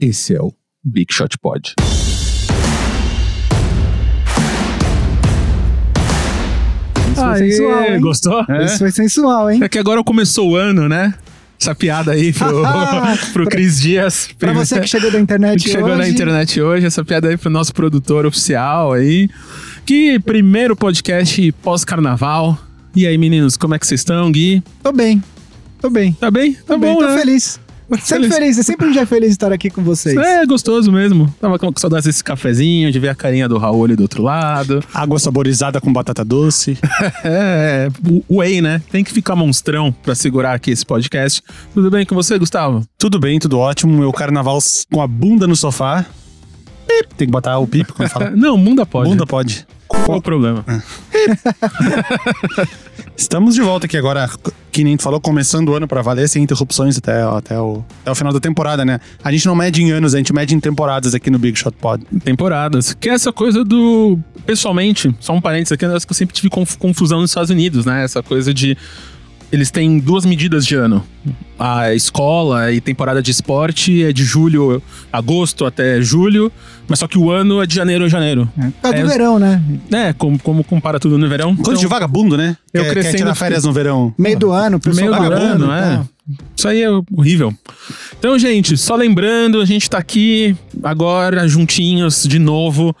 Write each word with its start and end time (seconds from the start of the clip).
Esse 0.00 0.34
é 0.34 0.40
o 0.40 0.50
Big 0.82 1.12
Shot 1.12 1.36
Pod. 1.36 1.74
Isso 7.12 7.20
foi 7.20 7.36
sensual, 7.36 7.84
hein? 7.84 8.00
gostou? 8.00 8.44
É. 8.48 8.64
Isso 8.64 8.78
foi 8.78 8.90
sensual, 8.90 9.50
hein? 9.50 9.60
É 9.62 9.68
que 9.68 9.78
agora 9.78 10.02
começou 10.02 10.52
o 10.52 10.56
ano, 10.56 10.88
né? 10.88 11.12
Essa 11.60 11.74
piada 11.74 12.12
aí 12.12 12.32
pro, 12.32 12.62
pro 13.34 13.46
Cris 13.46 13.78
Dias. 13.78 14.30
Pra 14.38 14.54
você 14.54 14.80
que 14.80 14.86
chegou 14.86 15.10
da 15.10 15.20
internet 15.20 15.62
que 15.62 15.68
chegou 15.68 15.90
hoje. 15.90 15.98
na 15.98 16.08
internet 16.08 16.62
hoje, 16.62 16.86
essa 16.86 17.04
piada 17.04 17.28
aí 17.28 17.36
pro 17.36 17.50
nosso 17.50 17.74
produtor 17.74 18.24
oficial 18.24 18.94
aí. 18.94 19.28
Que 19.84 20.18
primeiro 20.18 20.74
podcast 20.74 21.52
pós-carnaval. 21.62 22.58
E 22.96 23.06
aí, 23.06 23.18
meninos, 23.18 23.54
como 23.58 23.74
é 23.74 23.78
que 23.78 23.86
vocês 23.86 24.00
estão, 24.00 24.32
Gui? 24.32 24.62
Tô 24.82 24.92
bem. 24.92 25.22
Tô 25.78 25.90
bem. 25.90 26.14
Tá 26.14 26.30
bem? 26.30 26.54
Tá 26.54 26.60
Tô 26.68 26.78
bem, 26.78 26.94
bom, 26.94 27.00
tô 27.00 27.06
né? 27.06 27.18
feliz. 27.18 27.60
Sempre 28.02 28.30
feliz. 28.30 28.58
É 28.58 28.62
sempre 28.62 28.86
um 28.86 28.92
dia 28.92 29.06
feliz 29.06 29.30
estar 29.30 29.52
aqui 29.52 29.70
com 29.70 29.82
vocês. 29.82 30.16
É 30.16 30.46
gostoso 30.46 30.92
mesmo. 30.92 31.32
Tava 31.40 31.58
com 31.58 31.72
saudades 31.76 32.06
desse 32.06 32.22
cafezinho, 32.22 32.90
de 32.92 32.98
ver 32.98 33.08
a 33.08 33.14
carinha 33.14 33.48
do 33.48 33.58
Raul 33.58 33.84
ali 33.84 33.96
do 33.96 34.02
outro 34.02 34.22
lado. 34.22 34.82
Água 34.94 35.18
saborizada 35.18 35.80
com 35.80 35.92
batata 35.92 36.24
doce. 36.24 36.78
É, 37.22 37.88
o 38.28 38.38
Whey, 38.38 38.60
né? 38.60 38.80
Tem 38.90 39.04
que 39.04 39.12
ficar 39.12 39.36
monstrão 39.36 39.92
pra 39.92 40.14
segurar 40.14 40.54
aqui 40.54 40.70
esse 40.70 40.84
podcast. 40.84 41.42
Tudo 41.74 41.90
bem 41.90 42.06
com 42.06 42.14
você, 42.14 42.38
Gustavo? 42.38 42.84
tudo 42.98 43.18
bem, 43.18 43.38
tudo 43.38 43.58
ótimo. 43.58 43.98
Meu 43.98 44.12
carnaval 44.12 44.58
com 44.90 45.02
a 45.02 45.06
bunda 45.06 45.46
no 45.46 45.56
sofá. 45.56 46.04
Tem 47.16 47.26
que 47.26 47.32
botar 47.32 47.58
o 47.58 47.66
pip 47.66 47.92
quando 47.92 48.08
fala. 48.08 48.30
Não, 48.36 48.58
bunda 48.58 48.84
pode. 48.86 49.10
Bunda 49.10 49.26
pode. 49.26 49.66
Qual 49.90 50.18
o 50.18 50.22
problema? 50.22 50.64
Estamos 53.16 53.54
de 53.54 53.60
volta 53.60 53.86
aqui 53.86 53.96
agora, 53.96 54.30
que 54.72 54.82
nem 54.84 54.96
tu 54.96 55.02
falou, 55.02 55.20
começando 55.20 55.68
o 55.70 55.74
ano 55.74 55.86
pra 55.88 56.00
valer, 56.00 56.28
sem 56.28 56.42
interrupções 56.42 56.96
até, 56.96 57.22
até, 57.22 57.58
o, 57.58 57.84
até 58.02 58.10
o 58.10 58.14
final 58.14 58.32
da 58.32 58.40
temporada, 58.40 58.84
né? 58.84 59.00
A 59.22 59.30
gente 59.32 59.44
não 59.46 59.54
mede 59.54 59.82
em 59.82 59.90
anos, 59.90 60.14
a 60.14 60.18
gente 60.18 60.32
mede 60.32 60.54
em 60.54 60.60
temporadas 60.60 61.14
aqui 61.14 61.28
no 61.28 61.38
Big 61.38 61.58
Shot 61.58 61.76
Pod. 61.76 62.04
Temporadas. 62.24 62.94
Que 62.94 63.10
é 63.10 63.14
essa 63.14 63.32
coisa 63.32 63.64
do. 63.64 64.18
Pessoalmente, 64.46 65.14
só 65.20 65.32
um 65.34 65.40
parênteses 65.40 65.72
aqui, 65.72 65.84
é 65.84 65.88
um 65.88 65.90
negócio 65.90 66.06
que 66.08 66.12
eu 66.12 66.16
sempre 66.16 66.34
tive 66.34 66.48
conf- 66.48 66.76
confusão 66.76 67.20
nos 67.20 67.30
Estados 67.30 67.50
Unidos, 67.50 67.84
né? 67.84 68.04
Essa 68.04 68.22
coisa 68.22 68.54
de. 68.54 68.76
Eles 69.52 69.70
têm 69.70 69.98
duas 69.98 70.24
medidas 70.24 70.64
de 70.64 70.76
ano. 70.76 71.04
A 71.58 71.92
escola 71.92 72.72
e 72.72 72.80
temporada 72.80 73.20
de 73.20 73.30
esporte 73.32 74.04
é 74.04 74.12
de 74.12 74.22
julho, 74.24 74.80
agosto 75.12 75.66
até 75.66 76.00
julho, 76.00 76.50
mas 76.88 77.00
só 77.00 77.08
que 77.08 77.18
o 77.18 77.30
ano 77.30 77.60
é 77.60 77.66
de 77.66 77.74
janeiro 77.74 78.04
a 78.04 78.08
janeiro. 78.08 78.48
É. 78.56 78.70
Causa 78.80 78.96
É, 78.98 79.02
do 79.02 79.08
verão, 79.08 79.38
né? 79.38 79.60
É, 79.92 80.12
como, 80.12 80.38
como 80.38 80.62
compara 80.62 81.00
tudo 81.00 81.18
no 81.18 81.28
verão. 81.28 81.54
Coisa 81.56 81.72
Então, 81.72 81.80
de 81.82 81.86
vagabundo, 81.88 82.36
né? 82.36 82.56
eu 82.72 82.82
quer, 82.82 82.88
quer 82.88 82.92
crescendo- 82.94 83.16
tirar 83.18 83.34
férias 83.34 83.64
no 83.64 83.72
verão. 83.72 84.14
Meio 84.16 84.38
do 84.38 84.52
ano, 84.52 84.76
No 84.76 84.80
pessoal 84.80 85.10
meio 85.10 85.12
do 85.16 85.28
vagabundo, 85.30 85.64
ano, 85.64 85.72
é. 85.72 85.96
tá? 85.96 86.04
Isso 86.56 86.68
aí 86.68 86.82
é 86.82 86.88
horrível. 87.12 87.52
Então, 88.18 88.38
gente, 88.38 88.76
só 88.76 88.94
lembrando, 88.94 89.60
a 89.60 89.64
gente 89.64 89.90
tá 89.90 89.98
aqui 89.98 90.56
agora 90.82 91.48
juntinhos 91.48 92.22
de 92.22 92.38
novo 92.38 92.94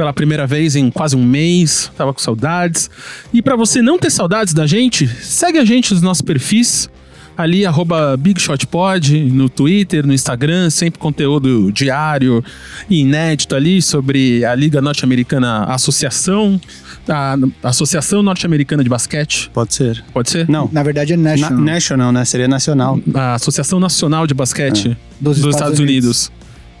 pela 0.00 0.14
primeira 0.14 0.46
vez 0.46 0.76
em 0.76 0.90
quase 0.90 1.14
um 1.14 1.22
mês. 1.22 1.92
Tava 1.94 2.14
com 2.14 2.18
saudades. 2.18 2.88
E 3.34 3.42
pra 3.42 3.54
você 3.54 3.82
não 3.82 3.98
ter 3.98 4.08
saudades 4.08 4.54
da 4.54 4.66
gente, 4.66 5.06
segue 5.06 5.58
a 5.58 5.64
gente 5.64 5.92
nos 5.92 6.00
nossos 6.00 6.22
perfis. 6.22 6.88
Ali, 7.36 7.66
arroba 7.66 8.16
BigShotPod, 8.16 9.24
no 9.30 9.50
Twitter, 9.50 10.06
no 10.06 10.14
Instagram, 10.14 10.70
sempre 10.70 10.98
conteúdo 10.98 11.70
diário 11.70 12.42
e 12.88 13.00
inédito 13.00 13.54
ali 13.54 13.82
sobre 13.82 14.42
a 14.42 14.54
Liga 14.54 14.80
Norte-Americana 14.80 15.64
Associação, 15.64 16.58
a 17.06 17.36
Associação 17.62 18.22
Norte-Americana 18.22 18.82
de 18.82 18.88
Basquete, 18.88 19.50
Pode 19.52 19.74
ser. 19.74 20.02
pode 20.14 20.30
ser? 20.30 20.48
Não. 20.48 20.68
Na 20.72 20.82
verdade 20.82 21.12
é 21.12 21.16
Na- 21.16 21.30
national. 21.30 21.60
national, 21.60 22.12
né? 22.12 22.24
Seria 22.24 22.48
nacional. 22.48 22.98
a 23.14 23.34
Associação 23.34 23.78
Nacional 23.78 24.26
de 24.26 24.32
Basquete 24.34 24.96
Dos 25.20 25.40
dos, 25.40 25.54
Estados, 25.54 25.78
Unidos. 25.78 26.30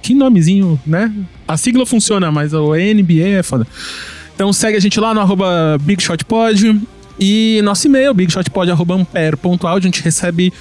Que 0.02 0.14
nomezinho, 0.14 0.80
né? 0.86 1.12
A 1.46 1.56
sigla 1.56 1.84
funciona, 1.86 2.30
mas 2.30 2.52
o 2.52 2.74
NBA 2.74 3.26
é 3.38 3.42
foda. 3.42 3.66
Então 4.34 4.52
segue 4.52 4.76
a 4.76 4.80
gente 4.80 4.98
lá 4.98 5.12
no 5.12 5.20
arroba 5.20 5.76
BigShotPod 5.82 6.80
e 7.18 7.60
nosso 7.62 7.86
e-mail, 7.86 8.14
bigshotpod.ampere.audio. 8.14 9.68
A 9.78 9.80
gente 9.80 10.02
recebe 10.02 10.52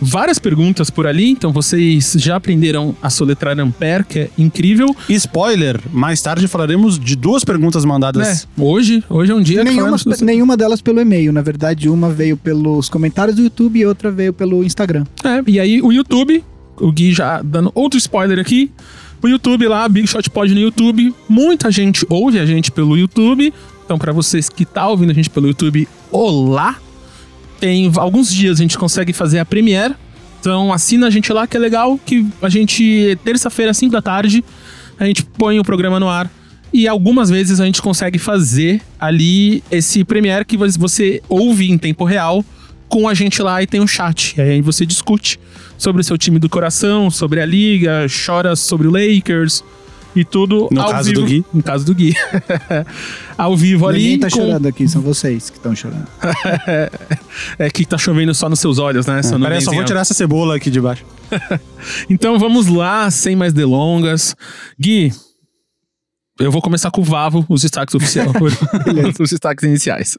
várias 0.00 0.38
perguntas 0.38 0.90
por 0.90 1.06
ali, 1.06 1.30
então 1.30 1.52
vocês 1.52 2.14
já 2.18 2.36
aprenderam 2.36 2.94
a 3.02 3.08
soletrar 3.10 3.58
Ampere, 3.58 4.04
que 4.04 4.18
é 4.20 4.30
incrível. 4.38 4.94
E 5.08 5.14
spoiler, 5.14 5.80
mais 5.92 6.20
tarde 6.20 6.46
falaremos 6.48 6.98
de 6.98 7.16
duas 7.16 7.44
perguntas 7.44 7.84
mandadas. 7.84 8.46
Hoje, 8.58 9.02
hoje 9.08 9.32
é 9.32 9.34
um 9.34 9.42
dia 9.42 9.58
que 9.58 9.70
Nenhuma, 9.70 9.98
falamos- 9.98 10.20
nenhuma 10.20 10.56
delas 10.56 10.80
pelo 10.80 11.00
e-mail. 11.00 11.32
Na 11.32 11.42
verdade, 11.42 11.88
uma 11.88 12.10
veio 12.10 12.36
pelos 12.36 12.88
comentários 12.88 13.36
do 13.36 13.42
YouTube 13.42 13.78
e 13.78 13.86
outra 13.86 14.10
veio 14.10 14.32
pelo 14.32 14.62
Instagram. 14.64 15.04
É, 15.24 15.42
e 15.46 15.58
aí 15.60 15.80
o 15.82 15.92
YouTube, 15.92 16.42
o 16.80 16.92
Gui 16.92 17.12
já 17.12 17.42
dando 17.42 17.70
outro 17.74 17.98
spoiler 17.98 18.38
aqui. 18.38 18.70
O 19.22 19.28
YouTube 19.28 19.66
lá, 19.66 19.88
Big 19.88 20.06
Shot 20.06 20.28
Pod 20.30 20.52
no 20.54 20.60
YouTube. 20.60 21.14
Muita 21.28 21.70
gente 21.70 22.06
ouve 22.08 22.38
a 22.38 22.46
gente 22.46 22.70
pelo 22.70 22.96
YouTube. 22.96 23.52
Então, 23.84 23.98
pra 23.98 24.12
vocês 24.12 24.48
que 24.48 24.64
tá 24.64 24.88
ouvindo 24.88 25.10
a 25.10 25.14
gente 25.14 25.30
pelo 25.30 25.46
YouTube, 25.46 25.88
olá! 26.10 26.76
Tem 27.58 27.90
alguns 27.96 28.32
dias 28.32 28.58
a 28.58 28.62
gente 28.62 28.76
consegue 28.76 29.12
fazer 29.12 29.38
a 29.38 29.44
Premiere. 29.44 29.94
Então, 30.40 30.72
assina 30.72 31.06
a 31.06 31.10
gente 31.10 31.32
lá 31.32 31.46
que 31.46 31.56
é 31.56 31.60
legal. 31.60 31.98
Que 32.04 32.26
a 32.42 32.48
gente, 32.48 33.18
terça-feira, 33.24 33.72
5 33.72 33.90
da 33.90 34.02
tarde, 34.02 34.44
a 34.98 35.06
gente 35.06 35.24
põe 35.24 35.58
o 35.58 35.64
programa 35.64 35.98
no 35.98 36.08
ar. 36.08 36.30
E 36.72 36.86
algumas 36.86 37.30
vezes 37.30 37.58
a 37.58 37.64
gente 37.64 37.80
consegue 37.80 38.18
fazer 38.18 38.82
ali 39.00 39.62
esse 39.70 40.04
Premiere 40.04 40.44
que 40.44 40.56
você 40.56 41.22
ouve 41.28 41.70
em 41.70 41.78
tempo 41.78 42.04
real 42.04 42.44
com 42.88 43.08
a 43.08 43.14
gente 43.14 43.42
lá 43.42 43.62
e 43.62 43.66
tem 43.66 43.80
um 43.80 43.86
chat. 43.86 44.34
E 44.36 44.40
aí 44.40 44.60
você 44.62 44.84
discute 44.86 45.38
sobre 45.78 46.00
o 46.00 46.04
seu 46.04 46.16
time 46.16 46.38
do 46.38 46.48
coração, 46.48 47.10
sobre 47.10 47.40
a 47.40 47.46
liga, 47.46 48.06
chora 48.26 48.56
sobre 48.56 48.86
o 48.86 48.90
Lakers 48.90 49.62
e 50.14 50.24
tudo. 50.24 50.68
No 50.70 50.80
ao 50.80 50.90
caso 50.90 51.10
vivo. 51.10 51.20
do 51.20 51.26
Gui. 51.26 51.44
No 51.52 51.62
caso 51.62 51.84
do 51.84 51.94
Gui. 51.94 52.14
ao 53.36 53.56
vivo 53.56 53.86
ali. 53.86 54.02
Ninguém 54.02 54.18
tá 54.20 54.30
com- 54.30 54.36
chorando 54.36 54.66
aqui, 54.66 54.88
são 54.88 55.02
vocês 55.02 55.50
que 55.50 55.56
estão 55.56 55.74
chorando. 55.74 56.06
É 57.58 57.68
que 57.70 57.84
tá 57.84 57.98
chovendo 57.98 58.34
só 58.34 58.48
nos 58.48 58.60
seus 58.60 58.78
olhos, 58.78 59.06
né? 59.06 59.18
Essa 59.18 59.38
Peraí, 59.38 59.60
só 59.60 59.72
vou 59.72 59.84
tirar 59.84 60.00
essa 60.00 60.14
cebola 60.14 60.56
aqui 60.56 60.70
de 60.70 60.80
baixo. 60.80 61.04
Então 62.08 62.38
vamos 62.38 62.66
lá, 62.66 63.10
sem 63.10 63.36
mais 63.36 63.52
delongas. 63.52 64.34
Gui, 64.80 65.12
eu 66.40 66.50
vou 66.50 66.60
começar 66.62 66.90
com 66.90 67.00
o 67.00 67.04
Vavo, 67.04 67.44
os 67.48 67.62
destaques 67.62 67.94
oficiais. 67.94 68.30
os 69.20 69.30
destaques 69.30 69.64
iniciais. 69.64 70.18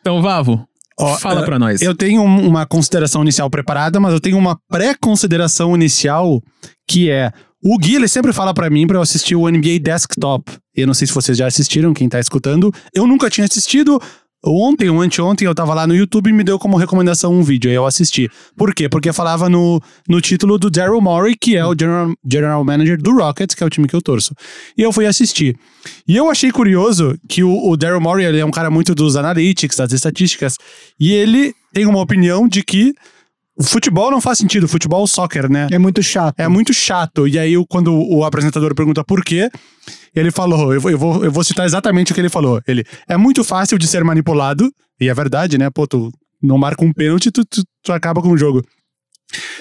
Então, 0.00 0.22
Vavo, 0.22 0.66
Ó, 0.98 1.16
fala 1.18 1.42
eh, 1.42 1.44
pra 1.44 1.58
nós. 1.58 1.82
Eu 1.82 1.94
tenho 1.94 2.22
um- 2.22 2.46
uma 2.48 2.64
consideração 2.66 3.22
inicial 3.22 3.50
preparada, 3.50 4.00
mas 4.00 4.12
eu 4.12 4.20
tenho 4.20 4.38
uma 4.38 4.56
pré-consideração 4.70 5.74
inicial 5.74 6.42
que 6.88 7.10
é 7.10 7.32
o 7.62 7.76
Gui, 7.78 7.96
ele 7.96 8.08
sempre 8.08 8.32
fala 8.32 8.54
pra 8.54 8.70
mim 8.70 8.86
pra 8.86 8.96
eu 8.96 9.02
assistir 9.02 9.34
o 9.34 9.48
NBA 9.48 9.78
Desktop. 9.80 10.52
Eu 10.74 10.86
não 10.86 10.94
sei 10.94 11.06
se 11.06 11.12
vocês 11.12 11.36
já 11.36 11.46
assistiram, 11.46 11.92
quem 11.92 12.08
tá 12.08 12.20
escutando. 12.20 12.72
Eu 12.94 13.06
nunca 13.06 13.28
tinha 13.28 13.44
assistido. 13.44 14.00
Ontem 14.46 14.88
ou 14.88 15.00
anteontem 15.00 15.44
eu 15.46 15.54
tava 15.54 15.74
lá 15.74 15.86
no 15.86 15.94
YouTube 15.94 16.28
e 16.30 16.32
me 16.32 16.44
deu 16.44 16.58
como 16.58 16.76
recomendação 16.76 17.32
um 17.34 17.42
vídeo, 17.42 17.68
aí 17.68 17.74
eu 17.76 17.84
assisti. 17.84 18.30
Por 18.56 18.72
quê? 18.74 18.88
Porque 18.88 19.12
falava 19.12 19.48
no, 19.48 19.80
no 20.08 20.20
título 20.20 20.56
do 20.58 20.70
Daryl 20.70 21.00
Morey, 21.00 21.34
que 21.34 21.56
é 21.56 21.66
o 21.66 21.74
general, 21.78 22.12
general 22.30 22.64
manager 22.64 22.96
do 23.00 23.12
Rockets, 23.16 23.54
que 23.54 23.62
é 23.62 23.66
o 23.66 23.70
time 23.70 23.88
que 23.88 23.94
eu 23.96 24.00
torço. 24.02 24.34
E 24.78 24.82
eu 24.82 24.92
fui 24.92 25.04
assistir. 25.06 25.56
E 26.06 26.16
eu 26.16 26.30
achei 26.30 26.50
curioso 26.52 27.18
que 27.28 27.42
o, 27.42 27.68
o 27.70 27.76
Daryl 27.76 28.00
Morey 28.00 28.24
ele 28.24 28.38
é 28.38 28.44
um 28.44 28.50
cara 28.50 28.70
muito 28.70 28.94
dos 28.94 29.16
analytics, 29.16 29.76
das 29.76 29.92
estatísticas, 29.92 30.56
e 30.98 31.12
ele 31.12 31.52
tem 31.72 31.84
uma 31.86 32.00
opinião 32.00 32.46
de 32.48 32.62
que 32.62 32.94
o 33.58 33.64
futebol 33.64 34.10
não 34.10 34.20
faz 34.20 34.36
sentido, 34.36 34.68
futebol 34.68 35.02
é 35.02 35.06
soccer, 35.06 35.50
né? 35.50 35.66
É 35.70 35.78
muito 35.78 36.02
chato. 36.02 36.34
É 36.38 36.46
muito 36.46 36.74
chato. 36.74 37.26
E 37.26 37.38
aí, 37.38 37.56
o- 37.56 37.64
quando 37.66 37.90
o 37.94 38.22
apresentador 38.22 38.74
pergunta 38.74 39.02
por 39.02 39.24
quê, 39.24 39.50
ele 40.18 40.30
falou: 40.30 40.72
eu 40.72 40.80
vou, 40.80 40.90
eu, 40.90 40.98
vou, 40.98 41.24
eu 41.24 41.30
vou 41.30 41.44
citar 41.44 41.66
exatamente 41.66 42.12
o 42.12 42.14
que 42.14 42.20
ele 42.20 42.28
falou. 42.28 42.60
Ele 42.66 42.84
é 43.08 43.16
muito 43.16 43.44
fácil 43.44 43.78
de 43.78 43.86
ser 43.86 44.02
manipulado, 44.02 44.72
e 45.00 45.08
é 45.08 45.14
verdade, 45.14 45.58
né? 45.58 45.68
Pô, 45.70 45.86
tu 45.86 46.10
não 46.42 46.56
marca 46.56 46.84
um 46.84 46.92
pênalti, 46.92 47.30
tu, 47.30 47.44
tu, 47.44 47.62
tu 47.82 47.92
acaba 47.92 48.22
com 48.22 48.30
o 48.30 48.38
jogo. 48.38 48.64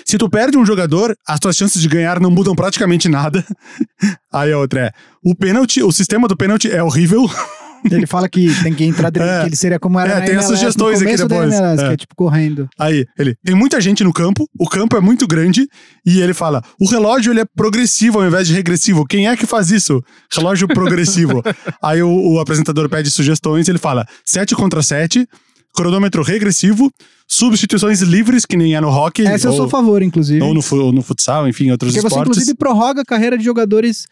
Se 0.05 0.17
tu 0.17 0.29
perde 0.29 0.57
um 0.57 0.65
jogador, 0.65 1.15
as 1.27 1.39
tuas 1.39 1.57
chances 1.57 1.81
de 1.81 1.87
ganhar 1.87 2.19
não 2.19 2.29
mudam 2.29 2.55
praticamente 2.55 3.09
nada. 3.09 3.43
Aí 4.31 4.51
a 4.51 4.57
outra 4.57 4.87
é: 4.87 4.91
o 5.23 5.35
pênalti, 5.35 5.81
o 5.81 5.91
sistema 5.91 6.27
do 6.27 6.37
pênalti 6.37 6.71
é 6.71 6.81
horrível. 6.81 7.25
Ele 7.91 8.07
fala 8.07 8.27
que 8.29 8.47
tem 8.63 8.73
que 8.73 8.83
entrar 8.83 9.09
dentro, 9.09 9.27
É. 9.29 9.41
que 9.41 9.47
ele 9.49 9.55
seria 9.55 9.79
como 9.79 9.99
era 9.99 10.11
É, 10.13 10.19
na 10.19 10.25
tem 10.25 10.35
as 10.35 10.45
sugestões 10.45 11.01
aqui 11.01 11.17
depois. 11.17 11.53
MLS, 11.53 11.83
É. 11.83 11.87
que 11.87 11.93
é 11.93 11.97
tipo 11.97 12.15
correndo. 12.15 12.67
Aí, 12.79 13.05
ele, 13.17 13.35
tem 13.43 13.55
muita 13.55 13.79
gente 13.81 14.03
no 14.03 14.11
campo, 14.13 14.47
o 14.59 14.67
campo 14.67 14.95
é 14.97 14.99
muito 15.01 15.27
grande, 15.27 15.67
e 16.05 16.19
ele 16.21 16.33
fala, 16.33 16.63
o 16.79 16.87
relógio 16.89 17.31
ele 17.31 17.41
é 17.41 17.45
progressivo 17.55 18.19
ao 18.19 18.27
invés 18.27 18.47
de 18.47 18.53
regressivo. 18.53 19.05
Quem 19.05 19.27
é 19.27 19.35
que 19.37 19.45
faz 19.45 19.69
isso? 19.71 20.01
Relógio 20.31 20.67
progressivo. 20.67 21.43
Aí 21.81 22.01
o, 22.01 22.09
o 22.33 22.39
apresentador 22.39 22.89
pede 22.89 23.11
sugestões, 23.11 23.67
ele 23.67 23.77
fala, 23.79 24.05
7 24.25 24.55
contra 24.55 24.81
7, 24.81 25.27
cronômetro 25.75 26.23
regressivo, 26.23 26.89
substituições 27.27 28.01
livres, 28.01 28.45
que 28.45 28.55
nem 28.55 28.75
é 28.75 28.81
no 28.81 28.87
hockey, 28.89 29.25
Essa 29.27 29.47
eu 29.47 29.51
ou, 29.51 29.57
sou 29.57 29.65
a 29.65 29.69
favor, 29.69 30.01
inclusive. 30.01 30.41
ou 30.41 30.53
no, 30.53 30.61
ou 30.71 30.91
no 30.91 31.01
futsal, 31.01 31.47
enfim, 31.47 31.69
outros 31.71 31.91
Porque 31.91 32.01
você, 32.01 32.07
esportes. 32.07 32.31
inclusive, 32.31 32.57
prorroga 32.57 33.01
a 33.01 33.05
carreira 33.05 33.37
de 33.37 33.43
jogadores 33.43 34.05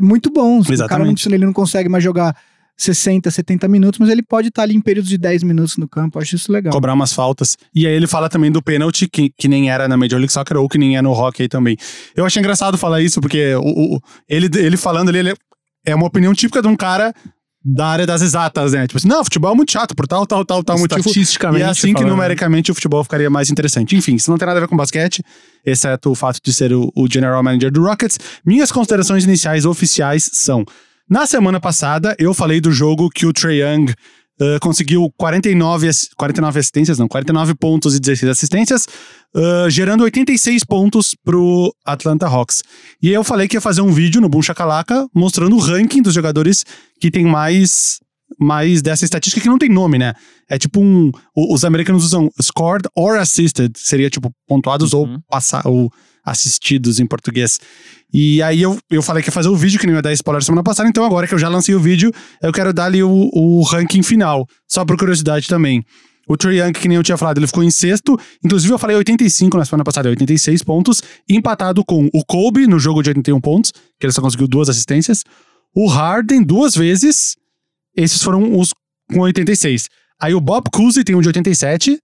muito 0.00 0.30
bons. 0.30 0.62
O 0.62 0.68
cara 0.68 1.04
não, 1.04 1.12
Exatamente. 1.12 1.28
ele 1.28 1.44
não 1.44 1.52
consegue 1.52 1.88
mais 1.88 2.02
jogar 2.02 2.34
60, 2.76 3.30
70 3.30 3.68
minutos, 3.68 3.98
mas 4.00 4.08
ele 4.08 4.22
pode 4.22 4.48
estar 4.48 4.62
ali 4.62 4.74
em 4.74 4.80
períodos 4.80 5.08
de 5.08 5.16
10 5.18 5.42
minutos 5.44 5.76
no 5.76 5.88
campo. 5.88 6.18
Acho 6.18 6.34
isso 6.36 6.50
legal. 6.50 6.72
Cobrar 6.72 6.94
umas 6.94 7.12
faltas. 7.12 7.56
E 7.74 7.86
aí 7.86 7.94
ele 7.94 8.06
fala 8.06 8.28
também 8.28 8.50
do 8.50 8.60
pênalti, 8.62 9.08
que, 9.08 9.30
que 9.38 9.46
nem 9.46 9.70
era 9.70 9.86
na 9.86 9.96
Major 9.96 10.18
League 10.18 10.32
Soccer 10.32 10.56
ou 10.56 10.68
que 10.68 10.78
nem 10.78 10.96
é 10.96 11.02
no 11.02 11.12
hockey 11.12 11.48
também. 11.48 11.76
Eu 12.16 12.24
achei 12.26 12.40
engraçado 12.40 12.76
falar 12.76 13.00
isso, 13.00 13.20
porque 13.20 13.54
o, 13.56 13.94
o- 13.96 14.00
ele, 14.28 14.48
ele 14.58 14.76
falando 14.76 15.10
ali, 15.10 15.18
ele 15.18 15.34
é 15.86 15.94
uma 15.94 16.06
opinião 16.06 16.34
típica 16.34 16.60
de 16.60 16.68
um 16.68 16.74
cara 16.76 17.14
da 17.64 17.86
área 17.86 18.04
das 18.06 18.22
exatas, 18.22 18.72
né? 18.72 18.88
Tipo 18.88 18.98
assim, 18.98 19.06
não, 19.06 19.22
futebol 19.22 19.52
é 19.52 19.54
muito 19.54 19.70
chato 19.70 19.94
por 19.94 20.08
tal, 20.08 20.26
tal, 20.26 20.44
tal, 20.44 20.64
tal 20.64 20.76
motivo. 20.76 20.98
Estatisticamente. 20.98 21.60
E 21.60 21.64
é 21.64 21.68
assim 21.68 21.94
que 21.94 22.02
numericamente 22.10 22.72
o 22.72 22.74
futebol 22.74 23.04
ficaria 23.04 23.30
mais 23.30 23.50
interessante. 23.50 23.94
Enfim, 23.94 24.16
isso 24.16 24.28
não 24.28 24.36
tem 24.38 24.46
nada 24.46 24.58
a 24.58 24.62
ver 24.62 24.66
com 24.66 24.76
basquete, 24.76 25.22
exceto 25.64 26.10
o 26.10 26.14
fato 26.16 26.40
de 26.42 26.52
ser 26.52 26.72
o, 26.72 26.90
o 26.96 27.06
general 27.08 27.40
manager 27.40 27.70
do 27.70 27.82
Rockets. 27.84 28.18
Minhas 28.44 28.72
considerações 28.72 29.22
iniciais 29.22 29.64
oficiais 29.64 30.28
são: 30.32 30.64
na 31.12 31.26
semana 31.26 31.60
passada, 31.60 32.16
eu 32.18 32.32
falei 32.32 32.60
do 32.60 32.72
jogo 32.72 33.10
que 33.10 33.26
o 33.26 33.32
Trae 33.32 33.60
Young 33.60 33.92
eh, 34.40 34.58
conseguiu 34.60 35.12
49, 35.18 35.86
ass- 35.88 36.08
49 36.16 36.58
assistências, 36.58 36.98
não, 36.98 37.06
49 37.06 37.54
pontos 37.54 37.94
e 37.94 38.00
16 38.00 38.30
assistências, 38.30 38.86
eh, 39.36 39.66
gerando 39.68 40.04
86 40.04 40.64
pontos 40.64 41.14
pro 41.22 41.70
Atlanta 41.84 42.26
Hawks. 42.26 42.62
E 43.02 43.08
aí 43.08 43.14
eu 43.14 43.22
falei 43.22 43.46
que 43.46 43.56
ia 43.56 43.60
fazer 43.60 43.82
um 43.82 43.92
vídeo 43.92 44.20
no 44.22 44.28
Boom 44.28 44.40
Shakalaka 44.42 45.06
mostrando 45.14 45.54
o 45.54 45.58
ranking 45.58 46.00
dos 46.02 46.14
jogadores 46.14 46.64
que 46.98 47.10
tem 47.10 47.24
mais 47.26 47.98
mais 48.40 48.80
dessa 48.80 49.04
estatística 49.04 49.42
que 49.42 49.48
não 49.48 49.58
tem 49.58 49.68
nome, 49.68 49.98
né? 49.98 50.14
É 50.48 50.56
tipo 50.58 50.80
um. 50.80 51.12
Os 51.36 51.66
americanos 51.66 52.02
usam 52.02 52.30
scored 52.40 52.88
or 52.96 53.18
assisted, 53.18 53.70
seria 53.76 54.08
tipo 54.08 54.32
pontuados 54.48 54.94
ou, 54.94 55.04
Uhum. 55.06 55.20
passa, 55.28 55.60
ou 55.68 55.92
assistidos 56.24 57.00
em 57.00 57.06
português. 57.06 57.58
E 58.12 58.42
aí 58.42 58.62
eu, 58.62 58.78
eu 58.90 59.02
falei 59.02 59.22
que 59.22 59.28
ia 59.28 59.32
fazer 59.32 59.48
o 59.48 59.56
vídeo, 59.56 59.80
que 59.80 59.86
não 59.86 59.94
ia 59.94 60.02
dar 60.02 60.12
spoiler 60.12 60.42
semana 60.42 60.62
passada, 60.62 60.88
então 60.88 61.04
agora 61.04 61.26
que 61.26 61.34
eu 61.34 61.38
já 61.38 61.48
lancei 61.48 61.74
o 61.74 61.80
vídeo, 61.80 62.12
eu 62.42 62.52
quero 62.52 62.72
dar 62.72 62.86
ali 62.86 63.02
o, 63.02 63.30
o 63.32 63.62
ranking 63.62 64.02
final, 64.02 64.46
só 64.68 64.84
por 64.84 64.96
curiosidade 64.96 65.48
também. 65.48 65.84
O 66.28 66.36
Trae 66.36 66.58
Young, 66.60 66.72
que 66.72 66.88
nem 66.88 66.96
eu 66.96 67.02
tinha 67.02 67.16
falado, 67.16 67.38
ele 67.38 67.46
ficou 67.46 67.64
em 67.64 67.70
sexto. 67.70 68.18
Inclusive, 68.44 68.72
eu 68.72 68.78
falei 68.78 68.96
85 68.96 69.56
na 69.58 69.64
semana 69.64 69.84
passada, 69.84 70.08
86 70.08 70.62
pontos. 70.62 71.02
Empatado 71.28 71.84
com 71.84 72.08
o 72.12 72.24
Kobe 72.24 72.66
no 72.66 72.78
jogo 72.78 73.02
de 73.02 73.10
81 73.10 73.40
pontos, 73.40 73.72
que 73.98 74.06
ele 74.06 74.12
só 74.12 74.22
conseguiu 74.22 74.46
duas 74.46 74.68
assistências. 74.68 75.24
O 75.74 75.88
Harden 75.88 76.42
duas 76.42 76.74
vezes. 76.74 77.36
Esses 77.96 78.22
foram 78.22 78.58
os 78.58 78.72
com 79.12 79.20
86. 79.20 79.88
Aí 80.20 80.34
o 80.34 80.40
Bob 80.40 80.70
Cousy 80.72 81.02
tem 81.02 81.16
um 81.16 81.20
de 81.20 81.28
87. 81.28 81.98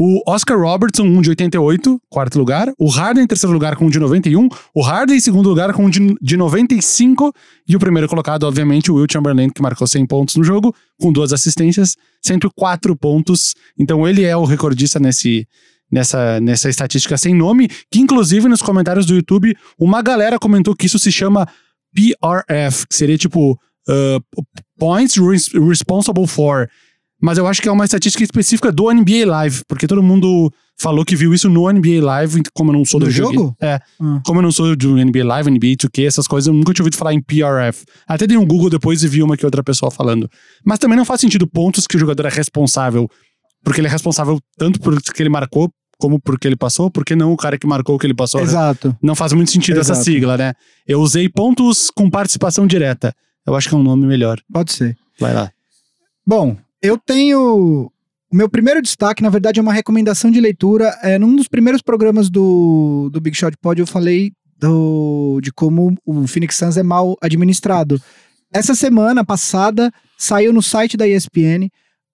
O 0.00 0.22
Oscar 0.30 0.56
Robertson, 0.56 1.02
um 1.02 1.20
de 1.20 1.30
88, 1.30 2.00
quarto 2.08 2.38
lugar. 2.38 2.72
O 2.78 2.88
Harden 2.88 3.24
em 3.24 3.26
terceiro 3.26 3.52
lugar 3.52 3.74
com 3.74 3.86
um 3.86 3.90
de 3.90 3.98
91. 3.98 4.48
O 4.72 4.80
Harden 4.80 5.16
em 5.16 5.20
segundo 5.20 5.48
lugar 5.48 5.72
com 5.72 5.86
um 5.86 5.90
de, 5.90 6.14
de 6.22 6.36
95. 6.36 7.32
E 7.68 7.74
o 7.74 7.80
primeiro 7.80 8.08
colocado, 8.08 8.44
obviamente, 8.44 8.92
o 8.92 8.94
Will 8.94 9.06
Chamberlain, 9.10 9.50
que 9.50 9.60
marcou 9.60 9.88
100 9.88 10.06
pontos 10.06 10.36
no 10.36 10.44
jogo, 10.44 10.72
com 11.00 11.12
duas 11.12 11.32
assistências, 11.32 11.96
104 12.22 12.94
pontos. 12.94 13.54
Então 13.76 14.06
ele 14.06 14.22
é 14.24 14.36
o 14.36 14.44
recordista 14.44 15.00
nesse, 15.00 15.48
nessa, 15.90 16.38
nessa 16.40 16.68
estatística 16.68 17.16
sem 17.16 17.34
nome, 17.34 17.68
que 17.90 17.98
inclusive 17.98 18.48
nos 18.48 18.62
comentários 18.62 19.04
do 19.04 19.14
YouTube, 19.16 19.56
uma 19.76 20.00
galera 20.00 20.38
comentou 20.38 20.76
que 20.76 20.86
isso 20.86 20.98
se 21.00 21.10
chama 21.10 21.44
PRF, 21.92 22.86
que 22.86 22.94
seria 22.94 23.18
tipo 23.18 23.52
uh, 23.88 24.42
Points 24.78 25.16
res- 25.16 25.48
Responsible 25.52 26.26
for. 26.28 26.68
Mas 27.20 27.36
eu 27.36 27.46
acho 27.46 27.60
que 27.60 27.68
é 27.68 27.72
uma 27.72 27.84
estatística 27.84 28.22
específica 28.22 28.70
do 28.70 28.92
NBA 28.92 29.26
Live, 29.26 29.62
porque 29.66 29.86
todo 29.86 30.02
mundo 30.02 30.52
falou 30.80 31.04
que 31.04 31.16
viu 31.16 31.34
isso 31.34 31.48
no 31.48 31.70
NBA 31.70 32.00
Live, 32.00 32.42
como 32.54 32.70
eu 32.70 32.76
não 32.76 32.84
sou 32.84 33.00
do, 33.00 33.06
Do 33.06 33.10
jogo? 33.10 33.56
É. 33.60 33.80
Ah. 34.00 34.20
Como 34.24 34.38
eu 34.38 34.42
não 34.42 34.52
sou 34.52 34.76
do 34.76 34.96
NBA 34.96 35.24
Live, 35.24 35.50
NBA 35.50 35.76
2K, 35.76 36.06
essas 36.06 36.28
coisas, 36.28 36.46
eu 36.46 36.54
nunca 36.54 36.72
tinha 36.72 36.84
ouvido 36.84 36.96
falar 36.96 37.12
em 37.12 37.20
PRF. 37.20 37.84
Até 38.06 38.26
dei 38.26 38.36
um 38.36 38.46
Google 38.46 38.70
depois 38.70 39.02
e 39.02 39.08
vi 39.08 39.22
uma 39.22 39.36
que 39.36 39.44
outra 39.44 39.64
pessoa 39.64 39.90
falando. 39.90 40.30
Mas 40.64 40.78
também 40.78 40.96
não 40.96 41.04
faz 41.04 41.20
sentido 41.20 41.46
pontos 41.46 41.86
que 41.86 41.96
o 41.96 41.98
jogador 41.98 42.26
é 42.26 42.30
responsável, 42.30 43.10
porque 43.64 43.80
ele 43.80 43.88
é 43.88 43.90
responsável 43.90 44.38
tanto 44.56 44.80
por 44.80 45.00
que 45.02 45.20
ele 45.20 45.28
marcou, 45.28 45.68
como 45.98 46.20
porque 46.20 46.46
ele 46.46 46.56
passou, 46.56 46.88
porque 46.88 47.16
não 47.16 47.32
o 47.32 47.36
cara 47.36 47.58
que 47.58 47.66
marcou 47.66 47.96
o 47.96 47.98
que 47.98 48.06
ele 48.06 48.14
passou. 48.14 48.40
Exato. 48.40 48.96
Não 49.02 49.16
faz 49.16 49.32
muito 49.32 49.50
sentido 49.50 49.80
essa 49.80 49.92
Exato. 49.92 50.04
sigla, 50.04 50.36
né? 50.36 50.52
Eu 50.86 51.00
usei 51.00 51.28
pontos 51.28 51.90
com 51.90 52.08
participação 52.08 52.64
direta. 52.68 53.12
Eu 53.44 53.56
acho 53.56 53.68
que 53.68 53.74
é 53.74 53.78
um 53.78 53.82
nome 53.82 54.06
melhor. 54.06 54.38
Pode 54.52 54.72
ser. 54.72 54.96
Vai 55.18 55.34
lá. 55.34 55.50
Bom, 56.24 56.56
eu 56.82 56.98
tenho. 56.98 57.90
O 58.30 58.36
meu 58.36 58.48
primeiro 58.48 58.82
destaque, 58.82 59.22
na 59.22 59.30
verdade, 59.30 59.58
é 59.58 59.62
uma 59.62 59.72
recomendação 59.72 60.30
de 60.30 60.40
leitura. 60.40 60.96
É, 61.02 61.18
num 61.18 61.34
dos 61.34 61.48
primeiros 61.48 61.80
programas 61.80 62.28
do, 62.28 63.08
do 63.10 63.20
Big 63.20 63.34
Shot 63.36 63.56
Pod, 63.58 63.80
eu 63.80 63.86
falei 63.86 64.32
do, 64.58 65.40
de 65.42 65.50
como 65.50 65.96
o 66.04 66.26
Phoenix 66.26 66.56
Suns 66.56 66.76
é 66.76 66.82
mal 66.82 67.16
administrado. 67.22 68.00
Essa 68.52 68.74
semana 68.74 69.24
passada, 69.24 69.90
saiu 70.18 70.52
no 70.52 70.62
site 70.62 70.96
da 70.96 71.06
ESPN 71.08 71.70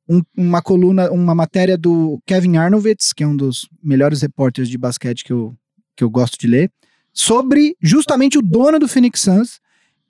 um- 0.09 0.23
uma 0.37 0.63
coluna, 0.63 1.11
uma 1.11 1.35
matéria 1.35 1.77
do 1.77 2.21
Kevin 2.27 2.57
Arnovitz, 2.59 3.13
que 3.13 3.25
é 3.25 3.27
um 3.27 3.37
dos 3.37 3.69
melhores 3.83 4.21
repórteres 4.23 4.69
de 4.69 4.79
basquete 4.79 5.25
que 5.25 5.33
eu, 5.33 5.55
que 5.97 6.05
eu 6.05 6.11
gosto 6.11 6.39
de 6.39 6.47
ler, 6.47 6.71
sobre 7.13 7.75
justamente 7.81 8.39
o 8.39 8.43
dono 8.43 8.79
do 8.79 8.87
Phoenix 8.89 9.21
Suns. 9.21 9.59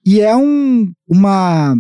E 0.05 0.21
é 0.21 0.37
um, 0.37 0.93
uma 1.09 1.75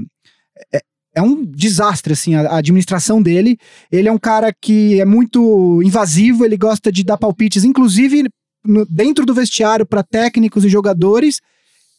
é 0.72 0.80
um 1.22 1.44
desastre, 1.44 2.12
assim, 2.12 2.34
a, 2.34 2.56
administração 2.56 3.22
dele. 3.22 3.56
Ele 3.90 4.08
é 4.08 4.12
um 4.12 4.18
cara 4.18 4.52
que 4.52 5.00
é 5.00 5.04
muito 5.04 5.80
invasivo, 5.84 6.44
ele 6.44 6.56
gosta 6.56 6.90
de 6.90 7.04
dar 7.04 7.16
palpites, 7.16 7.64
inclusive 7.64 8.28
no- 8.64 8.84
dentro 8.86 9.24
do 9.24 9.34
vestiário 9.34 9.86
para 9.86 10.02
técnicos 10.02 10.64
e 10.64 10.68
jogadores. 10.68 11.40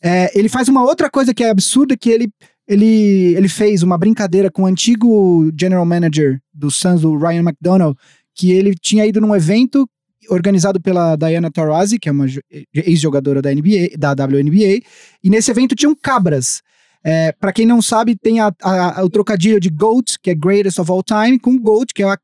É, 0.03 0.31
ele 0.37 0.49
faz 0.49 0.67
uma 0.67 0.83
outra 0.83 1.09
coisa 1.09 1.33
que 1.33 1.43
é 1.43 1.49
absurda, 1.49 1.95
que 1.97 2.09
ele, 2.09 2.29
ele, 2.67 3.33
ele 3.35 3.47
fez 3.47 3.83
uma 3.83 3.97
brincadeira 3.97 4.51
com 4.51 4.63
o 4.63 4.65
antigo 4.67 5.49
general 5.59 5.85
manager 5.85 6.39
do 6.53 6.69
Suns, 6.69 7.03
o 7.03 7.17
Ryan 7.17 7.41
McDonough, 7.43 7.95
que 8.35 8.51
ele 8.51 8.75
tinha 8.79 9.05
ido 9.05 9.21
num 9.21 9.35
evento 9.35 9.87
organizado 10.29 10.81
pela 10.81 11.15
Diana 11.15 11.51
Taurasi, 11.51 11.99
que 11.99 12.09
é 12.09 12.11
uma 12.11 12.27
jo- 12.27 12.41
ex-jogadora 12.73 13.41
da 13.41 13.53
NBA, 13.53 13.95
da 13.97 14.11
WNBA, 14.11 14.81
e 15.23 15.29
nesse 15.29 15.51
evento 15.51 15.75
tinham 15.75 15.95
cabras. 15.95 16.61
É, 17.07 17.31
para 17.33 17.53
quem 17.53 17.67
não 17.67 17.81
sabe, 17.83 18.15
tem 18.15 18.39
a- 18.39 18.51
a- 18.63 19.03
o 19.03 19.09
trocadilho 19.09 19.59
de 19.59 19.69
GOAT, 19.69 20.17
que 20.21 20.31
é 20.31 20.35
Greatest 20.35 20.79
of 20.79 20.89
All 20.91 21.03
Time, 21.03 21.37
com 21.37 21.55
GOAT, 21.59 21.93
que 21.93 22.01
é 22.01 22.07
a, 22.11 22.17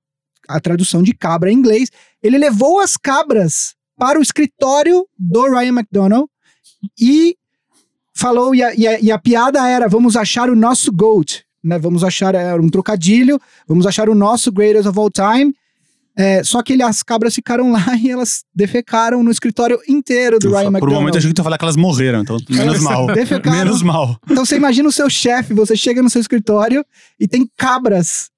a 0.49 0.59
tradução 0.59 1.03
de 1.03 1.13
cabra 1.13 1.51
em 1.51 1.55
inglês. 1.55 1.89
Ele 2.23 2.37
levou 2.39 2.79
as 2.79 2.97
cabras 2.97 3.75
para 3.95 4.17
o 4.17 4.23
escritório 4.23 5.05
do 5.17 5.43
Ryan 5.51 5.69
McDonough 5.73 6.27
e 6.99 7.35
falou, 8.15 8.55
e 8.55 8.63
a, 8.63 8.73
e 8.73 8.87
a- 8.87 8.99
e 8.99 9.11
a 9.11 9.19
piada 9.19 9.67
era, 9.69 9.87
vamos 9.87 10.17
achar 10.17 10.49
o 10.49 10.55
nosso 10.55 10.91
GOAT, 10.91 11.43
né? 11.63 11.77
Vamos 11.77 12.03
achar, 12.03 12.33
era 12.33 12.59
um 12.61 12.69
trocadilho, 12.69 13.39
vamos 13.67 13.85
achar 13.85 14.09
o 14.09 14.15
nosso 14.15 14.51
Greatest 14.51 14.87
of 14.87 14.97
All 14.97 15.11
Time. 15.11 15.53
É, 16.21 16.43
só 16.43 16.61
que 16.61 16.73
ele, 16.73 16.83
as 16.83 17.01
cabras 17.01 17.33
ficaram 17.33 17.71
lá 17.71 17.83
e 17.97 18.11
elas 18.11 18.43
defecaram 18.53 19.23
no 19.23 19.31
escritório 19.31 19.79
inteiro 19.87 20.37
do 20.37 20.51
Ryan 20.51 20.73
Por 20.73 20.89
um 20.89 20.93
momento 20.93 21.15
eu 21.15 21.17
achei 21.17 21.31
que 21.31 21.33
tu 21.33 21.39
ia 21.39 21.43
falar 21.43 21.57
que 21.57 21.65
elas 21.65 21.75
morreram, 21.75 22.21
então 22.21 22.37
menos 22.47 22.79
mal. 22.79 23.07
defecaram. 23.11 23.57
Menos 23.57 23.81
mal. 23.81 24.19
Então 24.29 24.45
você 24.45 24.55
imagina 24.55 24.87
o 24.87 24.91
seu 24.91 25.09
chefe, 25.09 25.51
você 25.55 25.75
chega 25.75 26.03
no 26.03 26.11
seu 26.11 26.21
escritório 26.21 26.85
e 27.19 27.27
tem 27.27 27.49
cabras 27.57 28.29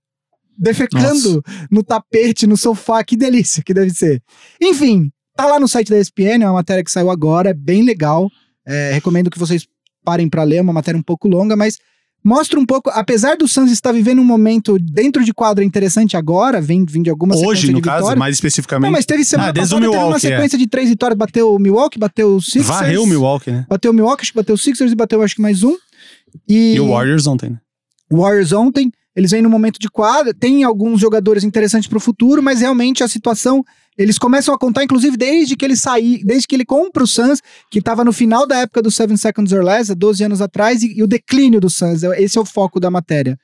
defecando 0.57 1.43
no 1.69 1.83
tapete, 1.83 2.47
no 2.47 2.55
sofá, 2.55 3.03
que 3.03 3.17
delícia 3.17 3.61
que 3.61 3.73
deve 3.73 3.89
ser. 3.89 4.23
Enfim, 4.61 5.11
tá 5.35 5.45
lá 5.45 5.59
no 5.59 5.67
site 5.67 5.89
da 5.89 5.99
ESPN, 5.99 6.41
é 6.41 6.45
uma 6.45 6.53
matéria 6.53 6.85
que 6.85 6.91
saiu 6.91 7.09
agora, 7.09 7.49
é 7.49 7.53
bem 7.53 7.83
legal. 7.83 8.29
É, 8.65 8.93
recomendo 8.93 9.29
que 9.29 9.39
vocês 9.39 9.67
parem 10.05 10.29
pra 10.29 10.43
ler, 10.43 10.57
é 10.57 10.61
uma 10.61 10.71
matéria 10.71 10.97
um 10.97 11.03
pouco 11.03 11.27
longa, 11.27 11.57
mas 11.57 11.79
mostra 12.23 12.59
um 12.59 12.65
pouco, 12.65 12.89
apesar 12.91 13.35
do 13.37 13.47
Suns 13.47 13.71
estar 13.71 13.91
vivendo 13.91 14.19
um 14.19 14.23
momento 14.25 14.77
dentro 14.79 15.23
de 15.25 15.33
quadra 15.33 15.63
interessante 15.63 16.15
agora, 16.15 16.61
vem, 16.61 16.85
vem 16.85 17.01
de 17.03 17.09
alguma 17.09 17.35
Hoje, 17.35 17.71
no 17.71 17.77
de 17.77 17.81
caso, 17.83 17.97
vitórias. 17.97 18.19
mais 18.19 18.35
especificamente. 18.35 18.85
Não, 18.85 18.91
mas 18.91 19.05
teve 19.05 19.25
semana 19.25 19.49
Ah, 19.49 19.51
desde 19.51 19.73
o 19.75 19.77
passada, 19.77 19.91
teve 19.91 20.05
uma 20.05 20.15
é. 20.15 20.19
sequência 20.19 20.57
de 20.57 20.67
três 20.67 20.89
vitórias, 20.89 21.17
bateu 21.17 21.53
o 21.53 21.59
Milwaukee, 21.59 21.99
bateu 21.99 22.35
o 22.35 22.41
Sixers. 22.41 22.67
Varreu 22.67 23.03
o 23.03 23.07
Milwaukee, 23.07 23.51
né? 23.51 23.65
Bateu 23.69 23.91
o 23.91 23.93
Milwaukee, 23.93 24.21
acho 24.21 24.31
que 24.31 24.37
bateu 24.37 24.55
o 24.55 24.57
Sixers 24.57 24.91
e 24.91 24.95
bateu 24.95 25.21
acho 25.21 25.35
que 25.35 25.41
mais 25.41 25.63
um. 25.63 25.75
E, 26.47 26.75
E 26.75 26.79
o 26.79 26.89
Warriors 26.89 27.27
ontem, 27.27 27.49
né? 27.51 27.57
Warriors 28.11 28.51
ontem, 28.53 28.91
eles 29.15 29.31
vêm 29.31 29.41
no 29.41 29.49
momento 29.49 29.79
de 29.79 29.89
quadra, 29.89 30.33
tem 30.33 30.63
alguns 30.63 30.99
jogadores 30.99 31.43
interessantes 31.43 31.87
pro 31.87 31.99
futuro, 31.99 32.41
mas 32.41 32.61
realmente 32.61 33.03
a 33.03 33.07
situação, 33.07 33.63
eles 33.97 34.17
começam 34.17 34.53
a 34.53 34.57
contar, 34.57 34.83
inclusive, 34.83 35.15
desde 35.17 35.55
que 35.55 35.63
ele 35.63 35.75
sair, 35.75 36.23
desde 36.23 36.47
que 36.47 36.55
ele 36.55 36.65
compra 36.65 37.03
o 37.03 37.07
Suns, 37.07 37.41
que 37.69 37.81
tava 37.81 38.03
no 38.03 38.11
final 38.13 38.47
da 38.47 38.57
época 38.57 38.81
do 38.81 38.89
Seven 38.91 39.17
Seconds 39.17 39.51
or 39.51 39.63
Less, 39.63 39.91
há 39.91 39.95
12 39.95 40.23
anos 40.23 40.41
atrás, 40.41 40.81
e, 40.83 40.97
e 40.97 41.03
o 41.03 41.07
declínio 41.07 41.59
do 41.59 41.69
Suns, 41.69 42.03
é- 42.03 42.21
esse 42.21 42.37
é 42.37 42.41
o 42.41 42.45
foco 42.45 42.79
da 42.79 42.89
matéria. 42.89 43.37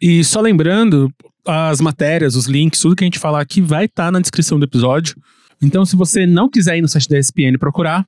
E 0.00 0.22
só 0.22 0.40
lembrando, 0.40 1.10
as 1.46 1.80
matérias, 1.80 2.34
os 2.34 2.46
links, 2.46 2.80
tudo 2.80 2.96
que 2.96 3.04
a 3.04 3.06
gente 3.06 3.18
falar 3.18 3.40
aqui 3.40 3.60
vai 3.60 3.86
estar 3.86 4.10
na 4.12 4.20
descrição 4.20 4.58
do 4.58 4.64
episódio. 4.64 5.16
Então, 5.62 5.86
se 5.86 5.96
você 5.96 6.26
não 6.26 6.48
quiser 6.50 6.76
ir 6.76 6.82
no 6.82 6.88
site 6.88 7.08
da 7.08 7.18
ESPN 7.18 7.56
procurar, 7.58 8.04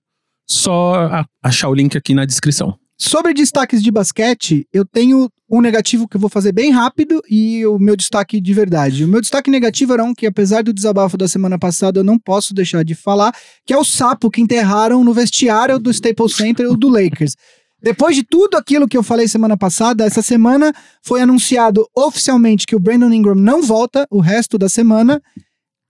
só 0.47 1.25
achar 1.43 1.69
o 1.69 1.75
link 1.75 1.97
aqui 1.97 2.15
na 2.15 2.25
descrição. 2.25 2.79
Sobre 3.01 3.33
destaques 3.33 3.81
de 3.81 3.93
basquete, 3.93 4.67
eu 4.73 4.85
tenho 4.85 5.31
um 5.49 5.61
negativo 5.61 6.09
que 6.09 6.17
eu 6.17 6.21
vou 6.21 6.29
fazer 6.29 6.51
bem 6.51 6.73
rápido 6.73 7.23
e 7.31 7.65
o 7.65 7.79
meu 7.79 7.95
destaque 7.95 8.41
de 8.41 8.53
verdade. 8.53 9.05
O 9.05 9.09
meu 9.09 9.21
destaque 9.21 9.51
negativo 9.51 9.93
era 9.93 10.03
um 10.03 10.13
que, 10.13 10.27
apesar 10.27 10.65
do 10.65 10.73
desabafo 10.73 11.17
da 11.17 11.29
semana 11.29 11.57
passada, 11.57 12.01
eu 12.01 12.05
não 12.05 12.19
posso 12.19 12.53
deixar 12.53 12.85
de 12.85 12.97
falar, 12.97 13.33
que 13.65 13.73
é 13.73 13.79
o 13.79 13.85
sapo 13.85 14.29
que 14.29 14.41
enterraram 14.41 15.05
no 15.05 15.15
vestiário 15.15 15.79
do 15.79 15.93
Staples 15.93 16.35
Center 16.35 16.67
ou 16.69 16.77
do 16.77 16.89
Lakers. 16.89 17.37
Depois 17.81 18.17
de 18.17 18.25
tudo 18.25 18.57
aquilo 18.57 18.89
que 18.89 18.97
eu 18.97 19.05
falei 19.05 19.29
semana 19.29 19.57
passada, 19.57 20.05
essa 20.05 20.21
semana 20.21 20.73
foi 21.01 21.23
anunciado 21.23 21.87
oficialmente 21.97 22.67
que 22.67 22.75
o 22.75 22.81
Brandon 22.81 23.13
Ingram 23.13 23.37
não 23.37 23.63
volta 23.63 24.09
o 24.11 24.19
resto 24.19 24.59
da 24.59 24.69
semana. 24.69 25.23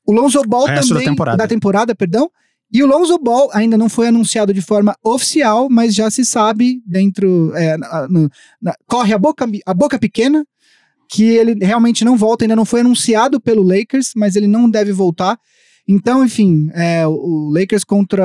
O 0.06 0.12
Lonzo 0.12 0.42
Ball 0.42 0.64
O 0.64 0.66
resto 0.66 0.88
da 0.90 0.94
também 0.96 1.08
temporada. 1.08 1.38
da 1.38 1.48
temporada, 1.48 1.94
perdão. 1.94 2.30
E 2.72 2.82
o 2.82 2.86
Lonzo 2.86 3.18
Ball 3.18 3.48
ainda 3.52 3.78
não 3.78 3.88
foi 3.88 4.08
anunciado 4.08 4.52
de 4.52 4.60
forma 4.60 4.94
oficial, 5.02 5.68
mas 5.70 5.94
já 5.94 6.10
se 6.10 6.24
sabe 6.24 6.80
dentro 6.86 7.52
é, 7.56 7.76
na- 7.78 8.06
no- 8.08 8.30
na- 8.60 8.74
corre 8.86 9.14
a 9.14 9.18
boca 9.18 9.46
a 9.64 9.74
boca 9.74 9.98
pequena 9.98 10.44
que 11.10 11.24
ele 11.24 11.54
realmente 11.64 12.04
não 12.04 12.16
volta, 12.16 12.44
ainda 12.44 12.54
não 12.54 12.66
foi 12.66 12.80
anunciado 12.80 13.40
pelo 13.40 13.62
Lakers, 13.62 14.10
mas 14.14 14.36
ele 14.36 14.46
não 14.46 14.68
deve 14.68 14.92
voltar. 14.92 15.38
Então, 15.90 16.22
enfim, 16.22 16.68
é, 16.74 17.06
o 17.06 17.50
Lakers 17.50 17.82
contra 17.82 18.22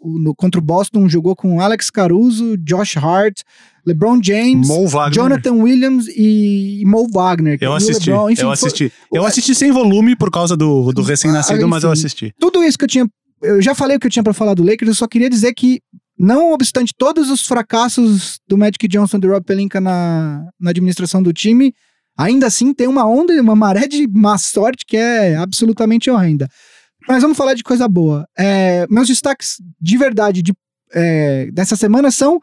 o, 0.00 0.16
no- 0.20 0.32
contra 0.36 0.60
o 0.60 0.62
Boston 0.62 1.08
jogou 1.08 1.34
com 1.34 1.60
Alex 1.60 1.90
Caruso, 1.90 2.56
Josh 2.58 2.96
Hart, 2.96 3.40
LeBron 3.84 4.20
James. 4.22 4.68
Jonathan 5.12 5.54
Williams 5.54 6.06
e 6.16 6.84
Mo 6.86 7.08
Wagner. 7.12 7.58
Eu 7.60 7.72
E 7.72 7.76
assisti, 7.76 8.10
LeBron, 8.10 8.30
enfim, 8.30 8.42
eu 8.42 8.46
foi- 8.46 8.52
assisti. 8.54 8.92
Eu 9.12 9.26
assisti 9.26 9.52
sem 9.56 9.72
volume 9.72 10.14
por 10.14 10.30
causa 10.30 10.56
do, 10.56 10.92
do 10.92 11.02
recém-nascido, 11.02 11.64
Ah, 11.64 11.68
mas 11.68 11.82
eu 11.82 11.90
assisti. 11.90 12.32
tudo 12.38 12.62
isso 12.62 12.78
que 12.78 12.84
eu 12.84 12.88
tinha. 12.88 13.08
Eu 13.46 13.62
já 13.62 13.74
falei 13.74 13.96
o 13.96 14.00
que 14.00 14.06
eu 14.06 14.10
tinha 14.10 14.22
pra 14.22 14.34
falar 14.34 14.54
do 14.54 14.64
Lakers, 14.64 14.88
eu 14.88 14.94
só 14.94 15.06
queria 15.06 15.30
dizer 15.30 15.54
que, 15.54 15.80
não 16.18 16.52
obstante 16.52 16.94
todos 16.96 17.30
os 17.30 17.46
fracassos 17.46 18.40
do 18.48 18.56
Magic 18.56 18.88
Johnson 18.88 19.18
e 19.18 19.20
do 19.20 19.28
Rob 19.28 19.44
Pelinka 19.44 19.80
na, 19.80 20.44
na 20.58 20.70
administração 20.70 21.22
do 21.22 21.32
time, 21.32 21.74
ainda 22.16 22.46
assim 22.46 22.72
tem 22.72 22.88
uma 22.88 23.06
onda, 23.06 23.32
uma 23.40 23.54
maré 23.54 23.86
de 23.86 24.08
má 24.08 24.38
sorte 24.38 24.84
que 24.86 24.96
é 24.96 25.36
absolutamente 25.36 26.10
horrenda. 26.10 26.48
Mas 27.08 27.22
vamos 27.22 27.36
falar 27.36 27.54
de 27.54 27.62
coisa 27.62 27.86
boa. 27.86 28.26
É, 28.36 28.86
meus 28.90 29.06
destaques 29.06 29.56
de 29.80 29.96
verdade 29.96 30.42
de, 30.42 30.52
é, 30.92 31.50
dessa 31.52 31.76
semana 31.76 32.10
são 32.10 32.40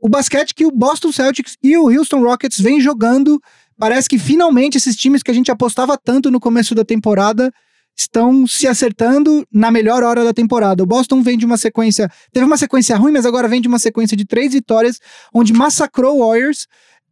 o 0.00 0.08
basquete 0.08 0.54
que 0.54 0.66
o 0.66 0.70
Boston 0.70 1.10
Celtics 1.10 1.56
e 1.62 1.76
o 1.76 1.88
Houston 1.88 2.22
Rockets 2.22 2.60
vêm 2.60 2.80
jogando. 2.80 3.40
Parece 3.78 4.08
que 4.08 4.18
finalmente 4.18 4.76
esses 4.76 4.94
times 4.96 5.22
que 5.22 5.30
a 5.30 5.34
gente 5.34 5.50
apostava 5.50 5.96
tanto 5.96 6.30
no 6.30 6.40
começo 6.40 6.74
da 6.74 6.84
temporada 6.84 7.52
estão 7.98 8.46
se 8.46 8.66
acertando 8.66 9.44
na 9.52 9.70
melhor 9.70 10.04
hora 10.04 10.24
da 10.24 10.32
temporada. 10.32 10.82
O 10.82 10.86
Boston 10.86 11.20
vem 11.20 11.36
de 11.36 11.44
uma 11.44 11.56
sequência. 11.56 12.08
Teve 12.32 12.46
uma 12.46 12.56
sequência 12.56 12.96
ruim, 12.96 13.12
mas 13.12 13.26
agora 13.26 13.48
vem 13.48 13.60
de 13.60 13.68
uma 13.68 13.78
sequência 13.78 14.16
de 14.16 14.24
três 14.24 14.52
vitórias, 14.52 15.00
onde 15.34 15.52
massacrou 15.52 16.18
o 16.18 16.26
Warriors 16.26 16.66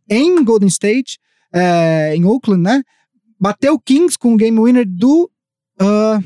em 0.09 0.45
Golden 0.45 0.69
State, 0.69 1.19
é, 1.53 2.15
em 2.15 2.25
Oakland, 2.25 2.63
né? 2.63 2.83
Bateu 3.39 3.75
o 3.75 3.81
Kings 3.81 4.17
com 4.17 4.35
o 4.35 4.37
game 4.37 4.59
winner 4.59 4.87
do, 4.89 5.29
ah, 5.81 6.21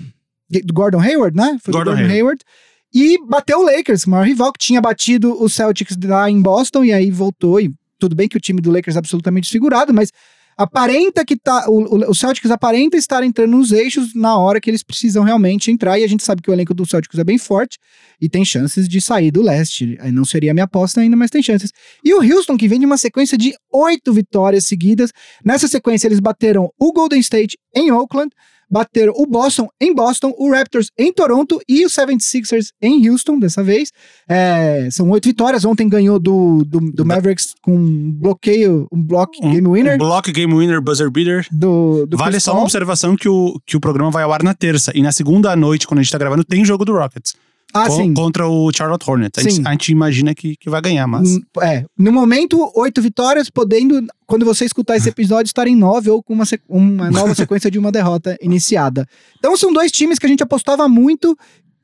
do 0.65 0.75
Gordon 0.75 1.01
Hayward, 1.01 1.37
né? 1.37 1.59
Foi 1.63 1.73
do 1.73 1.79
Gordon 1.79 1.93
Gordon 1.97 2.13
Hayward. 2.13 2.45
E 2.93 3.19
bateu 3.27 3.61
o 3.61 3.63
Lakers, 3.63 4.05
o 4.05 4.11
maior 4.11 4.27
rival 4.27 4.53
que 4.53 4.59
tinha 4.59 4.81
batido 4.81 5.41
o 5.43 5.49
Celtics 5.49 5.97
lá 6.05 6.29
em 6.29 6.43
Boston 6.43 6.85
e 6.85 6.93
aí 6.93 7.11
voltou. 7.11 7.61
E 7.61 7.73
tudo 7.99 8.15
bem 8.15 8.29
que 8.29 8.37
o 8.37 8.41
time 8.41 8.61
do 8.61 8.71
Lakers 8.71 8.97
é 8.97 8.99
absolutamente 8.99 9.45
desfigurado, 9.45 9.95
mas 9.95 10.11
aparenta 10.57 11.25
que 11.25 11.37
tá. 11.37 11.65
O, 11.69 12.11
o- 12.11 12.15
Celtics 12.15 12.51
aparenta 12.51 12.97
estar 12.97 13.23
entrando 13.25 13.51
nos 13.53 13.73
eixos 13.73 14.15
na 14.15 14.37
hora 14.39 14.61
que 14.61 14.71
eles 14.71 14.83
precisam 14.83 15.23
realmente 15.25 15.71
entrar. 15.71 15.99
E 15.99 16.05
a 16.05 16.09
gente 16.09 16.23
sabe 16.23 16.43
que 16.43 16.51
o 16.51 16.53
elenco 16.53 16.75
do 16.75 16.87
Celtics 16.87 17.19
é 17.19 17.25
bem 17.25 17.39
forte 17.39 17.79
e 18.21 18.29
tem 18.29 18.45
chances 18.45 18.89
de 18.89 19.01
sair 19.01 19.31
do 19.31 19.43
leste. 19.43 19.97
Aí 20.01 20.13
não 20.13 20.25
seria 20.25 20.51
a 20.51 20.55
minha 20.55 20.65
aposta 20.65 21.01
ainda, 21.01 21.17
mas 21.17 21.31
tem 21.31 21.43
chances. 21.43 21.71
E 22.05 22.13
o 22.15 22.21
Houston, 22.23 22.57
que 22.57 22.69
vem 22.69 22.79
de 22.81 22.87
uma 22.87 22.99
sequência 22.99 23.37
de 23.39 23.55
oito 23.73 24.13
vitórias 24.13 24.67
seguidas. 24.67 25.11
Nessa 25.45 25.67
sequência, 25.69 26.07
eles 26.09 26.21
bateram 26.21 26.71
o 26.79 26.93
Golden 26.93 27.21
State 27.21 27.57
em 27.75 27.91
Oakland. 27.91 28.31
Bateram 28.71 29.13
o 29.17 29.27
Boston 29.27 29.69
em 29.81 29.95
Boston, 29.95 30.33
o 30.39 30.51
Raptors 30.51 30.91
em 30.99 31.13
Toronto 31.13 31.61
e 31.69 31.85
o 31.85 31.89
76ers 31.89 32.69
em 32.81 33.09
Houston, 33.09 33.39
dessa 33.39 33.63
vez. 33.63 33.91
É, 34.29 34.89
são 34.91 35.11
oito 35.11 35.29
vitórias. 35.29 35.65
Ontem 35.65 35.89
ganhou 35.89 36.19
do, 36.19 36.65
do, 36.65 36.81
do 36.93 37.05
Mavericks 37.05 37.55
com 37.63 37.75
um 37.75 38.13
bloqueio, 38.13 38.87
um 38.93 39.03
block 39.03 39.41
game 39.41 39.69
winner 39.69 39.95
Um 39.95 39.99
block 39.99 40.31
game 40.33 40.55
winner, 40.55 40.81
buzzer 40.81 41.11
beater. 41.11 41.47
do, 41.51 42.07
do 42.07 42.17
vale 42.17 42.33
Chris 42.33 42.45
só 42.45 42.53
uma 42.53 42.59
Paul. 42.59 42.65
observação 42.65 43.17
que 43.17 43.29
o, 43.29 43.61
que 43.67 43.77
o 43.77 43.81
programa 43.81 44.11
vai 44.11 44.23
ao 44.23 44.33
ar 44.33 44.43
na 44.43 44.55
terça. 44.55 44.93
E 44.95 45.03
na 45.03 45.13
segunda 45.13 45.55
noite, 45.57 45.87
quando 45.87 45.99
a 46.01 46.03
gente 46.03 46.13
tá 46.13 46.19
gravando, 46.19 46.45
tem 46.45 46.65
jogo 46.65 46.85
do 46.85 46.93
Rockets. 46.93 47.35
Ah, 47.73 47.87
Co- 47.87 47.97
sim. 47.97 48.13
Contra 48.15 48.49
o 48.49 48.71
Charlotte 48.73 49.09
Hornets. 49.09 49.39
A 49.39 49.43
gente, 49.43 49.57
Sim. 49.57 49.63
a 49.67 49.71
gente 49.73 49.93
imagina 49.93 50.35
que, 50.35 50.57
que 50.57 50.69
vai 50.69 50.81
ganhar, 50.81 51.07
mas... 51.07 51.39
É, 51.63 51.85
no 51.97 52.13
momento, 52.13 52.71
oito 52.75 53.01
vitórias, 53.01 53.49
podendo, 53.49 54.05
quando 54.27 54.45
você 54.45 54.65
escutar 54.65 54.97
esse 54.97 55.09
episódio, 55.09 55.49
estar 55.49 55.67
em 55.67 55.77
nove 55.77 56.11
ou 56.11 56.23
com 56.23 56.33
uma, 56.35 56.45
uma 56.69 57.11
nova 57.11 57.35
sequência 57.37 57.71
de 57.71 57.79
uma 57.79 57.93
derrota 57.93 58.37
iniciada. 58.43 59.07
Então 59.39 59.57
são 59.57 59.73
dois 59.73 59.93
times 59.93 60.19
que 60.19 60.27
a 60.27 60.29
gente 60.29 60.43
apostava 60.43 60.89
muito, 60.89 61.37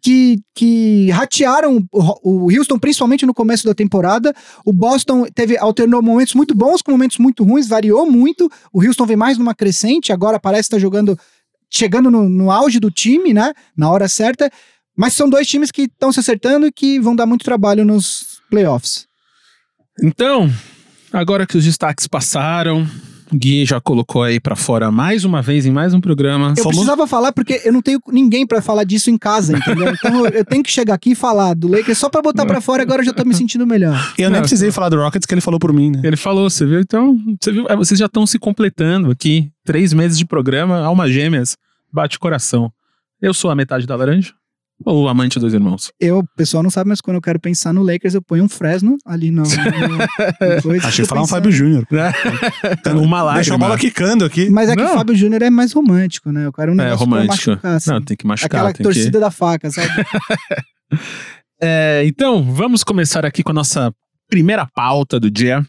que, 0.07 0.39
que 0.55 1.11
ratearam 1.11 1.85
o, 1.93 2.51
Houston, 2.53 2.79
principalmente 2.79 3.27
no 3.27 3.35
começo 3.35 3.65
da 3.65 3.75
temporada. 3.75 4.33
O 4.65 4.73
Boston 4.73 5.27
teve 5.35 5.59
alternou 5.59 6.01
momentos 6.01 6.35
muito 6.35 6.55
bons 6.55 6.81
com 6.81 6.93
momentos 6.93 7.19
muito 7.19 7.43
ruins, 7.43 7.67
variou 7.67 8.09
muito. 8.11 8.51
O 8.73 8.85
Houston 8.85 9.05
vem 9.05 9.17
mais 9.17 9.37
numa 9.37 9.55
crescente, 9.55 10.13
agora 10.13 10.39
parece 10.39 10.63
estar 10.63 10.79
jogando, 10.79 11.19
chegando 11.69 12.09
no, 12.09 12.29
no 12.29 12.51
auge 12.53 12.79
do 12.79 12.91
time, 12.91 13.35
né? 13.35 13.53
Na 13.77 13.91
hora 13.91 14.07
certa. 14.07 14.49
Mas 14.97 15.13
são 15.13 15.29
dois 15.29 15.47
times 15.47 15.71
que 15.71 15.83
estão 15.83 16.11
se 16.11 16.21
acertando 16.21 16.67
e 16.67 16.73
que 16.73 16.99
vão 16.99 17.15
dar 17.15 17.27
muito 17.27 17.45
trabalho 17.45 17.85
nos 17.85 18.41
playoffs. 18.49 19.07
Então, 20.03 20.51
agora 21.13 21.47
que 21.47 21.57
os 21.57 21.65
destaques 21.65 22.07
passaram, 22.07 22.87
o 23.33 23.37
Gui 23.37 23.67
já 23.67 23.79
colocou 23.81 24.23
aí 24.23 24.41
pra 24.41 24.57
fora 24.57 24.91
mais 24.91 25.25
uma 25.25 25.43
vez 25.43 25.67
em 25.67 25.71
mais 25.71 25.93
um 25.93 26.01
programa. 26.01 26.55
Eu 26.57 26.65
precisava 26.65 27.07
falar 27.07 27.33
porque 27.33 27.61
eu 27.65 27.73
não 27.73 27.83
tenho 27.83 28.01
ninguém 28.09 28.47
pra 28.47 28.63
falar 28.63 28.85
disso 28.85 29.11
em 29.11 29.19
casa, 29.19 29.57
entendeu? 29.57 29.93
Então 29.93 30.27
eu, 30.27 30.45
tenho 30.45 30.63
que 30.63 30.71
chegar 30.71 30.95
aqui 30.95 31.11
e 31.11 31.15
falar 31.15 31.55
do 31.55 31.69
Lakers 31.69 31.99
só 31.99 32.09
pra 32.09 32.23
botar 32.23 32.47
pra 32.47 32.61
fora, 32.61 32.83
agora 32.83 33.03
eu 33.03 33.07
já 33.07 33.13
tô 33.13 33.25
me 33.25 33.35
sentindo 33.35 33.67
melhor. 33.67 33.97
Eu 34.17 34.31
nem 34.31 34.37
Não, 34.37 34.41
precisei 34.41 34.71
falar 34.71 34.89
do 34.89 34.97
Rockets, 34.97 35.27
que 35.27 35.35
ele 35.35 35.41
falou 35.41 35.61
por 35.61 35.73
mim, 35.73 35.91
né? 35.91 36.01
Ele 36.05 36.17
falou, 36.17 36.49
você 36.49 36.65
viu? 36.65 36.81
Então, 36.81 37.19
você 37.41 37.53
viu? 37.53 37.67
É, 37.69 37.77
vocês 37.77 37.99
já 37.99 38.07
estão 38.07 38.27
se 38.27 38.39
completando 38.39 39.11
aqui. 39.11 39.51
Três 39.65 39.93
meses 39.93 40.17
de 40.17 40.25
programa, 40.25 40.79
almas 40.79 41.11
gêmeas, 41.11 41.57
bate 41.93 42.17
o 42.17 42.21
coração. 42.21 42.73
Eu 43.21 43.35
sou 43.35 43.51
a 43.51 43.55
metade 43.55 43.87
da 43.87 43.97
laranja 43.97 44.33
ou 44.85 45.05
o 45.05 45.09
amante 45.09 45.39
dos 45.39 45.55
irmãos? 45.55 45.91
Eu, 45.99 46.19
o 46.19 46.27
pessoal 46.37 46.63
não 46.63 46.71
sabe, 46.71 46.89
mas 46.89 47.01
quando 47.01 47.17
eu 47.17 47.21
quero 47.23 47.41
pensar 47.41 47.73
no 47.73 47.83
Lakers, 47.83 48.15
eu 48.15 48.23
ponho 48.23 48.45
um 48.45 48.49
Fresno 48.49 48.97
ali 49.07 49.31
no. 49.31 49.43
no, 49.43 49.47
no 49.47 50.63
coisa. 50.63 50.87
Achei 50.87 51.05
que 51.05 51.09
falar 51.09 51.23
um. 51.23 51.27
Fábio 51.27 51.51
Júnior. 51.51 51.87
Uma 52.95 53.23
lágrima. 53.23 53.35
Deixou 53.37 53.55
a 53.55 53.59
bola 53.59 53.79
quicando 53.79 54.25
aqui. 54.25 54.51
Mas 54.51 54.69
é 54.69 54.77
que 54.77 54.83
Não. 54.83 54.93
o 54.93 54.95
Fábio 54.95 55.15
Júnior 55.17 55.43
é 55.43 55.51
mais 55.51 55.73
romântico, 55.73 56.31
né? 56.31 56.47
Eu 56.47 56.53
quero 56.53 56.73
um 56.73 56.75
É, 56.75 56.85
negócio 56.85 56.99
pra 57.09 57.19
romântico. 57.19 57.51
machucar, 57.51 57.77
assim. 57.77 57.91
Não, 57.91 58.03
tem 58.03 58.17
que 58.17 58.27
machucar. 58.27 58.61
Aquela 58.61 58.73
tem 58.73 58.85
torcida 58.85 59.13
que... 59.13 59.19
da 59.19 59.31
faca, 59.31 59.71
sabe? 59.71 59.89
É, 61.61 62.03
então, 62.05 62.43
vamos 62.53 62.85
começar 62.85 63.25
aqui 63.25 63.43
com 63.43 63.51
a 63.51 63.55
nossa 63.55 63.91
primeira 64.29 64.67
pauta 64.67 65.19
do 65.19 65.31
dia. 65.31 65.65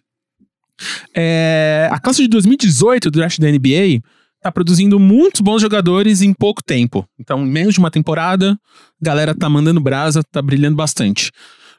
É, 1.15 1.89
a 1.91 1.97
classe 1.99 2.21
de 2.21 2.27
2018 2.27 3.09
do 3.09 3.19
draft 3.19 3.39
da 3.39 3.49
NBA 3.49 4.01
tá 4.47 4.51
produzindo 4.51 4.99
muitos 4.99 5.41
bons 5.41 5.61
jogadores 5.61 6.21
em 6.21 6.33
pouco 6.33 6.63
tempo. 6.63 7.07
Então, 7.19 7.45
em 7.45 7.49
menos 7.49 7.73
de 7.73 7.79
uma 7.79 7.91
temporada, 7.91 8.57
a 9.01 9.05
galera 9.05 9.35
tá 9.35 9.49
mandando 9.49 9.81
brasa, 9.81 10.23
tá 10.23 10.41
brilhando 10.41 10.75
bastante. 10.75 11.31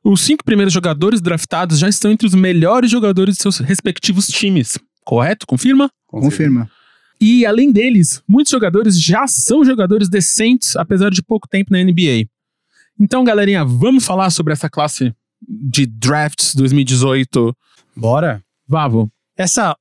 Os 0.04 0.20
cinco 0.20 0.44
primeiros 0.44 0.72
jogadores 0.72 1.20
draftados 1.20 1.78
já 1.78 1.88
estão 1.88 2.10
entre 2.10 2.26
os 2.26 2.34
melhores 2.34 2.90
jogadores 2.90 3.36
de 3.36 3.42
seus 3.42 3.58
respectivos 3.58 4.26
times. 4.28 4.78
Correto? 5.04 5.46
Confirma? 5.46 5.90
Confirma. 6.06 6.70
E 7.20 7.44
além 7.46 7.72
deles, 7.72 8.22
muitos 8.28 8.50
jogadores 8.50 9.00
já 9.00 9.26
são 9.26 9.64
jogadores 9.64 10.08
decentes, 10.08 10.76
apesar 10.76 11.10
de 11.10 11.22
pouco 11.22 11.48
tempo 11.48 11.72
na 11.72 11.82
NBA. 11.82 12.28
Então, 13.00 13.24
galerinha, 13.24 13.64
vamos 13.64 14.04
falar 14.04 14.30
sobre 14.30 14.52
essa 14.52 14.68
classe 14.68 15.12
de 15.40 15.86
drafts 15.86 16.54
2018. 16.54 17.56
Bora. 17.96 18.42
Vavo. 18.68 19.10
Essa, 19.36 19.74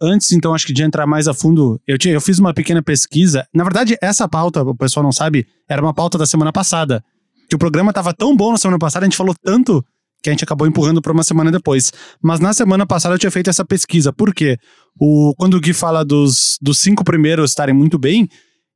antes 0.00 0.32
então, 0.32 0.54
acho 0.54 0.66
que 0.66 0.72
de 0.72 0.82
entrar 0.82 1.06
mais 1.06 1.28
a 1.28 1.34
fundo, 1.34 1.80
eu, 1.86 1.96
tinha, 1.96 2.14
eu 2.14 2.20
fiz 2.20 2.38
uma 2.38 2.52
pequena 2.52 2.82
pesquisa. 2.82 3.46
Na 3.54 3.62
verdade, 3.62 3.96
essa 4.02 4.28
pauta, 4.28 4.62
o 4.62 4.76
pessoal 4.76 5.04
não 5.04 5.12
sabe, 5.12 5.46
era 5.68 5.80
uma 5.80 5.94
pauta 5.94 6.18
da 6.18 6.26
semana 6.26 6.52
passada. 6.52 7.04
Que 7.48 7.56
o 7.56 7.58
programa 7.58 7.92
tava 7.92 8.12
tão 8.12 8.36
bom 8.36 8.52
na 8.52 8.58
semana 8.58 8.78
passada, 8.78 9.04
a 9.04 9.08
gente 9.08 9.16
falou 9.16 9.34
tanto 9.42 9.84
que 10.22 10.28
a 10.28 10.32
gente 10.32 10.44
acabou 10.44 10.66
empurrando 10.66 11.00
para 11.00 11.12
uma 11.12 11.22
semana 11.22 11.50
depois. 11.50 11.92
Mas 12.22 12.40
na 12.40 12.52
semana 12.52 12.86
passada 12.86 13.14
eu 13.14 13.18
tinha 13.18 13.30
feito 13.30 13.48
essa 13.48 13.64
pesquisa. 13.64 14.12
Por 14.12 14.34
quê? 14.34 14.58
O, 14.98 15.34
quando 15.36 15.54
o 15.54 15.60
Gui 15.60 15.72
fala 15.72 16.04
dos, 16.04 16.58
dos 16.60 16.78
cinco 16.78 17.04
primeiros 17.04 17.50
estarem 17.50 17.74
muito 17.74 17.98
bem, 17.98 18.28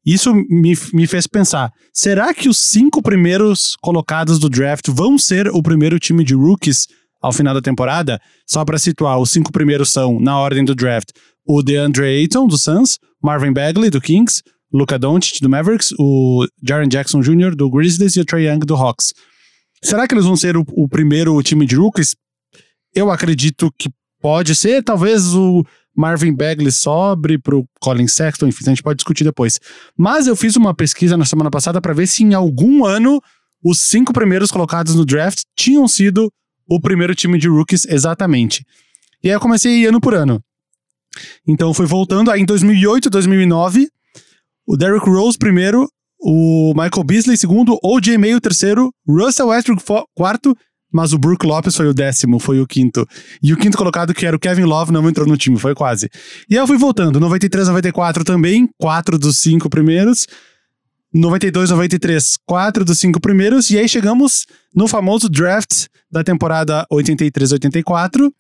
isso 0.05 0.35
me, 0.35 0.77
me 0.93 1.07
fez 1.07 1.27
pensar: 1.27 1.73
será 1.93 2.33
que 2.35 2.49
os 2.49 2.59
cinco 2.59 3.03
primeiros 3.03 3.77
colocados 3.81 4.39
do 4.39 4.49
draft 4.49 4.89
vão 4.89 5.19
ser 5.19 5.49
o 5.49 5.63
primeiro 5.63 5.99
time 5.99 6.25
de 6.25 6.35
rookies 6.35 6.87
ao 7.25 7.33
final 7.33 7.55
da 7.55 7.63
temporada? 7.63 8.21
Só 8.47 8.65
para 8.65 8.79
situar, 8.79 9.19
os 9.19 9.31
cinco 9.31 9.51
primeiros 9.51 9.91
são, 9.91 10.21
na 10.21 10.39
ordem 10.39 10.65
do 10.65 10.75
draft, 10.75 11.09
o 11.47 11.63
DeAndre 11.63 12.05
Ayton, 12.05 12.47
do 12.47 12.59
Suns, 12.59 12.99
Marvin 13.23 13.53
Bagley, 13.53 13.89
do 13.89 14.01
Kings, 14.01 14.43
Luka 14.73 14.99
Doncic, 14.99 15.41
do 15.41 15.49
Mavericks, 15.49 15.93
o 15.99 16.47
Jaren 16.63 16.89
Jackson 16.89 17.21
Jr., 17.21 17.55
do 17.55 17.71
Grizzlies 17.71 18.17
e 18.17 18.21
o 18.21 18.25
Trae 18.25 18.47
Young, 18.47 18.61
do 18.61 18.75
Hawks. 18.75 19.15
Será 19.83 20.07
que 20.07 20.15
eles 20.15 20.27
vão 20.27 20.37
ser 20.37 20.57
o, 20.57 20.65
o 20.73 20.89
primeiro 20.89 21.41
time 21.43 21.65
de 21.65 21.77
rookies? 21.77 22.15
Eu 22.95 23.11
acredito 23.11 23.73
que 23.79 23.89
pode 24.21 24.55
ser, 24.55 24.83
talvez 24.83 25.35
o 25.35 25.65
Marvin 25.97 26.35
Bagley 26.35 26.73
sobre 26.73 27.39
pro 27.39 27.65
Colin 27.81 28.09
Sexton, 28.09 28.49
enfim, 28.49 28.65
a 28.67 28.71
gente 28.71 28.83
pode 28.83 28.97
discutir 28.97 29.25
depois. 29.25 29.59
Mas 29.97 30.27
eu 30.27 30.37
fiz 30.37 30.57
uma 30.57 30.75
pesquisa 30.75 31.17
na 31.17 31.25
semana 31.25 31.51
passada 31.51 31.81
para 31.81 31.95
ver 31.95 32.07
se 32.07 32.23
em 32.23 32.35
algum 32.35 32.85
ano 32.85 33.21
os 33.65 33.81
cinco 33.81 34.13
primeiros 34.13 34.51
colocados 34.51 34.95
no 34.95 35.07
draft 35.07 35.41
tinham 35.57 35.87
sido 35.89 36.31
o 36.69 36.81
primeiro 36.81 37.15
time 37.15 37.39
de 37.39 37.49
rookies 37.49 37.85
exatamente. 37.87 38.65
E 39.23 39.29
aí 39.29 39.35
eu 39.35 39.41
comecei 39.41 39.87
ano 39.87 40.01
por 40.01 40.15
ano. 40.15 40.43
Então 41.47 41.73
fui 41.73 41.87
voltando, 41.87 42.31
aí 42.31 42.41
em 42.41 42.45
2008, 42.45 43.09
2009, 43.09 43.89
o 44.67 44.77
Derrick 44.77 45.09
Rose 45.09 45.39
primeiro, 45.39 45.89
o 46.21 46.73
Michael 46.75 47.05
Beasley 47.05 47.37
segundo, 47.37 47.79
O.J. 47.83 48.19
Mayo 48.19 48.41
terceiro, 48.41 48.93
Russell 49.07 49.49
Westbrook 49.49 49.83
quarto, 50.15 50.57
mas 50.93 51.13
o 51.13 51.19
Brook 51.19 51.45
Lopes 51.45 51.77
foi 51.77 51.89
o 51.89 51.93
décimo, 51.93 52.39
foi 52.39 52.61
o 52.61 52.67
quinto. 52.67 53.07
E 53.43 53.53
o 53.53 53.57
quinto 53.57 53.77
colocado, 53.77 54.15
que 54.15 54.25
era 54.25 54.37
o 54.37 54.39
Kevin 54.39 54.63
Love, 54.63 54.93
não 54.93 55.09
entrou 55.09 55.27
no 55.27 55.37
time, 55.37 55.59
foi 55.59 55.75
quase. 55.75 56.09
E 56.49 56.55
aí 56.55 56.63
eu 56.63 56.67
fui 56.69 56.79
voltando, 56.79 57.19
93, 57.19 57.67
94 57.67 58.25
também, 58.25 58.69
quatro 58.79 59.19
dos 59.19 59.39
cinco 59.39 59.69
primeiros. 59.69 60.27
92, 61.15 61.71
93, 61.71 62.37
quatro 62.45 62.85
dos 62.85 62.99
cinco 62.99 63.21
primeiros. 63.21 63.71
E 63.71 63.79
aí 63.79 63.89
chegamos 63.89 64.47
no 64.75 64.89
famoso 64.89 65.29
draft 65.29 65.87
da 66.11 66.25
temporada 66.25 66.85
83, 66.91 67.53
84, 67.53 68.35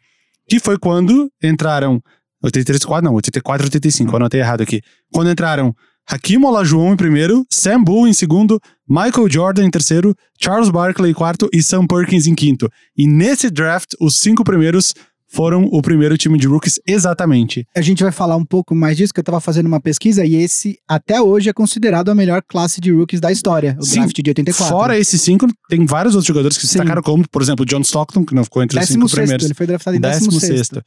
que 0.48 0.58
foi 0.58 0.76
quando 0.76 1.30
entraram 1.40 2.02
83, 2.42 2.84
4, 2.84 3.04
não, 3.04 3.14
84, 3.14 3.66
85, 3.66 4.10
eu 4.10 4.16
anotei 4.16 4.40
errado 4.40 4.62
aqui. 4.62 4.82
Quando 5.12 5.30
entraram 5.30 5.72
Hakim 6.06 6.44
Olajuwon 6.44 6.92
em 6.92 6.96
primeiro, 6.96 7.46
Sam 7.48 7.82
Bull 7.82 8.08
em 8.08 8.12
segundo, 8.12 8.60
Michael 8.88 9.30
Jordan 9.30 9.64
em 9.64 9.70
terceiro, 9.70 10.14
Charles 10.38 10.68
Barkley 10.68 11.12
em 11.12 11.14
quarto 11.14 11.48
e 11.52 11.62
Sam 11.62 11.86
Perkins 11.86 12.26
em 12.26 12.34
quinto. 12.34 12.68
E 12.96 13.06
nesse 13.06 13.50
draft, 13.50 13.92
os 14.00 14.18
cinco 14.18 14.42
primeiros 14.42 14.92
foram 15.34 15.64
o 15.64 15.82
primeiro 15.82 16.16
time 16.16 16.38
de 16.38 16.46
rookies 16.46 16.78
exatamente. 16.86 17.66
A 17.76 17.80
gente 17.80 18.04
vai 18.04 18.12
falar 18.12 18.36
um 18.36 18.44
pouco 18.44 18.72
mais 18.72 18.96
disso, 18.96 19.12
que 19.12 19.18
eu 19.18 19.24
tava 19.24 19.40
fazendo 19.40 19.66
uma 19.66 19.80
pesquisa 19.80 20.24
e 20.24 20.36
esse, 20.36 20.78
até 20.88 21.20
hoje, 21.20 21.50
é 21.50 21.52
considerado 21.52 22.08
a 22.08 22.14
melhor 22.14 22.40
classe 22.46 22.80
de 22.80 22.92
rookies 22.92 23.20
da 23.20 23.32
história, 23.32 23.76
o 23.80 23.84
Sim, 23.84 24.00
draft 24.00 24.14
de 24.14 24.30
84. 24.30 24.76
Fora 24.76 24.96
esses 24.96 25.20
cinco, 25.20 25.48
tem 25.68 25.84
vários 25.84 26.14
outros 26.14 26.28
jogadores 26.28 26.56
que 26.56 26.62
se 26.66 26.68
Sim. 26.68 26.78
destacaram, 26.78 27.02
como, 27.02 27.28
por 27.28 27.42
exemplo, 27.42 27.66
John 27.66 27.80
Stockton, 27.80 28.24
que 28.24 28.34
não 28.34 28.44
ficou 28.44 28.62
entre 28.62 28.78
os 28.78 28.86
cinco 28.86 29.06
16 29.06 29.20
primeiros. 29.20 29.44
ele 29.44 29.54
foi 29.54 29.66
draftado 29.66 29.96
em 29.96 30.00
Décimo 30.00 30.30
16 30.30 30.58
sexto. 30.58 30.82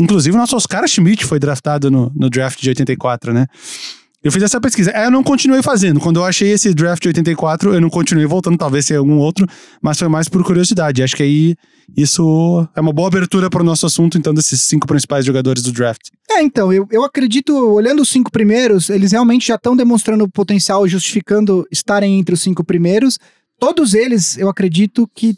Inclusive, 0.00 0.34
o 0.34 0.40
nosso 0.40 0.56
Oscar 0.56 0.88
Schmidt 0.88 1.24
foi 1.24 1.38
draftado 1.38 1.90
no, 1.90 2.10
no 2.14 2.28
draft 2.28 2.60
de 2.60 2.70
84, 2.70 3.32
né? 3.32 3.46
Eu 4.22 4.30
fiz 4.30 4.42
essa 4.42 4.60
pesquisa. 4.60 4.90
É, 4.90 5.06
Eu 5.06 5.10
não 5.10 5.22
continuei 5.22 5.62
fazendo. 5.62 5.98
Quando 5.98 6.20
eu 6.20 6.24
achei 6.24 6.50
esse 6.50 6.74
draft 6.74 7.00
de 7.02 7.08
84, 7.08 7.74
eu 7.74 7.80
não 7.80 7.88
continuei 7.88 8.26
voltando, 8.26 8.58
talvez 8.58 8.84
seja 8.84 9.00
algum 9.00 9.16
outro, 9.16 9.46
mas 9.80 9.98
foi 9.98 10.08
mais 10.08 10.28
por 10.28 10.44
curiosidade. 10.44 11.02
Acho 11.02 11.16
que 11.16 11.22
aí 11.22 11.56
isso 11.96 12.68
é 12.76 12.80
uma 12.80 12.92
boa 12.92 13.08
abertura 13.08 13.48
para 13.48 13.62
o 13.62 13.64
nosso 13.64 13.86
assunto, 13.86 14.18
então, 14.18 14.34
desses 14.34 14.60
cinco 14.60 14.86
principais 14.86 15.24
jogadores 15.24 15.62
do 15.62 15.72
draft. 15.72 16.08
É, 16.30 16.42
então, 16.42 16.70
eu, 16.70 16.86
eu 16.90 17.02
acredito, 17.02 17.56
olhando 17.56 18.02
os 18.02 18.10
cinco 18.10 18.30
primeiros, 18.30 18.90
eles 18.90 19.12
realmente 19.12 19.48
já 19.48 19.54
estão 19.54 19.74
demonstrando 19.74 20.28
potencial, 20.28 20.86
justificando 20.86 21.66
estarem 21.72 22.18
entre 22.18 22.34
os 22.34 22.42
cinco 22.42 22.62
primeiros. 22.62 23.18
Todos 23.58 23.94
eles, 23.94 24.36
eu 24.36 24.50
acredito 24.50 25.08
que 25.14 25.34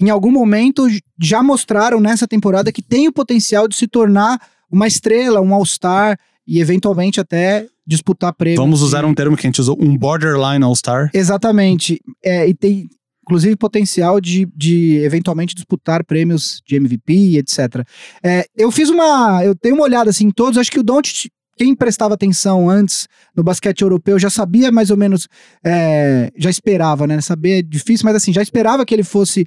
em 0.00 0.10
algum 0.10 0.30
momento 0.30 0.86
já 1.20 1.42
mostraram 1.42 2.00
nessa 2.00 2.26
temporada 2.26 2.72
que 2.72 2.82
tem 2.82 3.08
o 3.08 3.12
potencial 3.12 3.66
de 3.66 3.76
se 3.76 3.86
tornar 3.86 4.40
uma 4.70 4.86
estrela, 4.86 5.40
um 5.40 5.52
All-Star 5.52 6.18
e 6.46 6.60
eventualmente 6.60 7.20
até 7.20 7.66
disputar 7.86 8.32
prêmios. 8.32 8.58
Vamos 8.62 8.82
usar 8.82 9.04
um 9.04 9.14
termo 9.14 9.36
que 9.36 9.46
a 9.46 9.48
gente 9.48 9.60
usou, 9.60 9.76
um 9.80 9.96
borderline 9.96 10.64
All-Star. 10.64 11.10
Exatamente. 11.12 12.00
É, 12.24 12.46
e 12.48 12.54
tem, 12.54 12.88
inclusive, 13.22 13.56
potencial 13.56 14.20
de, 14.20 14.46
de 14.54 14.98
eventualmente 14.98 15.54
disputar 15.54 16.04
prêmios 16.04 16.60
de 16.66 16.76
MVP, 16.76 17.38
etc. 17.38 17.84
É, 18.22 18.44
eu 18.56 18.70
fiz 18.70 18.88
uma. 18.88 19.44
Eu 19.44 19.54
tenho 19.54 19.74
uma 19.74 19.84
olhada 19.84 20.10
assim 20.10 20.26
em 20.26 20.30
todos. 20.30 20.58
Acho 20.58 20.70
que 20.70 20.80
o 20.80 20.82
Doncic, 20.82 21.30
quem 21.56 21.74
prestava 21.74 22.14
atenção 22.14 22.70
antes 22.70 23.06
no 23.36 23.42
basquete 23.42 23.82
europeu, 23.82 24.18
já 24.18 24.30
sabia 24.30 24.70
mais 24.70 24.90
ou 24.90 24.96
menos. 24.96 25.28
é, 25.64 26.30
já 26.36 26.50
esperava, 26.50 27.06
né? 27.06 27.20
Saber 27.20 27.58
é 27.58 27.62
difícil, 27.62 28.04
mas 28.04 28.16
assim, 28.16 28.32
já 28.32 28.42
esperava 28.42 28.84
que 28.86 28.94
ele 28.94 29.04
fosse 29.04 29.46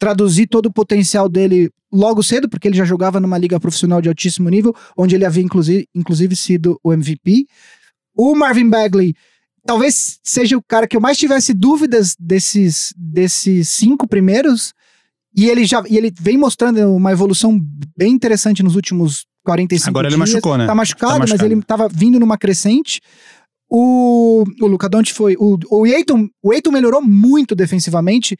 traduzir 0.00 0.48
todo 0.48 0.66
o 0.66 0.72
potencial 0.72 1.28
dele 1.28 1.70
logo 1.92 2.22
cedo, 2.22 2.48
porque 2.48 2.66
ele 2.66 2.76
já 2.76 2.84
jogava 2.84 3.20
numa 3.20 3.36
liga 3.38 3.60
profissional 3.60 4.00
de 4.00 4.08
altíssimo 4.08 4.48
nível, 4.48 4.74
onde 4.96 5.14
ele 5.14 5.24
havia 5.26 5.42
inclusive, 5.44 5.86
inclusive 5.94 6.34
sido 6.34 6.80
o 6.82 6.92
MVP. 6.92 7.46
O 8.16 8.34
Marvin 8.34 8.68
Bagley 8.68 9.14
talvez 9.66 10.18
seja 10.24 10.56
o 10.56 10.62
cara 10.62 10.88
que 10.88 10.96
eu 10.96 11.00
mais 11.00 11.18
tivesse 11.18 11.52
dúvidas 11.52 12.16
desses, 12.18 12.92
desses 12.96 13.68
cinco 13.68 14.08
primeiros. 14.08 14.72
E 15.36 15.48
ele 15.48 15.64
já 15.64 15.82
e 15.88 15.96
ele 15.96 16.12
vem 16.18 16.36
mostrando 16.36 16.78
uma 16.96 17.12
evolução 17.12 17.60
bem 17.96 18.12
interessante 18.12 18.62
nos 18.64 18.74
últimos 18.74 19.26
45 19.44 19.88
Agora 19.90 20.08
ele 20.08 20.16
dias. 20.16 20.28
machucou, 20.30 20.58
né? 20.58 20.66
Tá 20.66 20.74
machucado, 20.74 21.12
Tá 21.12 21.18
mas 21.20 21.30
machucado. 21.30 21.52
ele 21.52 21.62
tava 21.62 21.88
vindo 21.88 22.18
numa 22.18 22.36
crescente. 22.38 23.00
O, 23.68 24.44
o 24.60 24.66
Luca 24.66 24.88
Doncic 24.88 25.14
foi. 25.14 25.36
O, 25.38 25.56
o 25.70 25.84
Aiton, 25.84 26.28
o 26.42 26.50
Aiton 26.50 26.72
melhorou 26.72 27.00
muito 27.00 27.54
defensivamente. 27.54 28.36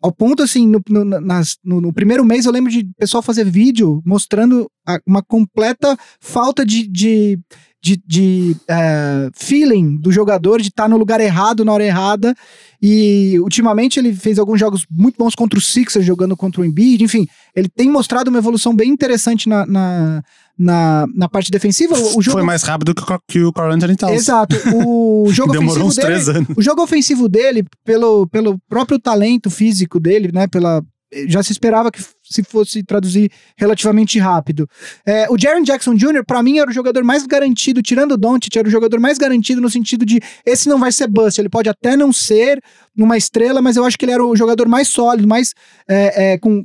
Ao 0.00 0.12
ponto, 0.12 0.42
assim, 0.42 0.66
no, 0.68 0.80
no, 0.88 1.04
nas- 1.04 1.56
no- 1.64 1.80
no 1.80 1.92
primeiro 1.92 2.24
mês 2.24 2.46
eu 2.46 2.52
lembro 2.52 2.70
de 2.70 2.88
pessoal 2.98 3.22
fazer 3.22 3.44
vídeo 3.44 4.00
mostrando 4.06 4.70
a- 4.86 5.00
uma 5.06 5.22
completa 5.22 5.96
falta 6.20 6.64
de, 6.64 6.86
de, 6.86 7.38
de, 7.82 8.00
de, 8.06 8.56
eh, 8.68 9.28
feeling 9.34 9.96
do 9.96 10.12
jogador, 10.12 10.60
de 10.60 10.68
estar 10.68 10.88
no 10.88 10.96
lugar 10.96 11.20
errado 11.20 11.64
na 11.64 11.72
hora 11.72 11.84
errada. 11.84 12.34
E 12.80 13.36
ultimamente 13.40 13.98
ele 13.98 14.12
fez 14.14 14.38
alguns 14.38 14.60
jogos 14.60 14.86
muito 14.90 15.16
bons 15.18 15.34
contra 15.34 15.58
o 15.58 15.62
Sixers, 15.62 16.06
jogando 16.06 16.36
contra 16.36 16.60
o 16.60 16.64
Embiid. 16.64 17.02
Enfim, 17.02 17.26
ele 17.54 17.68
tem 17.68 17.90
mostrado 17.90 18.28
uma 18.30 18.38
evolução 18.38 18.74
bem 18.74 18.88
interessante 18.90 19.48
na, 19.48 19.66
na, 19.66 20.22
na, 20.58 21.06
na 21.14 21.28
parte 21.28 21.50
defensiva. 21.50 21.94
O, 21.96 22.20
jogo 22.20 22.38
Foi 22.38 22.42
mais 22.42 22.62
rápido 22.62 22.94
que, 22.94 23.02
o- 23.02 23.20
que 23.28 23.42
o 23.44 23.52
Carl 23.52 23.72
Anthony 23.72 23.96
Towns. 23.96 24.14
Exato. 24.14 24.56
O 24.74 25.28
jogo 25.32 25.52
Demorou 25.52 25.86
ofensivo 25.86 25.86
uns 25.88 25.96
dele, 25.96 26.06
três 26.08 26.28
anos. 26.28 26.48
o 26.56 26.62
jogo 26.62 26.82
ofensivo 26.82 27.28
dele, 27.28 27.64
pelo, 27.84 28.26
pelo 28.26 28.58
próprio 28.68 28.98
talento 28.98 29.48
físico 29.50 30.00
dele, 30.00 30.30
né? 30.32 30.46
Pela, 30.48 30.82
já 31.26 31.42
se 31.42 31.52
esperava 31.52 31.90
que 31.90 32.02
se 32.22 32.42
fosse 32.42 32.82
traduzir 32.82 33.30
relativamente 33.56 34.18
rápido. 34.18 34.68
É, 35.06 35.26
o 35.30 35.38
Jaron 35.38 35.62
Jackson 35.62 35.94
Jr., 35.94 36.22
pra 36.26 36.42
mim, 36.42 36.58
era 36.58 36.68
o 36.70 36.74
jogador 36.74 37.02
mais 37.02 37.24
garantido, 37.24 37.80
tirando 37.80 38.12
o 38.12 38.16
Doncic, 38.18 38.54
era 38.56 38.68
o 38.68 38.70
jogador 38.70 39.00
mais 39.00 39.16
garantido 39.16 39.60
no 39.60 39.70
sentido 39.70 40.04
de 40.04 40.20
esse 40.44 40.68
não 40.68 40.78
vai 40.78 40.92
ser 40.92 41.06
bust. 41.06 41.40
Ele 41.40 41.48
pode 41.48 41.68
até 41.70 41.96
não 41.96 42.12
ser 42.12 42.60
uma 42.98 43.16
estrela, 43.16 43.62
mas 43.62 43.76
eu 43.76 43.84
acho 43.84 43.96
que 43.96 44.04
ele 44.04 44.12
era 44.12 44.24
o 44.24 44.36
jogador 44.36 44.68
mais 44.68 44.88
sólido, 44.88 45.26
mais 45.26 45.54
é, 45.88 46.32
é, 46.32 46.38
com 46.38 46.62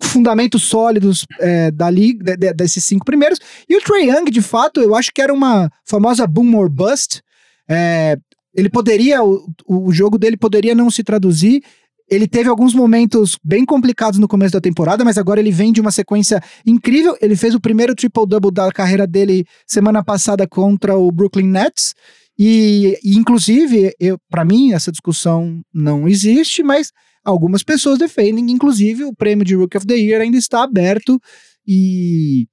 fundamentos 0.00 0.62
sólidos 0.64 1.26
é, 1.40 1.70
da 1.70 1.90
liga, 1.90 2.24
de- 2.24 2.36
de- 2.36 2.54
desses 2.54 2.84
cinco 2.84 3.04
primeiros. 3.04 3.38
E 3.68 3.76
o 3.76 3.80
Trey 3.80 4.08
Young, 4.10 4.30
de 4.30 4.42
fato, 4.42 4.80
eu 4.80 4.94
acho 4.94 5.10
que 5.14 5.22
era 5.22 5.32
uma 5.32 5.70
famosa 5.84 6.26
boom 6.26 6.56
or 6.56 6.68
bust. 6.68 7.20
É, 7.68 8.16
ele 8.54 8.68
poderia, 8.68 9.22
o, 9.22 9.46
o 9.66 9.92
jogo 9.92 10.18
dele 10.18 10.36
poderia 10.36 10.74
não 10.74 10.90
se 10.90 11.02
traduzir. 11.02 11.62
Ele 12.10 12.28
teve 12.28 12.48
alguns 12.50 12.74
momentos 12.74 13.38
bem 13.42 13.64
complicados 13.64 14.18
no 14.18 14.28
começo 14.28 14.52
da 14.52 14.60
temporada, 14.60 15.02
mas 15.02 15.16
agora 15.16 15.40
ele 15.40 15.50
vem 15.50 15.72
de 15.72 15.80
uma 15.80 15.90
sequência 15.90 16.42
incrível. 16.66 17.16
Ele 17.22 17.34
fez 17.34 17.54
o 17.54 17.60
primeiro 17.60 17.94
triple-double 17.94 18.50
da 18.52 18.70
carreira 18.70 19.06
dele 19.06 19.46
semana 19.66 20.04
passada 20.04 20.46
contra 20.46 20.96
o 20.98 21.10
Brooklyn 21.10 21.46
Nets. 21.46 21.94
E, 22.38 22.98
e, 23.02 23.16
inclusive, 23.16 23.94
para 24.28 24.44
mim, 24.44 24.72
essa 24.72 24.90
discussão 24.90 25.62
não 25.72 26.06
existe, 26.06 26.62
mas 26.62 26.90
algumas 27.24 27.62
pessoas 27.62 27.98
defendem, 27.98 28.50
inclusive 28.50 29.04
o 29.04 29.14
prêmio 29.14 29.44
de 29.44 29.54
Rookie 29.54 29.76
of 29.76 29.86
the 29.86 29.94
Year 29.94 30.22
ainda 30.22 30.36
está 30.36 30.62
aberto 30.62 31.20
e, 31.66 32.46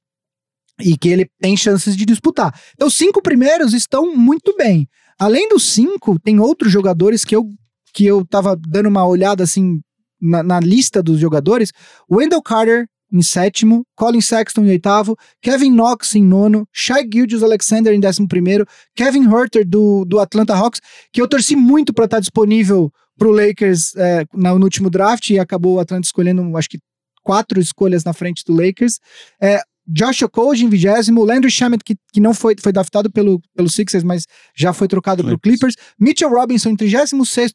e 0.80 0.98
que 0.98 1.10
ele 1.10 1.30
tem 1.40 1.58
chances 1.58 1.96
de 1.96 2.06
disputar. 2.06 2.54
Então, 2.74 2.88
os 2.88 2.96
cinco 2.96 3.22
primeiros 3.22 3.74
estão 3.74 4.16
muito 4.16 4.56
bem. 4.56 4.88
Além 5.18 5.50
dos 5.50 5.64
cinco, 5.64 6.18
tem 6.20 6.40
outros 6.40 6.72
jogadores 6.72 7.26
que 7.26 7.36
eu, 7.36 7.46
que 7.94 8.06
eu 8.06 8.26
tava 8.26 8.56
dando 8.56 8.88
uma 8.88 9.06
olhada 9.06 9.44
assim 9.44 9.82
na, 10.22 10.44
na 10.44 10.60
lista 10.60 11.02
dos 11.02 11.20
jogadores. 11.20 11.72
Wendell 12.10 12.42
Carter 12.42 12.88
em 13.12 13.22
sétimo, 13.22 13.84
Colin 13.96 14.22
Sexton 14.22 14.66
em 14.66 14.70
oitavo, 14.70 15.18
Kevin 15.42 15.72
Knox 15.72 16.16
em 16.16 16.24
nono, 16.24 16.68
Shai 16.72 17.08
Gilgeous 17.12 17.42
Alexander 17.42 17.94
em 17.94 18.00
décimo 18.00 18.28
primeiro, 18.28 18.68
Kevin 18.96 19.28
Herter 19.28 19.68
do, 19.68 20.06
do 20.06 20.20
Atlanta 20.20 20.54
Hawks, 20.54 20.80
que 21.12 21.22
eu 21.22 21.28
torci 21.28 21.56
muito 21.56 21.92
para 21.92 22.06
estar 22.06 22.20
disponível 22.20 22.92
pro 23.20 23.32
Lakers 23.32 23.96
é, 23.96 24.26
no 24.34 24.64
último 24.64 24.90
draft 24.90 25.30
e 25.30 25.38
acabou 25.38 25.76
o 25.76 25.80
Atlanta 25.80 26.06
escolhendo, 26.06 26.58
acho 26.58 26.70
que 26.70 26.80
quatro 27.22 27.60
escolhas 27.60 28.04
na 28.04 28.14
frente 28.14 28.44
do 28.44 28.54
Lakers. 28.54 29.00
É, 29.40 29.62
Josh 29.92 30.22
Okoji 30.22 30.66
em 30.66 30.70
vigésimo, 30.70 31.24
Landry 31.24 31.50
Shamet, 31.50 31.84
que, 31.84 31.96
que 32.14 32.20
não 32.20 32.32
foi, 32.32 32.56
foi 32.62 32.72
draftado 32.72 33.12
pelo, 33.12 33.42
pelo 33.56 33.68
Sixers, 33.68 34.04
mas 34.04 34.28
já 34.56 34.72
foi 34.72 34.88
trocado 34.88 35.24
pro 35.24 35.40
Clippers, 35.40 35.74
Mitchell 36.00 36.30
Robinson 36.30 36.70
em 36.70 36.76
36 36.76 37.12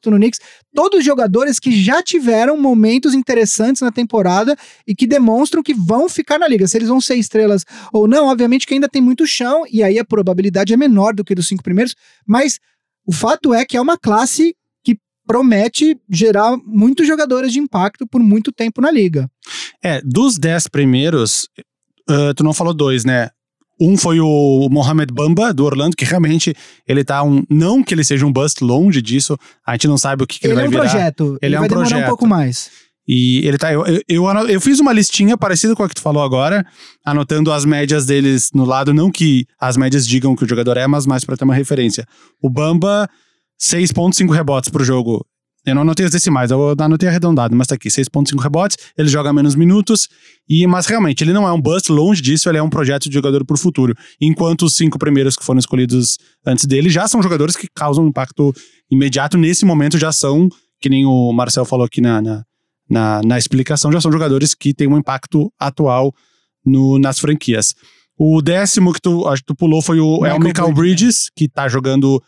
no 0.07 0.17
Knicks, 0.17 0.41
todos 0.75 1.05
jogadores 1.05 1.61
que 1.61 1.71
já 1.81 2.03
tiveram 2.03 2.61
momentos 2.61 3.15
interessantes 3.15 3.83
na 3.83 3.93
temporada 3.93 4.57
e 4.85 4.97
que 4.97 5.07
demonstram 5.07 5.63
que 5.63 5.73
vão 5.73 6.09
ficar 6.09 6.37
na 6.39 6.49
liga. 6.49 6.67
Se 6.67 6.77
eles 6.77 6.89
vão 6.89 7.01
ser 7.01 7.15
estrelas 7.15 7.65
ou 7.93 8.09
não, 8.09 8.27
obviamente 8.27 8.67
que 8.67 8.75
ainda 8.75 8.89
tem 8.89 9.01
muito 9.01 9.25
chão, 9.29 9.63
e 9.71 9.85
aí 9.85 9.97
a 9.97 10.05
probabilidade 10.05 10.75
é 10.75 10.77
menor 10.77 11.15
do 11.15 11.25
que 11.25 11.37
dos 11.37 11.47
cinco 11.47 11.63
primeiros, 11.63 11.95
mas 12.27 12.59
o 13.07 13.13
fato 13.13 13.55
é 13.55 13.65
que 13.65 13.77
é 13.77 13.81
uma 13.81 13.97
classe 13.97 14.57
promete 15.27 15.97
gerar 16.11 16.57
muitos 16.67 17.07
jogadores 17.07 17.53
de 17.53 17.59
impacto 17.59 18.07
por 18.07 18.21
muito 18.21 18.53
tempo 18.53 18.81
na 18.81 18.91
liga. 18.91 19.29
É, 19.83 20.01
dos 20.03 20.39
dez 20.39 20.67
primeiros, 20.69 21.49
ah, 22.09 22.33
tu 22.35 22.45
não 22.45 22.53
falou 22.53 22.75
dois, 22.75 23.05
né? 23.05 23.31
Um 23.81 23.97
foi 23.97 24.21
o 24.21 24.69
Mohamed 24.71 25.13
Bamba, 25.13 25.53
do 25.53 25.65
Orlando, 25.65 25.97
que 25.97 26.05
realmente 26.05 26.55
ele 26.87 27.03
tá 27.03 27.23
um. 27.25 27.43
Não 27.51 27.83
que 27.83 27.93
ele 27.93 28.05
seja 28.05 28.25
um 28.25 28.33
bust, 28.33 28.63
longe 28.63 29.03
disso. 29.03 29.37
A 29.67 29.73
gente 29.73 29.89
não 29.89 29.99
sabe 29.99 30.23
o 30.23 30.27
que, 30.27 30.39
que 30.39 30.47
ele, 30.47 30.53
ele 30.55 30.61
é 30.61 30.63
vai 30.63 30.69
um 30.69 30.71
virar. 30.71 30.83
projeto, 30.91 31.25
ele, 31.25 31.39
Ele 31.43 31.55
é 31.55 31.59
vai 31.59 31.67
um 31.67 31.69
demorar 31.69 31.89
projeto. 31.89 32.07
um 32.07 32.09
pouco 32.09 32.27
mais. 32.27 32.71
E 33.07 33.47
ele 33.47 33.59
tá. 33.59 33.73
Eu, 33.73 33.85
eu, 34.09 34.25
eu, 34.49 34.61
fiz 34.61 34.79
uma 34.81 34.93
listinha 34.93 35.37
parecida 35.37 35.75
com 35.75 35.83
a 35.83 35.89
que 35.89 35.95
tu 35.95 36.01
falou 36.01 36.23
agora, 36.23 36.65
anotando 37.05 37.53
as 37.53 37.65
médias 37.65 38.07
deles 38.07 38.51
no 38.55 38.65
lado, 38.65 38.95
não 38.95 39.11
que 39.11 39.45
as 39.61 39.77
médias 39.77 40.07
digam 40.07 40.35
que 40.37 40.45
o 40.45 40.49
jogador 40.49 40.77
é, 40.77 40.87
mas 40.87 41.05
mais 41.05 41.25
pra 41.25 41.37
ter 41.37 41.45
uma 41.45 41.55
referência. 41.55 42.07
O 42.41 42.49
Bamba, 42.49 43.11
6,5 43.65 44.31
rebotes 44.31 44.69
pro 44.69 44.85
jogo. 44.85 45.25
Eu 45.65 45.75
não 45.75 45.81
anotei 45.81 46.05
os 46.05 46.13
decimais, 46.13 46.51
eu 46.51 46.75
anotei 46.79 47.09
arredondado, 47.09 47.57
mas 47.57 47.67
tá 47.67 47.75
aqui, 47.75 47.89
6.5 47.89 48.39
rebotes, 48.39 48.77
ele 48.99 49.09
joga 49.09 49.33
menos 49.33 49.55
minutos, 49.55 50.09
e 50.47 50.67
mas 50.67 50.85
realmente, 50.85 51.25
ele 51.25 51.33
não 51.33 51.49
é 51.49 51.53
um 51.53 51.61
bust, 51.61 51.91
longe 51.91 52.21
disso, 52.21 52.51
ele 52.51 52.59
é 52.59 52.63
um 52.63 52.69
projeto 52.69 53.09
de 53.09 53.15
jogador 53.15 53.47
pro 53.47 53.57
futuro. 53.57 53.95
Enquanto 54.21 54.67
os 54.67 54.75
cinco 54.75 54.99
primeiros 54.99 55.37
que 55.37 55.45
foram 55.45 55.59
escolhidos 55.59 56.19
antes 56.47 56.67
dele 56.67 56.91
já 56.91 57.09
são 57.09 57.23
jogadores 57.23 57.57
que 57.57 57.67
causam 57.75 58.05
um 58.05 58.09
impacto 58.09 58.53
imediato, 58.91 59.39
nesse 59.39 59.65
momento 59.65 59.97
já 59.97 60.13
são, 60.13 60.51
que 60.79 60.91
nem 60.91 61.07
o 61.07 61.33
Marcel 61.33 61.65
falou 61.65 61.87
aqui 61.87 62.03
na, 62.03 62.21
na, 62.21 62.45
na, 62.91 63.23
na 63.25 63.39
explicação, 63.39 63.91
já 63.91 64.03
são 64.03 64.13
jogadores 64.13 64.55
que 64.55 64.75
têm 64.75 64.87
um 64.87 64.99
impacto 64.99 65.51
atual 65.59 66.13
no, 66.63 66.99
nas 66.99 67.19
franquias. 67.19 67.75
O 68.19 68.43
décimo 68.43 68.93
que 68.93 69.01
tu, 69.01 69.27
acho 69.27 69.41
que 69.41 69.47
tu 69.47 69.57
pulou 69.57 69.81
foi 69.81 69.99
o, 69.99 70.27
é 70.27 70.35
o 70.35 70.39
Michael 70.39 70.69
Michael 70.69 70.73
Bridges, 70.75 71.31
que 71.35 71.49
tá 71.49 71.69
jogando 71.69 72.23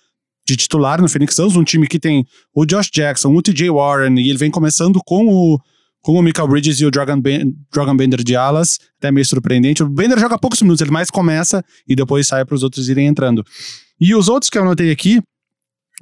de 0.47 0.57
titular 0.57 1.01
no 1.01 1.09
Phoenix 1.09 1.35
Suns, 1.35 1.57
um 1.57 1.65
time 1.65 1.89
que 1.89 1.99
tem 1.99 2.25
o 2.55 2.65
Josh 2.65 2.89
Jackson, 2.93 3.35
o 3.35 3.43
TJ 3.43 3.69
Warren, 3.71 4.19
e 4.21 4.31
ele 4.31 4.39
vem 4.39 4.51
começando 4.51 5.01
com 5.05 5.27
o, 5.27 5.59
com 6.01 6.13
o 6.13 6.23
Michael 6.23 6.47
Bridges 6.47 6.81
e 6.81 6.87
o 6.87 6.91
Dragon, 6.91 7.21
ben, 7.21 7.53
Dragon 7.73 7.97
Bender 7.97 8.23
de 8.23 8.37
alas, 8.37 8.79
até 8.99 9.11
meio 9.11 9.27
surpreendente. 9.27 9.83
O 9.83 9.89
Bender 9.89 10.19
joga 10.19 10.39
poucos 10.39 10.63
minutos, 10.63 10.81
ele 10.81 10.93
mais 10.93 11.11
começa 11.11 11.65
e 11.87 11.97
depois 11.97 12.29
sai 12.29 12.45
para 12.45 12.55
os 12.55 12.63
outros 12.63 12.89
irem 12.89 13.09
entrando. 13.09 13.45
E 14.01 14.15
os 14.15 14.29
outros 14.29 14.49
que 14.49 14.57
eu 14.57 14.63
anotei 14.63 14.93
aqui, 14.93 15.21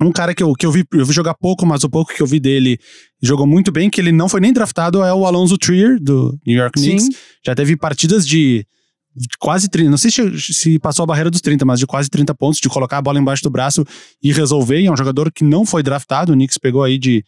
um 0.00 0.12
cara 0.12 0.34
que 0.34 0.42
eu, 0.42 0.52
que 0.52 0.66
eu, 0.66 0.72
vi, 0.72 0.84
eu 0.92 1.06
vi 1.06 1.12
jogar 1.14 1.34
pouco, 1.34 1.64
mas 1.64 1.82
o 1.82 1.88
pouco 1.88 2.12
que 2.14 2.20
eu 2.20 2.26
vi 2.26 2.38
dele 2.38 2.78
jogou 3.22 3.46
muito 3.46 3.72
bem, 3.72 3.88
que 3.88 4.00
ele 4.00 4.12
não 4.12 4.28
foi 4.28 4.40
nem 4.40 4.52
draftado, 4.52 5.02
é 5.02 5.14
o 5.14 5.24
Alonso 5.24 5.56
Trier, 5.56 5.98
do 5.98 6.38
New 6.46 6.58
York 6.58 6.78
Knicks. 6.78 7.06
Sim. 7.06 7.12
Já 7.46 7.54
teve 7.54 7.76
partidas 7.76 8.26
de 8.26 8.66
de 8.66 8.66
quase 9.38 9.68
30, 9.68 9.90
não 9.90 9.98
sei 9.98 10.10
se, 10.10 10.52
se 10.52 10.78
passou 10.78 11.02
a 11.04 11.06
barreira 11.06 11.30
dos 11.30 11.40
30, 11.40 11.64
mas 11.64 11.78
de 11.78 11.86
quase 11.86 12.08
30 12.08 12.34
pontos, 12.34 12.60
de 12.60 12.68
colocar 12.68 12.98
a 12.98 13.02
bola 13.02 13.18
embaixo 13.18 13.42
do 13.42 13.50
braço 13.50 13.84
e 14.22 14.32
resolver. 14.32 14.80
E 14.80 14.86
é 14.86 14.92
um 14.92 14.96
jogador 14.96 15.30
que 15.32 15.44
não 15.44 15.64
foi 15.64 15.82
draftado, 15.82 16.32
o 16.32 16.34
Knicks 16.34 16.58
pegou 16.58 16.82
aí 16.82 16.98
de, 16.98 17.24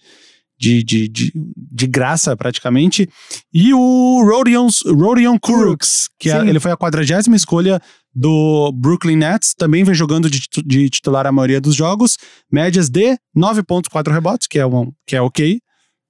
de, 0.59 0.83
de, 0.83 1.09
de, 1.09 1.33
de 1.57 1.87
graça 1.87 2.37
praticamente. 2.37 3.09
E 3.53 3.72
o 3.75 4.22
Rodion, 4.25 4.68
Rodion 4.87 5.38
Kuruks, 5.38 6.09
que 6.18 6.31
é- 6.31 6.35
ele 6.49 6.61
foi 6.61 6.72
a 6.72 6.77
quadragésima 6.77 7.37
escolha 7.37 7.81
do 8.14 8.72
Brooklyn 8.72 9.16
Nets, 9.16 9.55
também 9.55 9.85
vem 9.85 9.94
jogando 9.94 10.31
de, 10.31 10.40
de 10.64 10.88
titular 10.88 11.27
a 11.27 11.33
maioria 11.33 11.61
dos 11.61 11.75
jogos, 11.75 12.16
médias 12.51 12.88
de 12.88 13.18
9.4 13.37 14.11
rebotes, 14.11 14.46
que 14.46 14.59
é, 14.59 14.66
um, 14.66 14.90
que 15.07 15.14
é 15.14 15.20
ok. 15.20 15.61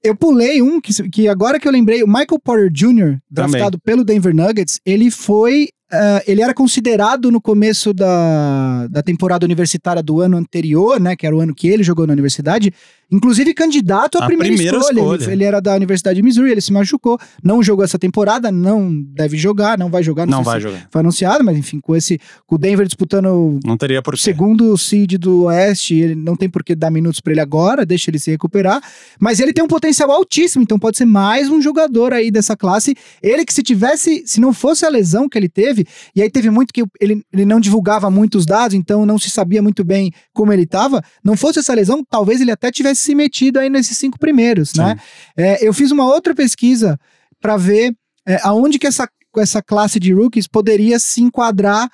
Eu 0.06 0.14
pulei 0.14 0.62
um 0.62 0.80
que, 0.80 0.92
que 1.10 1.28
agora 1.28 1.58
que 1.58 1.66
eu 1.66 1.72
lembrei, 1.72 2.02
o 2.02 2.06
Michael 2.06 2.40
Porter 2.42 2.70
Jr., 2.72 3.18
draftado 3.28 3.78
pelo 3.80 4.04
Denver 4.04 4.34
Nuggets, 4.34 4.80
ele 4.86 5.10
foi. 5.10 5.68
Ah, 5.92 6.22
ele 6.26 6.42
era 6.42 6.52
considerado 6.52 7.30
no 7.30 7.40
começo 7.40 7.94
da, 7.94 8.86
da 8.88 9.02
temporada 9.02 9.44
universitária 9.46 10.02
do 10.02 10.20
ano 10.20 10.36
anterior, 10.36 10.98
né? 11.00 11.14
Que 11.14 11.26
era 11.26 11.36
o 11.36 11.40
ano 11.40 11.54
que 11.54 11.68
ele 11.68 11.82
jogou 11.82 12.06
na 12.06 12.12
universidade, 12.12 12.72
inclusive 13.10 13.54
candidato 13.54 14.18
à 14.18 14.24
A 14.24 14.26
primeira, 14.26 14.52
primeira 14.54 14.78
escolha. 14.78 14.98
escolha. 15.00 15.22
Ele, 15.24 15.32
ele 15.32 15.44
era 15.44 15.60
da 15.60 15.74
Universidade 15.76 16.16
de 16.16 16.22
Missouri, 16.22 16.50
ele 16.50 16.60
se 16.60 16.72
machucou, 16.72 17.18
não 17.42 17.62
jogou 17.62 17.84
essa 17.84 17.98
temporada, 17.98 18.50
não 18.50 19.00
deve 19.00 19.36
jogar, 19.36 19.78
não 19.78 19.88
vai 19.90 20.02
jogar, 20.02 20.26
não, 20.26 20.38
Não 20.38 20.44
vai 20.44 20.60
jogar. 20.60 20.88
foi 20.90 21.00
anunciado, 21.00 21.44
mas 21.44 21.56
enfim, 21.56 21.78
com 21.80 21.94
esse. 21.94 22.18
Com 22.46 22.56
o 22.56 22.58
Denver 22.58 22.84
disputando 22.86 23.60
Não 23.64 23.76
teria 23.76 24.02
por 24.02 24.18
segundo 24.18 24.76
seed 24.76 25.14
do 25.18 25.44
Oeste, 25.44 25.94
ele 25.94 26.14
não 26.16 26.34
tem 26.34 26.48
por 26.48 26.64
que 26.64 26.74
dar 26.74 26.90
minutos 26.90 27.20
pra 27.20 27.32
ele 27.32 27.40
agora, 27.40 27.86
deixa 27.86 28.10
ele 28.10 28.18
se 28.18 28.30
recuperar. 28.30 28.82
Mas 29.20 29.38
ele 29.40 29.52
tem 29.52 29.62
um 29.62 29.68
potencial 29.68 30.10
altíssimo, 30.10 30.62
então 30.64 30.78
pode 30.78 30.96
ser 30.96 31.04
mais 31.04 31.48
um 31.48 31.62
jogador 31.62 32.12
aí 32.12 32.30
dessa 32.30 32.56
classe. 32.56 32.94
Ele 33.22 33.44
que 33.44 33.54
se 33.54 33.62
tivesse, 33.62 34.24
se 34.26 34.40
não 34.40 34.52
fosse 34.52 34.84
a 34.84 34.88
lesão 34.88 35.28
que 35.28 35.38
ele 35.38 35.48
teve, 35.48 35.75
e 36.14 36.22
aí 36.22 36.30
teve 36.30 36.50
muito 36.50 36.72
que 36.72 36.84
ele, 37.00 37.22
ele 37.32 37.44
não 37.44 37.58
divulgava 37.58 38.10
muitos 38.10 38.46
dados, 38.46 38.74
então 38.74 39.04
não 39.04 39.18
se 39.18 39.30
sabia 39.30 39.62
muito 39.62 39.84
bem 39.84 40.12
como 40.32 40.52
ele 40.52 40.66
tava. 40.66 41.02
Não 41.24 41.36
fosse 41.36 41.58
essa 41.58 41.74
lesão, 41.74 42.04
talvez 42.08 42.40
ele 42.40 42.50
até 42.50 42.70
tivesse 42.70 43.02
se 43.02 43.14
metido 43.14 43.58
aí 43.58 43.68
nesses 43.68 43.96
cinco 43.98 44.18
primeiros, 44.18 44.74
né? 44.74 44.96
É, 45.36 45.66
eu 45.66 45.72
fiz 45.72 45.90
uma 45.90 46.04
outra 46.04 46.34
pesquisa 46.34 46.98
para 47.40 47.56
ver 47.56 47.94
é, 48.26 48.38
aonde 48.42 48.78
que 48.78 48.86
essa, 48.86 49.08
essa 49.38 49.62
classe 49.62 50.00
de 50.00 50.12
rookies 50.12 50.46
poderia 50.46 50.98
se 50.98 51.20
enquadrar 51.22 51.88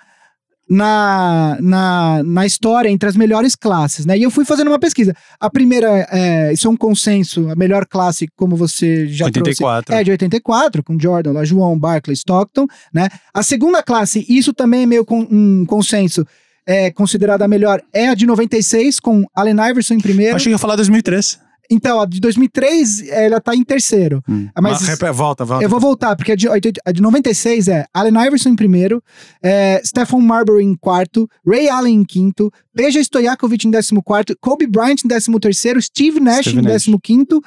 na, 0.69 1.59
na, 1.61 2.23
na 2.23 2.47
história 2.47 2.89
entre 2.89 3.09
as 3.09 3.17
melhores 3.17 3.55
classes, 3.55 4.07
né? 4.07 4.17
E 4.17 4.23
eu 4.23 4.31
fui 4.31 4.45
fazendo 4.45 4.69
uma 4.69 4.79
pesquisa. 4.79 5.15
A 5.39 5.51
primeira, 5.51 6.07
é, 6.11 6.53
isso 6.53 6.67
é 6.67 6.71
um 6.71 6.77
consenso, 6.77 7.49
a 7.51 7.55
melhor 7.55 7.87
classe, 7.87 8.27
como 8.37 8.57
você 8.57 9.07
já 9.07 9.27
84. 9.27 9.87
trouxe, 9.87 10.01
é 10.01 10.05
de 10.05 10.11
84, 10.11 10.83
com 10.83 10.99
Jordan, 10.99 11.33
lá, 11.33 11.45
João, 11.45 11.79
Barkley, 11.79 12.15
Stockton, 12.15 12.67
né? 12.93 13.09
A 13.35 13.43
segunda 13.43 13.83
classe, 13.83 14.25
isso 14.29 14.53
também 14.53 14.85
é 14.85 14.87
meio 14.87 15.05
com, 15.05 15.27
um 15.31 15.67
consenso, 15.67 16.27
é 16.67 16.91
considerada 16.91 17.45
a 17.45 17.49
melhor, 17.49 17.83
é 17.93 18.09
a 18.09 18.15
de 18.15 18.25
96, 18.25 19.01
com 19.01 19.25
Allen 19.35 19.57
Iverson 19.71 19.95
em 19.95 20.01
primeiro. 20.01 20.37
Achei 20.37 20.51
que 20.51 20.55
ia 20.55 20.59
falar 20.59 20.77
2003. 20.77 21.39
Então, 21.73 22.01
a 22.01 22.07
de 22.07 22.21
2003, 22.21 23.09
ela 23.09 23.41
tá 23.41 23.55
em 23.55 23.65
terceiro. 23.65 24.23
Ah, 24.55 24.61
mas- 24.61 24.83
Mas, 24.83 25.17
volta, 25.17 25.45
volta. 25.45 25.65
Eu 25.65 25.69
vou 25.69 25.81
voltar, 25.81 26.15
porque 26.17 26.33
a 26.33 26.37
de, 26.37 26.49
80 26.49 26.81
a 26.85 26.93
de 26.93 27.01
96 27.01 27.69
é 27.69 27.87
Allen 27.95 28.15
Iverson 28.27 28.51
em 28.51 28.57
primeiro, 28.57 29.03
é, 29.43 29.81
Stephen 29.85 30.21
Marbury 30.21 30.65
em 30.65 30.75
quarto, 30.77 31.29
Ray 31.47 31.69
Allen 31.69 31.95
em 32.01 32.05
quinto, 32.05 32.51
Peja 32.75 33.01
Stojakovic 33.01 33.67
em 33.67 33.71
décimo 33.71 34.03
quarto, 34.03 34.37
Kobe 34.41 34.67
Bryant 34.67 34.97
em 35.05 35.09
décimo 35.09 35.41
terceiro, 35.41 35.81
Steve 35.81 36.21
Nash 36.21 36.43
Steve 36.43 36.59
em 36.59 36.63
Nash. 36.63 36.73
décimo 36.73 37.01
quinto. 37.01 37.41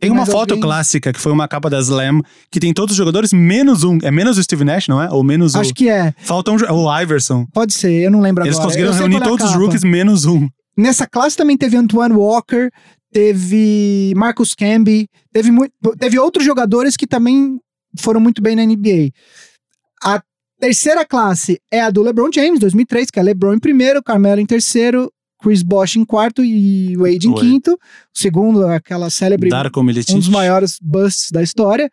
Tem 0.00 0.10
uma 0.10 0.26
foto 0.26 0.50
alguém? 0.52 0.60
clássica 0.60 1.12
que 1.12 1.20
foi 1.20 1.32
uma 1.32 1.46
capa 1.48 1.70
da 1.70 1.78
Slam 1.80 2.20
que 2.50 2.60
tem 2.60 2.74
todos 2.74 2.92
os 2.92 2.96
jogadores 2.96 3.32
menos 3.32 3.84
um. 3.84 3.98
É 4.02 4.10
menos 4.10 4.36
o 4.36 4.42
Steve 4.42 4.64
Nash, 4.64 4.88
não 4.88 5.00
é? 5.00 5.08
Ou 5.10 5.22
menos 5.24 5.54
Acho 5.54 5.70
o. 5.70 5.74
que 5.74 5.88
é, 5.88 6.12
Falta 6.18 6.50
um, 6.50 6.56
o 6.56 7.00
Iverson. 7.00 7.46
pode 7.54 7.72
ser, 7.72 8.02
eu 8.02 8.10
não 8.10 8.20
lembro 8.20 8.44
Eles 8.44 8.56
agora. 8.56 8.66
conseguiram 8.68 8.90
Eu 8.90 8.94
sei 8.94 9.02
reunir 9.02 9.16
é 9.16 9.18
a 9.20 9.22
todos 9.22 9.46
os 9.48 9.54
rookies 9.54 9.82
menos 9.84 10.26
um. 10.26 10.48
Nessa 10.76 11.06
classe 11.06 11.36
também 11.36 11.56
teve 11.56 11.76
Antoine 11.76 12.12
Walker, 12.14 12.68
teve 13.14 14.12
Marcus 14.16 14.54
Camby, 14.54 15.08
teve, 15.32 15.50
teve 16.00 16.18
outros 16.18 16.44
jogadores 16.44 16.96
que 16.96 17.06
também 17.06 17.60
foram 17.96 18.18
muito 18.18 18.42
bem 18.42 18.56
na 18.56 18.66
NBA. 18.66 19.12
A 20.02 20.20
terceira 20.58 21.06
classe 21.06 21.60
é 21.70 21.80
a 21.80 21.90
do 21.90 22.02
LeBron 22.02 22.28
James, 22.34 22.58
2003, 22.58 23.12
que 23.12 23.20
é 23.20 23.22
LeBron 23.22 23.54
em 23.54 23.60
primeiro, 23.60 24.02
Carmelo 24.02 24.40
em 24.40 24.46
terceiro, 24.46 25.12
Chris 25.40 25.62
Bosh 25.62 25.94
em 25.94 26.04
quarto 26.04 26.44
e 26.44 26.96
Wade 26.96 27.28
em 27.28 27.34
quinto. 27.34 27.74
O 27.74 28.18
segundo, 28.18 28.66
aquela 28.66 29.08
célebre, 29.10 29.48
Darko 29.48 29.80
Milicic. 29.84 30.12
um 30.12 30.18
dos 30.18 30.28
maiores 30.28 30.78
busts 30.82 31.30
da 31.30 31.40
história. 31.40 31.88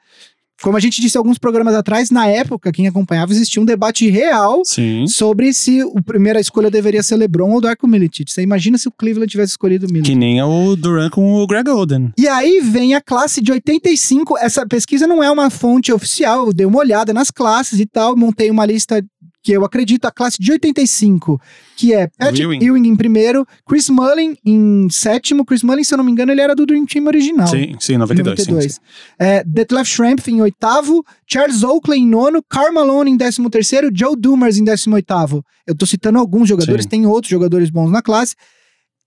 Como 0.61 0.77
a 0.77 0.79
gente 0.79 1.01
disse 1.01 1.17
alguns 1.17 1.37
programas 1.37 1.73
atrás, 1.73 2.11
na 2.11 2.27
época, 2.27 2.71
quem 2.71 2.87
acompanhava, 2.87 3.31
existia 3.31 3.61
um 3.61 3.65
debate 3.65 4.09
real 4.09 4.61
Sim. 4.63 5.07
sobre 5.07 5.53
se 5.53 5.81
a 5.81 6.01
primeira 6.03 6.39
escolha 6.39 6.69
deveria 6.69 7.01
ser 7.01 7.15
LeBron 7.15 7.51
ou 7.51 7.61
Darko 7.61 7.87
Milicic. 7.87 8.31
Você 8.31 8.41
imagina 8.41 8.77
se 8.77 8.87
o 8.87 8.91
Cleveland 8.91 9.29
tivesse 9.29 9.51
escolhido 9.51 9.87
o 9.87 9.89
Milicic. 9.89 10.11
Que 10.11 10.17
nem 10.17 10.39
é 10.39 10.45
o 10.45 10.75
Duran 10.75 11.09
com 11.09 11.35
o 11.35 11.47
Greg 11.47 11.69
Oden. 11.69 12.11
E 12.17 12.27
aí 12.27 12.61
vem 12.61 12.93
a 12.93 13.01
classe 13.01 13.41
de 13.41 13.51
85. 13.51 14.37
Essa 14.37 14.65
pesquisa 14.65 15.07
não 15.07 15.23
é 15.23 15.31
uma 15.31 15.49
fonte 15.49 15.91
oficial, 15.91 16.47
eu 16.47 16.53
dei 16.53 16.65
uma 16.65 16.79
olhada 16.79 17.13
nas 17.13 17.31
classes 17.31 17.79
e 17.79 17.85
tal, 17.85 18.15
montei 18.15 18.49
uma 18.51 18.65
lista 18.65 19.03
que 19.43 19.51
eu 19.51 19.65
acredito, 19.65 20.05
a 20.05 20.11
classe 20.11 20.37
de 20.39 20.51
85, 20.51 21.41
que 21.75 21.93
é 21.93 22.07
Patrick 22.07 22.43
Ewing. 22.43 22.63
Ewing, 22.63 22.87
em 22.87 22.95
primeiro, 22.95 23.45
Chris 23.67 23.89
Mullin 23.89 24.35
em 24.45 24.87
sétimo. 24.89 25.43
Chris 25.43 25.63
Mullin, 25.63 25.83
se 25.83 25.93
eu 25.93 25.97
não 25.97 26.05
me 26.05 26.11
engano, 26.11 26.31
ele 26.31 26.41
era 26.41 26.55
do 26.55 26.65
Dream 26.65 26.85
Team 26.85 27.07
original. 27.07 27.47
Sim, 27.47 27.75
sim, 27.79 27.97
92. 27.97 28.39
sim, 28.39 28.51
92. 28.51 28.73
sim. 28.73 28.79
É, 29.17 29.43
Detlef 29.43 29.89
Schrempf 29.89 30.27
em 30.27 30.41
oitavo, 30.41 31.03
Charles 31.25 31.63
Oakley 31.63 31.99
em 31.99 32.07
nono, 32.07 32.43
Karl 32.47 32.71
Malone 32.71 33.11
em 33.11 33.17
décimo 33.17 33.49
terceiro, 33.49 33.89
Joe 33.93 34.15
Dumars 34.15 34.57
em 34.57 34.63
décimo 34.63 34.95
oitavo. 34.95 35.43
Eu 35.65 35.75
tô 35.75 35.85
citando 35.85 36.19
alguns 36.19 36.47
jogadores, 36.47 36.83
Sim. 36.83 36.89
tem 36.89 37.05
outros 37.07 37.31
jogadores 37.31 37.69
bons 37.69 37.89
na 37.89 38.01
classe. 38.01 38.35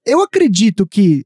Eu 0.05 0.21
acredito 0.21 0.87
que 0.87 1.25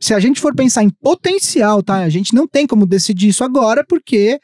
se 0.00 0.12
a 0.12 0.20
gente 0.20 0.40
for 0.40 0.54
pensar 0.54 0.82
em 0.82 0.90
potencial, 0.90 1.82
tá? 1.82 1.98
A 1.98 2.08
gente 2.08 2.34
não 2.34 2.46
tem 2.46 2.66
como 2.66 2.86
decidir 2.86 3.28
isso 3.28 3.44
agora, 3.44 3.84
porque 3.86 4.38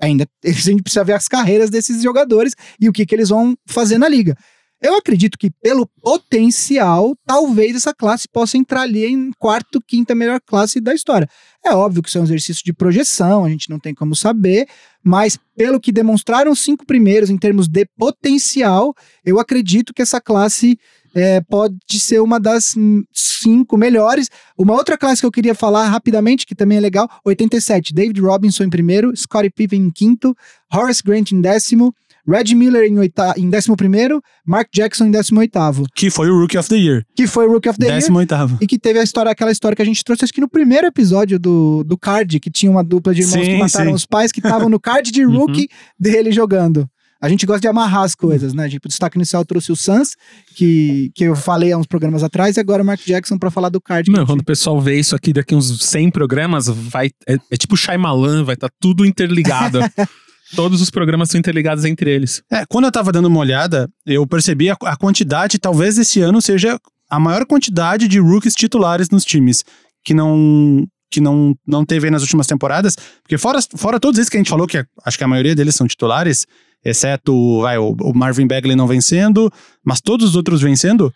ainda 0.00 0.26
a 0.44 0.50
gente 0.50 0.82
precisa 0.82 1.04
ver 1.04 1.14
as 1.14 1.28
carreiras 1.28 1.70
desses 1.70 2.02
jogadores 2.02 2.54
e 2.80 2.88
o 2.88 2.92
que, 2.92 3.06
que 3.06 3.14
eles 3.14 3.28
vão 3.28 3.56
fazer 3.66 3.98
na 3.98 4.08
liga. 4.08 4.36
Eu 4.80 4.94
acredito 4.94 5.38
que 5.38 5.50
pelo 5.50 5.86
potencial, 6.02 7.16
talvez 7.26 7.74
essa 7.74 7.94
classe 7.94 8.28
possa 8.28 8.58
entrar 8.58 8.82
ali 8.82 9.06
em 9.06 9.30
quarto, 9.38 9.80
quinta 9.80 10.14
melhor 10.14 10.38
classe 10.38 10.80
da 10.80 10.94
história. 10.94 11.28
É 11.64 11.74
óbvio 11.74 12.02
que 12.02 12.10
isso 12.10 12.18
é 12.18 12.20
um 12.20 12.24
exercício 12.24 12.62
de 12.62 12.74
projeção, 12.74 13.44
a 13.44 13.48
gente 13.48 13.70
não 13.70 13.78
tem 13.78 13.94
como 13.94 14.14
saber, 14.14 14.68
mas 15.02 15.38
pelo 15.56 15.80
que 15.80 15.90
demonstraram 15.90 16.52
os 16.52 16.60
cinco 16.60 16.84
primeiros 16.84 17.30
em 17.30 17.38
termos 17.38 17.68
de 17.68 17.86
potencial, 17.96 18.94
eu 19.24 19.40
acredito 19.40 19.94
que 19.94 20.02
essa 20.02 20.20
classe 20.20 20.78
é, 21.16 21.40
pode 21.40 21.74
ser 21.98 22.20
uma 22.20 22.38
das 22.38 22.74
cinco 23.12 23.76
melhores. 23.78 24.28
Uma 24.56 24.74
outra 24.74 24.98
classe 24.98 25.22
que 25.22 25.26
eu 25.26 25.32
queria 25.32 25.54
falar 25.54 25.88
rapidamente, 25.88 26.46
que 26.46 26.54
também 26.54 26.76
é 26.78 26.80
legal, 26.80 27.08
87, 27.24 27.94
David 27.94 28.20
Robinson 28.20 28.64
em 28.64 28.70
primeiro, 28.70 29.16
Scottie 29.16 29.50
Pippen 29.50 29.80
em 29.86 29.90
quinto, 29.90 30.36
Horace 30.72 31.02
Grant 31.02 31.32
em 31.32 31.40
décimo, 31.40 31.94
Red 32.28 32.54
Miller 32.56 32.84
em, 32.90 32.98
oita 32.98 33.34
em 33.36 33.46
11, 33.46 34.20
Mark 34.44 34.68
Jackson 34.74 35.06
em 35.06 35.10
18, 35.12 35.84
Que 35.94 36.10
foi 36.10 36.28
o 36.28 36.38
Rookie 36.40 36.58
of 36.58 36.68
the 36.68 36.76
Year. 36.76 37.04
que 37.14 37.24
foi 37.26 37.46
o 37.46 37.52
Rookie 37.52 37.68
of 37.68 37.78
the 37.78 37.86
Year. 37.86 37.98
18. 38.00 38.58
E 38.60 38.66
que 38.66 38.78
teve 38.78 38.98
a 38.98 39.02
história, 39.04 39.30
aquela 39.30 39.52
história 39.52 39.76
que 39.76 39.82
a 39.82 39.84
gente 39.84 40.02
trouxe, 40.02 40.24
acho 40.24 40.32
que 40.32 40.40
no 40.40 40.48
primeiro 40.48 40.88
episódio 40.88 41.38
do, 41.38 41.84
do 41.84 41.96
card, 41.96 42.40
que 42.40 42.50
tinha 42.50 42.70
uma 42.70 42.82
dupla 42.82 43.14
de 43.14 43.22
irmãos 43.22 43.44
Sim, 43.44 43.52
que 43.52 43.58
mataram 43.58 43.90
sim. 43.90 43.94
os 43.94 44.04
pais, 44.04 44.32
que 44.32 44.40
estavam 44.40 44.68
no 44.68 44.80
card 44.80 45.10
de 45.12 45.24
Uhum. 45.26 45.38
rookie 45.38 45.68
dele 45.98 46.32
jogando. 46.32 46.88
A 47.20 47.28
gente 47.28 47.46
gosta 47.46 47.60
de 47.60 47.68
amarrar 47.68 48.02
as 48.02 48.14
coisas, 48.14 48.52
né? 48.52 48.68
Tipo, 48.68 48.86
o 48.86 48.88
destaque 48.88 49.16
inicial 49.16 49.44
trouxe 49.44 49.72
o 49.72 49.76
Suns, 49.76 50.10
que, 50.54 51.10
que 51.14 51.24
eu 51.24 51.34
falei 51.34 51.72
há 51.72 51.78
uns 51.78 51.86
programas 51.86 52.22
atrás, 52.22 52.56
e 52.56 52.60
agora 52.60 52.82
o 52.82 52.86
Mark 52.86 53.00
Jackson 53.06 53.38
pra 53.38 53.50
falar 53.50 53.68
do 53.70 53.80
card. 53.80 54.10
Não, 54.10 54.26
quando 54.26 54.40
o 54.40 54.44
pessoal 54.44 54.80
vê 54.80 54.98
isso 54.98 55.16
aqui 55.16 55.32
daqui 55.32 55.54
uns 55.54 55.78
100 55.86 56.10
programas, 56.10 56.66
vai 56.68 57.10
é, 57.26 57.36
é 57.50 57.56
tipo 57.56 57.76
Shyamalan, 57.76 58.44
vai 58.44 58.54
estar 58.54 58.68
tudo 58.80 59.04
interligado. 59.04 59.78
Todos 60.54 60.80
os 60.80 60.90
programas 60.90 61.28
são 61.30 61.40
interligados 61.40 61.84
entre 61.84 62.08
eles. 62.08 62.40
É, 62.52 62.64
quando 62.66 62.84
eu 62.84 62.92
tava 62.92 63.10
dando 63.10 63.26
uma 63.26 63.40
olhada, 63.40 63.90
eu 64.06 64.24
percebi 64.26 64.70
a, 64.70 64.76
a 64.84 64.96
quantidade, 64.96 65.58
talvez 65.58 65.98
esse 65.98 66.20
ano 66.20 66.40
seja 66.40 66.78
a 67.10 67.18
maior 67.18 67.44
quantidade 67.46 68.06
de 68.06 68.20
rookies 68.20 68.54
titulares 68.54 69.10
nos 69.10 69.24
times, 69.24 69.64
que 70.04 70.14
não 70.14 70.86
que 71.08 71.20
não, 71.20 71.54
não 71.66 71.84
teve 71.84 72.06
aí 72.08 72.10
nas 72.10 72.20
últimas 72.22 72.48
temporadas, 72.48 72.96
porque 73.22 73.38
fora, 73.38 73.60
fora 73.76 73.98
todos 73.98 74.18
esses 74.18 74.28
que 74.28 74.36
a 74.36 74.40
gente 74.40 74.50
falou, 74.50 74.66
que 74.66 74.76
a- 74.78 74.84
acho 75.04 75.16
que 75.16 75.22
a 75.22 75.28
maioria 75.28 75.54
deles 75.54 75.74
são 75.76 75.86
titulares, 75.86 76.46
exceto 76.88 77.60
vai, 77.62 77.78
o, 77.78 77.94
o 78.00 78.12
Marvin 78.14 78.46
Bagley 78.46 78.76
não 78.76 78.86
vencendo, 78.86 79.50
mas 79.84 80.00
todos 80.00 80.30
os 80.30 80.36
outros 80.36 80.60
vencendo, 80.62 81.12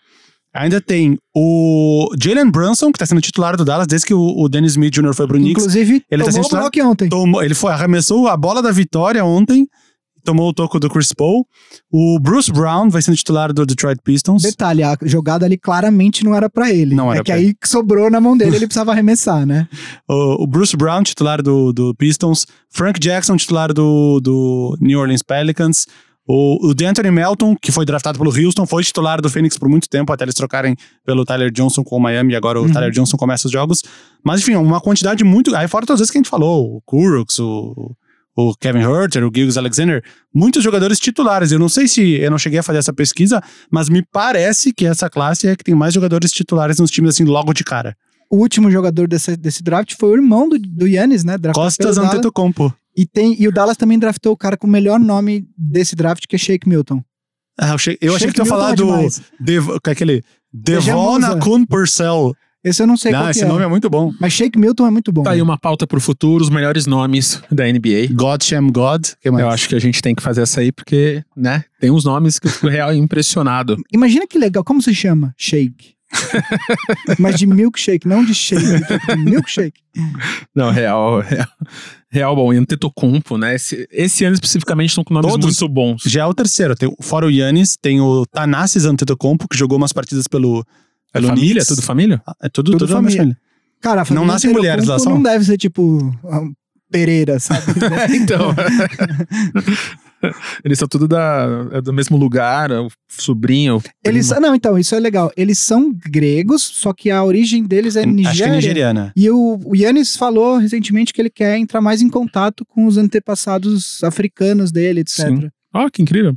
ainda 0.53 0.81
tem 0.81 1.17
o 1.35 2.09
Jalen 2.21 2.51
Brunson, 2.51 2.91
que 2.91 2.99
tá 2.99 3.05
sendo 3.05 3.21
titular 3.21 3.55
do 3.55 3.63
Dallas 3.63 3.87
desde 3.87 4.07
que 4.07 4.13
o, 4.13 4.19
o 4.37 4.49
Dennis 4.49 4.71
Smith 4.73 4.93
Jr. 4.93 5.13
foi 5.13 5.27
pro 5.27 5.37
Knicks, 5.37 5.63
Inclusive, 5.63 6.03
ele 6.11 6.23
tá 6.23 6.29
tomou 6.29 6.31
sendo 6.31 6.41
o 6.41 6.43
titular- 6.43 6.69
bloco 6.71 6.89
ontem. 6.91 7.09
Tomou- 7.09 7.43
ele 7.43 7.53
foi, 7.55 7.71
arremessou 7.71 8.27
a 8.27 8.35
bola 8.35 8.61
da 8.61 8.71
vitória 8.71 9.23
ontem, 9.23 9.65
tomou 10.23 10.49
o 10.49 10.53
toco 10.53 10.79
do 10.79 10.89
Chris 10.89 11.13
Paul. 11.13 11.45
O 11.91 12.19
Bruce 12.19 12.51
Brown 12.51 12.89
vai 12.89 13.01
sendo 13.01 13.15
titular 13.15 13.51
do 13.53 13.65
Detroit 13.65 13.99
Pistons. 14.03 14.43
Detalhe, 14.43 14.83
a 14.83 14.97
jogada 15.03 15.45
ali 15.45 15.57
claramente 15.57 16.23
não 16.23 16.35
era 16.35 16.49
pra 16.49 16.71
ele. 16.71 16.95
Não 16.95 17.11
era 17.11 17.21
é 17.21 17.23
que 17.23 17.31
aí 17.31 17.53
sobrou 17.63 18.09
na 18.09 18.21
mão 18.21 18.37
dele, 18.37 18.55
ele 18.55 18.65
precisava 18.67 18.91
arremessar, 18.91 19.45
né? 19.45 19.67
O, 20.07 20.43
o 20.43 20.47
Bruce 20.47 20.75
Brown, 20.75 21.03
titular 21.03 21.41
do, 21.41 21.73
do 21.73 21.93
Pistons. 21.95 22.45
Frank 22.69 22.99
Jackson, 22.99 23.35
titular 23.35 23.73
do, 23.73 24.19
do 24.21 24.77
New 24.79 24.99
Orleans 24.99 25.21
Pelicans. 25.21 25.85
O, 26.27 26.69
o 26.69 26.73
DeAnthony 26.73 27.11
Melton, 27.11 27.55
que 27.61 27.71
foi 27.71 27.83
draftado 27.83 28.17
pelo 28.17 28.31
Houston, 28.31 28.65
foi 28.65 28.83
titular 28.83 29.19
do 29.21 29.29
Phoenix 29.29 29.57
por 29.57 29.67
muito 29.67 29.89
tempo, 29.89 30.13
até 30.13 30.23
eles 30.23 30.35
trocarem 30.35 30.77
pelo 31.05 31.25
Tyler 31.25 31.51
Johnson 31.51 31.83
com 31.83 31.97
o 31.97 31.99
Miami, 31.99 32.33
e 32.33 32.35
agora 32.35 32.59
o 32.59 32.63
Uhum. 32.63 32.71
Tyler 32.71 32.91
Johnson 32.91 33.17
começa 33.17 33.47
os 33.47 33.51
jogos. 33.51 33.81
Mas, 34.23 34.39
enfim, 34.41 34.55
uma 34.55 34.79
quantidade 34.79 35.23
muito. 35.23 35.53
Aí, 35.55 35.67
fora 35.67 35.85
todas 35.85 35.95
as 35.95 35.99
vezes 36.01 36.11
que 36.11 36.17
a 36.17 36.21
gente 36.21 36.29
falou, 36.29 36.77
o 36.77 36.81
Kuroks, 36.85 37.39
o, 37.39 37.95
o 38.49 38.55
Kevin 38.55 38.79
Herter, 38.79 39.25
o 39.25 39.31
Gilgis 39.33 39.57
Alexander, 39.57 40.03
muitos 40.33 40.63
jogadores 40.63 40.99
titulares. 40.99 41.51
Eu 41.51 41.59
não 41.59 41.69
sei 41.69 41.87
se 41.87 42.13
eu 42.13 42.31
não 42.31 42.37
cheguei 42.37 42.59
a 42.59 42.63
fazer 42.63 42.79
essa 42.79 42.93
pesquisa, 42.93 43.41
mas 43.69 43.89
me 43.89 44.03
parece 44.11 44.73
que 44.73 44.85
essa 44.85 45.09
classe 45.09 45.47
é 45.47 45.55
que 45.55 45.63
tem 45.63 45.75
mais 45.75 45.93
jogadores 45.93 46.31
titulares 46.31 46.79
nos 46.79 46.91
times, 46.91 47.15
assim, 47.15 47.23
logo 47.23 47.53
de 47.53 47.63
cara. 47.63 47.95
O 48.29 48.37
último 48.37 48.71
jogador 48.71 49.07
desse, 49.07 49.35
desse 49.35 49.61
draft 49.61 49.93
foi 49.99 50.11
o 50.11 50.15
irmão 50.15 50.47
do, 50.47 50.57
do 50.57 50.87
Yannis, 50.87 51.23
né? 51.23 51.37
Draftado 51.37 51.65
Costas. 51.65 51.97
Antetokounmpo. 51.97 52.73
E, 52.95 53.05
tem, 53.05 53.35
e 53.39 53.47
o 53.47 53.51
Dallas 53.51 53.77
também 53.77 53.99
draftou 53.99 54.33
o 54.33 54.37
cara 54.37 54.57
com 54.57 54.67
o 54.67 54.69
melhor 54.69 54.99
nome 54.99 55.45
desse 55.57 55.95
draft, 55.95 56.25
que 56.27 56.35
é 56.35 56.39
Shake 56.39 56.67
Milton. 56.67 57.03
Ah, 57.59 57.69
eu 57.69 57.75
achei, 57.75 57.97
eu 58.01 58.15
achei 58.15 58.27
que 58.27 58.33
tu 58.33 58.41
ia 58.41 58.45
falar 58.45 58.71
é 58.71 58.75
do. 58.75 58.89
é 58.93 59.91
aquele. 59.91 60.23
Veja 60.53 60.91
Devona 60.91 61.27
Musa. 61.29 61.39
Kun 61.39 61.65
Purcell. 61.65 62.33
Esse 62.63 62.83
eu 62.83 62.87
não 62.87 62.95
sei 62.95 63.11
Não, 63.11 63.19
qual 63.19 63.25
que 63.25 63.37
esse 63.37 63.43
é. 63.43 63.47
nome 63.47 63.63
é 63.63 63.67
muito 63.67 63.89
bom. 63.89 64.13
Mas 64.19 64.33
Shake 64.33 64.57
Milton 64.57 64.85
é 64.85 64.91
muito 64.91 65.11
bom. 65.11 65.23
Tá 65.23 65.31
aí 65.31 65.41
uma 65.41 65.57
pauta 65.57 65.87
pro 65.87 65.99
futuro, 65.99 66.43
os 66.43 66.49
melhores 66.49 66.85
nomes 66.85 67.41
da 67.51 67.65
NBA. 67.65 68.13
God 68.13 68.43
Sham 68.43 68.67
God. 68.67 69.07
Que 69.19 69.31
mais? 69.31 69.43
Eu 69.43 69.49
acho 69.49 69.67
que 69.67 69.75
a 69.75 69.79
gente 69.79 70.01
tem 70.01 70.13
que 70.13 70.21
fazer 70.21 70.41
essa 70.41 70.61
aí, 70.61 70.71
porque, 70.71 71.23
né, 71.35 71.63
tem 71.79 71.89
uns 71.89 72.05
nomes 72.05 72.37
que 72.37 72.47
eu 72.47 72.51
fico 72.51 72.67
real 72.67 72.93
impressionado. 72.93 73.77
Imagina 73.91 74.27
que 74.27 74.37
legal, 74.37 74.63
como 74.63 74.81
se 74.81 74.93
chama? 74.93 75.33
Shake. 75.35 75.95
Mas 77.17 77.39
de 77.39 77.47
milkshake, 77.47 78.07
não 78.07 78.23
de 78.23 78.33
shake. 78.35 78.61
de 78.63 79.17
milkshake. 79.23 79.81
Não, 80.53 80.69
real, 80.69 81.21
real, 81.21 81.47
real 82.09 82.35
bom. 82.35 82.53
E 82.53 82.57
Antetokounmpo, 82.57 83.37
né? 83.37 83.55
Esse, 83.55 83.87
esse 83.91 84.25
ano 84.25 84.33
especificamente 84.33 84.89
estão 84.89 85.03
com 85.03 85.13
nomes 85.13 85.31
Todos. 85.31 85.45
muito 85.45 85.73
bons. 85.73 86.03
Já 86.05 86.23
é 86.23 86.25
o 86.25 86.33
terceiro. 86.33 86.75
Tem, 86.75 86.93
fora 87.01 87.25
o 87.25 87.31
Yannis, 87.31 87.77
tem 87.81 88.01
o 88.01 88.25
Tanassis 88.25 88.85
Antetokounmpo, 88.85 89.47
que 89.47 89.57
jogou 89.57 89.77
umas 89.77 89.93
partidas 89.93 90.27
pelo. 90.27 90.65
É 91.13 91.21
família? 91.21 91.53
Knicks. 91.53 91.67
Tudo 91.67 91.81
família? 91.81 92.21
Ah, 92.25 92.35
É 92.43 92.49
tudo, 92.49 92.71
Tudo 92.71 92.79
tudo, 92.85 92.93
família. 92.93 93.17
família. 93.17 93.37
Cara, 93.81 94.01
a 94.01 94.05
família 94.05 94.25
Não 94.27 94.33
nascem 94.33 94.51
mulheres 94.53 94.85
lá, 94.85 94.99
só. 94.99 95.09
Não 95.09 95.21
deve 95.21 95.43
ser 95.45 95.57
tipo 95.57 96.15
Pereira, 96.91 97.39
sabe? 97.39 97.61
então. 98.15 98.53
Eles 100.63 100.77
são 100.77 100.87
tudo 100.87 101.07
da, 101.07 101.47
é 101.71 101.81
do 101.81 101.91
mesmo 101.91 102.15
lugar, 102.15 102.71
o 102.71 102.89
sobrinho. 103.09 103.77
o 103.77 103.81
Eles, 104.05 104.29
não, 104.29 104.53
então, 104.53 104.77
isso 104.77 104.93
é 104.93 104.99
legal. 104.99 105.31
Eles 105.35 105.57
são 105.57 105.91
gregos, 105.91 106.61
só 106.61 106.93
que 106.93 107.09
a 107.09 107.23
origem 107.23 107.63
deles 107.63 107.95
é 107.95 108.05
Nigéria. 108.05 108.29
Acho 108.29 108.43
que 108.43 108.49
é 108.49 108.51
nigeriana. 108.55 109.11
E 109.15 109.29
o, 109.31 109.59
o 109.65 109.75
Yannis 109.75 110.15
falou 110.15 110.57
recentemente 110.57 111.11
que 111.11 111.19
ele 111.19 111.29
quer 111.29 111.57
entrar 111.57 111.81
mais 111.81 112.03
em 112.03 112.09
contato 112.09 112.63
com 112.65 112.85
os 112.85 112.97
antepassados 112.97 114.03
africanos 114.03 114.71
dele, 114.71 114.99
etc. 115.01 115.27
Sim. 115.27 115.49
Ó, 115.73 115.89
que 115.89 116.03
incrível. 116.03 116.35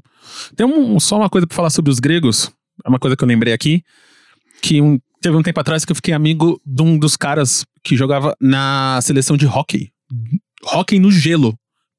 Tem 0.57 0.67
um- 0.67 0.99
só 0.99 1.19
uma 1.19 1.29
coisa 1.29 1.47
pra 1.47 1.55
falar 1.57 1.69
sobre 1.71 1.91
os 1.91 1.99
gregos. 2.01 2.51
É 2.85 2.89
uma 2.89 2.99
coisa 2.99 3.15
que 3.17 3.23
eu 3.23 3.29
lembrei 3.29 3.53
aqui. 3.53 3.83
Que 4.67 4.81
um- 4.81 4.99
teve 5.21 5.37
um 5.37 5.43
tempo 5.43 5.61
atrás 5.61 5.85
que 5.85 5.93
eu 5.93 5.97
fiquei 5.97 6.15
amigo 6.15 6.59
de 6.65 6.83
um 6.83 6.99
dos 6.99 7.17
caras 7.19 7.67
que 7.83 7.97
jogava 7.97 8.35
na 8.41 8.99
seleção 9.03 9.37
de 9.37 9.47
hockey. 9.47 9.91
Hockey 10.73 10.99
no 10.99 11.11
gelo, 11.11 11.55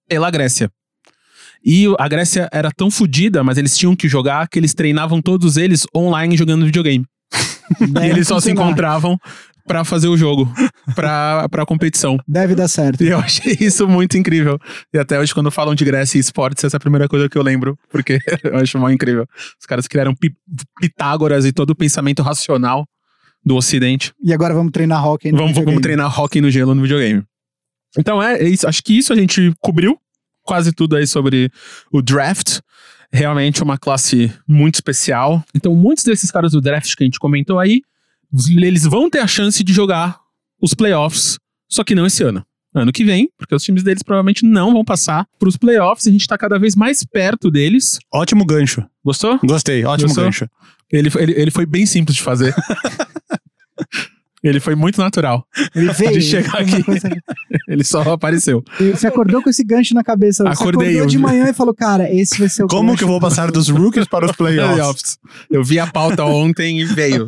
pela 0.10 0.32
Grécia. 0.32 0.72
E 1.64 1.86
a 2.00 2.08
Grécia 2.08 2.50
era 2.52 2.72
tão 2.72 2.90
fodida, 2.90 3.44
mas 3.44 3.60
eles 3.60 3.78
tinham 3.78 3.96
que 3.96 4.08
jogar 4.08 4.48
que 4.48 4.58
eles 4.58 4.74
treinavam 4.74 5.22
todos 5.22 5.58
eles 5.58 5.86
online 5.96 6.36
jogando 6.36 6.66
videogame. 6.66 7.06
e 8.04 8.10
eles 8.10 8.28
só 8.28 8.40
se 8.40 8.50
encontravam 8.52 9.16
pra 9.68 9.84
fazer 9.84 10.08
o 10.08 10.16
jogo, 10.18 10.52
pra, 10.96 11.48
pra 11.50 11.66
competição. 11.66 12.18
Deve 12.28 12.54
dar 12.56 12.68
certo. 12.68 13.04
E 13.04 13.08
eu 13.08 13.18
achei 13.20 13.58
isso 13.60 13.88
muito 13.88 14.18
incrível. 14.18 14.60
E 14.94 14.98
até 14.98 15.20
hoje, 15.20 15.34
quando 15.34 15.50
falam 15.52 15.74
de 15.76 15.84
Grécia 15.84 16.18
e 16.18 16.22
esportes, 16.22 16.64
essa 16.64 16.76
é 16.76 16.78
a 16.78 16.80
primeira 16.80 17.08
coisa 17.08 17.28
que 17.28 17.38
eu 17.38 17.42
lembro, 17.44 17.78
porque 17.90 18.20
eu 18.44 18.58
acho 18.58 18.78
muito 18.78 18.94
incrível. 18.96 19.26
Os 19.60 19.66
caras 19.66 19.88
criaram 19.88 20.14
pi- 20.16 20.36
Pitágoras 20.80 21.46
e 21.46 21.52
todo 21.52 21.72
o 21.72 21.76
pensamento 21.76 22.22
racional 22.22 22.86
do 23.44 23.56
Ocidente. 23.56 24.14
E 24.24 24.34
agora 24.34 24.54
vamos 24.54 24.72
treinar 24.72 25.06
hockey 25.06 25.32
no 25.32 25.38
Vamos, 25.38 25.54
vamos 25.54 25.66
videogame. 25.72 25.82
treinar 25.82 26.20
hockey 26.20 26.42
no 26.42 26.50
gelo 26.52 26.74
no 26.76 26.82
videogame. 26.82 27.24
Então 27.98 28.22
é, 28.22 28.36
é 28.40 28.48
isso. 28.48 28.68
Acho 28.68 28.84
que 28.84 28.98
isso 28.98 29.14
a 29.14 29.16
gente 29.16 29.54
cobriu 29.62 29.98
quase 30.44 30.72
tudo 30.72 30.96
aí 30.96 31.08
sobre 31.08 31.50
o 31.92 32.02
draft. 32.02 32.60
Realmente 33.12 33.64
uma 33.64 33.78
classe 33.78 34.32
muito 34.48 34.76
especial. 34.76 35.44
Então, 35.56 35.74
muitos 35.76 36.04
desses 36.04 36.30
caras 36.32 36.52
do 36.52 36.60
draft 36.62 36.94
que 36.96 37.04
a 37.04 37.06
gente 37.06 37.20
comentou 37.20 37.60
aí, 37.60 37.82
eles 38.58 38.84
vão 38.84 39.10
ter 39.10 39.20
a 39.20 39.28
chance 39.28 39.64
de 39.64 39.74
jogar 39.74 40.20
os 40.62 40.74
playoffs, 40.74 41.38
só 41.70 41.84
que 41.84 41.96
não 41.96 42.06
esse 42.06 42.24
ano. 42.24 42.46
Ano 42.74 42.92
que 42.92 43.06
vem, 43.06 43.30
porque 43.38 43.56
os 43.56 43.64
times 43.64 43.84
deles 43.84 44.04
provavelmente 44.04 44.46
não 44.46 44.74
vão 44.74 44.84
passar 44.84 45.26
para 45.40 45.48
os 45.48 45.56
playoffs 45.56 46.06
e 46.06 46.10
a 46.10 46.12
gente 46.12 46.28
tá 46.28 46.38
cada 46.38 46.60
vez 46.60 46.76
mais 46.76 47.06
perto 47.06 47.50
deles. 47.50 48.00
Ótimo 48.14 48.46
gancho. 48.46 48.86
Gostou? 49.04 49.40
Gostei, 49.44 49.86
ótimo 49.86 50.10
Gostou? 50.10 50.26
gancho. 50.26 50.50
Ele, 50.92 51.10
ele, 51.18 51.32
ele 51.34 51.52
foi 51.52 51.66
bem 51.66 51.86
simples 51.86 52.18
de 52.18 52.22
fazer. 52.24 52.54
ele 54.48 54.60
foi 54.60 54.76
muito 54.76 55.00
natural. 55.00 55.46
Ele 55.76 55.92
veio. 55.94 56.14
De 56.14 56.22
chegar 56.22 56.60
aqui. 56.62 56.84
Ele 57.68 57.84
só 57.84 58.02
apareceu. 58.02 58.64
E 58.80 58.92
Você 58.92 59.08
acordou 59.08 59.42
com 59.42 59.50
esse 59.50 59.64
gancho 59.64 59.96
na 59.96 60.04
cabeça. 60.04 60.44
Você 60.44 60.50
Acordei, 60.50 60.90
acordou 60.90 61.02
eu 61.04 61.06
de 61.08 61.18
manhã 61.18 61.50
e 61.50 61.54
falou, 61.54 61.74
cara, 61.74 62.12
esse 62.14 62.38
vai 62.38 62.48
ser 62.48 62.64
o 62.64 62.68
Como 62.68 62.90
gancho. 62.90 62.98
que 63.00 63.04
eu 63.04 63.08
vou 63.08 63.20
passar 63.20 63.50
dos 63.50 63.70
rookies 63.70 64.08
para 64.08 64.26
os 64.28 64.32
playoffs? 64.38 64.76
Playoffs. 64.76 65.18
Eu 65.50 65.64
vi 65.64 65.80
a 65.80 65.88
pauta 65.88 66.24
ontem 66.26 66.80
e 66.80 66.86
veio. 66.86 67.28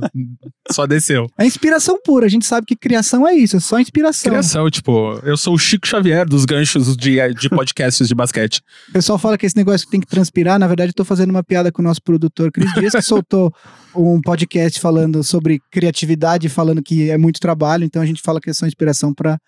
Só 0.71 0.85
desceu. 0.85 1.25
É 1.39 1.45
inspiração 1.45 1.97
pura. 2.03 2.27
A 2.27 2.29
gente 2.29 2.45
sabe 2.45 2.67
que 2.67 2.75
criação 2.75 3.27
é 3.27 3.33
isso, 3.33 3.57
é 3.57 3.59
só 3.59 3.79
inspiração. 3.79 4.29
Criação, 4.31 4.69
tipo, 4.69 5.19
eu 5.23 5.35
sou 5.37 5.55
o 5.55 5.57
Chico 5.57 5.87
Xavier 5.87 6.25
dos 6.27 6.45
ganchos 6.45 6.95
de, 6.95 7.17
de 7.33 7.49
podcasts 7.49 8.07
de 8.07 8.13
basquete. 8.13 8.61
O 8.89 8.93
pessoal 8.93 9.17
fala 9.17 9.37
que 9.37 9.45
esse 9.45 9.55
negócio 9.57 9.87
que 9.87 9.91
tem 9.91 9.99
que 10.01 10.07
transpirar. 10.07 10.59
Na 10.59 10.67
verdade, 10.67 10.89
eu 10.91 10.93
tô 10.95 11.03
fazendo 11.05 11.31
uma 11.31 11.43
piada 11.43 11.71
com 11.71 11.81
o 11.81 11.85
nosso 11.85 12.01
produtor 12.03 12.51
Cris 12.51 12.71
Dias, 12.73 12.93
que 12.93 13.01
soltou 13.01 13.51
um 13.95 14.21
podcast 14.21 14.79
falando 14.79 15.23
sobre 15.23 15.59
criatividade, 15.71 16.47
falando 16.47 16.83
que 16.83 17.06
é 17.09 17.17
muito 17.17 17.39
trabalho. 17.39 17.83
Então 17.83 18.01
a 18.01 18.05
gente 18.05 18.21
fala 18.21 18.39
que 18.41 18.49
é 18.49 18.53
só 18.53 18.65
inspiração 18.65 19.13
pra, 19.13 19.39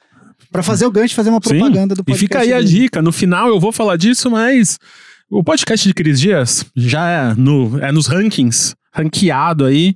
pra 0.52 0.64
fazer 0.64 0.86
o 0.86 0.92
gancho, 0.92 1.16
fazer 1.16 1.30
uma 1.30 1.40
Sim. 1.44 1.58
propaganda 1.58 1.96
do 1.96 2.02
E 2.02 2.04
podcast. 2.06 2.20
fica 2.20 2.40
aí 2.40 2.54
a 2.54 2.58
dele. 2.58 2.70
dica. 2.70 3.02
No 3.02 3.12
final 3.12 3.48
eu 3.48 3.60
vou 3.60 3.72
falar 3.72 3.98
disso, 3.98 4.30
mas 4.32 4.78
o 5.30 5.44
podcast 5.44 5.88
de 5.88 5.94
Cris 5.94 6.20
Dias 6.20 6.66
já 6.76 7.10
é, 7.10 7.34
no, 7.36 7.80
é 7.80 7.92
nos 7.92 8.08
rankings, 8.08 8.76
ranqueado 8.94 9.66
aí. 9.66 9.96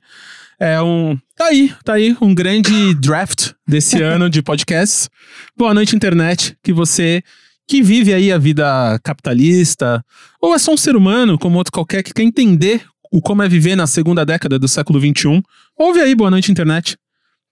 É 0.60 0.82
um. 0.82 1.18
Tá 1.36 1.48
aí, 1.48 1.74
tá 1.84 1.94
aí, 1.94 2.16
um 2.22 2.34
grande 2.34 2.94
draft 2.94 3.52
desse 3.68 4.00
ano 4.04 4.30
de 4.30 4.42
podcasts. 4.42 5.10
Boa 5.58 5.74
noite, 5.74 5.96
internet. 5.96 6.56
Que 6.64 6.72
você 6.72 7.22
que 7.68 7.82
vive 7.82 8.14
aí 8.14 8.32
a 8.32 8.38
vida 8.38 9.00
capitalista, 9.04 10.04
ou 10.42 10.54
é 10.54 10.60
só 10.60 10.74
um 10.74 10.78
ser 10.78 10.96
humano, 10.96 11.38
como 11.40 11.58
outro 11.58 11.72
qualquer, 11.72 12.04
que 12.04 12.14
quer 12.14 12.24
entender 12.24 12.86
o 13.12 13.22
como 13.22 13.42
é 13.42 13.48
viver 13.50 13.76
na 13.76 13.88
segunda 13.88 14.26
década 14.26 14.60
do 14.60 14.68
século 14.68 15.00
XXI, 15.00 15.42
ouve 15.78 16.00
aí 16.02 16.14
Boa 16.14 16.30
Noite 16.30 16.52
Internet, 16.52 16.98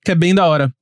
que 0.04 0.12
é 0.12 0.16
bem 0.16 0.34
da 0.36 0.46
hora. 0.46 0.74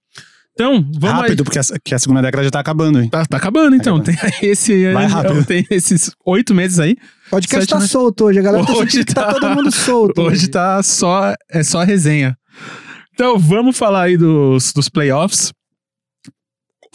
Então, 0.54 0.84
vamos 1.00 1.22
Rápido, 1.22 1.40
aí. 1.40 1.44
porque 1.46 1.60
a, 1.60 1.64
que 1.84 1.96
a 1.96 2.00
segunda 2.00 2.22
década 2.22 2.44
já 2.44 2.52
tá 2.52 2.60
acabando, 2.60 3.02
hein? 3.02 3.10
Tá, 3.10 3.26
tá 3.26 3.38
acabando, 3.38 3.78
então. 3.78 3.98
Tem 4.04 4.16
esse 4.42 4.92
Vai 4.92 5.06
rápido. 5.08 5.46
tem 5.46 5.66
esses 5.70 6.12
oito 6.26 6.54
meses 6.54 6.80
aí. 6.80 6.98
O 7.28 7.30
podcast 7.30 7.68
tá 7.70 7.76
meses. 7.78 7.92
solto 7.92 8.26
hoje, 8.26 8.40
a 8.40 8.42
galera 8.42 8.66
tá 8.66 8.74
Hoje 8.74 9.06
tá 9.06 9.14
tá- 9.26 9.34
todo 9.34 9.56
mundo 9.56 9.72
solto. 9.72 10.22
Hoje 10.22 10.50
tá 10.50 10.84
só, 10.84 11.34
é 11.50 11.64
só 11.64 11.82
resenha. 11.84 12.38
Então, 13.14 13.40
vamos 13.40 13.78
falar 13.78 14.04
aí 14.04 14.18
dos, 14.18 14.74
dos 14.74 14.90
playoffs. 14.90 15.54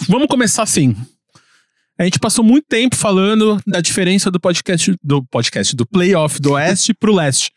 Vamos 0.09 0.27
começar 0.29 0.63
assim. 0.63 0.95
A 1.99 2.05
gente 2.05 2.19
passou 2.19 2.45
muito 2.45 2.67
tempo 2.69 2.97
falando 2.97 3.59
da 3.67 3.81
diferença 3.81 4.31
do 4.31 4.41
podcast, 4.41 4.95
do 5.03 5.25
podcast, 5.25 5.75
do 5.77 5.87
playoff 5.87 6.41
do 6.41 6.53
Oeste 6.53 6.93
pro 6.93 7.15
Leste. 7.15 7.51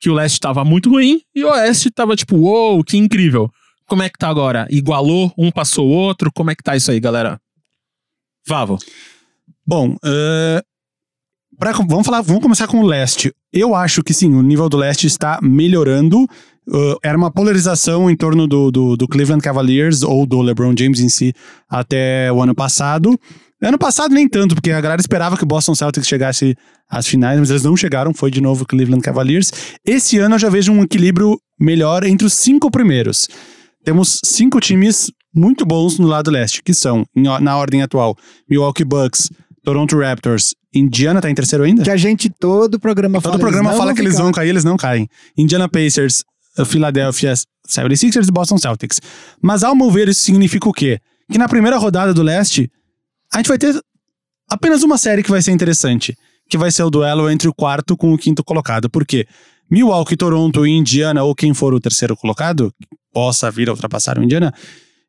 Que 0.00 0.08
o 0.08 0.14
Leste 0.14 0.40
tava 0.40 0.64
muito 0.64 0.88
ruim 0.90 1.20
e 1.34 1.44
o 1.44 1.48
Oeste 1.50 1.90
tava 1.90 2.14
tipo, 2.16 2.36
uou, 2.36 2.82
que 2.84 2.96
incrível. 2.96 3.50
Como 3.92 4.02
é 4.02 4.08
que 4.08 4.16
tá 4.18 4.28
agora? 4.28 4.66
Igualou, 4.70 5.30
um 5.36 5.50
passou 5.50 5.86
o 5.86 5.90
outro, 5.92 6.32
como 6.34 6.50
é 6.50 6.54
que 6.54 6.62
tá 6.62 6.74
isso 6.74 6.90
aí, 6.90 6.98
galera? 6.98 7.38
Vavo. 8.48 8.78
Bom, 9.66 9.96
eh, 10.02 10.62
pra- 11.58 11.72
vamos 11.72 12.06
falar, 12.06 12.22
vamos 12.22 12.42
começar 12.42 12.66
com 12.66 12.80
o 12.80 12.86
leste. 12.86 13.34
Eu 13.52 13.74
acho 13.74 14.02
que 14.02 14.14
sim, 14.14 14.34
o 14.34 14.40
nível 14.40 14.70
do 14.70 14.78
leste 14.78 15.06
está 15.06 15.38
melhorando. 15.42 16.26
Eh, 16.72 16.94
era 17.02 17.18
uma 17.18 17.30
polarização 17.30 18.10
em 18.10 18.16
torno 18.16 18.46
do, 18.48 18.70
do, 18.70 18.96
do 18.96 19.06
Cleveland 19.06 19.44
Cavaliers 19.44 20.02
ou 20.02 20.24
do 20.24 20.40
LeBron 20.40 20.72
James 20.74 20.98
em 21.00 21.10
si 21.10 21.34
até 21.68 22.32
o 22.32 22.40
ano 22.40 22.54
passado. 22.54 23.20
Ano 23.62 23.76
passado 23.76 24.14
nem 24.14 24.26
tanto, 24.26 24.54
porque 24.54 24.70
a 24.70 24.80
galera 24.80 25.02
esperava 25.02 25.36
que 25.36 25.44
o 25.44 25.46
Boston 25.46 25.74
Celtics 25.74 26.08
chegasse 26.08 26.56
às 26.88 27.06
finais, 27.06 27.38
mas 27.38 27.50
eles 27.50 27.62
não 27.62 27.76
chegaram, 27.76 28.14
foi 28.14 28.30
de 28.30 28.40
novo 28.40 28.62
o 28.62 28.66
Cleveland 28.66 29.02
Cavaliers. 29.02 29.52
Esse 29.84 30.16
ano 30.16 30.36
eu 30.36 30.38
já 30.38 30.48
vejo 30.48 30.72
um 30.72 30.82
equilíbrio 30.82 31.38
melhor 31.60 32.04
entre 32.04 32.26
os 32.26 32.32
cinco 32.32 32.70
primeiros. 32.70 33.28
Temos 33.84 34.20
cinco 34.24 34.60
times 34.60 35.10
muito 35.34 35.64
bons 35.64 35.98
no 35.98 36.06
lado 36.06 36.30
leste, 36.30 36.62
que 36.62 36.74
são, 36.74 37.04
na 37.14 37.56
ordem 37.56 37.82
atual, 37.82 38.16
Milwaukee 38.48 38.84
Bucks, 38.84 39.30
Toronto 39.64 39.98
Raptors, 39.98 40.54
Indiana 40.74 41.20
tá 41.20 41.30
em 41.30 41.34
terceiro 41.34 41.64
ainda? 41.64 41.82
Que 41.82 41.90
a 41.90 41.96
gente 41.96 42.30
todo 42.30 42.80
programa 42.80 43.20
fala. 43.20 43.34
Todo 43.34 43.40
programa 43.40 43.70
eles 43.70 43.78
fala 43.78 43.94
que 43.94 44.00
eles 44.00 44.12
ficar. 44.12 44.22
vão 44.22 44.32
cair, 44.32 44.48
eles 44.48 44.64
não 44.64 44.76
caem. 44.76 45.08
Indiana 45.36 45.68
Pacers, 45.68 46.24
uh, 46.58 46.64
Philadelphia 46.64 47.34
76ers 47.68 48.28
e 48.28 48.32
Boston 48.32 48.58
Celtics. 48.58 49.00
Mas 49.40 49.62
ao 49.62 49.76
meu 49.76 49.90
ver, 49.90 50.08
isso 50.08 50.22
significa 50.22 50.68
o 50.68 50.72
quê? 50.72 50.98
Que 51.30 51.38
na 51.38 51.48
primeira 51.48 51.76
rodada 51.76 52.14
do 52.14 52.22
leste, 52.22 52.70
a 53.32 53.38
gente 53.38 53.48
vai 53.48 53.58
ter 53.58 53.78
apenas 54.50 54.82
uma 54.82 54.96
série 54.96 55.22
que 55.22 55.30
vai 55.30 55.42
ser 55.42 55.52
interessante, 55.52 56.16
que 56.48 56.56
vai 56.56 56.70
ser 56.70 56.82
o 56.82 56.90
duelo 56.90 57.30
entre 57.30 57.48
o 57.48 57.54
quarto 57.54 57.96
com 57.96 58.12
o 58.12 58.18
quinto 58.18 58.42
colocado. 58.42 58.88
Por 58.88 59.06
quê? 59.06 59.26
Milwaukee, 59.72 60.18
Toronto 60.18 60.66
e 60.66 60.70
Indiana, 60.70 61.24
ou 61.24 61.34
quem 61.34 61.54
for 61.54 61.72
o 61.72 61.80
terceiro 61.80 62.14
colocado, 62.14 62.70
possa 63.10 63.50
vir 63.50 63.70
a 63.70 63.72
ultrapassar 63.72 64.18
o 64.18 64.22
Indiana, 64.22 64.52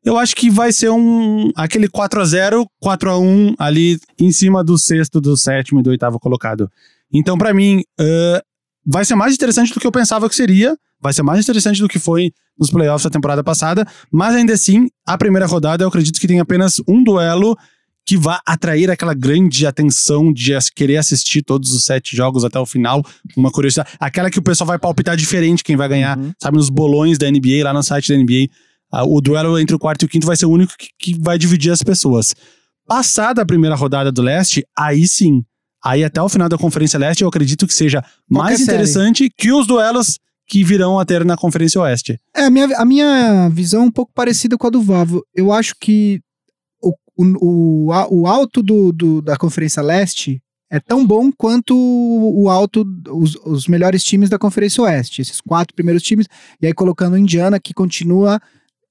eu 0.02 0.16
acho 0.16 0.34
que 0.34 0.48
vai 0.48 0.72
ser 0.72 0.88
um 0.88 1.50
aquele 1.54 1.86
4 1.86 2.18
a 2.18 2.24
0 2.24 2.66
4 2.80 3.10
a 3.10 3.18
1 3.18 3.56
ali 3.58 3.98
em 4.18 4.32
cima 4.32 4.64
do 4.64 4.78
sexto, 4.78 5.20
do 5.20 5.36
sétimo 5.36 5.80
e 5.80 5.82
do 5.82 5.90
oitavo 5.90 6.18
colocado. 6.18 6.70
Então, 7.12 7.36
pra 7.36 7.52
mim, 7.52 7.82
ãh, 8.00 8.40
vai 8.86 9.04
ser 9.04 9.14
mais 9.14 9.34
interessante 9.34 9.74
do 9.74 9.78
que 9.78 9.86
eu 9.86 9.92
pensava 9.92 10.30
que 10.30 10.34
seria. 10.34 10.74
Vai 10.98 11.12
ser 11.12 11.22
mais 11.22 11.40
interessante 11.40 11.82
do 11.82 11.88
que 11.88 11.98
foi 11.98 12.32
nos 12.58 12.70
playoffs 12.70 13.04
da 13.04 13.10
temporada 13.10 13.44
passada. 13.44 13.86
Mas 14.10 14.34
ainda 14.34 14.54
assim, 14.54 14.88
a 15.06 15.18
primeira 15.18 15.46
rodada 15.46 15.84
eu 15.84 15.88
acredito 15.88 16.18
que 16.18 16.26
tem 16.26 16.40
apenas 16.40 16.80
um 16.88 17.04
duelo 17.04 17.54
que 18.06 18.16
vai 18.16 18.38
atrair 18.46 18.90
aquela 18.90 19.14
grande 19.14 19.66
atenção 19.66 20.32
de 20.32 20.52
querer 20.74 20.98
assistir 20.98 21.42
todos 21.42 21.72
os 21.72 21.84
sete 21.84 22.14
jogos 22.16 22.44
até 22.44 22.58
o 22.58 22.66
final. 22.66 23.02
Uma 23.36 23.50
curiosidade. 23.50 23.90
Aquela 23.98 24.30
que 24.30 24.38
o 24.38 24.42
pessoal 24.42 24.66
vai 24.68 24.78
palpitar 24.78 25.16
diferente 25.16 25.64
quem 25.64 25.76
vai 25.76 25.88
ganhar, 25.88 26.18
Uhum. 26.18 26.32
sabe, 26.40 26.56
nos 26.58 26.68
bolões 26.68 27.16
da 27.18 27.26
NBA, 27.30 27.64
lá 27.64 27.72
no 27.72 27.82
site 27.82 28.12
da 28.12 28.18
NBA. 28.18 28.48
Ah, 28.92 29.04
o 29.04 29.20
duelo 29.20 29.58
entre 29.58 29.74
o 29.74 29.78
quarto 29.78 30.02
e 30.02 30.06
o 30.06 30.08
quinto 30.08 30.26
vai 30.26 30.36
ser 30.36 30.46
o 30.46 30.50
único 30.50 30.74
que, 30.78 30.88
que 30.98 31.18
vai 31.20 31.38
dividir 31.38 31.72
as 31.72 31.82
pessoas. 31.82 32.34
Passada 32.86 33.40
a 33.42 33.46
primeira 33.46 33.74
rodada 33.74 34.12
do 34.12 34.20
leste, 34.22 34.64
aí 34.78 35.08
sim. 35.08 35.42
Aí 35.82 36.04
até 36.04 36.20
o 36.20 36.28
final 36.28 36.48
da 36.48 36.56
Conferência 36.58 36.98
Leste, 36.98 37.22
eu 37.22 37.28
acredito 37.28 37.66
que 37.66 37.74
seja 37.74 38.02
mais 38.28 38.58
série. 38.58 38.62
interessante 38.72 39.30
que 39.36 39.52
os 39.52 39.66
duelos 39.66 40.18
que 40.46 40.62
virão 40.62 40.98
a 40.98 41.04
ter 41.04 41.24
na 41.24 41.36
Conferência 41.36 41.80
Oeste. 41.80 42.18
É, 42.36 42.44
a 42.44 42.50
minha, 42.50 42.66
a 42.76 42.84
minha 42.84 43.48
visão 43.50 43.82
é 43.82 43.84
um 43.86 43.90
pouco 43.90 44.12
parecida 44.14 44.56
com 44.58 44.66
a 44.66 44.70
do 44.70 44.80
Vavo. 44.82 45.22
Eu 45.34 45.50
acho 45.52 45.74
que 45.80 46.20
o, 47.16 47.24
o, 47.40 48.20
o, 48.22 48.26
alto 48.26 48.62
do, 48.62 48.92
do- 48.92 49.22
da 49.22 49.36
Conferência 49.36 49.82
Leste 49.82 50.40
é 50.70 50.80
tão 50.80 51.06
bom 51.06 51.30
quanto 51.30 51.74
o 51.76 52.48
alto, 52.50 52.84
os, 53.10 53.36
os 53.44 53.68
melhores 53.68 54.02
times 54.02 54.28
da 54.28 54.38
Conferência 54.38 54.82
Oeste. 54.82 55.22
Esses 55.22 55.40
quatro 55.40 55.74
primeiros 55.74 56.02
times. 56.02 56.26
E 56.60 56.66
aí 56.66 56.72
colocando 56.72 57.14
o 57.14 57.18
Indiana, 57.18 57.60
que 57.60 57.72
continua 57.72 58.40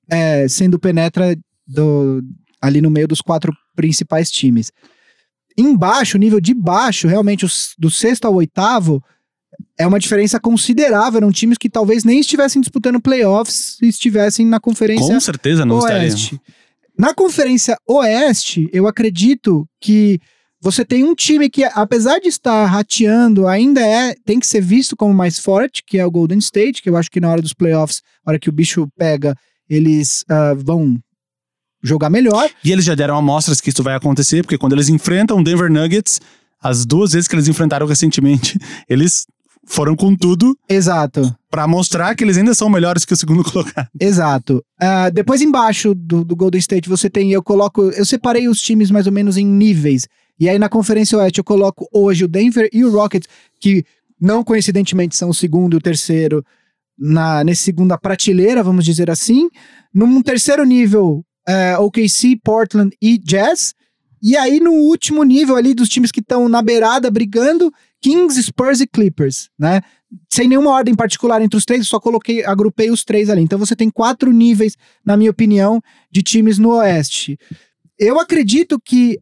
é, 0.09 0.47
sendo 0.47 0.79
penetra 0.79 1.36
do, 1.67 2.23
ali 2.62 2.79
no 2.81 2.89
meio 2.89 3.07
dos 3.07 3.19
quatro 3.21 3.51
principais 3.75 4.31
times. 4.31 4.71
Embaixo, 5.57 6.17
o 6.17 6.19
nível 6.19 6.39
de 6.39 6.53
baixo, 6.53 7.07
realmente, 7.07 7.45
os, 7.45 7.73
do 7.77 7.91
sexto 7.91 8.25
ao 8.25 8.33
oitavo, 8.36 9.03
é 9.77 9.86
uma 9.86 9.99
diferença 9.99 10.39
considerável. 10.39 11.17
Eram 11.17 11.31
times 11.31 11.57
que 11.57 11.69
talvez 11.69 12.03
nem 12.03 12.19
estivessem 12.19 12.62
disputando 12.62 13.01
playoffs 13.01 13.75
se 13.79 13.88
estivessem 13.88 14.45
na 14.45 14.59
conferência 14.59 15.13
Com 15.13 15.19
certeza 15.19 15.65
não. 15.65 15.79
Oeste. 15.79 16.39
Na 16.97 17.13
conferência 17.13 17.75
Oeste, 17.88 18.69
eu 18.71 18.88
acredito 18.88 19.67
que 19.82 20.19
você 20.62 20.86
tem 20.86 21.03
um 21.03 21.13
time 21.13 21.49
que, 21.49 21.65
apesar 21.65 22.19
de 22.19 22.29
estar 22.29 22.65
rateando, 22.65 23.47
ainda 23.47 23.82
é 23.82 24.15
tem 24.25 24.39
que 24.39 24.47
ser 24.47 24.62
visto 24.62 24.95
como 24.95 25.13
mais 25.13 25.38
forte, 25.38 25.84
que 25.86 25.97
é 25.97 26.06
o 26.06 26.12
Golden 26.12 26.38
State, 26.38 26.82
que 26.82 26.89
eu 26.89 26.95
acho 26.95 27.12
que 27.12 27.19
na 27.19 27.29
hora 27.29 27.41
dos 27.41 27.53
playoffs, 27.53 28.01
na 28.25 28.32
hora 28.32 28.39
que 28.39 28.47
o 28.47 28.53
bicho 28.53 28.88
pega, 28.97 29.36
eles 29.69 30.23
ah, 30.29 30.53
vão 30.56 30.97
jogar 31.84 32.10
melhor. 32.10 32.49
E 32.63 32.71
eles 32.71 32.86
já 32.86 32.95
deram 32.95 33.17
amostras 33.17 33.60
que 33.60 33.69
isso 33.69 33.84
vai 33.84 33.95
acontecer, 33.95 34.41
porque 34.41 34.58
quando 34.58 34.71
eles 34.71 34.88
enfrentam 34.88 35.39
o 35.39 35.43
Denver 35.43 35.69
Nuggets, 35.69 36.21
as 36.62 36.86
duas 36.86 37.12
vezes 37.12 37.27
que 37.27 37.36
eles 37.36 37.49
enfrentaram 37.49 37.86
recentemente, 37.86 38.58
eles 38.88 39.25
foram 39.65 39.95
com 39.95 40.15
tudo 40.15 40.58
Exato. 40.67 41.36
pra 41.49 41.67
mostrar 41.67 42.15
que 42.15 42.23
eles 42.23 42.38
ainda 42.38 42.54
são 42.54 42.69
melhores 42.69 43.06
que 43.06 43.13
o 43.13 43.17
segundo 43.17 43.43
colocado. 43.49 43.88
Exato. 43.99 44.63
Ah, 44.80 45.10
depois 45.10 45.41
embaixo 45.41 45.93
do, 45.95 46.23
do 46.23 46.36
Golden 46.36 46.60
State 46.60 46.89
você 46.89 47.10
tem, 47.10 47.32
eu 47.32 47.41
coloco, 47.41 47.82
eu 47.82 48.06
separei 48.06 48.47
os 48.47 48.62
times 48.62 48.91
mais 48.91 49.08
ou 49.08 49.13
menos 49.13 49.38
em 49.38 49.45
níveis. 49.45 50.08
E 50.39 50.49
aí 50.49 50.60
na 50.60 50.69
Conferência 50.69 51.17
Oeste 51.17 51.39
eu 51.39 51.43
coloco 51.43 51.88
hoje 51.93 52.26
o 52.26 52.28
Denver 52.28 52.69
e 52.73 52.84
o 52.84 52.91
Rockets, 52.91 53.28
que 53.60 53.86
não 54.19 54.43
coincidentemente 54.43 55.15
são 55.15 55.30
o 55.30 55.34
segundo 55.34 55.76
e 55.76 55.78
o 55.78 55.82
terceiro 55.82 56.43
na 56.97 57.43
nesse 57.43 57.63
segunda 57.63 57.97
prateleira, 57.97 58.63
vamos 58.63 58.86
dizer 58.86 59.10
assim. 59.10 59.49
Num 59.93 60.21
terceiro 60.21 60.63
nível, 60.63 61.23
eh, 61.47 61.78
OKC, 61.78 62.38
Portland 62.43 62.95
e 63.02 63.17
Jazz. 63.17 63.73
E 64.23 64.38
aí 64.38 64.62
no 64.62 64.71
último 64.71 65.21
nível 65.23 65.57
ali 65.57 65.73
dos 65.73 65.89
times 65.89 66.09
que 66.09 66.21
estão 66.21 66.47
na 66.47 66.62
beirada 66.62 67.12
brigando, 67.12 67.69
Kings, 68.01 68.41
Spurs 68.41 68.79
e 68.79 68.88
Clippers, 68.88 69.49
né? 69.59 69.81
sem 70.31 70.47
nenhuma 70.47 70.71
ordem 70.71 70.95
particular 70.95 71.41
entre 71.41 71.57
os 71.57 71.65
três, 71.65 71.88
só 71.88 71.99
coloquei, 71.99 72.45
agrupei 72.45 72.89
os 72.89 73.03
três 73.03 73.29
ali. 73.29 73.41
Então 73.41 73.59
você 73.59 73.75
tem 73.75 73.89
quatro 73.89 74.31
níveis, 74.31 74.77
na 75.05 75.17
minha 75.17 75.31
opinião, 75.31 75.81
de 76.09 76.21
times 76.21 76.57
no 76.57 76.69
Oeste. 76.69 77.38
Eu 77.99 78.19
acredito 78.19 78.79
que 78.79 79.19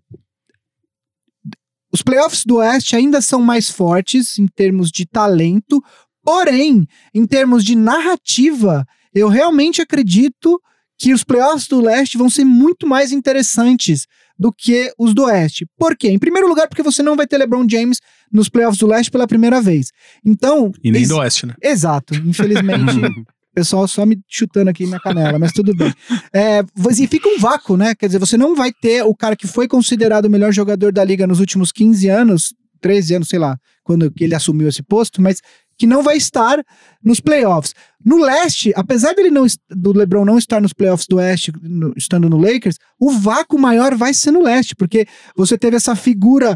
os 1.91 2.01
playoffs 2.01 2.45
do 2.45 2.57
Oeste 2.57 2.95
ainda 2.95 3.21
são 3.21 3.41
mais 3.41 3.69
fortes 3.69 4.37
em 4.37 4.47
termos 4.47 4.91
de 4.91 5.05
talento, 5.05 5.83
porém, 6.23 6.85
em 7.13 7.25
termos 7.25 7.63
de 7.63 7.75
narrativa, 7.75 8.85
eu 9.13 9.27
realmente 9.27 9.81
acredito 9.81 10.61
que 10.97 11.13
os 11.13 11.23
playoffs 11.23 11.67
do 11.67 11.81
Leste 11.81 12.17
vão 12.17 12.29
ser 12.29 12.45
muito 12.45 12.87
mais 12.87 13.11
interessantes 13.11 14.07
do 14.41 14.51
que 14.51 14.91
os 14.97 15.13
do 15.13 15.25
Oeste. 15.25 15.67
Por 15.77 15.95
quê? 15.95 16.09
Em 16.09 16.17
primeiro 16.17 16.47
lugar, 16.47 16.67
porque 16.67 16.81
você 16.81 17.03
não 17.03 17.15
vai 17.15 17.27
ter 17.27 17.37
LeBron 17.37 17.63
James 17.69 17.99
nos 18.33 18.49
playoffs 18.49 18.79
do 18.79 18.87
Leste 18.87 19.11
pela 19.11 19.27
primeira 19.27 19.61
vez. 19.61 19.91
Então, 20.25 20.71
E 20.83 20.89
nem 20.89 21.07
do 21.07 21.17
Oeste, 21.17 21.45
né? 21.45 21.53
Exato. 21.61 22.15
Infelizmente, 22.15 22.97
o 23.21 23.53
pessoal 23.53 23.87
só 23.87 24.03
me 24.03 24.19
chutando 24.27 24.71
aqui 24.71 24.87
na 24.87 24.99
canela, 24.99 25.37
mas 25.37 25.51
tudo 25.51 25.75
bem. 25.75 25.93
É, 26.33 26.61
e 26.97 27.07
fica 27.07 27.29
um 27.29 27.37
vácuo, 27.37 27.77
né? 27.77 27.93
Quer 27.93 28.07
dizer, 28.07 28.17
você 28.17 28.35
não 28.35 28.55
vai 28.55 28.71
ter 28.73 29.03
o 29.03 29.13
cara 29.13 29.35
que 29.35 29.45
foi 29.45 29.67
considerado 29.67 30.25
o 30.25 30.29
melhor 30.29 30.51
jogador 30.51 30.91
da 30.91 31.03
liga 31.03 31.27
nos 31.27 31.39
últimos 31.39 31.71
15 31.71 32.09
anos, 32.09 32.51
13 32.81 33.17
anos, 33.17 33.29
sei 33.29 33.37
lá, 33.37 33.59
quando 33.83 34.11
ele 34.19 34.33
assumiu 34.33 34.67
esse 34.67 34.81
posto, 34.81 35.21
mas 35.21 35.39
que 35.81 35.87
não 35.87 36.03
vai 36.03 36.15
estar 36.15 36.63
nos 37.03 37.19
playoffs. 37.19 37.73
No 38.05 38.19
leste, 38.23 38.71
apesar 38.75 39.15
dele 39.15 39.31
não 39.31 39.47
do 39.67 39.91
LeBron 39.91 40.23
não 40.23 40.37
estar 40.37 40.61
nos 40.61 40.73
playoffs 40.73 41.07
do 41.07 41.15
oeste, 41.15 41.51
no- 41.59 41.91
estando 41.97 42.29
no 42.29 42.37
Lakers, 42.37 42.75
o 42.99 43.09
vácuo 43.09 43.57
maior 43.57 43.95
vai 43.95 44.13
ser 44.13 44.29
no 44.29 44.43
leste, 44.43 44.75
porque 44.75 45.07
você 45.35 45.57
teve 45.57 45.75
essa 45.75 45.95
figura 45.95 46.55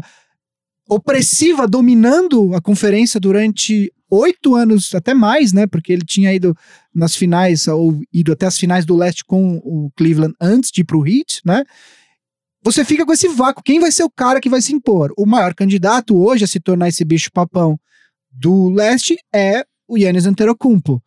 opressiva 0.88 1.66
dominando 1.66 2.54
a 2.54 2.60
conferência 2.60 3.18
durante 3.18 3.92
oito 4.08 4.54
anos, 4.54 4.94
até 4.94 5.12
mais, 5.12 5.52
né? 5.52 5.66
Porque 5.66 5.92
ele 5.92 6.04
tinha 6.04 6.32
ido 6.32 6.54
nas 6.94 7.16
finais, 7.16 7.66
ou 7.66 8.00
ido 8.12 8.30
até 8.30 8.46
as 8.46 8.56
finais 8.56 8.86
do 8.86 8.94
leste 8.94 9.24
com 9.24 9.56
o 9.64 9.90
Cleveland 9.96 10.34
antes 10.40 10.70
de 10.70 10.82
ir 10.82 10.84
pro 10.84 11.04
Heat, 11.04 11.40
né? 11.44 11.64
Você 12.62 12.84
fica 12.84 13.04
com 13.04 13.12
esse 13.12 13.26
vácuo. 13.26 13.60
Quem 13.64 13.80
vai 13.80 13.90
ser 13.90 14.04
o 14.04 14.10
cara 14.10 14.40
que 14.40 14.48
vai 14.48 14.62
se 14.62 14.72
impor? 14.72 15.12
O 15.18 15.26
maior 15.26 15.52
candidato 15.52 16.16
hoje 16.16 16.44
a 16.44 16.46
se 16.46 16.60
tornar 16.60 16.88
esse 16.88 17.04
bicho 17.04 17.32
papão 17.32 17.76
do 18.38 18.70
leste 18.70 19.16
é 19.34 19.64
o 19.88 19.96
Yannis 19.96 20.26
Antetokounmpo. 20.26 21.02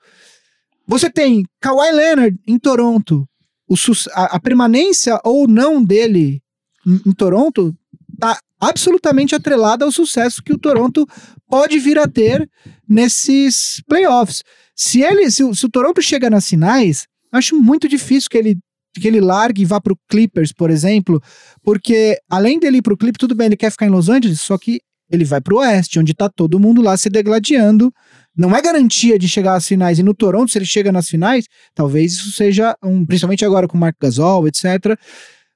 Você 0.88 1.10
tem 1.10 1.44
Kawhi 1.62 1.92
Leonard 1.92 2.40
em 2.48 2.58
Toronto, 2.58 3.28
o, 3.68 3.76
a, 4.14 4.38
a 4.38 4.40
permanência 4.40 5.20
ou 5.24 5.48
não 5.48 5.84
dele 5.84 6.42
em, 6.86 7.10
em 7.10 7.12
Toronto 7.12 7.76
tá 8.20 8.40
absolutamente 8.60 9.36
atrelada 9.36 9.86
ao 9.86 9.92
sucesso 9.92 10.44
que 10.44 10.52
o 10.52 10.58
Toronto 10.58 11.08
pode 11.48 11.80
vir 11.80 11.98
a 12.00 12.08
ter 12.08 12.50
nesses 12.88 13.82
playoffs. 13.88 14.44
Se 14.76 15.02
ele, 15.02 15.30
se, 15.30 15.44
se 15.56 15.66
o 15.66 15.70
Toronto 15.70 16.02
chega 16.02 16.30
nas 16.30 16.48
finais, 16.48 17.08
acho 17.32 17.56
muito 17.56 17.88
difícil 17.88 18.30
que 18.30 18.38
ele 18.38 18.58
que 18.92 19.08
ele 19.08 19.22
largue 19.22 19.62
e 19.62 19.66
vá 19.66 19.80
para 19.80 19.94
o 19.94 20.00
Clippers, 20.10 20.52
por 20.52 20.72
exemplo, 20.72 21.22
porque 21.64 22.20
além 22.28 22.60
dele 22.60 22.78
ir 22.78 22.82
para 22.82 22.94
o 22.94 22.98
Clippers, 22.98 23.20
tudo 23.20 23.36
bem, 23.36 23.46
ele 23.46 23.56
quer 23.56 23.72
ficar 23.72 23.86
em 23.86 23.92
Los 23.92 24.10
Angeles, 24.10 24.42
só 24.42 24.58
que 24.58 24.82
ele 25.10 25.26
vai 25.26 25.42
para 25.42 25.54
o 25.54 25.58
Oeste, 25.58 26.00
onde 26.00 26.12
está 26.12 26.30
todo 26.30 26.60
mundo 26.60 26.82
lá 26.82 26.96
se 26.96 27.10
degladiando. 27.10 27.92
Não 28.36 28.56
é 28.56 28.62
garantia 28.62 29.18
de 29.18 29.28
chegar 29.28 29.56
às 29.56 29.68
finais. 29.68 30.00
E 30.00 30.04
no 30.04 30.14
Toronto, 30.14 30.52
se 30.52 30.58
ele 30.58 30.66
chega 30.66 30.92
nas 30.92 31.08
finais, 31.08 31.46
talvez 31.74 32.14
isso 32.14 32.32
seja 32.32 32.76
um, 32.84 33.06
principalmente 33.06 33.44
agora 33.44 33.68
com 33.68 33.78
o 33.78 33.80
Mark 33.80 33.96
Gasol, 34.00 34.48
etc. 34.48 34.98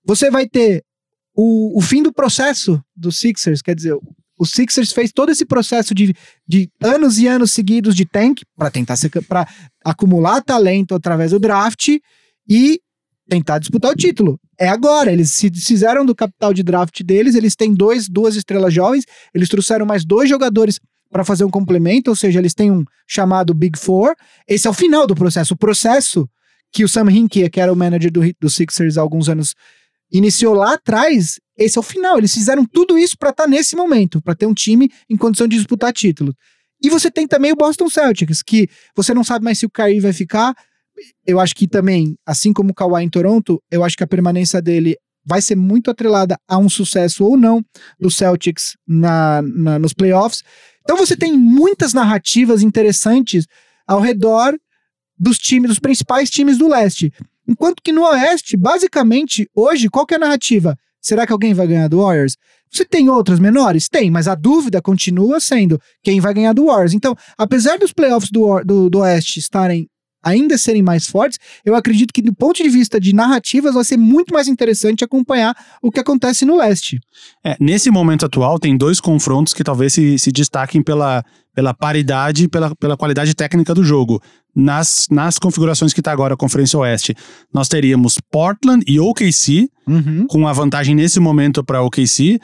Você 0.06 0.30
vai 0.30 0.48
ter 0.48 0.84
o, 1.36 1.78
o 1.78 1.82
fim 1.82 2.04
do 2.04 2.12
processo 2.12 2.82
dos 2.96 3.18
Sixers, 3.18 3.62
quer 3.62 3.76
dizer, 3.76 3.96
o 4.38 4.46
Sixers 4.46 4.92
fez 4.92 5.12
todo 5.12 5.32
esse 5.32 5.46
processo 5.46 5.94
de, 5.94 6.14
de 6.48 6.70
anos 6.82 7.20
e 7.20 7.28
anos 7.28 7.52
seguidos 7.52 7.96
de 7.96 8.06
tank 8.06 8.42
para 8.58 8.70
tentar 8.70 8.96
para 9.28 9.48
acumular 9.86 10.42
talento 10.42 10.96
através 10.96 11.32
do 11.32 11.40
draft 11.40 11.90
e 12.50 12.82
tentar 13.30 13.60
disputar 13.60 13.92
o 13.92 13.96
título. 13.96 14.40
É 14.60 14.68
agora, 14.68 15.12
eles 15.12 15.32
se 15.32 15.50
fizeram 15.52 16.06
do 16.06 16.16
capital 16.16 16.54
de 16.54 16.64
draft 16.64 17.02
deles, 17.04 17.36
eles 17.36 17.56
têm 17.56 17.74
dois, 17.74 18.08
duas 18.10 18.36
estrelas 18.36 18.74
jovens, 18.74 19.06
eles 19.34 19.50
trouxeram 19.50 19.86
mais 19.86 20.06
dois 20.06 20.30
jogadores 20.30 20.80
para 21.12 21.24
fazer 21.24 21.46
um 21.46 21.50
complemento, 21.50 22.10
ou 22.10 22.16
seja, 22.16 22.40
eles 22.40 22.54
têm 22.54 22.72
um 22.72 22.84
chamado 23.08 23.54
Big 23.54 23.78
Four. 23.78 24.16
Esse 24.48 24.68
é 24.68 24.70
o 24.70 24.74
final 24.74 25.06
do 25.06 25.16
processo. 25.16 25.54
O 25.54 25.58
processo 25.58 26.28
que 26.72 26.84
o 26.84 26.90
Sam 26.90 27.12
Hinkie, 27.12 27.50
que 27.50 27.62
era 27.62 27.72
o 27.72 27.76
manager 27.76 28.12
do, 28.12 28.22
do 28.42 28.50
Sixers 28.50 28.98
há 28.98 29.02
alguns 29.02 29.30
anos, 29.30 29.54
iniciou 30.12 30.56
lá 30.56 30.74
atrás, 30.74 31.40
esse 31.56 31.78
é 31.78 31.80
o 31.80 31.84
final. 31.84 32.18
Eles 32.18 32.34
fizeram 32.34 32.66
tudo 32.66 32.98
isso 32.98 33.16
para 33.18 33.30
estar 33.30 33.44
tá 33.44 33.50
nesse 33.50 33.76
momento, 33.76 34.22
para 34.22 34.34
ter 34.34 34.48
um 34.48 34.54
time 34.54 34.90
em 35.10 35.16
condição 35.16 35.48
de 35.48 35.56
disputar 35.56 35.94
título. 35.94 36.34
E 36.82 36.90
você 36.90 37.10
tem 37.10 37.28
também 37.28 37.52
o 37.54 37.56
Boston 37.56 37.90
Celtics, 37.90 38.42
que 38.42 38.68
você 38.96 39.14
não 39.14 39.24
sabe 39.24 39.46
mais 39.46 39.58
se 39.60 39.66
o 39.66 39.70
Kyrie 39.70 40.02
vai 40.02 40.12
ficar. 40.12 40.54
Eu 41.26 41.40
acho 41.40 41.56
que 41.56 41.68
também, 41.68 42.16
assim 42.26 42.54
como 42.54 42.72
o 42.72 42.74
Kawhi 42.74 43.04
em 43.04 43.10
Toronto, 43.10 43.62
eu 43.72 43.84
acho 43.84 43.98
que 43.98 44.04
a 44.04 44.08
permanência 44.08 44.62
dele 44.62 44.96
vai 45.26 45.42
ser 45.42 45.56
muito 45.56 45.90
atrelada 45.90 46.38
a 46.48 46.58
um 46.58 46.70
sucesso 46.70 47.24
ou 47.24 47.38
não 47.38 47.64
do 48.00 48.12
Celtics 48.12 48.76
na, 48.88 49.42
na 49.42 49.80
nos 49.80 49.94
playoffs. 49.94 50.44
Então 50.82 50.98
você 50.98 51.16
tem 51.16 51.38
muitas 51.38 51.94
narrativas 51.94 52.62
interessantes 52.62 53.46
ao 53.88 54.02
redor 54.02 54.58
dos 55.18 55.38
times, 55.38 55.70
dos 55.70 55.80
principais 55.80 56.30
times 56.30 56.58
do 56.58 56.68
leste. 56.68 57.14
Enquanto 57.48 57.82
que 57.82 57.92
no 57.92 58.04
Oeste, 58.04 58.58
basicamente, 58.58 59.50
hoje, 59.56 59.90
qual 59.90 60.06
é 60.12 60.16
a 60.16 60.20
narrativa? 60.20 60.78
Será 61.02 61.26
que 61.28 61.34
alguém 61.34 61.54
vai 61.54 61.68
ganhar 61.68 61.88
do 61.88 62.02
Warriors? 62.02 62.38
Você 62.72 62.86
tem 62.86 63.10
outras 63.10 63.40
menores? 63.40 63.88
Tem, 63.88 64.10
mas 64.10 64.28
a 64.28 64.36
dúvida 64.36 64.82
continua 64.82 65.40
sendo 65.40 65.80
quem 66.02 66.20
vai 66.20 66.34
ganhar 66.34 66.54
do 66.54 66.66
Warriors. 66.66 66.94
Então, 66.94 67.16
apesar 67.38 67.78
dos 67.78 67.94
playoffs 67.94 68.32
do, 68.32 68.64
do, 68.64 68.90
do 68.90 69.00
Oeste 69.00 69.40
estarem 69.40 69.88
ainda 70.24 70.58
serem 70.58 70.82
mais 70.82 71.08
fortes, 71.08 71.40
eu 71.66 71.76
acredito 71.76 72.14
que 72.14 72.22
do 72.22 72.34
ponto 72.34 72.64
de 72.64 72.70
vista 72.70 73.00
de 73.00 73.14
narrativas 73.14 73.74
vai 73.74 73.84
ser 73.84 73.98
muito 73.98 74.34
mais 74.34 74.48
interessante 74.48 75.04
acompanhar 75.04 75.56
o 75.82 75.92
que 75.92 76.00
acontece 76.00 76.46
no 76.46 76.58
leste. 76.58 77.00
É, 77.44 77.58
nesse 77.60 77.92
momento 77.92 78.26
atual, 78.26 78.58
tem 78.58 78.78
dois 78.78 79.00
confrontos 79.00 79.54
que 79.54 79.64
talvez 79.64 79.94
se, 79.94 80.18
se 80.18 80.32
destaquem 80.32 80.82
pela, 80.82 81.24
pela 81.54 81.74
paridade 81.74 82.46
e 82.46 82.48
pela, 82.48 82.76
pela 82.76 82.98
qualidade 82.98 83.34
técnica 83.34 83.74
do 83.74 83.84
jogo. 83.84 84.22
Nas, 84.56 85.08
nas 85.10 85.40
configurações 85.40 85.94
que 85.94 86.00
está 86.00 86.12
agora 86.12 86.36
a 86.36 86.38
Conferência 86.38 86.78
Oeste, 86.78 87.16
nós 87.52 87.68
teríamos 87.68 88.18
Portland 88.32 88.84
e 88.88 89.00
OKC, 89.00 89.70
uhum. 89.88 90.28
com 90.28 90.48
a 90.48 90.54
vantagem 90.54 90.96
nesse 90.96 91.20
momento 91.20 91.64
para 91.64 91.82
OKC. 91.82 92.40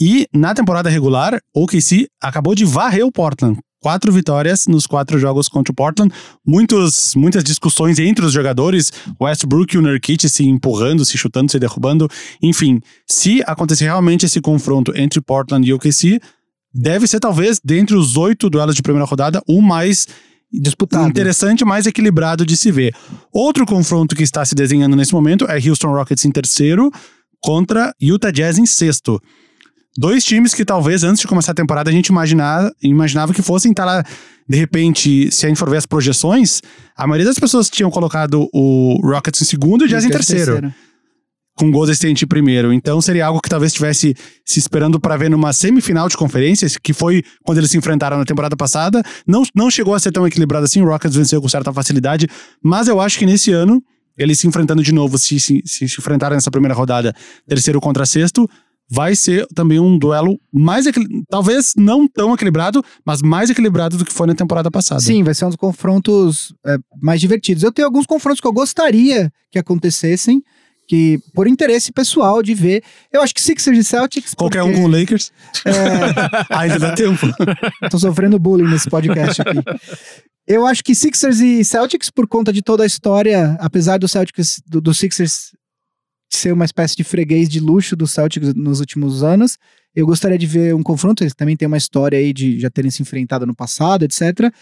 E 0.00 0.26
na 0.32 0.54
temporada 0.54 0.88
regular, 0.88 1.40
OKC 1.54 2.06
acabou 2.20 2.54
de 2.54 2.64
varrer 2.64 3.04
o 3.04 3.10
Portland. 3.10 3.58
Quatro 3.80 4.12
vitórias 4.12 4.66
nos 4.66 4.86
quatro 4.86 5.18
jogos 5.18 5.48
contra 5.48 5.70
o 5.72 5.74
Portland. 5.74 6.12
Muitos, 6.44 7.14
muitas 7.14 7.44
discussões 7.44 7.98
entre 7.98 8.24
os 8.24 8.32
jogadores. 8.32 8.90
Westbrook 9.20 9.74
e 9.74 9.78
o 9.78 9.82
Nurkic 9.82 10.28
se 10.28 10.44
empurrando, 10.44 11.04
se 11.04 11.16
chutando, 11.16 11.50
se 11.50 11.58
derrubando. 11.58 12.08
Enfim, 12.42 12.80
se 13.06 13.42
acontecer 13.46 13.84
realmente 13.84 14.26
esse 14.26 14.40
confronto 14.40 14.92
entre 14.96 15.20
Portland 15.20 15.68
e 15.68 15.72
OKC, 15.72 16.20
deve 16.74 17.06
ser 17.06 17.20
talvez, 17.20 17.60
dentre 17.64 17.94
os 17.94 18.16
oito 18.16 18.50
duelos 18.50 18.74
de 18.74 18.82
primeira 18.82 19.06
rodada, 19.06 19.40
o 19.46 19.62
mais 19.62 20.06
disputado. 20.52 21.08
Interessante, 21.08 21.64
mais 21.64 21.86
equilibrado 21.86 22.44
de 22.44 22.56
se 22.56 22.72
ver. 22.72 22.94
Outro 23.32 23.64
confronto 23.66 24.16
que 24.16 24.22
está 24.22 24.44
se 24.44 24.54
desenhando 24.54 24.96
nesse 24.96 25.12
momento 25.12 25.44
é 25.48 25.54
Houston 25.56 25.92
Rockets 25.92 26.24
em 26.24 26.30
terceiro 26.30 26.90
contra 27.40 27.94
Utah 28.00 28.30
Jazz 28.30 28.58
em 28.58 28.66
sexto. 28.66 29.20
Dois 29.98 30.24
times 30.24 30.54
que 30.54 30.64
talvez 30.64 31.02
antes 31.02 31.20
de 31.20 31.26
começar 31.26 31.50
a 31.50 31.54
temporada 31.56 31.90
a 31.90 31.92
gente 31.92 32.06
imaginar, 32.06 32.70
imaginava 32.80 33.34
que 33.34 33.42
fossem 33.42 33.72
estar 33.72 33.84
lá. 33.84 34.04
De 34.48 34.56
repente, 34.56 35.28
se 35.32 35.44
a 35.44 35.48
gente 35.48 35.58
for 35.58 35.68
ver 35.68 35.78
as 35.78 35.86
projeções, 35.86 36.62
a 36.96 37.04
maioria 37.04 37.26
das 37.26 37.36
pessoas 37.36 37.68
tinham 37.68 37.90
colocado 37.90 38.48
o 38.54 39.00
Rockets 39.02 39.42
em 39.42 39.44
segundo 39.44 39.82
e 39.82 39.86
o 39.86 39.88
Jazz 39.88 40.04
em 40.04 40.10
terceiro. 40.10 40.52
terceiro 40.52 40.74
com 41.56 41.72
Golden 41.72 41.92
State 41.92 42.24
em 42.24 42.28
primeiro. 42.28 42.72
Então 42.72 43.00
seria 43.00 43.26
algo 43.26 43.40
que 43.40 43.48
talvez 43.48 43.72
estivesse 43.72 44.14
se 44.44 44.60
esperando 44.60 45.00
para 45.00 45.16
ver 45.16 45.28
numa 45.28 45.52
semifinal 45.52 46.08
de 46.08 46.16
conferências, 46.16 46.76
que 46.76 46.92
foi 46.92 47.24
quando 47.42 47.58
eles 47.58 47.72
se 47.72 47.76
enfrentaram 47.76 48.16
na 48.16 48.24
temporada 48.24 48.56
passada. 48.56 49.02
Não, 49.26 49.42
não 49.52 49.68
chegou 49.68 49.92
a 49.92 49.98
ser 49.98 50.12
tão 50.12 50.24
equilibrado 50.24 50.64
assim, 50.64 50.80
o 50.80 50.84
Rockets 50.84 51.16
venceu 51.16 51.42
com 51.42 51.48
certa 51.48 51.72
facilidade, 51.72 52.28
mas 52.62 52.86
eu 52.86 53.00
acho 53.00 53.18
que 53.18 53.26
nesse 53.26 53.50
ano, 53.50 53.82
eles 54.16 54.38
se 54.38 54.46
enfrentando 54.46 54.84
de 54.84 54.92
novo, 54.92 55.18
se 55.18 55.40
se, 55.40 55.60
se, 55.66 55.88
se 55.88 56.00
enfrentaram 56.00 56.36
nessa 56.36 56.50
primeira 56.52 56.74
rodada, 56.74 57.12
terceiro 57.48 57.80
contra 57.80 58.06
sexto, 58.06 58.48
vai 58.90 59.14
ser 59.14 59.46
também 59.54 59.78
um 59.78 59.98
duelo 59.98 60.40
mais 60.52 60.86
talvez 61.28 61.74
não 61.76 62.08
tão 62.08 62.32
equilibrado, 62.34 62.82
mas 63.04 63.20
mais 63.20 63.50
equilibrado 63.50 63.98
do 63.98 64.04
que 64.04 64.12
foi 64.12 64.26
na 64.26 64.34
temporada 64.34 64.70
passada. 64.70 65.00
Sim, 65.00 65.22
vai 65.22 65.34
ser 65.34 65.44
um 65.44 65.48
dos 65.48 65.56
confrontos 65.56 66.54
é, 66.66 66.76
mais 67.00 67.20
divertidos. 67.20 67.62
Eu 67.62 67.72
tenho 67.72 67.86
alguns 67.86 68.06
confrontos 68.06 68.40
que 68.40 68.46
eu 68.46 68.52
gostaria 68.52 69.30
que 69.50 69.58
acontecessem, 69.58 70.42
que 70.88 71.20
por 71.34 71.46
interesse 71.46 71.92
pessoal 71.92 72.42
de 72.42 72.54
ver. 72.54 72.82
Eu 73.12 73.20
acho 73.20 73.34
que 73.34 73.42
Sixers 73.42 73.78
e 73.78 73.84
Celtics. 73.84 74.34
Qualquer 74.34 74.62
porque, 74.62 74.78
um 74.78 74.82
com 74.82 74.88
o 74.88 74.90
Lakers. 74.90 75.30
É, 75.66 75.72
Ainda 76.56 76.78
dá 76.78 76.94
tempo. 76.94 77.26
Tô 77.90 77.98
sofrendo 77.98 78.38
bullying 78.38 78.70
nesse 78.70 78.88
podcast 78.88 79.42
aqui. 79.42 79.58
Eu 80.46 80.66
acho 80.66 80.82
que 80.82 80.94
Sixers 80.94 81.40
e 81.40 81.62
Celtics, 81.62 82.08
por 82.08 82.26
conta 82.26 82.50
de 82.50 82.62
toda 82.62 82.82
a 82.82 82.86
história, 82.86 83.54
apesar 83.60 83.98
do 83.98 84.08
Celtics, 84.08 84.62
do, 84.66 84.80
do 84.80 84.94
Sixers 84.94 85.52
ser 86.30 86.52
uma 86.52 86.64
espécie 86.64 86.96
de 86.96 87.04
freguês 87.04 87.48
de 87.48 87.60
luxo 87.60 87.96
do 87.96 88.06
Celtics 88.06 88.54
nos 88.54 88.80
últimos 88.80 89.22
anos, 89.22 89.56
eu 89.94 90.06
gostaria 90.06 90.38
de 90.38 90.46
ver 90.46 90.74
um 90.74 90.82
confronto. 90.82 91.22
Eles 91.22 91.34
também 91.34 91.56
têm 91.56 91.66
uma 91.66 91.76
história 91.76 92.18
aí 92.18 92.32
de 92.32 92.60
já 92.60 92.70
terem 92.70 92.90
se 92.90 93.02
enfrentado 93.02 93.46
no 93.46 93.54
passado, 93.54 94.04
etc. 94.04 94.52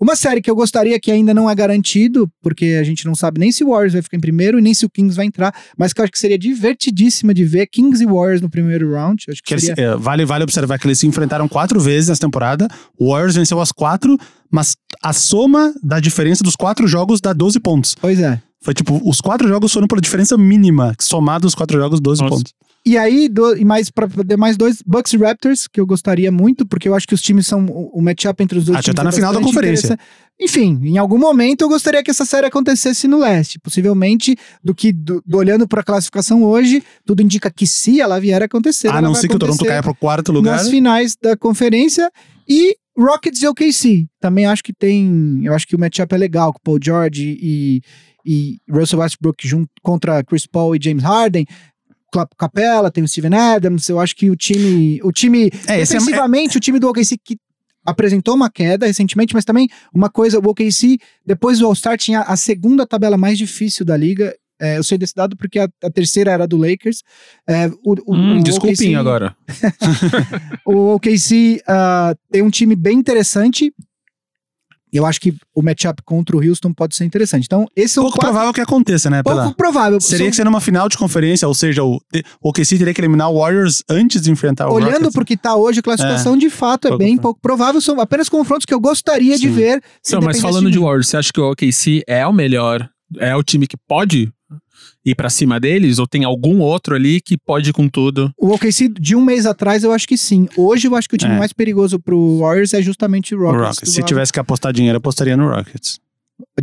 Uma 0.00 0.16
série 0.16 0.42
que 0.42 0.50
eu 0.50 0.56
gostaria 0.56 0.98
que 0.98 1.10
ainda 1.10 1.32
não 1.32 1.48
é 1.48 1.54
garantido, 1.54 2.28
porque 2.42 2.76
a 2.80 2.82
gente 2.82 3.06
não 3.06 3.14
sabe 3.14 3.38
nem 3.38 3.52
se 3.52 3.62
o 3.62 3.68
Warriors 3.68 3.92
vai 3.92 4.02
ficar 4.02 4.16
em 4.16 4.20
primeiro 4.20 4.58
e 4.58 4.62
nem 4.62 4.74
se 4.74 4.84
o 4.84 4.90
Kings 4.90 5.16
vai 5.16 5.24
entrar, 5.24 5.54
mas 5.78 5.92
que 5.92 6.00
eu 6.00 6.02
acho 6.02 6.12
que 6.12 6.18
seria 6.18 6.36
divertidíssima 6.36 7.32
de 7.32 7.44
ver 7.44 7.68
Kings 7.68 8.02
e 8.02 8.06
Warriors 8.06 8.40
no 8.40 8.50
primeiro 8.50 8.92
round. 8.92 9.24
Acho 9.28 9.40
que, 9.42 9.54
que 9.54 9.60
seria... 9.60 9.84
eles, 9.84 9.94
é, 9.94 9.96
vale, 9.96 10.24
vale 10.24 10.42
observar 10.42 10.78
que 10.78 10.86
eles 10.86 10.98
se 10.98 11.06
enfrentaram 11.06 11.46
quatro 11.48 11.78
vezes 11.78 12.08
nessa 12.08 12.20
temporada. 12.20 12.66
O 12.98 13.12
Warriors 13.12 13.36
venceu 13.36 13.60
as 13.60 13.70
quatro, 13.70 14.18
mas 14.50 14.76
a 15.00 15.12
soma 15.12 15.72
da 15.80 16.00
diferença 16.00 16.42
dos 16.42 16.56
quatro 16.56 16.88
jogos 16.88 17.20
dá 17.20 17.32
12 17.32 17.60
pontos. 17.60 17.94
Pois 18.00 18.18
é. 18.18 18.42
Foi 18.64 18.72
tipo, 18.72 18.98
os 19.06 19.20
quatro 19.20 19.46
jogos 19.46 19.70
foram 19.70 19.86
por 19.86 20.00
diferença 20.00 20.38
mínima, 20.38 20.94
somado 20.98 21.46
os 21.46 21.54
quatro 21.54 21.78
jogos, 21.78 22.00
12 22.00 22.22
Nossa. 22.22 22.34
pontos. 22.34 22.54
E 22.86 22.96
aí, 22.96 23.28
do, 23.28 23.56
e 23.56 23.64
mais 23.64 23.90
para 23.90 24.08
mais 24.38 24.56
dois, 24.56 24.82
Bucks 24.86 25.12
e 25.12 25.16
Raptors, 25.18 25.66
que 25.66 25.80
eu 25.80 25.86
gostaria 25.86 26.32
muito, 26.32 26.66
porque 26.66 26.88
eu 26.88 26.94
acho 26.94 27.06
que 27.06 27.14
os 27.14 27.20
times 27.20 27.46
são. 27.46 27.64
O, 27.66 27.98
o 27.98 28.02
matchup 28.02 28.42
entre 28.42 28.58
os 28.58 28.64
dois 28.64 28.78
ah, 28.78 28.82
times. 28.82 28.86
já 28.86 28.94
tá 28.94 29.02
é 29.02 29.04
na 29.04 29.12
final 29.12 29.32
da 29.34 29.40
conferência. 29.40 29.98
Enfim, 30.40 30.80
em 30.82 30.98
algum 30.98 31.18
momento 31.18 31.62
eu 31.62 31.68
gostaria 31.68 32.02
que 32.02 32.10
essa 32.10 32.24
série 32.24 32.46
acontecesse 32.46 33.06
no 33.06 33.18
leste. 33.18 33.58
Possivelmente, 33.58 34.36
do 34.62 34.74
que 34.74 34.92
do, 34.92 35.22
do 35.26 35.38
olhando 35.38 35.68
para 35.68 35.80
a 35.80 35.84
classificação 35.84 36.42
hoje, 36.42 36.82
tudo 37.06 37.22
indica 37.22 37.50
que 37.50 37.66
se 37.66 38.00
ela 38.00 38.18
vier 38.18 38.40
a 38.42 38.46
acontecer. 38.46 38.88
A 38.88 39.00
não 39.00 39.14
ser 39.14 39.28
que 39.28 39.36
o 39.36 39.38
Toronto 39.38 39.64
caia 39.64 39.82
pro 39.82 39.94
quarto 39.94 40.32
lugar. 40.32 40.56
Nas 40.56 40.68
finais 40.68 41.16
da 41.22 41.36
conferência. 41.36 42.10
E 42.46 42.76
Rockets 42.98 43.42
e 43.42 43.48
OKC. 43.48 44.06
Também 44.20 44.46
acho 44.46 44.62
que 44.62 44.72
tem. 44.72 45.40
Eu 45.42 45.54
acho 45.54 45.66
que 45.66 45.74
o 45.74 45.78
matchup 45.78 46.14
é 46.14 46.18
legal 46.18 46.52
com 46.52 46.60
Paul 46.62 46.78
George 46.82 47.38
e, 47.40 47.80
e 48.24 48.58
Russell 48.70 49.00
Westbrook 49.00 49.46
junto 49.46 49.68
contra 49.82 50.22
Chris 50.24 50.46
Paul 50.46 50.74
e 50.74 50.80
James 50.82 51.02
Harden. 51.02 51.46
Capela, 52.38 52.92
tem 52.92 53.02
o 53.02 53.08
Steven 53.08 53.34
Adams. 53.34 53.88
Eu 53.88 53.98
acho 53.98 54.14
que 54.14 54.30
o 54.30 54.36
time, 54.36 55.00
o 55.02 55.10
time 55.10 55.50
é, 55.66 55.78
defensivamente, 55.78 56.56
é... 56.56 56.58
o 56.58 56.60
time 56.60 56.78
do 56.78 56.88
OKC 56.88 57.18
que 57.22 57.36
apresentou 57.84 58.34
uma 58.34 58.50
queda 58.50 58.86
recentemente, 58.86 59.34
mas 59.34 59.44
também 59.44 59.68
uma 59.92 60.08
coisa, 60.08 60.38
o 60.38 60.48
OKC 60.48 60.98
depois 61.26 61.58
do 61.58 61.66
All-Star 61.66 61.98
tinha 61.98 62.20
a 62.20 62.36
segunda 62.36 62.86
tabela 62.86 63.18
mais 63.18 63.36
difícil 63.36 63.84
da 63.84 63.96
liga. 63.96 64.34
É, 64.60 64.78
eu 64.78 64.84
sei 64.84 64.96
desse 64.96 65.14
dado 65.14 65.36
porque 65.36 65.58
a, 65.58 65.68
a 65.82 65.90
terceira 65.90 66.30
era 66.30 66.46
do 66.46 66.56
Lakers. 66.56 67.02
É, 67.48 67.66
o, 67.84 67.94
o, 68.06 68.14
hum, 68.14 68.38
o 68.38 68.42
desculpinho 68.42 68.92
OKC, 68.92 68.94
agora. 68.94 69.36
o 70.64 70.94
OKC 70.94 71.60
uh, 71.68 72.16
tem 72.30 72.42
um 72.42 72.50
time 72.50 72.76
bem 72.76 72.96
interessante 72.96 73.74
eu 74.98 75.06
acho 75.06 75.20
que 75.20 75.34
o 75.54 75.62
matchup 75.62 76.02
contra 76.04 76.36
o 76.36 76.40
Houston 76.46 76.72
pode 76.72 76.94
ser 76.96 77.04
interessante. 77.04 77.44
Então, 77.46 77.66
esse 77.74 77.98
é 77.98 78.02
Pouco 78.02 78.18
provável 78.18 78.52
que 78.52 78.60
aconteça, 78.60 79.08
né? 79.10 79.22
pouco 79.22 79.38
Pela... 79.40 79.54
provável. 79.54 80.00
Seria 80.00 80.18
São- 80.26 80.30
que 80.30 80.36
ser 80.36 80.44
numa 80.44 80.60
final 80.60 80.88
de 80.88 80.96
conferência, 80.98 81.46
ou 81.48 81.54
seja, 81.54 81.82
o, 81.82 82.00
o 82.42 82.48
OKC 82.48 82.78
teria 82.78 82.94
que 82.94 83.00
eliminar 83.00 83.30
o 83.30 83.38
Warriors 83.38 83.82
antes 83.88 84.22
de 84.22 84.30
enfrentar 84.30 84.68
o 84.68 84.74
Olhando 84.74 84.92
Rockets. 84.92 85.12
pro 85.14 85.24
que 85.24 85.36
tá 85.36 85.54
hoje, 85.56 85.80
a 85.80 85.82
classificação 85.82 86.36
de 86.36 86.50
fato 86.50 86.86
é 86.86 86.90
Pouco 86.90 87.04
bem 87.04 87.16
pouco 87.16 87.40
provável. 87.40 87.80
São 87.80 88.00
apenas 88.00 88.28
confrontos 88.28 88.64
que 88.66 88.74
eu 88.74 88.80
gostaria 88.80 89.36
de 89.36 89.48
Sim. 89.48 89.52
ver. 89.54 89.82
se 90.02 90.14
Então, 90.14 90.20
mas 90.24 90.40
falando 90.40 90.70
de 90.70 90.78
mim. 90.78 90.84
Warriors, 90.84 91.08
você 91.08 91.16
acha 91.16 91.32
que 91.32 91.40
o 91.40 91.50
OKC 91.50 92.02
é 92.06 92.26
o 92.26 92.32
melhor? 92.32 92.88
É 93.18 93.34
o 93.36 93.42
time 93.42 93.66
que 93.66 93.76
pode 93.88 94.30
ir 95.04 95.14
pra 95.14 95.28
cima 95.30 95.58
deles? 95.60 95.98
Ou 95.98 96.06
tem 96.06 96.24
algum 96.24 96.60
outro 96.60 96.94
ali 96.94 97.20
que 97.20 97.36
pode 97.36 97.70
ir 97.70 97.72
com 97.72 97.88
tudo? 97.88 98.32
O 98.38 98.52
OKC, 98.54 98.88
de 98.88 99.14
um 99.16 99.24
mês 99.24 99.46
atrás, 99.46 99.84
eu 99.84 99.92
acho 99.92 100.06
que 100.08 100.16
sim. 100.16 100.48
Hoje, 100.56 100.86
eu 100.88 100.94
acho 100.96 101.08
que 101.08 101.14
o 101.14 101.18
time 101.18 101.34
É. 101.34 101.38
mais 101.38 101.52
perigoso 101.52 101.98
pro 101.98 102.38
Warriors 102.38 102.72
é 102.74 102.82
justamente 102.82 103.34
o 103.34 103.38
O 103.38 103.42
Rockets. 103.42 103.60
Rockets. 103.68 103.88
do 103.88 103.92
Se 103.92 104.00
lado- 104.00 104.08
tivesse 104.08 104.32
que 104.32 104.40
apostar 104.40 104.72
dinheiro, 104.72 104.98
apostaria 104.98 105.36
no 105.36 105.48
Rockets. 105.48 105.98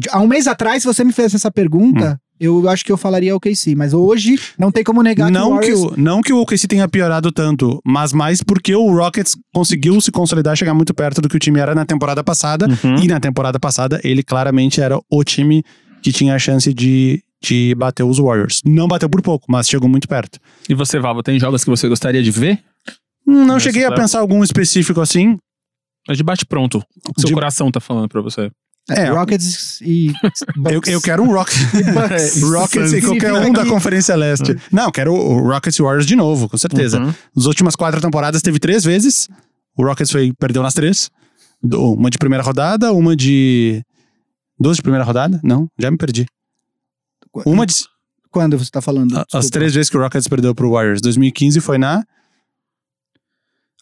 Há 0.09 0.19
um 0.19 0.27
mês 0.27 0.47
atrás, 0.47 0.83
se 0.83 0.87
você 0.87 1.03
me 1.03 1.13
fizesse 1.13 1.37
essa 1.37 1.49
pergunta, 1.49 2.19
eu 2.37 2.67
acho 2.67 2.83
que 2.83 2.91
eu 2.91 2.97
falaria 2.97 3.33
OKC. 3.35 3.73
Mas 3.73 3.93
hoje, 3.93 4.37
não 4.57 4.69
tem 4.69 4.83
como 4.83 5.01
negar 5.01 5.31
Não 5.31 5.57
que 5.59 5.67
que, 5.67 5.71
o 5.71 5.75
Warriors... 5.79 5.97
o, 5.97 6.01
não 6.01 6.21
que 6.21 6.33
o 6.33 6.41
OKC 6.41 6.67
tenha 6.67 6.87
piorado 6.89 7.31
tanto, 7.31 7.79
mas 7.85 8.11
mais 8.11 8.43
porque 8.43 8.75
o 8.75 8.93
Rockets 8.93 9.37
conseguiu 9.53 10.01
se 10.01 10.11
consolidar, 10.11 10.57
chegar 10.57 10.73
muito 10.73 10.93
perto 10.93 11.21
do 11.21 11.29
que 11.29 11.37
o 11.37 11.39
time 11.39 11.59
era 11.59 11.73
na 11.73 11.85
temporada 11.85 12.21
passada. 12.21 12.67
Uhum. 12.83 12.95
E 13.01 13.07
na 13.07 13.19
temporada 13.19 13.57
passada, 13.59 14.01
ele 14.03 14.23
claramente 14.23 14.81
era 14.81 14.99
o 15.09 15.23
time 15.23 15.63
que 16.01 16.11
tinha 16.11 16.35
a 16.35 16.39
chance 16.39 16.73
de, 16.73 17.23
de 17.41 17.73
bater 17.75 18.03
os 18.03 18.17
Warriors. 18.19 18.61
Não 18.65 18.87
bateu 18.87 19.09
por 19.09 19.21
pouco, 19.21 19.45
mas 19.49 19.67
chegou 19.67 19.89
muito 19.89 20.07
perto. 20.07 20.39
E 20.69 20.73
você, 20.75 20.99
Valvo, 20.99 21.23
tem 21.23 21.39
jogos 21.39 21.63
que 21.63 21.69
você 21.69 21.87
gostaria 21.87 22.21
de 22.21 22.31
ver? 22.31 22.59
Hum, 23.27 23.45
Não 23.45 23.55
Nesse 23.55 23.65
cheguei 23.65 23.85
a 23.85 23.91
pensar 23.91 24.19
algum 24.19 24.43
específico 24.43 25.01
assim. 25.01 25.37
Mas 26.07 26.17
de 26.17 26.23
bate 26.23 26.45
pronto. 26.45 26.83
Seu 27.17 27.27
De- 27.27 27.33
coração 27.33 27.71
tá 27.71 27.79
falando 27.79 28.07
pra 28.09 28.21
você. 28.21 28.49
É, 28.89 29.05
Rockets 29.09 29.79
e 29.81 30.11
Eu, 30.71 30.81
eu 30.87 30.99
quero 31.01 31.21
um 31.23 31.31
Rockets. 31.31 31.61
Bucks. 31.93 32.41
Rockets 32.51 32.93
e 32.93 33.01
qualquer 33.01 33.31
um 33.33 33.51
da 33.53 33.63
Conferência 33.65 34.15
Leste. 34.15 34.57
Não, 34.71 34.85
eu 34.85 34.91
quero 34.91 35.13
o 35.13 35.47
Rockets 35.47 35.77
e 35.77 35.83
Warriors 35.83 36.05
de 36.07 36.15
novo, 36.15 36.49
com 36.49 36.57
certeza. 36.57 36.99
Uhum. 36.99 37.13
Nas 37.35 37.45
últimas 37.45 37.75
quatro 37.75 38.01
temporadas 38.01 38.41
teve 38.41 38.57
três 38.59 38.83
vezes. 38.83 39.29
O 39.77 39.85
Rockets 39.85 40.11
foi, 40.11 40.33
perdeu 40.33 40.63
nas 40.63 40.73
três. 40.73 41.11
Uma 41.63 42.09
de 42.09 42.17
primeira 42.17 42.43
rodada, 42.43 42.91
uma 42.91 43.15
de. 43.15 43.83
Duas 44.59 44.77
de 44.77 44.81
primeira 44.81 45.05
rodada? 45.05 45.39
Não, 45.43 45.67
já 45.79 45.91
me 45.91 45.97
perdi. 45.97 46.25
Uma 47.45 47.65
de. 47.65 47.73
Quando 48.29 48.57
você 48.57 48.69
tá 48.71 48.82
falando? 48.82 49.15
a- 49.17 49.21
As 49.21 49.25
Desculpa. 49.27 49.49
três 49.51 49.73
vezes 49.73 49.89
que 49.89 49.97
o 49.97 49.99
Rockets 50.01 50.27
perdeu 50.27 50.55
pro 50.55 50.71
Warriors. 50.71 51.01
2015 51.01 51.59
foi 51.59 51.77
na. 51.77 52.03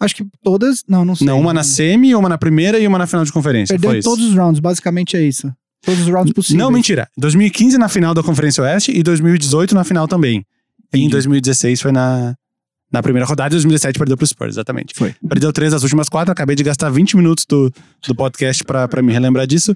Acho 0.02 0.16
que 0.16 0.26
todas... 0.42 0.84
Não, 0.88 1.04
não 1.04 1.14
sei. 1.16 1.28
Não, 1.28 1.40
uma 1.40 1.54
na 1.54 1.62
semi, 1.62 2.16
uma 2.16 2.30
na 2.30 2.38
primeira 2.38 2.80
e 2.80 2.88
uma 2.88 2.98
na 2.98 3.06
final 3.06 3.26
de 3.26 3.34
conferência. 3.34 3.74
Perdeu 3.74 3.90
foi 3.90 3.98
em 3.98 4.00
isso. 4.00 4.10
todos 4.10 4.26
os 4.26 4.34
rounds, 4.34 4.60
basicamente 4.62 5.18
é 5.18 5.22
isso. 5.22 5.54
Todos 5.84 6.02
os 6.02 6.08
rounds 6.08 6.32
possíveis. 6.34 6.58
Não, 6.64 6.72
mentira. 6.72 7.10
2015 7.18 7.78
na 7.78 7.90
final 7.90 8.14
da 8.14 8.24
Conferência 8.24 8.64
Oeste 8.64 8.92
e 8.98 9.04
2018 9.04 9.76
na 9.76 9.84
final 9.84 10.08
também. 10.08 10.46
E 10.94 10.98
em 10.98 11.02
Entendi. 11.02 11.12
2016 11.12 11.82
foi 11.82 11.92
na, 11.92 12.34
na 12.92 13.04
primeira 13.04 13.26
rodada 13.26 13.50
e 13.50 13.56
2017 13.58 14.00
perdeu 14.00 14.16
pro 14.16 14.26
Spurs, 14.26 14.54
exatamente. 14.56 14.94
Foi. 14.96 15.14
Perdeu 15.28 15.52
três 15.52 15.72
das 15.74 15.84
últimas 15.84 16.08
quatro, 16.08 16.32
acabei 16.32 16.56
de 16.56 16.64
gastar 16.64 16.90
20 16.90 17.18
minutos 17.18 17.46
do, 17.48 17.70
do 18.08 18.16
podcast 18.16 18.64
pra 18.64 18.88
me 19.04 19.12
relembrar 19.12 19.46
disso. 19.46 19.76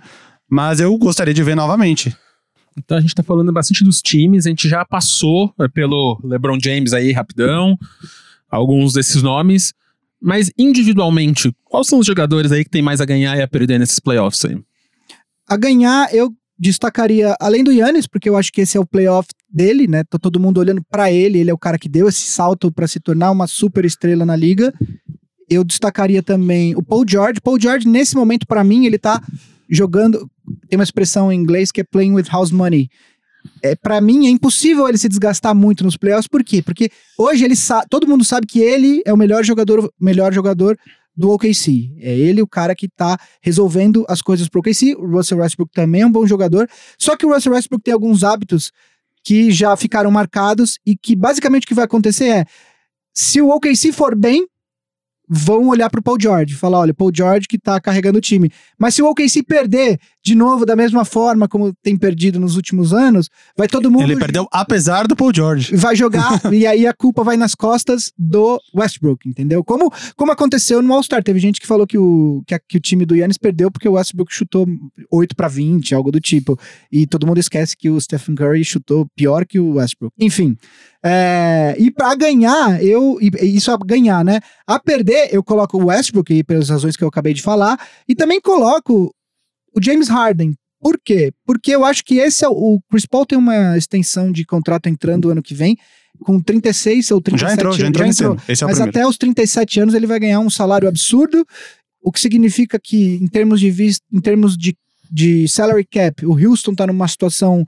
Mas 0.50 0.80
eu 0.80 0.98
gostaria 0.98 1.34
de 1.34 1.44
ver 1.44 1.56
novamente. 1.56 2.16
Então 2.78 2.98
a 2.98 3.02
gente 3.02 3.16
tá 3.16 3.24
falando 3.24 3.52
bastante 3.52 3.84
dos 3.84 4.02
times, 4.02 4.46
a 4.46 4.50
gente 4.50 4.68
já 4.68 4.84
passou 4.86 5.54
é, 5.60 5.68
pelo 5.68 6.20
LeBron 6.24 6.58
James 6.62 6.94
aí 6.94 7.12
rapidão, 7.12 7.78
alguns 8.50 8.94
desses 8.94 9.22
nomes, 9.22 9.74
mas 10.22 10.52
individualmente, 10.58 11.54
quais 11.66 11.88
são 11.88 12.00
os 12.00 12.06
jogadores 12.06 12.52
aí 12.52 12.64
que 12.64 12.70
tem 12.70 12.82
mais 12.82 13.02
a 13.02 13.06
ganhar 13.06 13.38
e 13.38 13.42
a 13.42 13.48
perder 13.48 13.80
nesses 13.80 14.00
playoffs 14.00 14.46
aí? 14.46 14.58
A 15.48 15.58
ganhar, 15.58 16.14
eu 16.14 16.34
destacaria, 16.58 17.36
além 17.40 17.64
do 17.64 17.72
Yannis, 17.72 18.08
porque 18.08 18.30
eu 18.30 18.38
acho 18.38 18.52
que 18.52 18.62
esse 18.62 18.78
é 18.78 18.80
o 18.80 18.86
playoff 18.86 19.28
dele, 19.50 19.88
né? 19.88 20.04
Tá 20.04 20.18
todo 20.18 20.40
mundo 20.40 20.60
olhando 20.60 20.82
pra 20.90 21.12
ele, 21.12 21.40
ele 21.40 21.50
é 21.50 21.54
o 21.54 21.58
cara 21.58 21.78
que 21.78 21.90
deu 21.90 22.08
esse 22.08 22.22
salto 22.22 22.72
pra 22.72 22.88
se 22.88 23.00
tornar 23.00 23.32
uma 23.32 23.48
super 23.48 23.84
estrela 23.84 24.26
na 24.26 24.36
liga. 24.36 24.74
Eu 25.50 25.64
destacaria 25.64 26.24
também 26.24 26.74
o 26.76 26.82
Paul 26.82 27.04
George. 27.08 27.42
Paul 27.42 27.60
George, 27.60 27.88
nesse 27.88 28.16
momento, 28.16 28.48
pra 28.48 28.64
mim, 28.64 28.86
ele 28.86 28.98
tá 28.98 29.22
jogando. 29.70 30.30
Tem 30.70 30.78
uma 30.78 30.84
expressão 30.84 31.32
em 31.32 31.40
inglês 31.40 31.72
que 31.72 31.82
é 31.82 31.84
playing 31.84 32.14
with 32.14 32.26
house 32.30 32.52
money. 32.52 32.90
É, 33.62 33.76
para 33.76 34.00
mim, 34.00 34.28
é 34.28 34.30
impossível 34.30 34.88
ele 34.88 34.98
se 34.98 35.10
desgastar 35.10 35.54
muito 35.54 35.84
nos 35.84 35.98
playoffs. 35.98 36.28
Por 36.28 36.44
quê? 36.44 36.62
Porque 36.62 36.90
hoje 37.18 37.44
ele 37.44 37.56
todo 37.90 38.08
mundo 38.08 38.24
sabe 38.24 38.48
que 38.48 38.60
ele 38.60 39.02
é 39.06 39.14
o 39.14 39.18
melhor 39.18 39.44
jogador, 39.44 39.92
melhor 40.00 40.34
jogador 40.34 40.78
do 41.16 41.30
OKC. 41.30 41.94
É 42.00 42.16
ele 42.18 42.42
o 42.42 42.48
cara 42.48 42.76
que 42.76 42.88
tá 42.88 43.18
resolvendo 43.42 44.06
as 44.08 44.22
coisas 44.22 44.48
pro 44.48 44.62
OKC. 44.62 44.96
O 44.96 45.08
Russell 45.08 45.40
Westbrook 45.40 45.72
também 45.74 46.02
é 46.02 46.08
um 46.08 46.12
bom 46.12 46.26
jogador. 46.26 46.70
Só 46.98 47.16
que 47.16 47.26
o 47.26 47.34
Russell 47.34 47.54
Westbrook 47.54 47.84
tem 47.84 47.94
alguns 47.94 48.24
hábitos 48.24 48.72
que 49.24 49.52
já 49.52 49.76
ficaram 49.78 50.12
marcados 50.12 50.80
e 50.86 50.98
que 50.98 51.16
basicamente 51.16 51.64
o 51.64 51.68
que 51.68 51.74
vai 51.74 51.86
acontecer 51.86 52.26
é 52.26 52.46
se 53.14 53.40
o 53.42 53.50
OKC 53.50 53.92
for 53.92 54.16
bem, 54.16 54.46
vão 55.28 55.68
olhar 55.68 55.90
pro 55.90 56.02
Paul 56.02 56.18
George, 56.20 56.56
falar, 56.56 56.80
olha, 56.80 56.94
Paul 56.94 57.12
George 57.14 57.48
que 57.48 57.58
tá 57.58 57.80
carregando 57.80 58.18
o 58.18 58.22
time. 58.22 58.52
Mas 58.78 58.96
se 58.96 59.02
o 59.02 59.10
OKC 59.10 59.44
perder 59.44 60.00
de 60.24 60.36
novo 60.36 60.66
da 60.66 60.76
mesma 60.76 61.04
forma 61.04 61.48
como 61.48 61.74
tem 61.84 61.98
perdido 61.98 62.40
nos 62.40 62.56
últimos 62.56 62.94
anos, 62.94 63.30
vai 63.58 63.68
todo 63.68 63.92
mundo 63.92 64.04
Ele 64.04 64.16
perdeu 64.18 64.48
apesar 64.52 65.06
do 65.08 65.16
Paul 65.16 65.32
George. 65.36 65.76
vai 65.76 65.96
jogar 65.96 66.40
e 66.54 66.66
aí 66.66 66.88
a 66.88 66.94
culpa 66.94 67.24
vai 67.24 67.36
nas 67.36 67.54
costas 67.54 68.12
do 68.18 68.60
Westbrook, 68.76 69.28
entendeu? 69.28 69.64
Como, 69.64 69.92
como 70.16 70.32
aconteceu 70.32 70.82
no 70.82 70.94
All-Star. 70.94 71.22
Teve 71.24 71.40
gente 71.40 71.60
que 71.60 71.68
falou 71.68 71.86
que 71.86 71.98
o, 71.98 72.42
que, 72.48 72.56
a- 72.56 72.60
que 72.60 72.78
o 72.78 72.80
time 72.80 73.06
do 73.06 73.16
Yannis 73.16 73.38
perdeu 73.38 73.70
porque 73.70 73.88
o 73.90 73.94
Westbrook 73.94 74.34
chutou 74.34 74.66
8 75.12 75.36
para 75.36 75.48
20, 75.48 75.94
algo 75.94 76.12
do 76.12 76.20
tipo. 76.22 76.58
E 76.92 77.06
todo 77.06 77.28
mundo 77.28 77.40
esquece 77.40 77.76
que 77.76 77.90
o 77.90 78.00
Stephen 78.00 78.36
Curry 78.36 78.64
chutou 78.64 79.06
pior 79.16 79.46
que 79.46 79.60
o 79.60 79.74
Westbrook. 79.74 80.14
Enfim. 80.20 80.56
é, 81.04 81.76
e 81.78 81.92
para 81.92 82.16
ganhar, 82.16 82.82
eu. 82.82 83.18
isso 83.42 83.72
a 83.72 83.78
ganhar, 83.78 84.24
né? 84.24 84.40
A 84.66 84.80
perder, 84.80 85.30
eu 85.34 85.44
coloco 85.44 85.78
o 85.78 85.86
Westbrook, 85.88 86.44
pelas 86.46 86.70
razões 86.70 86.96
que 86.96 87.04
eu 87.04 87.08
acabei 87.10 87.34
de 87.34 87.42
falar, 87.42 87.78
e 88.08 88.16
também 88.16 88.40
coloco 88.40 89.14
o 89.76 89.82
James 89.84 90.08
Harden. 90.08 90.54
Por 90.82 91.00
quê? 91.04 91.32
Porque 91.46 91.72
eu 91.72 91.86
acho 91.86 92.04
que 92.04 92.16
esse 92.16 92.44
é 92.44 92.50
o. 92.50 92.52
O 92.54 92.82
Chris 92.92 93.06
Paul 93.06 93.26
tem 93.26 93.38
uma 93.38 93.78
extensão 93.78 94.32
de 94.32 94.46
contrato 94.46 94.88
entrando 94.90 95.30
ano 95.30 95.42
que 95.42 95.54
vem, 95.54 95.78
com 96.26 96.42
36 96.42 97.12
ou 97.12 97.22
37 97.22 97.50
Já 97.50 97.54
entrou, 97.54 97.74
já 97.74 97.88
entrou 97.88 98.08
nesse 98.08 98.24
ano. 98.24 98.38
Esse 98.48 98.64
é 98.64 98.66
o 98.66 98.70
mas 98.70 98.78
primeiro. 98.78 99.00
até 99.00 99.08
os 99.08 99.18
37 99.18 99.80
anos 99.80 99.94
ele 99.94 100.06
vai 100.08 100.20
ganhar 100.20 100.40
um 100.42 100.50
salário 100.50 100.88
absurdo, 100.88 101.46
o 102.02 102.12
que 102.12 102.20
significa 102.20 102.78
que, 102.82 103.16
em 103.16 103.28
termos 103.28 103.60
de 103.62 103.72
vista, 103.72 104.04
em 104.12 104.20
termos 104.20 104.58
de, 104.58 104.76
de 105.10 105.48
salary 105.48 105.86
cap, 105.90 106.26
o 106.26 106.34
Houston 106.38 106.76
tá 106.76 106.86
numa 106.86 107.08
situação 107.08 107.66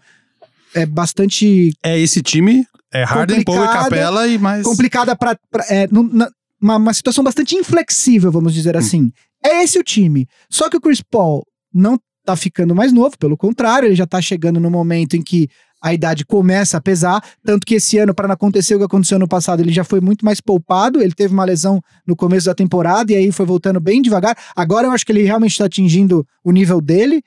é, 0.74 0.86
bastante 0.86 1.72
É 1.82 1.98
esse 1.98 2.22
time, 2.22 2.66
é 2.94 3.04
Harden, 3.06 3.44
Paul 3.46 3.64
e 3.64 3.68
Capela 3.68 4.28
e 4.28 4.38
mais... 4.38 4.64
complicada 4.64 5.16
para 5.16 5.38
é, 5.70 5.88
uma, 5.90 6.78
uma 6.78 6.94
situação 6.94 7.24
bastante 7.24 7.56
inflexível, 7.56 8.30
vamos 8.30 8.52
Hum. 8.52 8.56
dizer 8.56 8.76
assim. 8.76 9.10
É 9.44 9.64
esse 9.64 9.80
o 9.80 9.84
time. 9.84 10.28
Só 10.50 10.70
que 10.70 10.76
o 10.76 10.82
Chris 10.82 11.02
Paul 11.02 11.46
não 11.76 12.00
tá 12.24 12.36
ficando 12.36 12.74
mais 12.74 12.94
novo, 12.94 13.18
pelo 13.20 13.38
contrário, 13.38 13.88
ele 13.88 13.96
já 13.96 14.08
tá 14.08 14.22
chegando 14.22 14.60
no 14.60 14.72
momento 14.72 15.16
em 15.16 15.22
que 15.22 15.50
a 15.82 15.94
idade 15.94 16.26
começa 16.26 16.78
a 16.78 16.82
pesar, 16.82 17.24
tanto 17.44 17.64
que 17.64 17.76
esse 17.76 18.00
ano, 18.00 18.16
para 18.16 18.28
não 18.28 18.34
acontecer 18.34 18.74
o 18.74 18.80
que 18.80 18.86
aconteceu 18.86 19.20
no 19.20 19.28
passado, 19.28 19.62
ele 19.62 19.72
já 19.72 19.84
foi 19.84 20.02
muito 20.02 20.26
mais 20.26 20.42
poupado, 20.42 21.00
ele 21.00 21.14
teve 21.14 21.32
uma 21.32 21.46
lesão 21.46 21.80
no 22.08 22.16
começo 22.16 22.48
da 22.48 22.56
temporada 22.56 23.12
e 23.12 23.16
aí 23.16 23.32
foi 23.32 23.46
voltando 23.46 23.80
bem 23.80 24.02
devagar. 24.02 24.36
Agora 24.56 24.88
eu 24.88 24.92
acho 24.92 25.06
que 25.06 25.12
ele 25.12 25.22
realmente 25.22 25.52
está 25.52 25.66
atingindo 25.66 26.26
o 26.44 26.52
nível 26.52 26.82
dele, 26.82 27.22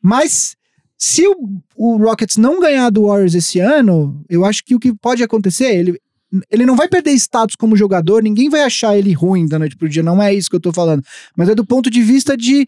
mas 0.00 0.56
se 0.96 1.26
o, 1.28 1.34
o 1.76 1.96
Rockets 1.98 2.38
não 2.38 2.60
ganhar 2.60 2.88
do 2.88 3.06
Warriors 3.06 3.34
esse 3.34 3.60
ano, 3.60 4.22
eu 4.28 4.44
acho 4.44 4.64
que 4.64 4.74
o 4.74 4.80
que 4.80 4.94
pode 4.94 5.22
acontecer, 5.22 5.66
ele, 5.66 6.00
ele 6.50 6.64
não 6.64 6.76
vai 6.76 6.88
perder 6.88 7.10
status 7.12 7.56
como 7.56 7.76
jogador, 7.76 8.22
ninguém 8.22 8.48
vai 8.48 8.62
achar 8.62 8.96
ele 8.96 9.12
ruim 9.12 9.46
da 9.46 9.58
noite 9.58 9.76
pro 9.76 9.88
dia, 9.88 10.02
não 10.02 10.22
é 10.22 10.32
isso 10.32 10.48
que 10.48 10.56
eu 10.56 10.60
tô 10.60 10.72
falando. 10.72 11.02
Mas 11.36 11.50
é 11.50 11.54
do 11.54 11.66
ponto 11.66 11.90
de 11.90 12.02
vista 12.02 12.36
de 12.36 12.66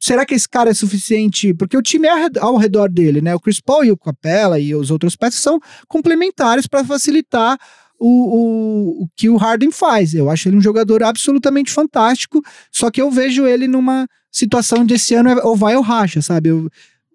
será 0.00 0.24
que 0.24 0.34
esse 0.34 0.48
cara 0.48 0.70
é 0.70 0.74
suficiente? 0.74 1.52
Porque 1.54 1.76
o 1.76 1.82
time 1.82 2.08
é 2.08 2.10
ao 2.10 2.18
red- 2.18 2.38
ao 2.40 2.56
redor 2.56 2.88
dele, 2.90 3.20
né? 3.20 3.34
O 3.34 3.40
Chris 3.40 3.60
Paul 3.60 3.84
e 3.84 3.90
o 3.92 3.96
Capella 3.96 4.58
e 4.58 4.74
os 4.74 4.90
outros 4.90 5.14
peças 5.14 5.40
são 5.40 5.60
complementares 5.86 6.66
para 6.66 6.82
facilitar 6.84 7.58
o, 7.98 8.08
o, 8.08 9.02
o 9.04 9.08
que 9.14 9.28
o 9.28 9.36
Harden 9.36 9.70
faz. 9.70 10.14
Eu 10.14 10.30
acho 10.30 10.48
ele 10.48 10.56
um 10.56 10.60
jogador 10.62 11.02
absolutamente 11.02 11.70
fantástico, 11.70 12.40
só 12.72 12.90
que 12.90 13.00
eu 13.02 13.10
vejo 13.10 13.46
ele 13.46 13.68
numa 13.68 14.06
situação 14.32 14.84
de 14.86 14.94
esse 14.94 15.14
ano 15.14 15.28
é 15.28 15.44
ou 15.44 15.54
vai 15.54 15.76
ou 15.76 15.82
racha, 15.82 16.22
sabe? 16.22 16.48
Eu, 16.48 16.60
o 16.66 16.70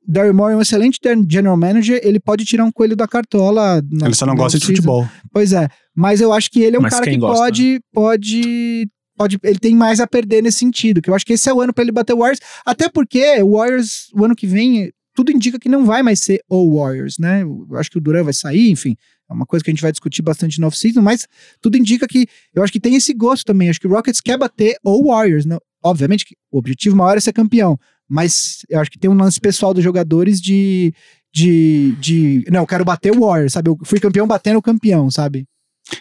Daryl 0.07 0.35
Morey 0.35 0.53
é 0.53 0.57
um 0.57 0.61
excelente 0.61 0.99
general 1.27 1.57
manager, 1.57 1.99
ele 2.03 2.19
pode 2.19 2.45
tirar 2.45 2.63
um 2.65 2.71
coelho 2.71 2.95
da 2.95 3.07
cartola. 3.07 3.81
na- 3.89 4.05
Ele 4.05 4.13
só 4.13 4.27
não 4.27 4.35
gosta 4.35 4.59
de 4.59 4.65
futebol. 4.67 5.07
Pois 5.33 5.51
é, 5.53 5.67
mas 5.95 6.21
eu 6.21 6.31
acho 6.31 6.51
que 6.51 6.59
ele 6.61 6.75
é 6.75 6.79
um 6.79 6.83
Mas 6.83 6.93
cara 6.93 7.05
que 7.09 7.17
gosta? 7.17 7.41
pode, 7.43 7.79
pode, 7.91 8.87
pode, 9.17 9.39
ele 9.43 9.59
tem 9.59 9.75
mais 9.75 9.99
a 9.99 10.07
perder 10.07 10.41
nesse 10.43 10.59
sentido, 10.59 11.01
que 11.01 11.09
eu 11.09 11.15
acho 11.15 11.25
que 11.25 11.33
esse 11.33 11.49
é 11.49 11.53
o 11.53 11.61
ano 11.61 11.73
pra 11.73 11.83
ele 11.83 11.91
bater 11.91 12.13
o 12.13 12.19
Warriors, 12.19 12.39
até 12.65 12.89
porque 12.89 13.41
o 13.41 13.57
Warriors, 13.57 14.09
o 14.13 14.23
ano 14.23 14.35
que 14.35 14.47
vem, 14.47 14.91
tudo 15.13 15.31
indica 15.31 15.59
que 15.59 15.69
não 15.69 15.85
vai 15.85 16.03
mais 16.03 16.19
ser 16.19 16.41
o 16.49 16.77
Warriors, 16.77 17.17
né? 17.17 17.43
Eu 17.43 17.77
acho 17.77 17.89
que 17.89 17.97
o 17.97 18.01
Duran 18.01 18.23
vai 18.23 18.33
sair, 18.33 18.69
enfim, 18.69 18.95
é 19.29 19.33
uma 19.33 19.45
coisa 19.45 19.63
que 19.63 19.71
a 19.71 19.73
gente 19.73 19.81
vai 19.81 19.91
discutir 19.91 20.21
bastante 20.21 20.59
no 20.59 20.67
off-season, 20.67 21.01
mas 21.01 21.27
tudo 21.61 21.77
indica 21.77 22.07
que, 22.07 22.27
eu 22.53 22.63
acho 22.63 22.71
que 22.71 22.79
tem 22.79 22.95
esse 22.95 23.13
gosto 23.13 23.45
também, 23.45 23.69
acho 23.69 23.79
que 23.79 23.87
o 23.87 23.91
Rockets 23.91 24.21
quer 24.21 24.37
bater 24.37 24.77
o 24.83 25.07
Warriors, 25.07 25.45
não, 25.45 25.59
obviamente 25.83 26.25
que 26.25 26.35
o 26.51 26.57
objetivo 26.57 26.95
maior 26.95 27.17
é 27.17 27.19
ser 27.19 27.33
campeão, 27.33 27.79
Mas 28.09 28.59
eu 28.69 28.79
acho 28.79 28.91
que 28.91 28.99
tem 28.99 29.09
um 29.09 29.17
lance 29.17 29.39
pessoal 29.39 29.73
dos 29.73 29.83
jogadores 29.83 30.41
de. 30.41 30.93
De, 31.33 31.91
de. 31.99 32.45
Não, 32.49 32.61
eu 32.61 32.67
quero 32.67 32.85
bater 32.85 33.11
o 33.11 33.19
Warriors, 33.19 33.53
sabe? 33.53 33.69
Eu 33.69 33.77
fui 33.83 33.99
campeão 33.99 34.25
batendo 34.25 34.57
o 34.57 34.61
campeão, 34.61 35.11
sabe? 35.11 35.45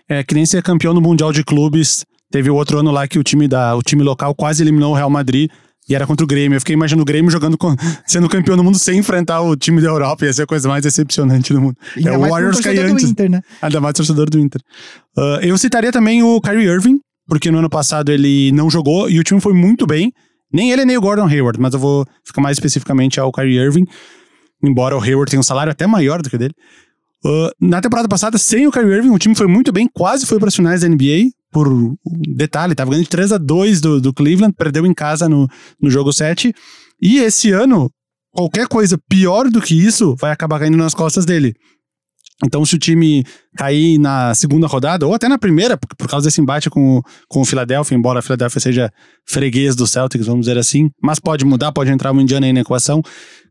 É, 0.08 0.22
que 0.22 0.34
nem 0.34 0.46
ser 0.46 0.62
campeão 0.62 0.94
no 0.94 1.00
Mundial 1.00 1.32
de 1.32 1.42
Clubes. 1.42 2.04
Teve 2.30 2.50
o 2.50 2.54
outro 2.54 2.78
ano 2.78 2.90
lá 2.90 3.06
que 3.06 3.18
o 3.18 3.22
time, 3.22 3.46
da, 3.46 3.76
o 3.76 3.82
time 3.82 4.02
local 4.02 4.34
quase 4.34 4.62
eliminou 4.62 4.92
o 4.92 4.94
Real 4.94 5.10
Madrid. 5.10 5.50
E 5.88 5.94
era 5.94 6.06
contra 6.06 6.24
o 6.24 6.26
Grêmio. 6.26 6.56
Eu 6.56 6.60
fiquei 6.60 6.74
imaginando 6.74 7.02
o 7.02 7.04
Grêmio 7.04 7.30
jogando 7.30 7.58
com, 7.58 7.74
sendo 8.06 8.28
campeão 8.28 8.56
do 8.56 8.64
mundo 8.64 8.78
sem 8.78 8.98
enfrentar 8.98 9.42
o 9.42 9.54
time 9.54 9.82
da 9.82 9.88
Europa. 9.88 10.24
Ia 10.24 10.32
ser 10.32 10.42
a 10.42 10.46
coisa 10.46 10.68
mais 10.68 10.82
decepcionante 10.82 11.52
do 11.52 11.60
mundo. 11.60 11.76
É 12.02 12.16
o 12.16 12.20
Warriors 12.20 12.60
do 12.60 12.68
antes. 12.68 13.10
Inter, 13.10 13.30
né? 13.30 13.42
Ainda 13.60 13.80
mais 13.80 13.94
torcedor 13.94 14.30
do 14.30 14.38
Inter. 14.38 14.60
Ah, 15.16 15.40
eu 15.42 15.56
citaria 15.58 15.92
também 15.92 16.22
o 16.22 16.40
Kyrie 16.40 16.66
Irving, 16.66 16.98
porque 17.26 17.50
no 17.50 17.58
ano 17.58 17.68
passado 17.68 18.10
ele 18.10 18.50
não 18.52 18.70
jogou 18.70 19.10
e 19.10 19.18
o 19.18 19.24
time 19.24 19.40
foi 19.40 19.52
muito 19.52 19.86
bem. 19.86 20.10
Nem 20.52 20.70
ele 20.70 20.84
nem 20.84 20.96
o 20.96 21.00
Gordon 21.00 21.26
Hayward, 21.26 21.60
mas 21.60 21.74
eu 21.74 21.80
vou 21.80 22.06
ficar 22.24 22.40
mais 22.40 22.56
especificamente 22.56 23.20
ao 23.20 23.30
Kyrie 23.32 23.58
Irving. 23.58 23.84
Embora 24.62 24.96
o 24.96 25.02
Hayward 25.02 25.30
tenha 25.30 25.40
um 25.40 25.44
salário 25.44 25.70
até 25.70 25.86
maior 25.86 26.22
do 26.22 26.30
que 26.30 26.36
o 26.36 26.38
dele. 26.38 26.54
Ah, 27.24 27.50
na 27.60 27.80
temporada 27.80 28.08
passada, 28.08 28.36
sem 28.36 28.66
o 28.66 28.70
Kyrie 28.70 28.92
Irving, 28.92 29.10
o 29.10 29.18
time 29.18 29.34
foi 29.34 29.46
muito 29.46 29.72
bem, 29.72 29.88
quase 29.92 30.26
foi 30.26 30.38
para 30.38 30.48
as 30.48 30.56
finais 30.56 30.82
da 30.82 30.88
NBA. 30.88 31.30
Por 31.50 31.96
detalhe, 32.36 32.74
tava 32.74 32.90
ganhando 32.90 33.04
de 33.04 33.10
3 33.10 33.32
a 33.32 33.38
2 33.38 33.80
do, 33.80 34.00
do 34.00 34.12
Cleveland, 34.12 34.54
perdeu 34.56 34.84
em 34.84 34.92
casa 34.92 35.28
no, 35.28 35.48
no 35.80 35.88
jogo 35.88 36.12
7. 36.12 36.52
E 37.00 37.18
esse 37.18 37.52
ano, 37.52 37.90
qualquer 38.32 38.66
coisa 38.66 38.98
pior 39.08 39.48
do 39.48 39.62
que 39.62 39.74
isso 39.74 40.16
vai 40.20 40.32
acabar 40.32 40.58
caindo 40.58 40.76
nas 40.76 40.94
costas 40.94 41.24
dele. 41.24 41.54
Então, 42.44 42.64
se 42.66 42.74
o 42.74 42.78
time 42.78 43.24
cair 43.56 43.96
na 43.98 44.34
segunda 44.34 44.66
rodada, 44.66 45.06
ou 45.06 45.14
até 45.14 45.28
na 45.28 45.38
primeira, 45.38 45.76
por, 45.76 45.94
por 45.96 46.08
causa 46.08 46.26
desse 46.26 46.40
embate 46.40 46.68
com, 46.68 47.00
com 47.28 47.40
o 47.40 47.44
Philadelphia, 47.44 47.96
embora 47.96 48.18
a 48.18 48.22
Philadelphia 48.22 48.60
seja 48.60 48.90
freguês 49.24 49.76
do 49.76 49.86
Celtics, 49.86 50.26
vamos 50.26 50.46
dizer 50.46 50.58
assim, 50.58 50.90
mas 51.00 51.20
pode 51.20 51.44
mudar, 51.44 51.70
pode 51.70 51.90
entrar 51.90 52.12
o 52.12 52.20
Indiana 52.20 52.46
aí 52.46 52.52
na 52.52 52.60
equação. 52.60 53.00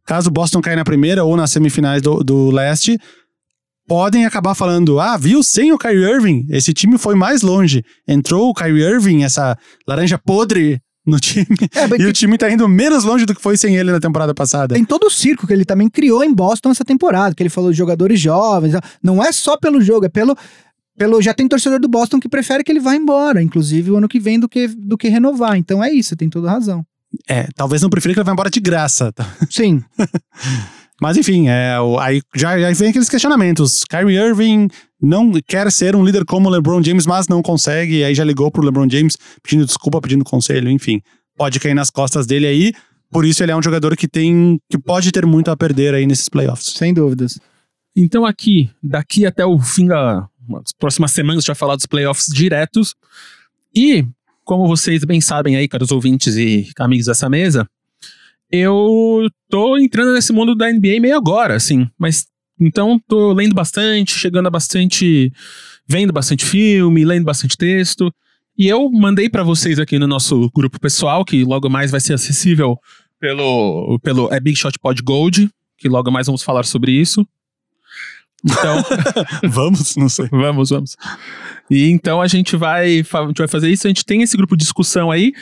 Caso 0.06 0.30
o 0.30 0.34
Boston 0.34 0.62
caia 0.62 0.76
na 0.76 0.84
primeira 0.84 1.24
ou 1.24 1.38
nas 1.38 1.52
semifinais 1.52 2.02
do, 2.02 2.22
do 2.22 2.52
leste, 2.52 2.98
podem 3.88 4.26
acabar 4.26 4.56
falando: 4.56 5.00
ah, 5.00 5.18
viu, 5.18 5.44
sem 5.44 5.72
o 5.72 5.78
Kyrie 5.78 6.04
Irving, 6.04 6.46
esse 6.50 6.74
time 6.74 6.98
foi 6.98 7.16
mais 7.16 7.42
longe. 7.42 7.84
Entrou 8.08 8.50
o 8.50 8.54
Kyrie 8.54 8.84
Irving, 8.84 9.24
essa 9.24 9.58
laranja 9.88 10.18
podre 10.18 10.82
no 11.06 11.20
time, 11.20 11.46
É, 11.76 12.02
e 12.02 12.06
o 12.06 12.14
time 12.14 12.38
tá 12.38 12.50
indo 12.50 12.68
menos 12.68 13.04
longe 13.04 13.26
do 13.26 13.36
que 13.36 13.42
foi 13.42 13.58
sem 13.58 13.76
ele 13.76 13.92
na 13.92 14.00
temporada 14.00 14.34
passada. 14.34 14.74
Tem 14.76 14.86
todo 14.86 15.08
o 15.08 15.10
circo 15.10 15.46
que 15.46 15.54
ele 15.54 15.66
também 15.66 15.90
criou 15.90 16.24
em 16.24 16.34
Boston 16.34 16.72
essa 16.72 16.86
temporada, 16.86 17.36
que 17.36 17.44
ele 17.44 17.50
falou 17.50 17.72
de 17.72 17.78
jogadores 17.78 18.20
jovens. 18.20 18.74
Não 19.02 19.24
é 19.24 19.32
só 19.32 19.58
pelo 19.58 19.82
jogo, 19.82 20.06
é 20.06 20.10
pelo. 20.10 20.36
pelo 20.98 21.22
já 21.22 21.34
tem 21.34 21.48
torcedor 21.48 21.80
do 21.80 21.88
Boston 21.88 22.20
que 22.20 22.30
prefere 22.30 22.64
que 22.64 22.72
ele 22.72 22.80
vá 22.80 22.96
embora, 22.96 23.42
inclusive 23.42 23.92
o 23.92 23.98
ano 23.98 24.08
que 24.08 24.20
vem, 24.20 24.40
do 24.40 24.48
que, 24.48 24.68
do 24.68 24.98
que 24.98 25.10
renovar. 25.10 25.58
Então 25.58 25.84
é 25.84 25.92
isso, 25.92 26.16
tem 26.16 26.30
toda 26.30 26.50
razão. 26.50 26.86
É, 27.30 27.48
talvez 27.56 27.82
não 27.82 27.90
prefira 27.90 28.14
que 28.14 28.20
ele 28.20 28.26
vá 28.26 28.32
embora 28.32 28.50
de 28.50 28.60
graça. 28.60 29.12
tá? 29.12 29.26
Sim. 29.50 29.84
Mas 31.04 31.18
enfim, 31.18 31.50
é, 31.50 31.78
o- 31.82 32.00
aí 32.00 32.22
já, 32.34 32.58
já 32.58 32.72
vem 32.72 32.90
aqueles 32.92 33.10
questionamentos. 33.10 33.84
Kyrie 33.84 34.16
Irving 34.18 34.70
não 35.02 35.34
quer 35.46 35.70
ser 35.70 35.98
um 35.98 36.06
líder 36.06 36.24
como 36.24 36.48
o 36.48 36.52
LeBron 36.52 36.82
James, 36.82 37.06
mas 37.06 37.28
não 37.28 37.42
consegue. 37.42 37.98
E 37.98 38.04
aí 38.06 38.16
já 38.16 38.24
ligou 38.24 38.50
pro 38.50 38.64
LeBron 38.64 38.90
James 38.90 39.18
pedindo 39.44 39.66
desculpa, 39.66 40.00
pedindo 40.00 40.24
conselho, 40.24 40.70
enfim. 40.70 41.02
Pode 41.36 41.60
cair 41.60 41.74
nas 41.74 41.90
costas 41.90 42.26
dele 42.26 42.48
aí. 42.48 42.72
Por 43.12 43.26
isso 43.26 43.44
ele 43.44 43.52
é 43.52 43.56
um 43.56 43.62
jogador 43.62 43.98
que 43.98 44.08
tem 44.08 44.58
que 44.70 44.78
pode 44.78 45.12
ter 45.12 45.26
muito 45.26 45.52
a 45.52 45.58
perder 45.58 45.94
aí 45.94 46.08
nesses 46.08 46.30
playoffs. 46.30 46.68
Sem 46.78 46.94
dúvidas. 46.94 47.38
Então 47.94 48.26
aqui, 48.26 48.70
daqui 48.82 49.26
até 49.26 49.46
o 49.46 49.60
fim 49.60 49.88
das 49.88 50.72
próximas 50.80 51.12
semanas, 51.12 51.40
a 51.40 51.42
gente 51.42 51.48
vai 51.48 51.56
falar 51.56 51.76
dos 51.76 51.86
playoffs 51.86 52.28
diretos. 52.34 52.96
E, 53.76 54.06
como 54.46 54.68
vocês 54.68 55.04
bem 55.04 55.20
sabem 55.20 55.58
aí, 55.58 55.68
caros 55.68 55.92
ouvintes 55.92 56.38
e 56.38 56.70
amigos 56.80 57.08
dessa 57.08 57.28
mesa, 57.30 57.68
eu 58.54 59.28
tô 59.50 59.78
entrando 59.80 60.14
nesse 60.14 60.32
mundo 60.32 60.54
da 60.54 60.72
NBA 60.72 61.00
meio 61.02 61.18
agora, 61.18 61.56
assim. 61.56 61.90
Mas, 61.98 62.28
então, 62.62 63.00
tô 63.08 63.34
lendo 63.34 63.56
bastante, 63.56 64.14
chegando 64.18 64.48
a 64.48 64.52
bastante... 64.52 65.34
Vendo 65.86 66.14
bastante 66.14 66.46
filme, 66.46 67.04
lendo 67.04 67.26
bastante 67.26 67.58
texto. 67.58 68.14
E 68.58 68.68
eu 68.68 68.90
mandei 68.92 69.28
pra 69.28 69.44
vocês 69.44 69.80
aqui 69.80 69.98
no 69.98 70.08
nosso 70.08 70.50
grupo 70.56 70.80
pessoal, 70.80 71.26
que 71.26 71.44
logo 71.44 71.68
mais 71.68 71.92
vai 71.92 72.00
ser 72.00 72.14
acessível 72.14 72.78
pelo, 73.20 74.00
pelo 74.00 74.34
é 74.34 74.40
Big 74.40 74.58
Shot 74.58 74.78
Pod 74.80 75.02
Gold, 75.02 75.50
que 75.78 75.90
logo 75.90 76.12
mais 76.12 76.28
vamos 76.28 76.44
falar 76.44 76.64
sobre 76.64 76.92
isso. 76.92 77.28
Então, 78.46 78.84
Vamos? 79.50 79.96
Não 79.96 80.08
sei. 80.08 80.28
vamos, 80.32 80.70
vamos. 80.70 80.96
E 81.72 81.90
então 81.90 82.22
a 82.22 82.28
gente 82.28 82.56
vai, 82.56 83.00
a 83.00 83.28
gente 83.28 83.38
vai 83.38 83.48
fazer 83.48 83.70
isso. 83.70 83.88
A 83.88 83.90
gente 83.90 84.06
tem 84.06 84.22
esse 84.22 84.38
grupo 84.38 84.56
de 84.56 84.64
discussão 84.64 85.10
aí. 85.10 85.34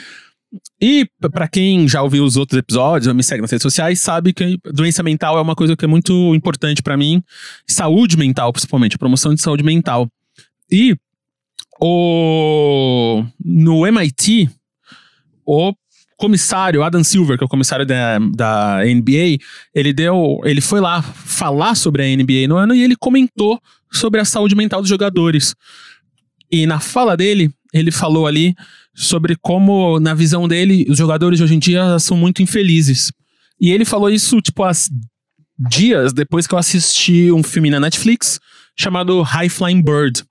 E 0.81 1.05
p- 1.05 1.29
pra 1.29 1.47
quem 1.47 1.87
já 1.87 2.01
ouviu 2.01 2.23
os 2.25 2.35
outros 2.35 2.57
episódios, 2.59 3.07
ou 3.07 3.13
me 3.13 3.23
segue 3.23 3.41
nas 3.41 3.51
redes 3.51 3.63
sociais, 3.63 3.99
sabe 4.01 4.33
que 4.33 4.57
doença 4.73 5.01
mental 5.01 5.37
é 5.37 5.41
uma 5.41 5.55
coisa 5.55 5.75
que 5.77 5.85
é 5.85 5.87
muito 5.87 6.35
importante 6.35 6.81
pra 6.81 6.97
mim. 6.97 7.23
Saúde 7.67 8.17
mental, 8.17 8.51
principalmente, 8.51 8.97
promoção 8.97 9.33
de 9.33 9.41
saúde 9.41 9.63
mental. 9.63 10.09
E 10.69 10.95
o 11.79 13.23
no 13.43 13.85
MIT, 13.87 14.49
o 15.45 15.73
comissário 16.17 16.83
Adam 16.83 17.03
Silver, 17.03 17.37
que 17.37 17.43
é 17.43 17.45
o 17.45 17.49
comissário 17.49 17.85
da, 17.85 18.19
da 18.19 18.79
NBA, 18.85 19.37
ele 19.73 19.91
deu, 19.91 20.39
ele 20.43 20.61
foi 20.61 20.79
lá 20.79 21.01
falar 21.01 21.75
sobre 21.75 22.03
a 22.03 22.15
NBA 22.15 22.47
no 22.47 22.57
ano 22.57 22.75
e 22.75 22.83
ele 22.83 22.95
comentou 22.95 23.59
sobre 23.91 24.19
a 24.19 24.25
saúde 24.25 24.55
mental 24.55 24.81
dos 24.81 24.89
jogadores. 24.89 25.55
E 26.51 26.67
na 26.67 26.79
fala 26.79 27.17
dele, 27.17 27.49
ele 27.73 27.89
falou 27.91 28.27
ali 28.27 28.53
sobre 28.93 29.35
como, 29.41 29.99
na 29.99 30.13
visão 30.13 30.47
dele, 30.47 30.85
os 30.89 30.97
jogadores 30.97 31.39
de 31.39 31.43
hoje 31.43 31.55
em 31.55 31.59
dia 31.59 31.97
são 31.99 32.17
muito 32.17 32.41
infelizes. 32.41 33.11
E 33.59 33.71
ele 33.71 33.85
falou 33.85 34.09
isso, 34.09 34.41
tipo, 34.41 34.63
há 34.63 34.71
dias 35.69 36.13
depois 36.13 36.47
que 36.47 36.53
eu 36.53 36.59
assisti 36.59 37.31
um 37.31 37.43
filme 37.43 37.69
na 37.69 37.79
Netflix 37.79 38.39
chamado 38.77 39.21
High 39.21 39.49
Flying 39.49 39.81
Bird. 39.81 40.23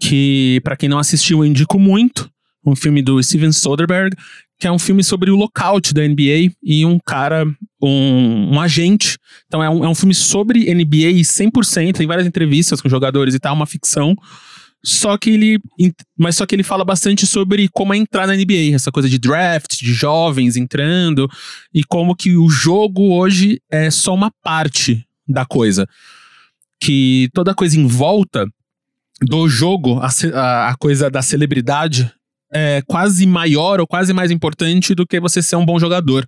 Que, 0.00 0.60
pra 0.64 0.76
quem 0.76 0.88
não 0.88 0.98
assistiu, 0.98 1.38
eu 1.38 1.44
indico 1.44 1.78
muito. 1.78 2.30
Um 2.66 2.74
filme 2.76 3.00
do 3.02 3.22
Steven 3.22 3.52
Soderbergh, 3.52 4.14
que 4.58 4.66
é 4.66 4.72
um 4.72 4.78
filme 4.78 5.02
sobre 5.02 5.30
o 5.30 5.36
lockout 5.36 5.94
da 5.94 6.06
NBA 6.06 6.52
e 6.62 6.84
um 6.84 6.98
cara, 6.98 7.46
um, 7.82 8.54
um 8.54 8.60
agente. 8.60 9.16
Então 9.46 9.62
é 9.62 9.70
um, 9.70 9.84
é 9.84 9.88
um 9.88 9.94
filme 9.94 10.14
sobre 10.14 10.72
NBA 10.74 11.22
100%, 11.22 11.96
tem 11.96 12.06
várias 12.06 12.26
entrevistas 12.26 12.80
com 12.80 12.88
jogadores 12.88 13.34
e 13.34 13.38
tal, 13.38 13.54
uma 13.54 13.66
ficção. 13.66 14.14
Só 14.82 15.18
que 15.18 15.30
ele. 15.30 15.58
Mas 16.18 16.36
só 16.36 16.46
que 16.46 16.54
ele 16.54 16.62
fala 16.62 16.84
bastante 16.84 17.26
sobre 17.26 17.68
como 17.68 17.92
é 17.92 17.98
entrar 17.98 18.26
na 18.26 18.34
NBA, 18.34 18.74
essa 18.74 18.90
coisa 18.90 19.08
de 19.08 19.18
draft, 19.18 19.78
de 19.78 19.92
jovens 19.92 20.56
entrando, 20.56 21.28
e 21.72 21.84
como 21.84 22.16
que 22.16 22.36
o 22.36 22.48
jogo 22.48 23.12
hoje 23.12 23.60
é 23.70 23.90
só 23.90 24.14
uma 24.14 24.30
parte 24.42 25.06
da 25.28 25.44
coisa. 25.44 25.86
Que 26.82 27.28
toda 27.34 27.54
coisa 27.54 27.78
em 27.78 27.86
volta 27.86 28.46
do 29.20 29.48
jogo, 29.48 30.00
a, 30.00 30.68
a, 30.70 30.76
coisa 30.76 31.10
da 31.10 31.20
celebridade, 31.20 32.10
é 32.50 32.82
quase 32.86 33.26
maior 33.26 33.80
ou 33.80 33.86
quase 33.86 34.14
mais 34.14 34.30
importante 34.30 34.94
do 34.94 35.06
que 35.06 35.20
você 35.20 35.42
ser 35.42 35.56
um 35.56 35.66
bom 35.66 35.78
jogador. 35.78 36.26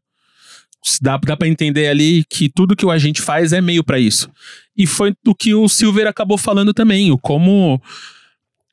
Dá, 1.01 1.17
dá 1.17 1.37
pra 1.37 1.49
entender 1.49 1.89
ali 1.89 2.25
que 2.29 2.51
tudo 2.51 2.77
que 2.77 2.85
o 2.85 2.91
agente 2.91 3.23
faz 3.23 3.53
é 3.53 3.63
meio 3.63 3.83
pra 3.83 3.99
isso. 3.99 4.29
E 4.77 4.87
foi 4.87 5.15
o 5.27 5.35
que 5.35 5.55
o 5.55 5.69
Silver 5.69 6.07
acabou 6.07 6.37
falando 6.37 6.75
também, 6.75 7.11
o 7.11 7.19
como 7.19 7.81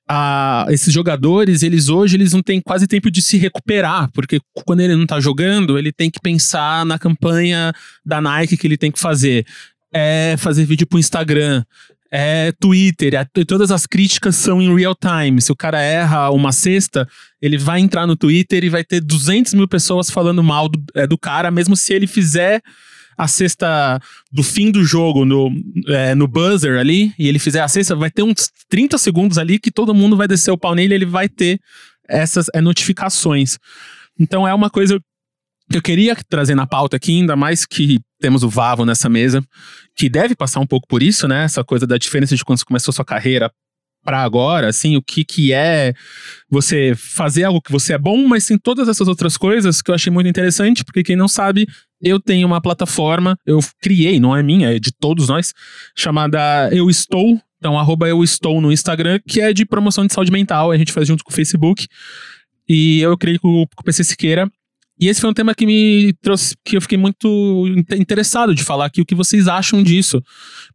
a- 0.10 0.66
esses 0.70 0.92
jogadores, 0.92 1.62
eles 1.62 1.88
hoje, 1.88 2.16
eles 2.16 2.34
não 2.34 2.42
têm 2.42 2.60
quase 2.60 2.88
tempo 2.88 3.12
de 3.12 3.22
se 3.22 3.38
recuperar, 3.38 4.10
porque 4.12 4.40
quando 4.66 4.80
ele 4.80 4.96
não 4.96 5.06
tá 5.06 5.20
jogando, 5.20 5.78
ele 5.78 5.92
tem 5.92 6.10
que 6.10 6.20
pensar 6.20 6.84
na 6.86 6.98
campanha 6.98 7.72
da 8.04 8.20
Nike 8.20 8.58
que 8.58 8.66
ele 8.66 8.78
tem 8.78 8.92
que 8.92 9.00
fazer. 9.00 9.46
É 9.94 10.36
fazer 10.38 10.66
vídeo 10.66 10.88
pro 10.88 11.00
Instagram, 11.00 11.64
é 12.12 12.52
Twitter, 12.60 13.14
é- 13.14 13.44
todas 13.46 13.70
as 13.70 13.86
críticas 13.86 14.36
são 14.36 14.60
em 14.60 14.76
real 14.76 14.96
time. 14.96 15.40
Se 15.42 15.52
o 15.52 15.56
cara 15.56 15.80
erra 15.80 16.32
uma 16.32 16.52
cesta, 16.52 17.08
ele 17.40 17.58
vai 17.58 17.80
entrar 17.80 18.08
no 18.08 18.16
Twitter 18.16 18.64
e 18.64 18.70
vai 18.70 18.84
ter 18.84 19.02
200 19.02 19.54
mil 19.54 19.68
pessoas 19.68 20.10
falando 20.10 20.44
mal 20.44 20.68
do, 20.68 20.84
é, 20.96 21.06
do 21.06 21.18
cara, 21.18 21.52
mesmo 21.52 21.76
se 21.76 21.94
ele 21.94 22.08
fizer 22.08 22.62
a 23.20 23.28
cesta 23.28 24.00
do 24.32 24.42
fim 24.42 24.72
do 24.72 24.82
jogo 24.82 25.26
no, 25.26 25.52
é, 25.90 26.16
no 26.16 26.26
buzzer 26.26 26.80
ali, 26.80 27.14
e 27.20 27.28
ele 27.28 27.38
fizer 27.38 27.60
a 27.60 27.68
cesta, 27.68 27.94
vai 27.94 28.10
ter 28.10 28.24
uns 28.24 28.50
30 28.70 28.98
segundos 28.98 29.38
ali 29.38 29.60
que 29.60 29.70
todo 29.70 29.94
mundo 29.94 30.16
vai 30.16 30.26
descer 30.26 30.52
o 30.52 30.58
pau 30.58 30.74
nele 30.74 30.94
e 30.94 30.96
ele 30.96 31.06
vai 31.06 31.28
ter 31.28 31.60
essas 32.08 32.46
é, 32.54 32.62
notificações. 32.62 33.58
Então 34.18 34.48
é 34.48 34.54
uma 34.54 34.70
coisa 34.70 34.98
que 35.70 35.78
eu 35.78 35.82
queria 35.82 36.16
trazer 36.30 36.56
na 36.56 36.66
pauta 36.66 36.96
aqui, 36.96 37.12
ainda 37.12 37.36
mais 37.36 37.66
que 37.66 38.00
temos 38.22 38.42
o 38.42 38.50
Vavo 38.50 38.86
nessa 38.86 39.10
mesa, 39.10 39.44
que 39.98 40.08
deve 40.08 40.34
passar 40.34 40.62
um 40.62 40.66
pouco 40.66 40.88
por 40.88 41.04
isso, 41.04 41.28
né? 41.28 41.44
Essa 41.44 41.62
coisa 41.62 41.86
da 41.86 41.98
diferença 41.98 42.38
de 42.38 42.46
quando 42.46 42.60
você 42.60 42.66
começou 42.66 42.94
sua 42.94 43.04
carreira 43.04 43.52
para 44.02 44.24
agora, 44.24 44.70
assim, 44.70 44.96
o 44.96 45.02
que 45.02 45.26
que 45.26 45.52
é 45.52 45.94
você 46.50 46.94
fazer 46.96 47.44
algo 47.44 47.62
que 47.62 47.72
você 47.72 47.94
é 47.94 47.98
bom, 47.98 48.26
mas 48.30 48.46
tem 48.46 48.58
todas 48.58 48.88
essas 48.88 49.10
outras 49.10 49.36
coisas 49.36 49.82
que 49.82 49.92
eu 49.92 49.96
achei 49.96 50.12
muito 50.12 50.30
interessante, 50.30 50.86
porque 50.86 51.04
quem 51.04 51.18
não 51.18 51.28
sabe, 51.28 51.68
eu 52.02 52.20
tenho 52.20 52.48
uma 52.48 52.62
plataforma, 52.62 53.38
eu 53.46 53.60
criei, 53.82 54.20
não 54.20 54.36
é 54.36 54.42
minha, 54.42 54.76
é 54.76 54.80
de 54.80 54.92
todos 54.92 55.28
nós, 55.28 55.54
chamada 55.96 56.70
Eu 56.72 56.90
Estou, 56.90 57.40
então 57.58 57.78
arroba 57.78 58.08
Eu 58.08 58.24
Estou 58.24 58.62
no 58.62 58.72
Instagram, 58.72 59.20
que 59.28 59.42
é 59.42 59.54
de 59.54 59.66
promoção 59.66 60.06
de 60.06 60.14
saúde 60.14 60.32
mental, 60.32 60.72
a 60.72 60.78
gente 60.78 60.92
faz 60.92 61.08
junto 61.08 61.24
com 61.24 61.32
o 61.32 61.36
Facebook, 61.36 61.88
e 62.68 63.00
eu 63.02 63.18
criei 63.18 63.40
com, 63.40 63.64
o 63.64 63.84
PC 63.84 64.04
Siqueira, 64.04 64.50
E 65.00 65.08
esse 65.08 65.22
foi 65.22 65.30
um 65.30 65.34
tema 65.34 65.56
que 65.56 65.66
me 65.66 66.14
trouxe, 66.22 66.56
que 66.66 66.76
eu 66.76 66.82
fiquei 66.82 66.98
muito 66.98 67.66
inte- 67.68 67.96
interessado 67.96 68.54
de 68.54 68.64
falar 68.64 68.86
aqui 68.86 69.00
o 69.00 69.06
que 69.06 69.16
vocês 69.16 69.48
acham 69.48 69.82
disso. 69.82 70.22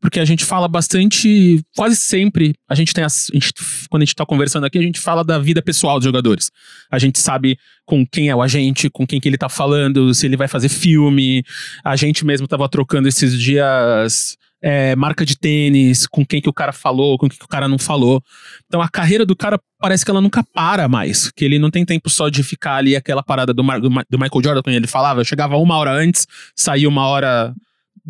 Porque 0.00 0.18
a 0.18 0.24
gente 0.24 0.44
fala 0.44 0.66
bastante, 0.66 1.60
quase 1.76 1.96
sempre, 1.96 2.54
a 2.68 2.74
gente 2.74 2.94
tem 2.94 3.04
as, 3.04 3.26
a 3.30 3.34
gente- 3.34 3.52
quando 3.90 4.02
a 4.02 4.04
gente 4.06 4.14
tá 4.14 4.24
conversando 4.24 4.64
aqui, 4.64 4.78
a 4.78 4.82
gente 4.82 4.98
fala 4.98 5.22
da 5.22 5.38
vida 5.38 5.60
pessoal 5.60 5.98
dos 5.98 6.04
jogadores. 6.04 6.50
A 6.90 6.98
gente 6.98 7.18
sabe 7.18 7.58
com 7.84 8.06
quem 8.06 8.30
é 8.30 8.34
o 8.34 8.40
agente, 8.40 8.88
com 8.88 9.06
quem 9.06 9.20
que 9.20 9.28
ele 9.28 9.36
tá 9.36 9.48
falando, 9.50 10.14
se 10.14 10.24
ele 10.26 10.36
vai 10.38 10.48
fazer 10.48 10.70
filme. 10.70 11.42
A 11.84 11.94
gente 11.94 12.24
mesmo 12.24 12.48
tava 12.48 12.66
trocando 12.68 13.06
esses 13.06 13.38
dias 13.38 14.36
é, 14.66 14.96
marca 14.96 15.26
de 15.26 15.36
tênis, 15.36 16.06
com 16.06 16.24
quem 16.24 16.40
que 16.40 16.48
o 16.48 16.52
cara 16.52 16.72
falou, 16.72 17.18
com 17.18 17.28
quem 17.28 17.38
que 17.38 17.44
o 17.44 17.48
cara 17.48 17.68
não 17.68 17.78
falou. 17.78 18.22
Então 18.66 18.80
a 18.80 18.88
carreira 18.88 19.26
do 19.26 19.36
cara 19.36 19.60
parece 19.78 20.02
que 20.06 20.10
ela 20.10 20.22
nunca 20.22 20.42
para 20.42 20.88
mais. 20.88 21.30
Que 21.30 21.44
ele 21.44 21.58
não 21.58 21.70
tem 21.70 21.84
tempo 21.84 22.08
só 22.08 22.30
de 22.30 22.42
ficar 22.42 22.76
ali 22.76 22.96
aquela 22.96 23.22
parada 23.22 23.52
do, 23.52 23.62
Mar- 23.62 23.78
do 23.78 23.90
Ma- 23.90 24.06
do 24.08 24.18
Michael 24.18 24.42
Jordan, 24.42 24.62
quando 24.62 24.76
ele 24.76 24.86
falava, 24.86 25.20
eu 25.20 25.24
chegava 25.24 25.54
uma 25.58 25.76
hora 25.76 25.92
antes, 25.92 26.26
saía 26.56 26.88
uma 26.88 27.06
hora 27.06 27.54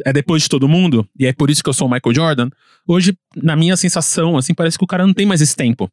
é 0.05 0.13
depois 0.13 0.43
de 0.45 0.49
todo 0.49 0.69
mundo, 0.69 1.09
e 1.19 1.27
é 1.27 1.33
por 1.33 1.51
isso 1.51 1.63
que 1.63 1.69
eu 1.69 1.75
sou 1.75 1.89
o 1.89 1.91
Michael 1.91 2.15
Jordan. 2.15 2.51
Hoje, 2.87 3.17
na 3.37 3.57
minha 3.57 3.77
sensação, 3.77 4.37
assim, 4.37 4.55
parece 4.55 4.79
que 4.79 4.85
o 4.85 4.89
cara 4.89 5.05
não 5.07 5.15
tem 5.15 5.27
mais 5.27 5.41
esse 5.41 5.57
tempo. 5.57 5.89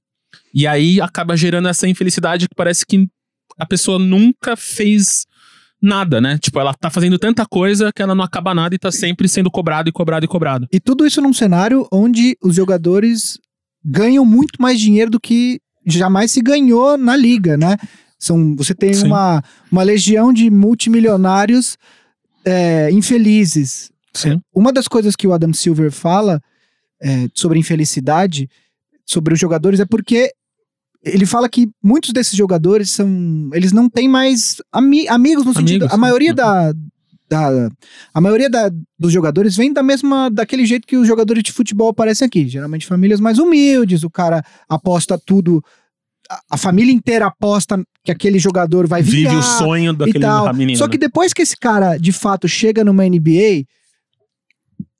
E 0.54 0.68
aí 0.68 1.02
acaba 1.02 1.36
gerando 1.36 1.68
essa 1.68 1.88
infelicidade 1.88 2.48
que 2.48 2.56
parece 2.56 2.86
que 2.86 3.08
a 3.58 3.66
pessoa 3.66 3.98
nunca 4.00 4.56
fez 4.56 5.26
nada, 5.82 6.22
né? 6.22 6.38
Tipo, 6.38 6.60
ela 6.60 6.74
tá 6.74 6.90
fazendo 6.90 7.18
tanta 7.18 7.46
coisa 7.46 7.92
que 7.94 8.02
ela 8.02 8.14
não 8.14 8.24
acaba 8.24 8.54
nada 8.54 8.76
e 8.76 8.80
tá 8.80 8.92
sempre 8.92 9.28
sendo 9.28 9.50
cobrado 9.50 9.90
e 9.90 9.92
cobrado 9.92 10.26
e 10.26 10.28
cobrado. 10.28 10.68
E 10.72 10.80
tudo 10.80 11.06
isso 11.06 11.22
num 11.22 11.34
cenário 11.34 11.88
onde 11.92 12.38
os 12.44 12.56
jogadores 12.56 13.40
ganham 13.84 14.24
muito 14.24 14.62
mais 14.62 14.80
dinheiro 14.80 15.10
do 15.10 15.20
que 15.20 15.60
jamais 15.86 16.32
se 16.32 16.42
ganhou 16.42 16.98
na 16.98 17.16
liga, 17.16 17.58
né? 17.58 17.78
São, 18.20 18.56
você 18.56 18.76
tem 18.76 18.94
Sim. 18.94 19.08
uma, 19.08 19.44
uma 19.72 19.82
legião 19.82 20.32
de 20.32 20.50
multimilionários 20.52 21.78
é, 22.46 22.92
infelizes. 22.92 23.92
Sim. 24.14 24.40
Uma 24.54 24.72
das 24.72 24.88
coisas 24.88 25.16
que 25.16 25.26
o 25.26 25.34
Adam 25.34 25.52
Silver 25.54 25.92
fala 25.92 26.40
é, 27.02 27.28
sobre 27.34 27.58
infelicidade, 27.58 28.48
sobre 29.06 29.34
os 29.34 29.40
jogadores, 29.40 29.80
é 29.80 29.86
porque 29.86 30.32
ele 31.04 31.26
fala 31.26 31.50
que 31.50 31.70
muitos 31.84 32.12
desses 32.14 32.36
jogadores 32.36 32.90
são. 32.92 33.50
Eles 33.54 33.72
não 33.72 33.90
têm 33.90 34.08
mais 34.08 34.58
ami- 34.72 35.08
amigos 35.08 35.46
no 35.46 35.54
sentido. 35.54 35.84
Amigos, 35.84 35.94
A 35.94 35.98
maioria 35.98 36.30
sim. 36.30 36.36
da. 36.36 36.74
da 37.30 37.70
a 38.14 38.22
maioria 38.22 38.50
da- 38.50 38.70
dos 39.00 39.12
jogadores 39.12 39.56
vem 39.56 39.72
da 39.74 39.82
mesma. 39.82 40.30
daquele 40.30 40.66
jeito 40.66 40.86
que 40.88 40.98
os 40.98 41.08
jogadores 41.08 41.42
de 41.44 41.52
futebol 41.52 41.90
aparecem 41.90 42.26
aqui. 42.26 42.48
Geralmente 42.48 42.86
famílias 42.86 43.20
mais 43.20 43.40
humildes, 43.40 44.04
o 44.04 44.10
cara 44.10 44.44
aposta 44.70 45.18
tudo. 45.18 45.64
a- 46.30 46.42
A 46.52 46.58
família 46.58 46.94
inteira 46.94 47.26
aposta 47.26 47.84
que 48.06 48.12
aquele 48.12 48.40
jogador 48.40 48.88
vai 48.88 49.02
Vive 49.02 49.18
vingar 49.28 49.38
o 49.38 49.44
sonho 49.44 49.92
daquele 49.94 50.24
menino. 50.56 50.78
Só 50.78 50.86
né? 50.86 50.92
que 50.92 50.98
depois 50.98 51.34
que 51.34 51.42
esse 51.42 51.58
cara, 51.58 51.98
de 51.98 52.12
fato, 52.12 52.48
chega 52.48 52.84
numa 52.86 53.06
NBA, 53.06 53.66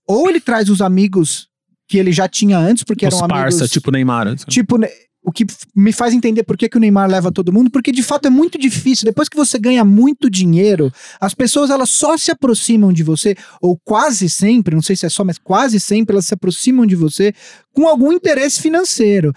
ou 0.08 0.30
ele 0.30 0.40
traz 0.42 0.68
os 0.70 0.82
amigos 0.82 1.48
que 1.88 1.98
ele 1.98 2.12
já 2.12 2.28
tinha 2.28 2.58
antes, 2.58 2.84
porque 2.84 3.06
Os 3.08 3.14
eram 3.14 3.28
parça, 3.28 3.58
amigos... 3.60 3.72
tipo 3.72 3.92
Neymar. 3.92 4.28
assim. 4.28 4.46
Tipo, 4.48 4.78
né, 4.78 4.88
o 5.24 5.32
que 5.32 5.46
me 5.76 5.94
faz 5.94 6.14
entender 6.14 6.44
por 6.44 6.58
que, 6.58 6.68
que 6.68 6.78
o 6.78 6.80
Neymar 6.80 7.10
leva 7.10 7.32
todo 7.32 7.54
mundo, 7.54 7.70
porque 7.70 7.92
de 7.92 8.02
fato 8.02 8.26
é 8.26 8.30
muito 8.30 8.58
difícil. 8.58 9.06
Depois 9.06 9.30
que 9.30 9.38
você 9.38 9.60
ganha 9.60 9.86
muito 9.86 10.30
dinheiro, 10.30 10.92
as 11.20 11.34
pessoas 11.34 11.70
elas 11.70 11.90
só 11.90 12.18
se 12.18 12.32
aproximam 12.32 12.92
de 12.92 13.04
você, 13.04 13.36
ou 13.62 13.78
quase 13.78 14.30
sempre, 14.30 14.74
não 14.74 14.82
sei 14.82 14.96
se 14.96 15.06
é 15.06 15.10
só, 15.10 15.24
mas 15.24 15.38
quase 15.38 15.80
sempre 15.80 16.16
elas 16.16 16.26
se 16.26 16.34
aproximam 16.34 16.86
de 16.86 16.96
você 16.96 17.34
com 17.72 17.88
algum 17.88 18.12
interesse 18.12 18.60
financeiro. 18.62 19.34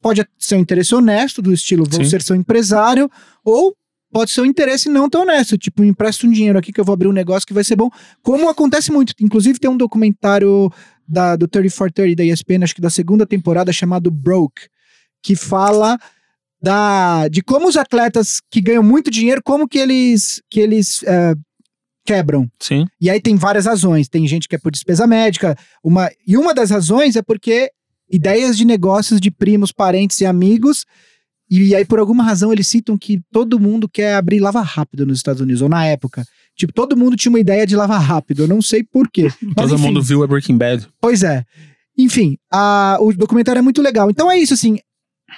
Pode 0.00 0.26
ser 0.36 0.56
um 0.56 0.60
interesse 0.60 0.92
honesto, 0.94 1.40
do 1.40 1.52
estilo 1.52 1.84
vou 1.88 2.02
Sim. 2.02 2.10
ser 2.10 2.22
seu 2.22 2.34
empresário, 2.34 3.08
ou 3.44 3.72
pode 4.12 4.32
ser 4.32 4.40
um 4.40 4.44
interesse 4.44 4.88
não 4.88 5.08
tão 5.08 5.22
honesto, 5.22 5.56
tipo, 5.56 5.84
empresta 5.84 6.26
um 6.26 6.30
dinheiro 6.30 6.58
aqui 6.58 6.72
que 6.72 6.80
eu 6.80 6.84
vou 6.84 6.92
abrir 6.92 7.06
um 7.06 7.12
negócio 7.12 7.46
que 7.46 7.54
vai 7.54 7.62
ser 7.62 7.76
bom, 7.76 7.88
como 8.22 8.48
acontece 8.48 8.90
muito. 8.90 9.14
Inclusive 9.20 9.60
tem 9.60 9.70
um 9.70 9.76
documentário 9.76 10.68
da, 11.06 11.36
do 11.36 11.46
3430 11.46 12.16
da 12.16 12.24
ESPN, 12.24 12.64
acho 12.64 12.74
que 12.74 12.80
da 12.80 12.90
segunda 12.90 13.24
temporada, 13.24 13.72
chamado 13.72 14.10
Broke, 14.10 14.62
que 15.22 15.34
fala 15.36 15.98
da, 16.62 17.28
de 17.28 17.42
como 17.42 17.68
os 17.68 17.76
atletas 17.76 18.40
que 18.50 18.60
ganham 18.60 18.82
muito 18.82 19.10
dinheiro, 19.10 19.40
como 19.44 19.68
que 19.68 19.78
eles, 19.78 20.40
que 20.50 20.60
eles 20.60 21.02
eh, 21.04 21.34
quebram. 22.04 22.48
Sim. 22.60 22.86
E 23.00 23.10
aí 23.10 23.20
tem 23.20 23.36
várias 23.36 23.66
razões. 23.66 24.08
Tem 24.08 24.26
gente 24.26 24.48
que 24.48 24.54
é 24.54 24.58
por 24.58 24.70
despesa 24.72 25.06
médica. 25.06 25.56
Uma, 25.82 26.10
e 26.26 26.36
uma 26.36 26.54
das 26.54 26.70
razões 26.70 27.16
é 27.16 27.22
porque 27.22 27.70
ideias 28.10 28.56
de 28.56 28.64
negócios 28.64 29.20
de 29.20 29.30
primos, 29.30 29.72
parentes 29.72 30.20
e 30.20 30.26
amigos. 30.26 30.84
E 31.50 31.74
aí, 31.74 31.84
por 31.84 31.98
alguma 31.98 32.22
razão, 32.24 32.52
eles 32.52 32.66
citam 32.66 32.96
que 32.96 33.20
todo 33.30 33.60
mundo 33.60 33.88
quer 33.88 34.14
abrir 34.14 34.40
lava 34.40 34.62
rápido 34.62 35.04
nos 35.04 35.18
Estados 35.18 35.42
Unidos, 35.42 35.60
ou 35.60 35.68
na 35.68 35.84
época. 35.84 36.24
Tipo, 36.56 36.72
todo 36.72 36.96
mundo 36.96 37.14
tinha 37.16 37.30
uma 37.30 37.40
ideia 37.40 37.66
de 37.66 37.76
lava 37.76 37.98
rápido. 37.98 38.44
Eu 38.44 38.48
não 38.48 38.62
sei 38.62 38.82
por 38.82 39.10
quê. 39.10 39.24
Mas, 39.42 39.54
Todo 39.68 39.74
enfim, 39.74 39.82
mundo 39.82 40.02
viu 40.02 40.22
a 40.22 40.26
Breaking 40.26 40.56
Bad. 40.56 40.88
Pois 41.00 41.22
é. 41.22 41.44
Enfim, 41.98 42.38
a- 42.50 42.96
o 43.00 43.12
documentário 43.12 43.58
é 43.58 43.62
muito 43.62 43.82
legal. 43.82 44.08
Então 44.10 44.30
é 44.30 44.38
isso, 44.38 44.54
assim. 44.54 44.78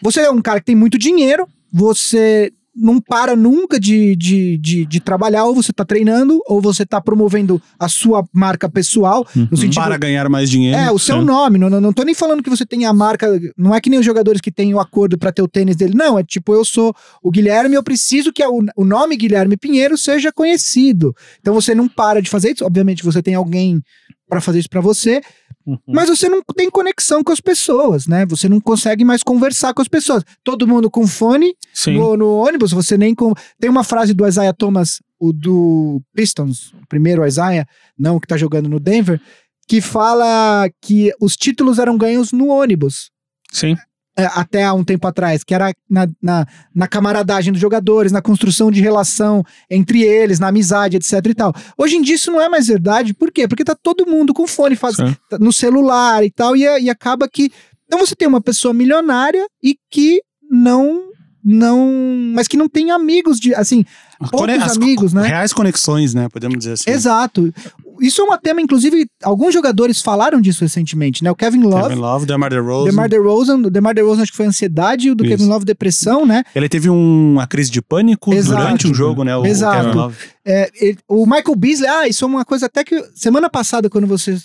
Você 0.02 0.20
é 0.20 0.30
um 0.30 0.42
cara 0.42 0.60
que 0.60 0.66
tem 0.66 0.76
muito 0.76 0.98
dinheiro, 0.98 1.46
você 1.72 2.52
não 2.74 3.00
para 3.00 3.36
nunca 3.36 3.78
de, 3.78 4.16
de, 4.16 4.58
de, 4.58 4.84
de 4.84 5.00
trabalhar, 5.00 5.44
ou 5.44 5.54
você 5.54 5.72
tá 5.72 5.84
treinando, 5.84 6.40
ou 6.46 6.60
você 6.60 6.84
tá 6.84 7.00
promovendo 7.00 7.62
a 7.78 7.88
sua 7.88 8.24
marca 8.32 8.68
pessoal, 8.68 9.26
no 9.34 9.56
sentido. 9.56 9.82
Para 9.82 9.96
ganhar 9.96 10.28
mais 10.28 10.50
dinheiro. 10.50 10.76
É, 10.76 10.90
o 10.90 10.98
seu 10.98 11.20
sim. 11.20 11.24
nome. 11.24 11.58
Não, 11.58 11.68
não, 11.68 11.92
tô 11.92 12.02
nem 12.02 12.14
falando 12.14 12.42
que 12.42 12.50
você 12.50 12.66
tem 12.66 12.84
a 12.84 12.92
marca. 12.92 13.28
Não 13.56 13.74
é 13.74 13.80
que 13.80 13.88
nem 13.88 14.00
os 14.00 14.06
jogadores 14.06 14.40
que 14.40 14.50
têm 14.50 14.74
o 14.74 14.80
acordo 14.80 15.16
pra 15.16 15.30
ter 15.30 15.42
o 15.42 15.48
tênis 15.48 15.76
dele. 15.76 15.94
Não, 15.94 16.18
é 16.18 16.24
tipo, 16.24 16.52
eu 16.52 16.64
sou 16.64 16.94
o 17.22 17.30
Guilherme, 17.30 17.76
eu 17.76 17.82
preciso 17.82 18.32
que 18.32 18.44
o, 18.44 18.64
o 18.76 18.84
nome 18.84 19.16
Guilherme 19.16 19.56
Pinheiro 19.56 19.96
seja 19.96 20.32
conhecido. 20.32 21.14
Então 21.40 21.54
você 21.54 21.74
não 21.74 21.88
para 21.88 22.20
de 22.20 22.28
fazer 22.28 22.52
isso. 22.52 22.64
Obviamente 22.64 23.04
você 23.04 23.22
tem 23.22 23.34
alguém 23.34 23.80
pra 24.28 24.40
fazer 24.40 24.58
isso 24.60 24.68
pra 24.70 24.80
você, 24.80 25.20
Uhum. 25.66 25.78
mas 25.88 26.10
você 26.10 26.28
não 26.28 26.42
tem 26.54 26.68
conexão 26.70 27.24
com 27.24 27.32
as 27.32 27.40
pessoas, 27.40 28.06
né? 28.06 28.26
Você 28.26 28.50
não 28.50 28.60
consegue 28.60 29.02
mais 29.02 29.22
conversar 29.22 29.72
com 29.72 29.80
as 29.80 29.88
pessoas. 29.88 30.22
Todo 30.42 30.68
mundo 30.68 30.90
com 30.90 31.06
fone 31.06 31.54
no, 31.94 32.16
no 32.18 32.36
ônibus, 32.36 32.70
você 32.70 32.98
nem 32.98 33.14
com. 33.14 33.32
Tem 33.58 33.70
uma 33.70 33.82
frase 33.82 34.12
do 34.12 34.26
Isaiah 34.26 34.52
Thomas, 34.52 35.00
o 35.18 35.32
do 35.32 36.02
Pistons, 36.14 36.72
o 36.74 36.86
primeiro 36.86 37.26
Isaiah, 37.26 37.66
não 37.98 38.20
que 38.20 38.26
tá 38.26 38.36
jogando 38.36 38.68
no 38.68 38.78
Denver, 38.78 39.18
que 39.66 39.80
fala 39.80 40.68
que 40.82 41.10
os 41.18 41.34
títulos 41.34 41.78
eram 41.78 41.96
ganhos 41.96 42.30
no 42.30 42.48
ônibus. 42.48 43.10
Sim. 43.50 43.74
É, 44.16 44.26
até 44.26 44.64
há 44.64 44.72
um 44.72 44.84
tempo 44.84 45.06
atrás, 45.08 45.42
que 45.42 45.52
era 45.52 45.72
na, 45.90 46.06
na, 46.22 46.46
na 46.74 46.86
camaradagem 46.86 47.52
dos 47.52 47.60
jogadores, 47.60 48.12
na 48.12 48.22
construção 48.22 48.70
de 48.70 48.80
relação 48.80 49.44
entre 49.68 50.02
eles, 50.02 50.38
na 50.38 50.48
amizade, 50.48 50.96
etc 50.96 51.12
e 51.26 51.34
tal. 51.34 51.52
Hoje 51.76 51.96
em 51.96 52.02
dia 52.02 52.14
isso 52.14 52.30
não 52.30 52.40
é 52.40 52.48
mais 52.48 52.68
verdade, 52.68 53.12
por 53.12 53.32
quê? 53.32 53.48
Porque 53.48 53.64
tá 53.64 53.74
todo 53.74 54.06
mundo 54.06 54.32
com 54.32 54.46
fone, 54.46 54.76
faz, 54.76 54.96
tá 55.28 55.38
no 55.38 55.52
celular 55.52 56.24
e 56.24 56.30
tal, 56.30 56.56
e, 56.56 56.62
e 56.62 56.88
acaba 56.88 57.28
que. 57.28 57.50
Então 57.86 57.98
você 57.98 58.14
tem 58.14 58.28
uma 58.28 58.40
pessoa 58.40 58.72
milionária 58.72 59.44
e 59.62 59.76
que 59.90 60.20
não. 60.48 61.08
não 61.44 62.32
mas 62.34 62.46
que 62.46 62.56
não 62.56 62.68
tem 62.68 62.92
amigos 62.92 63.40
de. 63.40 63.52
Assim, 63.54 63.84
poucos 64.30 64.76
amigos, 64.76 65.12
né? 65.12 65.26
Reais 65.26 65.52
conexões, 65.52 66.14
né? 66.14 66.28
Podemos 66.28 66.58
dizer 66.58 66.72
assim. 66.72 66.90
Exato. 66.90 67.52
Isso 68.00 68.20
é 68.20 68.24
um 68.24 68.38
tema, 68.38 68.60
inclusive, 68.60 69.06
alguns 69.22 69.52
jogadores 69.54 70.00
falaram 70.00 70.40
disso 70.40 70.62
recentemente, 70.62 71.22
né? 71.22 71.30
O 71.30 71.34
Kevin 71.36 71.62
Love. 71.62 71.88
Kevin 71.88 72.00
Love, 72.00 72.26
DeMar 72.26 72.50
DeRozan. 72.50 72.90
DeMar 72.90 73.08
DeRozan, 73.08 73.56
o 73.58 73.70
DeMar 73.70 73.94
DeRozan 73.94 74.22
acho 74.22 74.30
que 74.32 74.36
foi 74.36 74.46
ansiedade, 74.46 75.10
o 75.10 75.14
do 75.14 75.24
Isso. 75.24 75.30
Kevin 75.36 75.48
Love 75.48 75.64
depressão, 75.64 76.26
né? 76.26 76.42
Ele 76.54 76.68
teve 76.68 76.90
um- 76.90 77.32
uma 77.32 77.46
crise 77.46 77.70
de 77.70 77.80
pânico 77.82 78.32
Exato. 78.34 78.60
durante 78.62 78.86
um 78.88 78.94
jogo, 78.94 79.22
né? 79.24 79.36
O, 79.36 79.42
o 79.42 79.46
Exato. 79.46 79.84
Kevin 79.84 79.96
Love. 79.96 80.16
É, 80.44 80.70
ele- 80.80 80.98
o 81.08 81.24
Michael 81.26 81.56
Beasley, 81.56 81.88
ah, 81.88 82.08
isso 82.08 82.24
é 82.24 82.28
uma 82.28 82.44
coisa 82.44 82.66
até 82.66 82.82
que 82.84 83.00
semana 83.14 83.48
passada 83.48 83.88
quando 83.90 84.06
você 84.06 84.36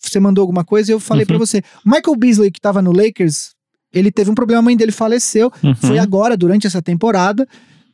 você 0.00 0.18
mandou 0.18 0.40
alguma 0.40 0.64
coisa, 0.64 0.90
eu 0.90 0.98
falei 0.98 1.24
Uhum. 1.24 1.26
pra 1.26 1.38
você. 1.38 1.58
O 1.84 1.90
Michael 1.90 2.16
Beasley 2.16 2.50
que 2.50 2.58
tava 2.58 2.80
no 2.80 2.92
Lakers, 2.92 3.50
ele 3.92 4.10
teve 4.10 4.30
um 4.30 4.34
problema, 4.34 4.60
a 4.60 4.62
mãe 4.62 4.74
dele 4.74 4.90
faleceu, 4.90 5.52
Uhum. 5.62 5.74
foi 5.74 5.98
agora 5.98 6.34
durante 6.34 6.66
essa 6.66 6.80
temporada. 6.80 7.46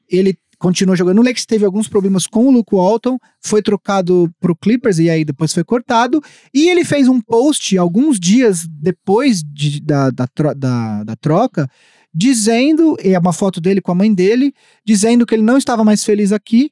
Ele 0.08 0.36
continuou 0.62 0.96
jogando 0.96 1.16
no 1.16 1.22
Lakers, 1.22 1.44
teve 1.44 1.64
alguns 1.64 1.88
problemas 1.88 2.24
com 2.26 2.46
o 2.46 2.50
Luke 2.52 2.72
Walton, 2.74 3.18
foi 3.40 3.60
trocado 3.60 4.32
pro 4.40 4.54
Clippers 4.54 5.00
e 5.00 5.10
aí 5.10 5.24
depois 5.24 5.52
foi 5.52 5.64
cortado. 5.64 6.22
E 6.54 6.68
ele 6.70 6.84
fez 6.84 7.08
um 7.08 7.20
post 7.20 7.76
alguns 7.76 8.20
dias 8.20 8.64
depois 8.68 9.42
de- 9.42 9.80
da, 9.80 10.10
da, 10.10 10.28
da- 10.56 11.02
da 11.04 11.16
troca, 11.16 11.68
dizendo, 12.14 12.96
e 13.02 13.08
é 13.14 13.18
uma 13.18 13.32
foto 13.32 13.60
dele 13.60 13.80
com 13.80 13.90
a 13.90 13.94
mãe 13.94 14.14
dele, 14.14 14.54
dizendo 14.86 15.26
que 15.26 15.34
ele 15.34 15.42
não 15.42 15.56
estava 15.58 15.82
mais 15.82 16.04
feliz 16.04 16.30
aqui 16.30 16.70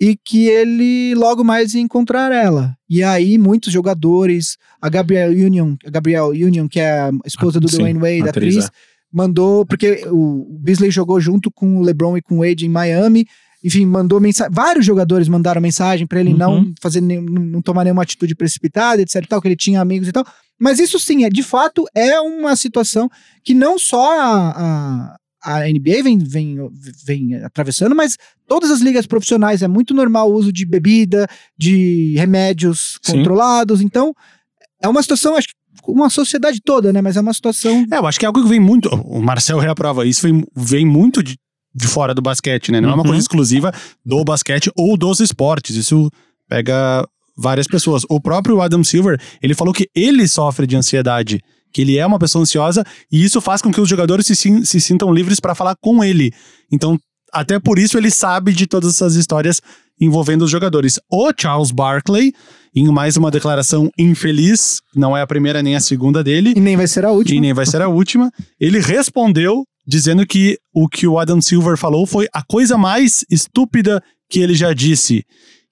e 0.00 0.16
que 0.16 0.46
ele 0.46 1.14
logo 1.14 1.44
mais 1.44 1.74
ia 1.74 1.80
encontrar 1.82 2.32
ela. 2.32 2.74
E 2.88 3.02
aí 3.04 3.36
muitos 3.38 3.72
jogadores, 3.72 4.56
a 4.80 4.88
Gabrielle 4.88 5.44
Union, 5.44 5.76
a 5.84 5.90
Gabrielle 5.90 6.44
Union, 6.44 6.66
que 6.68 6.80
é 6.80 7.00
a 7.00 7.10
esposa 7.26 7.60
do 7.60 7.68
Sim, 7.68 7.78
Dwayne 7.78 7.98
Wade, 8.00 8.28
atriz, 8.28 8.56
atriz, 8.56 8.64
é. 8.66 8.91
Mandou, 9.12 9.66
porque 9.66 10.04
o 10.10 10.58
Beasley 10.60 10.90
jogou 10.90 11.20
junto 11.20 11.50
com 11.50 11.78
o 11.78 11.82
LeBron 11.82 12.16
e 12.16 12.22
com 12.22 12.38
o 12.38 12.46
Wade 12.46 12.64
em 12.66 12.68
Miami, 12.68 13.26
enfim, 13.64 13.86
mandou 13.86 14.20
mensagem, 14.20 14.52
vários 14.52 14.84
jogadores 14.84 15.28
mandaram 15.28 15.60
mensagem 15.60 16.06
pra 16.06 16.18
ele 16.20 16.30
Uhum. 16.32 16.36
não 16.38 16.72
fazer 16.80 17.00
não 17.00 17.62
tomar 17.62 17.84
nenhuma 17.84 18.02
atitude 18.02 18.34
precipitada, 18.34 19.00
etc 19.02 19.24
tal, 19.28 19.40
que 19.40 19.46
ele 19.48 19.56
tinha 19.56 19.80
amigos 19.80 20.08
e 20.08 20.12
tal. 20.12 20.26
Mas 20.58 20.78
isso 20.78 20.98
sim, 20.98 21.24
é 21.24 21.28
de 21.30 21.42
fato 21.42 21.84
é 21.94 22.20
uma 22.20 22.56
situação 22.56 23.08
que 23.44 23.54
não 23.54 23.78
só 23.78 24.20
a, 24.20 25.16
a, 25.44 25.56
a 25.58 25.68
NBA 25.68 26.02
vem, 26.02 26.18
vem, 26.18 26.56
vem 27.04 27.34
atravessando, 27.36 27.94
mas 27.94 28.16
todas 28.48 28.70
as 28.70 28.80
ligas 28.80 29.06
profissionais 29.06 29.62
é 29.62 29.68
muito 29.68 29.92
normal 29.94 30.30
o 30.30 30.34
uso 30.34 30.52
de 30.52 30.64
bebida, 30.66 31.28
de 31.56 32.14
remédios 32.16 32.98
Sim. 33.02 33.18
controlados. 33.18 33.80
Então, 33.80 34.12
é 34.80 34.88
uma 34.88 35.02
situação, 35.02 35.36
acho 35.36 35.48
que 35.48 35.54
uma 35.86 36.10
sociedade 36.10 36.60
toda, 36.64 36.92
né? 36.92 37.00
Mas 37.00 37.16
é 37.16 37.20
uma 37.20 37.32
situação. 37.34 37.84
É, 37.92 37.98
eu 37.98 38.06
acho 38.06 38.18
que 38.18 38.24
é 38.24 38.28
algo 38.28 38.42
que 38.42 38.48
vem 38.48 38.60
muito. 38.60 38.88
O 38.88 39.20
Marcel 39.22 39.58
reaprova 39.58 40.06
isso, 40.06 40.22
vem, 40.22 40.44
vem 40.54 40.86
muito 40.86 41.22
de, 41.22 41.36
de 41.74 41.86
fora 41.86 42.14
do 42.14 42.22
basquete, 42.22 42.70
né? 42.70 42.80
Não 42.80 42.90
é 42.90 42.94
uma 42.94 42.98
Uhum. 43.02 43.08
coisa 43.08 43.20
exclusiva 43.20 43.72
do 44.04 44.22
basquete 44.24 44.70
ou 44.76 44.96
dos 44.96 45.20
esportes. 45.20 45.74
Isso 45.76 46.10
pega 46.48 47.06
várias 47.36 47.66
pessoas. 47.66 48.02
O 48.08 48.20
próprio 48.20 48.60
Adam 48.60 48.84
Silver, 48.84 49.20
ele 49.42 49.54
falou 49.54 49.72
que 49.72 49.88
ele 49.94 50.28
sofre 50.28 50.66
de 50.66 50.76
ansiedade, 50.76 51.40
que 51.72 51.80
ele 51.80 51.96
é 51.96 52.04
uma 52.06 52.18
pessoa 52.18 52.42
ansiosa 52.42 52.84
e 53.10 53.24
isso 53.24 53.40
faz 53.40 53.62
com 53.62 53.72
que 53.72 53.80
os 53.80 53.88
jogadores 53.88 54.26
se, 54.26 54.34
se 54.66 54.80
sintam 54.80 55.12
livres 55.12 55.40
para 55.40 55.54
falar 55.54 55.74
com 55.80 56.04
ele. 56.04 56.30
Então, 56.70 56.98
até 57.32 57.58
por 57.58 57.78
isso 57.78 57.96
ele 57.96 58.10
sabe 58.10 58.52
de 58.52 58.66
todas 58.66 58.94
essas 58.94 59.14
histórias 59.16 59.62
envolvendo 59.98 60.42
os 60.42 60.50
jogadores. 60.50 61.00
O 61.10 61.32
Charles 61.34 61.70
Barkley, 61.70 62.34
em 62.74 62.86
mais 62.88 63.16
uma 63.16 63.30
declaração 63.30 63.90
infeliz, 63.98 64.80
não 64.94 65.16
é 65.16 65.20
a 65.22 65.26
primeira 65.26 65.62
nem 65.62 65.76
a 65.76 65.80
segunda 65.80 66.22
dele, 66.24 66.54
E 66.56 66.60
nem 66.60 66.76
vai 66.76 66.86
ser 66.86 67.04
a 67.04 67.10
última. 67.10 67.36
e 67.36 67.40
nem 67.40 67.52
vai 67.52 67.66
ser 67.66 67.82
a 67.82 67.88
última. 67.88 68.30
Ele 68.58 68.78
respondeu 68.80 69.64
dizendo 69.86 70.26
que 70.26 70.56
o 70.72 70.88
que 70.88 71.06
o 71.06 71.18
Adam 71.18 71.40
Silver 71.40 71.76
falou 71.76 72.06
foi 72.06 72.26
a 72.32 72.42
coisa 72.42 72.78
mais 72.78 73.24
estúpida 73.30 74.02
que 74.30 74.38
ele 74.40 74.54
já 74.54 74.72
disse. 74.72 75.24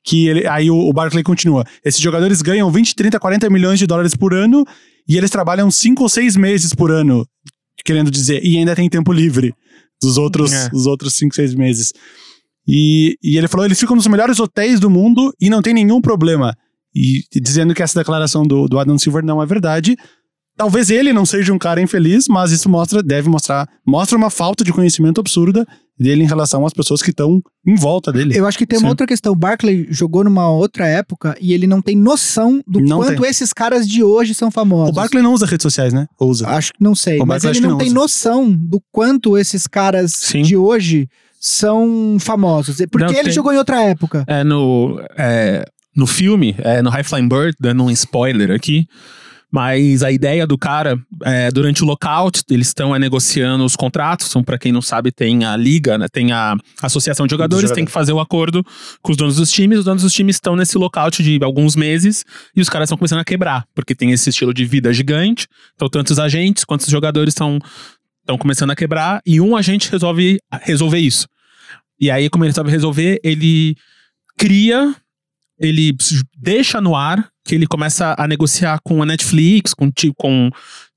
Que 0.04 0.28
ele, 0.28 0.46
aí 0.46 0.70
o, 0.70 0.76
o 0.76 0.92
Barkley 0.92 1.22
continua. 1.22 1.64
Esses 1.84 2.00
jogadores 2.00 2.42
ganham 2.42 2.70
20, 2.70 2.94
30, 2.94 3.20
40 3.20 3.48
milhões 3.50 3.78
de 3.78 3.86
dólares 3.86 4.14
por 4.14 4.34
ano 4.34 4.64
e 5.08 5.16
eles 5.16 5.30
trabalham 5.30 5.70
5 5.70 6.02
ou 6.02 6.08
6 6.08 6.36
meses 6.36 6.74
por 6.74 6.90
ano, 6.90 7.24
querendo 7.84 8.10
dizer, 8.10 8.44
e 8.44 8.56
ainda 8.58 8.74
tem 8.74 8.88
tempo 8.88 9.12
livre 9.12 9.54
dos 10.02 10.16
outros, 10.18 10.52
É. 10.52 10.68
dos 10.70 10.86
outros 10.86 11.14
5, 11.14 11.34
6 11.34 11.54
meses. 11.54 11.92
E, 12.66 13.16
e 13.22 13.36
ele 13.38 13.48
falou: 13.48 13.64
eles 13.66 13.78
ficam 13.80 13.96
nos 13.96 14.06
melhores 14.06 14.38
hotéis 14.40 14.80
do 14.80 14.90
mundo 14.90 15.32
e 15.40 15.48
não 15.50 15.62
tem 15.62 15.74
nenhum 15.74 16.00
problema. 16.00 16.54
E, 16.94 17.22
dizendo 17.40 17.74
que 17.74 17.82
essa 17.82 17.98
declaração 17.98 18.42
do, 18.44 18.66
do 18.68 18.78
Adam 18.78 18.98
Silver 18.98 19.24
não 19.24 19.42
é 19.42 19.46
verdade. 19.46 19.96
Talvez 20.56 20.90
ele 20.90 21.12
não 21.12 21.24
seja 21.24 21.52
um 21.54 21.58
cara 21.58 21.80
infeliz, 21.80 22.26
mas 22.28 22.52
isso 22.52 22.68
mostra, 22.68 23.02
deve 23.02 23.30
mostrar, 23.30 23.66
mostra 23.86 24.18
uma 24.18 24.28
falta 24.28 24.62
de 24.62 24.72
conhecimento 24.72 25.18
absurda 25.18 25.66
dele 25.98 26.22
em 26.22 26.26
relação 26.26 26.66
às 26.66 26.72
pessoas 26.74 27.00
que 27.02 27.10
estão 27.10 27.40
em 27.66 27.74
volta 27.76 28.12
dele. 28.12 28.36
Eu 28.36 28.46
acho 28.46 28.58
que 28.58 28.66
tem 28.66 28.78
uma 28.78 28.86
Sim. 28.86 28.90
outra 28.90 29.06
questão. 29.06 29.32
O 29.32 29.36
Barkley 29.36 29.86
jogou 29.90 30.22
numa 30.22 30.50
outra 30.50 30.86
época 30.86 31.34
e 31.40 31.54
ele 31.54 31.66
não 31.66 31.80
tem 31.80 31.96
noção 31.96 32.60
do 32.66 32.78
Não 32.80 32.98
quanto 32.98 33.22
tem. 33.22 33.30
esses 33.30 33.52
caras 33.54 33.88
de 33.88 34.02
hoje 34.02 34.34
são 34.34 34.50
famosos. 34.50 34.90
O 34.90 34.94
Barkley 34.94 35.22
não 35.22 35.32
usa 35.32 35.46
redes 35.46 35.62
sociais, 35.62 35.94
né? 35.94 36.06
Ou 36.18 36.28
usa. 36.28 36.46
Acho 36.48 36.72
que 36.74 36.82
não 36.82 36.94
sei. 36.94 37.20
O 37.20 37.26
mas 37.26 37.42
ele 37.44 37.60
não 37.60 37.70
não 37.70 37.78
tem 37.78 37.86
usa. 37.88 37.94
noção 37.94 38.50
do 38.50 38.82
quanto 38.92 39.38
esses 39.38 39.66
caras 39.66 40.12
Sim. 40.14 40.42
de 40.42 40.56
hoje 40.58 41.08
são 41.40 42.16
famosos. 42.20 42.76
Porque 42.90 43.06
Não, 43.06 43.14
ele 43.14 43.24
tem- 43.24 43.32
jogou 43.32 43.52
em 43.52 43.56
outra 43.58 43.82
época. 43.82 44.24
É, 44.26 44.44
no, 44.44 45.00
é, 45.16 45.64
no 45.94 46.06
filme, 46.06 46.54
é, 46.58 46.82
no 46.82 46.90
High 46.90 47.04
Flying 47.04 47.28
Bird, 47.28 47.56
dando 47.60 47.84
um 47.84 47.90
spoiler 47.90 48.50
aqui, 48.50 48.86
mas 49.52 50.04
a 50.04 50.12
ideia 50.12 50.46
do 50.46 50.56
cara, 50.56 50.96
é, 51.24 51.50
durante 51.50 51.82
o 51.82 51.86
lockout, 51.86 52.42
eles 52.48 52.68
estão 52.68 52.94
é, 52.94 52.98
negociando 52.98 53.64
os 53.64 53.74
contratos, 53.74 54.28
são 54.28 54.44
para 54.44 54.56
quem 54.56 54.70
não 54.70 54.80
sabe, 54.80 55.10
tem 55.10 55.44
a 55.44 55.56
liga, 55.56 55.98
né, 55.98 56.06
tem 56.10 56.30
a 56.30 56.54
associação 56.80 57.26
de 57.26 57.32
jogadores, 57.32 57.62
jogadores. 57.62 57.74
tem 57.74 57.84
que 57.84 57.90
fazer 57.90 58.12
o 58.12 58.20
acordo 58.20 58.64
com 59.02 59.10
os 59.10 59.16
donos 59.16 59.36
dos 59.36 59.50
times, 59.50 59.80
os 59.80 59.84
donos 59.84 60.02
dos 60.02 60.12
times 60.12 60.36
estão 60.36 60.54
nesse 60.54 60.78
lockout 60.78 61.20
de 61.22 61.42
alguns 61.42 61.74
meses 61.74 62.24
e 62.54 62.60
os 62.60 62.68
caras 62.68 62.86
estão 62.86 62.96
começando 62.96 63.20
a 63.20 63.24
quebrar, 63.24 63.64
porque 63.74 63.94
tem 63.94 64.12
esse 64.12 64.30
estilo 64.30 64.54
de 64.54 64.64
vida 64.64 64.92
gigante, 64.92 65.48
então 65.74 65.88
tanto 65.88 66.10
os 66.10 66.20
agentes 66.20 66.64
quanto 66.64 66.82
os 66.82 66.90
jogadores 66.90 67.34
estão 67.34 67.58
estão 68.20 68.38
começando 68.38 68.70
a 68.70 68.76
quebrar 68.76 69.20
e 69.26 69.40
um 69.40 69.56
agente 69.56 69.90
resolve 69.90 70.38
resolver 70.62 70.98
isso. 70.98 71.26
E 72.00 72.10
aí, 72.10 72.30
como 72.30 72.44
ele 72.44 72.52
sabe 72.52 72.70
resolver, 72.70 73.18
ele 73.24 73.74
cria, 74.38 74.94
ele 75.60 75.94
deixa 76.36 76.80
no 76.80 76.96
ar 76.96 77.28
que 77.44 77.54
ele 77.54 77.66
começa 77.66 78.14
a 78.18 78.26
negociar 78.26 78.78
com 78.82 79.02
a 79.02 79.06
Netflix, 79.06 79.74
com 79.74 79.92
com 80.16 80.50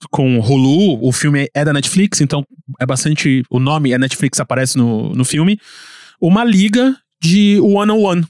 com 0.10 0.40
Hulu, 0.40 1.06
o 1.06 1.12
filme 1.12 1.50
é 1.54 1.66
da 1.66 1.74
Netflix, 1.74 2.22
então 2.22 2.46
é 2.80 2.86
bastante 2.86 3.44
o 3.50 3.60
nome 3.60 3.92
é 3.92 3.98
Netflix 3.98 4.40
aparece 4.40 4.78
no, 4.78 5.10
no 5.10 5.26
filme, 5.26 5.60
uma 6.22 6.44
liga 6.44 6.96
de 7.22 7.60
one 7.60 7.92
on 7.92 8.02
one. 8.02 8.28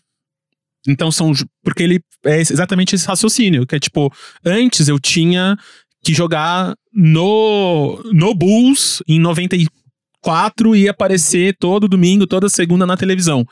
Então 0.87 1.11
são 1.11 1.31
porque 1.63 1.83
ele 1.83 2.01
é 2.25 2.39
exatamente 2.39 2.95
esse 2.95 3.07
raciocínio, 3.07 3.65
que 3.67 3.75
é 3.75 3.79
tipo, 3.79 4.11
antes 4.43 4.87
eu 4.87 4.99
tinha 4.99 5.55
que 6.03 6.13
jogar 6.13 6.75
no 6.91 8.01
no 8.11 8.33
Bulls 8.33 9.03
em 9.07 9.19
94 9.19 10.75
e 10.75 10.89
aparecer 10.89 11.55
todo 11.59 11.87
domingo, 11.87 12.25
toda 12.25 12.49
segunda 12.49 12.85
na 12.87 12.97
televisão. 12.97 13.45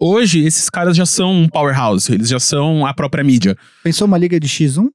Hoje, 0.00 0.44
esses 0.44 0.70
caras 0.70 0.96
já 0.96 1.04
são 1.06 1.32
um 1.32 1.48
powerhouse, 1.48 2.12
eles 2.12 2.28
já 2.28 2.38
são 2.38 2.86
a 2.86 2.94
própria 2.94 3.24
mídia. 3.24 3.56
Pensou 3.82 4.06
uma 4.06 4.18
liga 4.18 4.38
de 4.38 4.46
X1? 4.48 4.86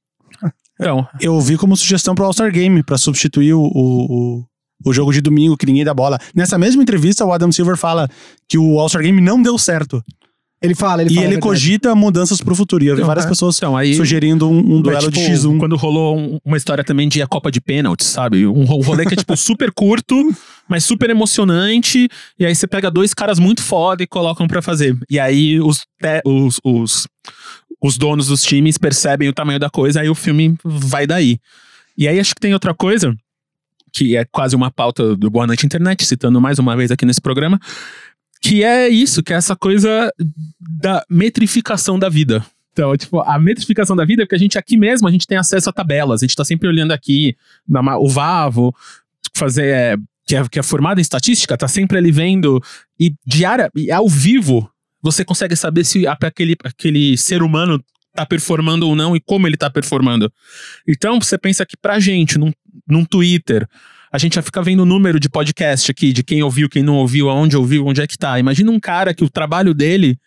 Então, 0.80 1.08
Eu 1.22 1.40
vi 1.40 1.58
como 1.58 1.78
sugestão 1.78 2.16
pro 2.16 2.26
All-Star 2.26 2.52
Game, 2.52 2.82
pra 2.84 2.98
substituir 2.98 3.54
o, 3.54 3.62
o, 3.62 4.40
o, 4.40 4.46
o 4.86 4.94
jogo 4.94 5.14
de 5.14 5.22
domingo 5.22 5.56
que 5.56 5.66
ninguém 5.66 5.86
dá 5.86 5.94
bola. 5.94 6.18
Nessa 6.34 6.58
mesma 6.58 6.82
entrevista, 6.82 7.24
o 7.26 7.32
Adam 7.32 7.52
Silver 7.52 7.78
fala 7.78 8.10
que 8.50 8.58
o 8.58 8.80
All-Star 8.80 9.04
Game 9.04 9.22
não 9.22 9.42
deu 9.42 9.58
certo. 9.58 10.04
Ele 10.64 10.74
fala, 10.74 11.02
ele 11.02 11.12
e 11.12 11.16
fala. 11.16 11.28
a 11.28 11.30
ele 11.32 11.42
cogita 11.42 11.94
mudanças 11.94 12.40
pro 12.40 12.56
futuro. 12.56 12.84
E 12.84 12.88
eu 12.88 12.96
vi 12.96 13.02
Então, 13.02 13.08
várias 13.08 13.26
é. 13.26 13.30
pessoas 13.30 13.58
então 13.58 13.76
aí 13.76 13.94
sugerindo 13.96 14.48
um, 14.50 14.76
um 14.76 14.80
é 14.80 14.84
duelo 14.84 15.12
tipo, 15.12 15.26
de 15.28 15.34
X1. 15.34 15.60
Quando 15.60 15.76
rolou 15.76 16.18
um- 16.18 16.40
uma 16.46 16.56
história 16.56 16.84
também 16.84 17.10
de 17.10 17.22
a 17.22 17.28
Copa 17.28 17.52
de 17.52 17.60
Pênaltis, 17.60 18.08
sabe? 18.08 18.48
Um 18.48 18.64
ro- 18.64 18.82
rolê 18.82 19.06
que 19.06 19.14
é 19.14 19.18
tipo 19.18 19.36
super 19.38 19.72
curto, 19.74 20.16
mas 20.68 20.86
super 20.86 21.10
emocionante. 21.10 22.08
E 22.40 22.46
aí 22.46 22.56
você 22.56 22.66
pega 22.66 22.90
dois 22.90 23.14
caras 23.14 23.40
muito 23.40 23.62
foda 23.62 24.02
e 24.04 24.08
colocam 24.08 24.48
pra 24.48 24.62
fazer. 24.62 24.98
E 25.10 25.20
aí 25.20 25.60
os, 25.60 25.82
os, 26.26 26.60
os, 26.64 27.08
os 27.82 27.98
donos 27.98 28.28
dos 28.28 28.42
times 28.42 28.78
percebem 28.78 29.28
o 29.28 29.34
tamanho 29.34 29.60
da 29.60 29.70
coisa, 29.70 30.00
aí 30.00 30.10
o 30.10 30.16
filme 30.16 30.56
vai 30.64 31.06
daí. 31.06 31.38
E 31.98 32.08
aí 32.08 32.18
acho 32.20 32.34
que 32.34 32.40
tem 32.40 32.54
outra 32.54 32.74
coisa, 32.74 33.14
que 33.92 34.16
é 34.16 34.24
quase 34.32 34.56
uma 34.56 34.72
pauta 34.72 35.16
do 35.16 35.30
Boa 35.30 35.46
Noite 35.46 35.66
Internet, 35.66 36.06
citando 36.06 36.40
mais 36.40 36.58
uma 36.58 36.76
vez 36.76 36.90
aqui 36.90 37.06
nesse 37.06 37.20
programa, 37.22 37.60
que 38.44 38.62
é 38.62 38.90
isso, 38.90 39.24
que 39.24 39.32
é 39.32 39.38
essa 39.38 39.56
coisa 39.56 40.14
da 40.60 41.02
metrificação 41.10 41.98
da 41.98 42.10
vida. 42.10 42.46
Então, 42.74 42.96
tipo, 42.98 43.22
a 43.22 43.40
metrificação 43.40 43.96
da 43.96 44.04
vida 44.04 44.24
é 44.24 44.26
porque 44.26 44.36
a 44.36 44.40
gente 44.40 44.58
aqui 44.58 44.76
mesmo, 44.76 45.08
a 45.08 45.12
gente 45.12 45.26
tem 45.26 45.38
acesso 45.38 45.70
a 45.70 45.74
tabelas, 45.74 46.22
a 46.22 46.26
gente 46.26 46.36
tá 46.36 46.44
sempre 46.44 46.68
olhando 46.68 46.92
aqui, 46.92 47.38
na 47.66 47.98
o 47.98 48.10
Vavo, 48.10 48.76
fazer, 49.34 49.68
é, 49.68 49.98
que, 50.26 50.36
é, 50.36 50.44
que 50.50 50.60
é 50.60 50.64
formado 50.64 51.00
em 51.00 51.02
estatística, 51.02 51.58
tá 51.58 51.70
sempre 51.70 51.98
ali 51.98 52.12
vendo, 52.12 52.62
e 53.00 53.14
diária, 53.26 53.72
e 53.74 53.90
ao 53.90 54.10
vivo, 54.10 54.70
você 55.02 55.24
consegue 55.24 55.56
saber 55.56 55.86
se 55.86 56.06
aquele, 56.06 56.58
aquele 56.66 57.18
ser 57.18 57.44
humano 57.44 57.82
tá 58.14 58.26
performando 58.26 58.88
ou 58.88 58.96
não 58.96 59.16
e 59.16 59.22
como 59.22 59.48
ele 59.48 59.56
tá 59.56 59.70
performando. 59.70 60.30
Então, 60.86 61.18
você 61.18 61.38
pensa 61.38 61.66
que 61.66 61.78
pra 61.78 61.98
gente, 61.98 62.38
num, 62.38 62.52
num 62.86 63.06
Twitter, 63.06 63.66
a 64.14 64.20
gente 64.20 64.36
já 64.36 64.44
fica 64.44 64.62
vendo 64.62 64.82
o 64.82 64.86
número 64.86 65.20
de 65.20 65.28
podcast 65.28 65.90
aqui, 65.90 66.14
de 66.14 66.24
quem 66.24 66.44
ouviu, 66.44 66.70
quem 66.70 66.84
não 66.84 66.98
ouviu, 66.98 67.32
aonde 67.32 67.58
ouviu, 67.58 67.88
onde 67.88 68.00
é 68.00 68.06
que 68.06 68.16
tá. 68.16 68.38
Imagina 68.38 68.70
um 68.70 68.80
cara 68.80 69.12
que 69.12 69.24
o 69.24 69.30
trabalho 69.30 69.74
dele 69.74 70.20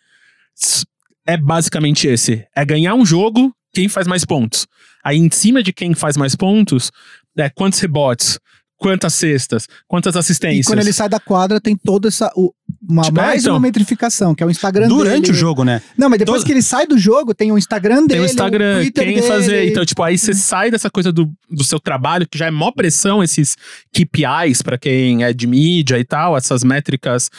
é 1.25 1.37
basicamente 1.37 2.05
esse: 2.05 2.45
é 2.53 2.65
ganhar 2.65 2.95
um 2.95 3.05
jogo, 3.05 3.55
quem 3.73 3.87
faz 3.87 4.05
mais 4.05 4.25
pontos. 4.25 4.67
Aí, 5.01 5.17
em 5.17 5.31
cima 5.31 5.63
de 5.63 5.71
quem 5.71 5.93
faz 5.93 6.17
mais 6.17 6.35
pontos, 6.35 6.91
é 7.37 7.49
quantos 7.49 7.79
rebotes, 7.79 8.37
quantas 8.77 9.13
cestas, 9.15 9.67
quantas 9.87 10.15
E 10.15 10.19
assistências. 10.19 10.65
quando 10.67 10.79
ele 10.79 10.93
sai 10.93 11.09
da 11.09 11.19
quadra, 11.19 11.59
tem 11.59 11.75
toda 11.75 12.07
essa. 12.07 12.31
o- 12.35 12.53
uma, 12.89 13.01
Tipo, 13.01 13.19
é, 13.19 13.23
mais 13.23 13.41
então. 13.41 13.53
uma 13.55 13.59
metrificação, 13.59 14.35
que 14.35 14.43
é 14.43 14.45
o 14.45 14.51
Instagram 14.51 14.87
Durante 14.87 15.21
dele. 15.23 15.31
o 15.33 15.35
jogo, 15.35 15.63
né? 15.63 15.81
Não, 15.97 16.09
mas 16.09 16.19
depois 16.19 16.39
Todo- 16.39 16.45
que 16.47 16.51
ele 16.53 16.61
sai 16.61 16.85
do 16.85 16.97
jogo, 16.97 17.33
tem 17.33 17.51
o 17.51 17.57
Instagram 17.57 18.05
dele. 18.05 18.07
Tem 18.07 18.19
o 18.21 18.25
Instagram, 18.25 18.75
Twitter 18.81 19.03
quem 19.05 19.15
dele. 19.15 19.27
fazer. 19.27 19.67
Então, 19.69 19.85
tipo, 19.85 20.03
aí 20.03 20.17
você 20.17 20.33
sai 20.33 20.69
dessa 20.69 20.89
coisa 20.89 21.11
do, 21.11 21.31
do 21.49 21.63
seu 21.63 21.79
trabalho, 21.79 22.27
que 22.29 22.37
já 22.37 22.45
é 22.47 22.51
mó 22.51 22.71
pressão, 22.71 23.23
esses 23.23 23.55
KPIs, 23.93 24.61
pra 24.61 24.77
quem 24.77 25.23
é 25.23 25.33
de 25.33 25.47
mídia 25.47 25.97
e 25.97 26.03
tal, 26.03 26.37
essas 26.37 26.63
métricas 26.63 27.29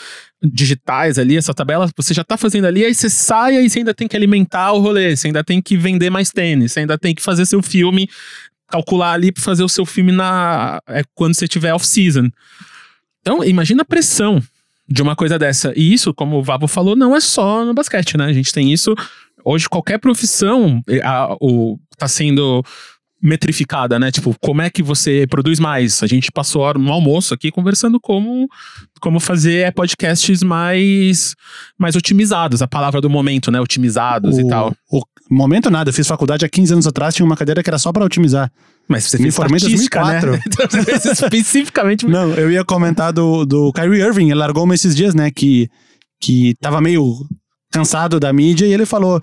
digitais 0.43 1.17
ali, 1.19 1.37
essa 1.37 1.53
tabela, 1.53 1.89
você 1.95 2.13
já 2.13 2.23
tá 2.23 2.37
fazendo 2.37 2.65
ali, 2.65 2.83
aí 2.85 2.93
você 2.93 3.09
sai 3.09 3.57
e 3.63 3.69
você 3.69 3.79
ainda 3.79 3.93
tem 3.93 4.07
que 4.07 4.15
alimentar 4.15 4.71
o 4.73 4.79
rolê, 4.79 5.15
você 5.15 5.27
ainda 5.27 5.43
tem 5.43 5.61
que 5.61 5.77
vender 5.77 6.09
mais 6.09 6.29
tênis, 6.31 6.71
você 6.73 6.81
ainda 6.81 6.97
tem 6.97 7.13
que 7.13 7.21
fazer 7.21 7.45
seu 7.45 7.61
filme, 7.61 8.09
calcular 8.69 9.13
ali 9.13 9.31
pra 9.31 9.43
fazer 9.43 9.63
o 9.63 9.69
seu 9.69 9.85
filme 9.85 10.11
na 10.11 10.81
é, 10.87 11.03
quando 11.15 11.35
você 11.35 11.47
tiver 11.47 11.73
off-season. 11.73 12.29
Então, 13.21 13.43
imagina 13.43 13.81
a 13.81 13.85
pressão 13.85 14.41
de 14.87 15.01
uma 15.01 15.15
coisa 15.15 15.37
dessa. 15.37 15.73
E 15.75 15.93
isso, 15.93 16.13
como 16.13 16.37
o 16.37 16.43
Vavo 16.43 16.67
falou, 16.67 16.95
não 16.95 17.15
é 17.15 17.19
só 17.19 17.63
no 17.65 17.73
basquete, 17.73 18.17
né? 18.17 18.25
A 18.25 18.33
gente 18.33 18.51
tem 18.53 18.71
isso 18.71 18.93
Hoje, 19.45 19.69
qualquer 19.69 19.97
profissão 19.99 20.83
a- 21.01 21.33
o, 21.39 21.79
tá 21.97 22.07
sendo 22.09 22.61
metrificada, 23.21 23.99
né? 23.99 24.11
Tipo, 24.11 24.35
como 24.39 24.61
é 24.61 24.69
que 24.69 24.81
você 24.81 25.27
produz 25.27 25.59
mais? 25.59 26.01
A 26.01 26.07
gente 26.07 26.31
passou 26.31 26.73
no 26.75 26.91
almoço 26.91 27.33
aqui 27.33 27.51
conversando 27.51 27.99
como, 27.99 28.47
como 29.01 29.19
fazer 29.19 29.73
podcasts 29.73 30.41
mais, 30.41 31.35
mais 31.77 31.95
otimizados. 31.95 32.61
A 32.61 32.67
palavra 32.67 33.01
do 33.01 33.09
momento, 33.09 33.51
né? 33.51 33.59
Otimizados 33.59 34.37
o, 34.37 34.41
e 34.41 34.47
tal. 34.47 34.73
O 34.89 35.01
momento 35.29 35.69
nada, 35.69 35.89
eu 35.89 35.93
fiz 35.93 36.07
faculdade 36.07 36.45
há 36.45 36.49
15 36.49 36.73
anos 36.73 36.87
atrás, 36.87 37.13
tinha 37.13 37.25
uma 37.25 37.35
cadeira 37.35 37.61
que 37.61 37.69
era 37.69 37.77
só 37.77 37.91
pra 37.91 38.05
otimizar. 38.05 38.51
Mas 38.87 39.03
você 39.03 39.17
Me 39.17 39.23
fez 39.23 39.35
formei 39.35 39.55
em 39.55 39.57
estatística, 39.57 39.99
2004. 39.99 40.31
né? 40.31 40.41
Então, 40.97 41.11
especificamente. 41.11 42.07
Não, 42.07 42.33
eu 42.33 42.49
ia 42.49 42.63
comentar 42.63 43.13
do, 43.13 43.45
do 43.45 43.71
Kyrie 43.73 44.01
Irving, 44.01 44.25
ele 44.25 44.35
largou 44.35 44.63
uma 44.63 44.73
esses 44.73 44.95
dias, 44.95 45.13
né, 45.13 45.29
que, 45.29 45.69
que 46.19 46.55
tava 46.59 46.81
meio 46.81 47.15
cansado 47.71 48.19
da 48.19 48.33
mídia 48.33 48.65
e 48.65 48.73
ele 48.73 48.85
falou 48.85 49.21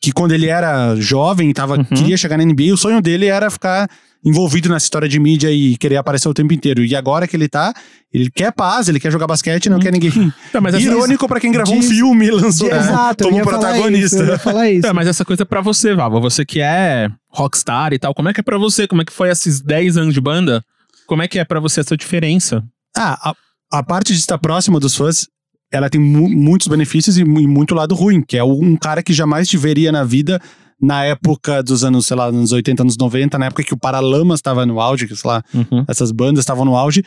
que 0.00 0.12
quando 0.12 0.32
ele 0.32 0.46
era 0.46 0.94
jovem, 0.96 1.52
tava, 1.52 1.76
Uhum. 1.76 1.84
queria 1.84 2.16
chegar 2.16 2.36
na 2.38 2.44
NBA, 2.44 2.72
o 2.72 2.76
sonho 2.76 3.00
dele 3.02 3.26
era 3.26 3.50
ficar 3.50 3.88
envolvido 4.24 4.68
nessa 4.68 4.84
história 4.84 5.08
de 5.08 5.18
mídia 5.18 5.50
e 5.50 5.76
querer 5.76 5.96
aparecer 5.96 6.28
o 6.28 6.34
tempo 6.34 6.52
inteiro. 6.52 6.84
E 6.84 6.94
agora 6.96 7.26
que 7.26 7.36
ele 7.36 7.48
tá, 7.48 7.72
ele 8.12 8.28
quer 8.30 8.52
paz, 8.52 8.88
ele 8.88 8.98
quer 8.98 9.10
jogar 9.12 9.26
basquete, 9.26 9.68
não 9.70 9.78
quer 9.78 9.92
ninguém. 9.92 10.10
Tá, 10.52 10.60
mas 10.60 10.74
Irônico 10.74 11.26
pra 11.28 11.38
quem 11.40 11.52
gravou 11.52 11.74
um 11.74 11.80
diz- 11.80 11.88
filme 11.88 12.26
e 12.26 12.30
lançou 12.30 12.68
como- 12.68 12.80
Exato, 12.80 13.24
como 13.24 13.36
ia 13.38 13.44
falar 13.44 13.58
protagonista. 13.58 14.22
isso, 14.24 14.38
falar 14.38 14.70
isso. 14.70 14.82
Tá, 14.86 14.92
mas 14.94 15.06
essa 15.08 15.24
coisa 15.24 15.42
é 15.42 15.46
pra 15.46 15.60
você, 15.60 15.94
Vava. 15.94 16.18
Você 16.20 16.44
que 16.44 16.60
é 16.60 17.08
rockstar 17.28 17.92
e 17.92 17.98
tal, 17.98 18.12
como 18.14 18.28
é 18.28 18.32
que 18.32 18.40
é 18.40 18.42
pra 18.42 18.58
você? 18.58 18.86
Como 18.88 19.02
é 19.02 19.04
que 19.04 19.12
foi 19.12 19.28
esses 19.30 19.60
10 19.60 19.96
anos 19.96 20.14
de 20.14 20.20
banda? 20.20 20.64
Como 21.06 21.22
é 21.22 21.28
que 21.28 21.38
é 21.38 21.44
pra 21.44 21.60
você 21.60 21.80
essa 21.80 21.96
diferença? 21.96 22.62
Ah, 22.96 23.30
a, 23.70 23.78
a 23.78 23.82
parte 23.84 24.12
de 24.12 24.18
estar 24.18 24.36
próximo 24.38 24.80
dos 24.80 24.96
fãs, 24.96 25.26
ela 25.70 25.88
tem 25.90 26.00
mu- 26.00 26.28
muitos 26.28 26.66
benefícios 26.68 27.16
e, 27.18 27.22
e 27.22 27.24
muito 27.46 27.74
lado 27.74 27.94
ruim, 27.94 28.22
que 28.22 28.36
é 28.36 28.44
um 28.44 28.76
cara 28.76 29.02
que 29.02 29.12
jamais 29.12 29.48
te 29.48 29.56
veria 29.56 29.90
na 29.92 30.04
vida 30.04 30.40
na 30.80 31.04
época 31.04 31.60
dos 31.62 31.82
anos, 31.82 32.06
sei 32.06 32.16
lá, 32.16 32.26
anos 32.26 32.52
80, 32.52 32.82
anos 32.84 32.96
90, 32.96 33.36
na 33.38 33.46
época 33.46 33.64
que 33.64 33.74
o 33.74 33.78
Paralamas 33.78 34.38
estava 34.38 34.64
no 34.64 34.80
auge, 34.80 35.08
que 35.08 35.16
sei 35.16 35.28
lá, 35.28 35.42
Uhum. 35.52 35.84
essas 35.88 36.12
bandas 36.12 36.42
estavam 36.42 36.64
no 36.64 36.76
auge. 36.76 37.02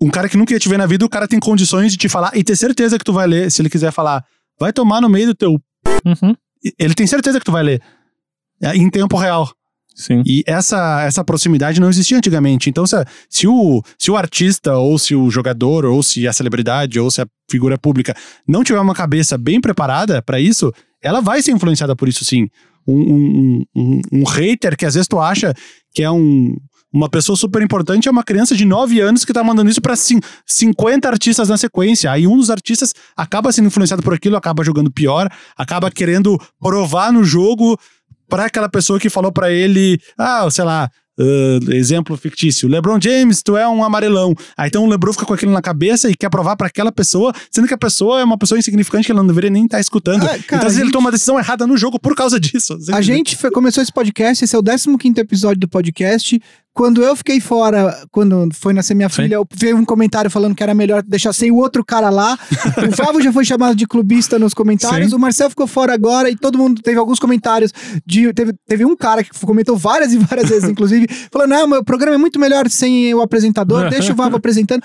Um 0.00 0.10
cara 0.10 0.28
que 0.28 0.36
nunca 0.36 0.52
ia 0.52 0.58
te 0.58 0.68
ver 0.68 0.76
na 0.76 0.84
vida, 0.86 1.04
o 1.04 1.08
cara 1.08 1.28
tem 1.28 1.38
condições 1.38 1.92
de 1.92 1.98
te 1.98 2.08
falar 2.08 2.32
e 2.36 2.42
ter 2.42 2.56
certeza 2.56 2.98
que 2.98 3.04
tu 3.04 3.12
vai 3.12 3.26
ler, 3.28 3.50
se 3.50 3.62
ele 3.62 3.70
quiser 3.70 3.92
falar, 3.92 4.24
vai 4.58 4.72
tomar 4.72 5.00
no 5.00 5.08
meio 5.08 5.28
do 5.28 5.34
teu. 5.34 5.52
Uhum. 6.04 6.34
Ele 6.78 6.94
tem 6.94 7.06
certeza 7.06 7.38
que 7.38 7.44
tu 7.44 7.52
vai 7.52 7.62
ler. 7.62 7.80
É, 8.60 8.74
Em 8.76 8.90
tempo 8.90 9.16
real. 9.16 9.48
Sim. 9.94 10.22
E 10.26 10.42
essa, 10.46 11.02
essa 11.02 11.22
proximidade 11.22 11.80
não 11.80 11.88
existia 11.88 12.18
antigamente. 12.18 12.68
Então, 12.68 12.84
se, 12.86 12.96
se, 13.30 13.46
o, 13.46 13.80
se 13.96 14.10
o 14.10 14.16
artista, 14.16 14.76
ou 14.76 14.98
se 14.98 15.14
o 15.14 15.30
jogador, 15.30 15.84
ou 15.84 16.02
se 16.02 16.26
a 16.26 16.32
celebridade, 16.32 16.98
ou 16.98 17.10
se 17.10 17.22
a 17.22 17.26
figura 17.48 17.78
pública 17.78 18.14
não 18.46 18.64
tiver 18.64 18.80
uma 18.80 18.94
cabeça 18.94 19.38
bem 19.38 19.60
preparada 19.60 20.20
pra 20.20 20.40
isso, 20.40 20.72
ela 21.00 21.20
vai 21.20 21.40
ser 21.42 21.52
influenciada 21.52 21.94
por 21.94 22.08
isso 22.08 22.24
sim. 22.24 22.48
Um, 22.86 23.00
um, 23.00 23.64
um, 23.76 24.00
um 24.12 24.24
hater 24.24 24.76
que 24.76 24.84
às 24.84 24.94
vezes 24.94 25.08
tu 25.08 25.18
acha 25.18 25.54
que 25.94 26.02
é 26.02 26.10
um, 26.10 26.54
uma 26.92 27.08
pessoa 27.08 27.36
super 27.36 27.62
importante 27.62 28.08
é 28.08 28.10
uma 28.10 28.22
criança 28.22 28.54
de 28.54 28.64
9 28.64 29.00
anos 29.00 29.24
que 29.24 29.32
tá 29.32 29.42
mandando 29.42 29.70
isso 29.70 29.80
cin- 29.96 30.20
50 30.46 31.08
artistas 31.08 31.48
na 31.48 31.56
sequência. 31.56 32.10
Aí 32.10 32.26
um 32.26 32.36
dos 32.36 32.50
artistas 32.50 32.92
acaba 33.16 33.50
sendo 33.52 33.66
influenciado 33.66 34.02
por 34.02 34.12
aquilo, 34.12 34.36
acaba 34.36 34.62
jogando 34.64 34.90
pior, 34.90 35.28
acaba 35.56 35.90
querendo 35.90 36.38
provar 36.60 37.12
no 37.12 37.24
jogo 37.24 37.78
pra 38.28 38.46
aquela 38.46 38.68
pessoa 38.68 38.98
que 38.98 39.08
falou 39.10 39.32
pra 39.32 39.50
ele, 39.50 39.98
ah, 40.18 40.48
sei 40.50 40.64
lá, 40.64 40.88
ah, 41.18 41.58
exemplo 41.72 42.16
fictício, 42.16 42.68
LeBron 42.68 42.98
James, 43.00 43.42
tu 43.42 43.56
é 43.56 43.68
um 43.68 43.84
amarelão. 43.84 44.34
Aí 44.56 44.68
então 44.68 44.84
o 44.84 44.88
LeBron 44.88 45.12
fica 45.12 45.24
com 45.24 45.34
aquilo 45.34 45.52
na 45.52 45.62
cabeça 45.62 46.10
e 46.10 46.14
quer 46.16 46.28
provar 46.28 46.56
pra 46.56 46.66
aquela 46.66 46.90
pessoa, 46.90 47.32
sendo 47.50 47.68
que 47.68 47.74
a 47.74 47.78
pessoa 47.78 48.20
é 48.20 48.24
uma 48.24 48.36
pessoa 48.36 48.58
insignificante 48.58 49.06
que 49.06 49.12
ela 49.12 49.20
não 49.20 49.28
deveria 49.28 49.50
nem 49.50 49.64
estar 49.64 49.78
escutando. 49.80 50.24
Ah, 50.24 50.28
cara, 50.28 50.38
então 50.38 50.58
às 50.58 50.62
vezes 50.64 50.76
a 50.78 50.80
ele 50.80 50.86
gente- 50.86 50.92
toma 50.92 51.06
uma 51.06 51.12
decisão 51.12 51.38
errada 51.38 51.66
no 51.66 51.76
jogo 51.76 52.00
por 52.00 52.14
causa 52.16 52.40
disso. 52.40 52.76
A 52.92 53.00
gente 53.00 53.36
foi- 53.36 53.50
começou 53.50 53.82
esse 53.82 53.92
podcast, 53.92 54.44
esse 54.44 54.56
é 54.56 54.58
o 54.58 54.62
15 54.62 55.20
episódio 55.20 55.60
do 55.60 55.68
podcast. 55.68 56.40
Quando 56.74 57.04
eu 57.04 57.14
fiquei 57.14 57.38
fora, 57.38 58.04
quando 58.10 58.48
foi 58.52 58.72
nascer 58.72 58.94
minha 58.94 59.08
Sim. 59.08 59.22
filha, 59.22 59.36
eu 59.36 59.46
veio 59.54 59.76
um 59.76 59.84
comentário 59.84 60.28
falando 60.28 60.56
que 60.56 60.62
era 60.62 60.74
melhor 60.74 61.04
deixar 61.04 61.32
sem 61.32 61.48
o 61.52 61.56
outro 61.56 61.84
cara 61.84 62.10
lá. 62.10 62.36
o 62.76 62.90
Fábio 62.96 63.22
já 63.22 63.32
foi 63.32 63.44
chamado 63.44 63.76
de 63.76 63.86
clubista 63.86 64.40
nos 64.40 64.52
comentários, 64.52 65.10
Sim. 65.10 65.16
o 65.16 65.18
Marcel 65.18 65.48
ficou 65.48 65.68
fora 65.68 65.94
agora 65.94 66.28
e 66.28 66.34
todo 66.34 66.58
mundo 66.58 66.82
teve 66.82 66.98
alguns 66.98 67.20
comentários. 67.20 67.72
De, 68.04 68.32
teve, 68.32 68.52
teve 68.66 68.84
um 68.84 68.96
cara 68.96 69.22
que 69.22 69.30
comentou 69.46 69.76
várias 69.76 70.12
e 70.12 70.18
várias 70.18 70.48
vezes, 70.48 70.68
inclusive, 70.68 71.06
falando: 71.30 71.50
não, 71.50 71.68
meu 71.68 71.84
programa 71.84 72.16
é 72.16 72.18
muito 72.18 72.40
melhor 72.40 72.68
sem 72.68 73.14
o 73.14 73.22
apresentador, 73.22 73.88
deixa 73.88 74.12
o 74.12 74.16
Vavo 74.16 74.36
apresentando. 74.36 74.82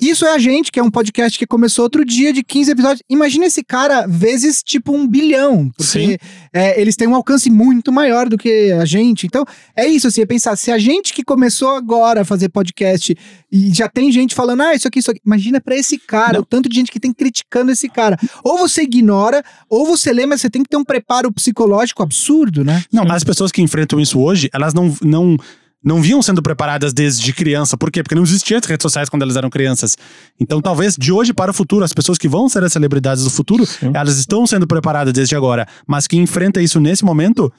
Isso 0.00 0.26
é 0.26 0.34
a 0.34 0.38
gente, 0.38 0.72
que 0.72 0.80
é 0.80 0.82
um 0.82 0.90
podcast 0.90 1.38
que 1.38 1.46
começou 1.46 1.84
outro 1.84 2.04
dia 2.04 2.32
de 2.32 2.42
15 2.42 2.70
episódios. 2.72 3.02
Imagina 3.08 3.46
esse 3.46 3.62
cara 3.62 4.06
vezes 4.06 4.62
tipo 4.62 4.92
um 4.92 5.06
bilhão. 5.06 5.70
Porque 5.76 6.18
é, 6.52 6.80
eles 6.80 6.96
têm 6.96 7.06
um 7.06 7.14
alcance 7.14 7.48
muito 7.48 7.92
maior 7.92 8.28
do 8.28 8.36
que 8.36 8.72
a 8.72 8.84
gente. 8.84 9.26
Então, 9.26 9.44
é 9.76 9.86
isso, 9.86 10.08
assim, 10.08 10.20
é 10.20 10.26
pensar, 10.26 10.56
se 10.56 10.70
a 10.72 10.78
gente 10.78 11.12
que 11.12 11.22
começou 11.22 11.70
agora 11.70 12.22
a 12.22 12.24
fazer 12.24 12.48
podcast 12.48 13.16
e 13.50 13.72
já 13.72 13.88
tem 13.88 14.10
gente 14.10 14.34
falando, 14.34 14.62
ah, 14.62 14.74
isso 14.74 14.88
aqui, 14.88 14.98
isso 14.98 15.10
aqui. 15.12 15.20
Imagina 15.24 15.60
pra 15.60 15.76
esse 15.76 15.96
cara, 15.96 16.34
Não. 16.34 16.40
o 16.40 16.44
tanto 16.44 16.68
de 16.68 16.74
gente 16.74 16.90
que 16.90 16.98
tem 16.98 17.12
criticando 17.12 17.70
esse 17.70 17.88
cara. 17.88 18.18
Ou 18.42 18.58
você 18.58 18.82
ignora, 18.82 19.44
ou 19.70 19.86
você 19.86 20.12
lê, 20.12 20.26
mas 20.26 20.40
você 20.40 20.50
tem 20.50 20.62
que 20.62 20.68
ter 20.68 20.76
um 20.76 20.84
preparo 20.84 21.32
psicológico 21.32 22.02
absurdo, 22.02 22.64
né? 22.64 22.82
Não, 22.92 23.04
as 23.10 23.22
pessoas 23.22 23.52
que 23.52 23.62
enfrentam 23.62 24.00
isso 24.00 24.18
hoje, 24.18 24.50
elas 24.52 24.74
não, 24.74 24.92
não, 25.02 25.36
não 25.84 26.00
vinham 26.00 26.22
sendo 26.22 26.40
preparadas 26.42 26.92
desde 26.92 27.32
criança. 27.32 27.76
Por 27.76 27.90
quê? 27.90 28.02
Porque 28.02 28.14
não 28.14 28.22
existiam 28.22 28.58
as 28.58 28.64
redes 28.64 28.82
sociais 28.82 29.08
quando 29.08 29.22
elas 29.22 29.36
eram 29.36 29.50
crianças. 29.50 29.96
Então, 30.40 30.60
talvez 30.62 30.96
de 30.96 31.12
hoje 31.12 31.32
para 31.34 31.50
o 31.50 31.54
futuro, 31.54 31.84
as 31.84 31.92
pessoas 31.92 32.16
que 32.16 32.26
vão 32.28 32.48
ser 32.48 32.64
as 32.64 32.72
celebridades 32.72 33.22
do 33.24 33.30
futuro, 33.30 33.66
Sim. 33.66 33.92
elas 33.94 34.16
estão 34.18 34.46
sendo 34.46 34.66
preparadas 34.66 35.12
desde 35.12 35.36
agora. 35.36 35.66
Mas 35.86 36.06
quem 36.06 36.20
enfrenta 36.22 36.62
isso 36.62 36.80
nesse 36.80 37.04
momento. 37.04 37.52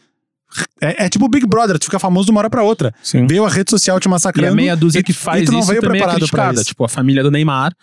É, 0.80 1.06
é 1.06 1.10
tipo 1.10 1.26
o 1.26 1.28
Big 1.28 1.46
Brother, 1.46 1.78
tu 1.78 1.86
fica 1.86 2.00
famoso 2.00 2.26
de 2.28 2.32
uma 2.32 2.40
hora 2.40 2.50
pra 2.50 2.64
outra. 2.64 2.94
Sim. 3.04 3.26
Veio 3.28 3.44
a 3.46 3.50
rede 3.50 3.70
social 3.72 4.00
te 4.00 4.06
E 4.06 4.10
massacrando. 4.10 4.54
a 4.54 4.56
meia 4.56 4.76
dúzia 4.76 5.00
e- 5.00 5.04
que 5.04 5.12
e 5.12 5.16
faz 5.16 5.46
tu 5.46 5.52
não 5.52 5.60
isso 5.60 5.68
veio 5.70 5.80
é 5.80 5.82
preparado 5.82 6.06
pra 6.12 6.20
criticada. 6.20 6.54
isso. 6.56 6.66
Tipo, 6.66 6.86
a 6.86 6.90
família 6.90 7.24
do 7.24 7.32
Neymar, 7.32 7.74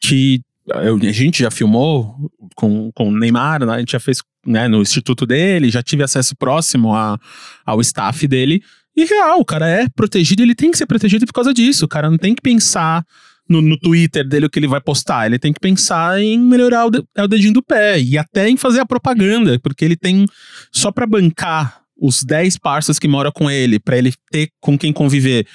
que 0.00 0.40
a 0.72 1.12
gente 1.12 1.42
já 1.42 1.50
filmou 1.50 2.14
com, 2.54 2.90
com 2.94 3.08
o 3.08 3.12
Neymar, 3.18 3.64
né? 3.66 3.74
a 3.74 3.78
gente 3.80 3.92
já 3.92 4.00
fez 4.00 4.22
né, 4.46 4.68
no 4.68 4.80
instituto 4.80 5.26
dele, 5.26 5.68
já 5.70 5.82
tive 5.82 6.02
acesso 6.02 6.34
próximo 6.36 6.94
a, 6.94 7.18
ao 7.66 7.80
staff 7.80 8.26
dele. 8.26 8.62
E 9.00 9.04
real, 9.06 9.40
o 9.40 9.44
cara 9.44 9.66
é 9.68 9.86
protegido, 9.94 10.42
ele 10.42 10.54
tem 10.54 10.70
que 10.70 10.76
ser 10.76 10.84
protegido 10.86 11.24
por 11.26 11.32
causa 11.32 11.54
disso. 11.54 11.84
O 11.84 11.88
cara 11.88 12.10
não 12.10 12.18
tem 12.18 12.34
que 12.34 12.42
pensar 12.42 13.02
no, 13.48 13.62
no 13.62 13.78
Twitter 13.78 14.26
dele 14.28 14.46
o 14.46 14.50
que 14.50 14.58
ele 14.58 14.66
vai 14.68 14.80
postar. 14.80 15.24
Ele 15.26 15.38
tem 15.38 15.52
que 15.52 15.60
pensar 15.60 16.20
em 16.20 16.38
melhorar 16.38 16.84
o, 16.86 16.90
de- 16.90 17.02
é 17.16 17.22
o 17.22 17.28
dedinho 17.28 17.52
do 17.54 17.62
pé 17.62 17.98
e 18.00 18.18
até 18.18 18.48
em 18.48 18.56
fazer 18.58 18.80
a 18.80 18.86
propaganda, 18.86 19.58
porque 19.60 19.84
ele 19.84 19.96
tem 19.96 20.26
só 20.70 20.92
pra 20.92 21.06
bancar 21.06 21.80
os 21.96 22.22
10 22.22 22.58
parceiros 22.58 22.98
que 22.98 23.08
moram 23.08 23.30
com 23.32 23.50
ele, 23.50 23.78
pra 23.78 23.96
ele 23.96 24.12
ter 24.30 24.50
com 24.60 24.78
quem 24.78 24.92
conviver, 24.92 25.46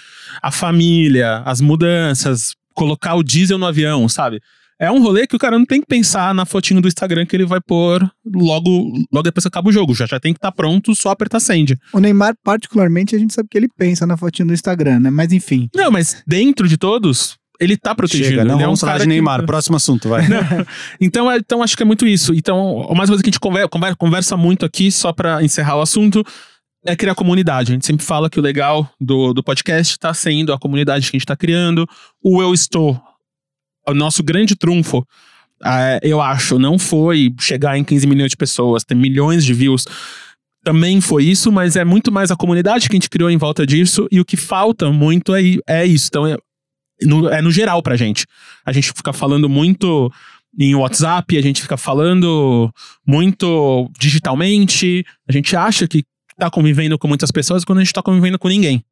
a 0.42 0.52
família, 0.52 1.44
as 1.46 1.62
mudanças, 1.62 2.56
colocar 2.74 3.16
o 3.16 3.24
diesel 3.24 3.58
no 3.58 3.66
avião, 3.66 4.08
sabe? 4.10 4.42
É 4.80 4.92
um 4.92 5.02
rolê 5.02 5.26
que 5.26 5.36
o 5.36 5.40
cara 5.40 5.58
não 5.58 5.66
tem 5.66 5.80
que 5.80 5.88
pensar 5.88 6.34
na 6.36 6.46
fotinho 6.46 6.82
do 6.82 6.88
Instagram 6.88 7.26
que 7.26 7.36
ele 7.36 7.46
vai 7.46 7.62
pôr 7.62 8.06
logo, 8.26 8.70
logo 9.12 9.24
depois 9.24 9.44
que 9.44 9.48
acaba 9.48 9.70
o 9.70 9.72
jogo. 9.72 9.96
Já, 9.96 10.06
já 10.06 10.20
tem 10.20 10.34
que 10.34 10.38
estar 10.38 10.52
pronto, 10.52 10.94
só 10.94 11.12
apertar 11.12 11.40
send. 11.40 11.78
O 11.94 12.00
Neymar, 12.00 12.36
particularmente, 12.44 13.16
a 13.16 13.20
gente 13.20 13.34
sabe 13.34 13.48
que 13.50 13.58
ele 13.58 13.70
pensa 13.78 14.06
na 14.06 14.18
fotinha 14.18 14.46
do 14.46 14.54
Instagram, 14.54 15.00
né? 15.00 15.10
Mas 15.10 15.32
enfim. 15.32 15.70
Não, 15.74 15.90
mas 15.90 16.22
dentro 16.28 16.68
de 16.68 16.76
todos, 16.78 17.38
ele 17.58 17.78
tá 17.78 17.96
protegido. 17.96 18.30
Chega, 18.32 18.44
não 18.44 18.56
ele 18.56 18.64
é 18.64 18.68
um 18.68 18.76
falar 18.76 18.92
cara 18.94 19.04
de 19.04 19.06
que- 19.06 19.14
Neymar. 19.14 19.46
Próximo 19.48 19.78
assunto, 19.78 20.10
vai. 20.10 20.24
Então, 21.00 21.32
é- 21.32 21.38
então 21.38 21.64
acho 21.64 21.78
que 21.78 21.84
é 21.84 21.86
muito 21.86 22.06
isso. 22.06 22.34
Então, 22.34 22.86
mais 22.96 23.10
uma 23.10 23.16
coisa 23.16 23.24
que 23.24 23.30
a 23.30 23.32
gente 23.32 23.40
conversa, 23.40 23.96
conversa, 23.98 24.36
muito 24.38 24.66
aqui, 24.66 24.92
só 24.92 25.14
pra 25.14 25.42
encerrar 25.42 25.78
o 25.78 25.82
assunto, 25.82 26.22
é 26.86 26.96
criar 26.96 27.16
comunidade. 27.16 27.72
A 27.72 27.76
gente 27.76 27.86
sempre 27.86 28.06
fala 28.06 28.30
que 28.30 28.40
o 28.40 28.44
legal 28.44 28.90
do, 29.00 29.34
do 29.34 29.42
podcast 29.42 29.98
tá 29.98 30.14
sendo 30.14 30.52
a 30.54 30.60
comunidade 30.60 31.10
que 31.10 31.16
a 31.16 31.20
gente 31.20 31.26
tá 31.26 31.36
criando. 31.36 31.88
O 32.22 32.42
Eu 32.42 32.54
Estou, 32.54 33.02
o 33.88 33.94
nosso 33.94 34.24
grande 34.24 34.56
trunfo, 34.56 35.06
é, 35.64 36.00
eu 36.04 36.22
acho, 36.22 36.60
não 36.60 36.78
foi 36.78 37.34
chegar 37.40 37.78
em 37.78 37.84
15 37.84 38.08
milhões 38.08 38.32
de 38.32 38.38
pessoas, 38.38 38.84
ter 38.84 38.96
milhões 38.96 39.46
de 39.46 39.54
views. 39.54 39.86
Também 40.64 41.00
foi 41.00 41.26
isso, 41.26 41.52
mas 41.52 41.76
é 41.76 41.86
muito 41.86 42.12
mais 42.12 42.32
a 42.32 42.36
comunidade 42.36 42.90
que 42.90 42.96
a 42.96 42.98
gente 42.98 43.10
criou 43.10 43.30
em 43.30 43.38
volta 43.38 43.66
disso. 43.66 44.08
E 44.12 44.20
o 44.20 44.26
que 44.26 44.36
falta 44.36 44.92
muito 44.92 45.34
é, 45.36 45.42
é 45.68 45.86
isso. 45.86 46.08
Então, 46.08 46.26
é 46.26 46.38
no, 47.04 47.30
é 47.30 47.42
no 47.42 47.52
geral 47.52 47.82
pra 47.82 47.96
gente. 47.96 48.26
A 48.66 48.72
gente 48.72 48.92
fica 48.94 49.14
falando 49.14 49.50
muito 49.50 50.12
em 50.58 50.74
WhatsApp, 50.74 51.38
a 51.38 51.42
gente 51.42 51.62
fica 51.62 51.78
falando 51.78 52.72
muito 53.06 53.92
digitalmente, 54.00 55.06
a 55.28 55.32
gente 55.32 55.56
acha 55.56 55.88
que 55.88 56.04
tá 56.38 56.50
convivendo 56.50 56.98
com 56.98 57.08
muitas 57.08 57.32
pessoas 57.32 57.66
quando 57.66 57.80
a 57.80 57.84
gente 57.84 57.94
tá 57.94 58.02
convivendo 58.02 58.40
com 58.40 58.48
ninguém. 58.48 58.84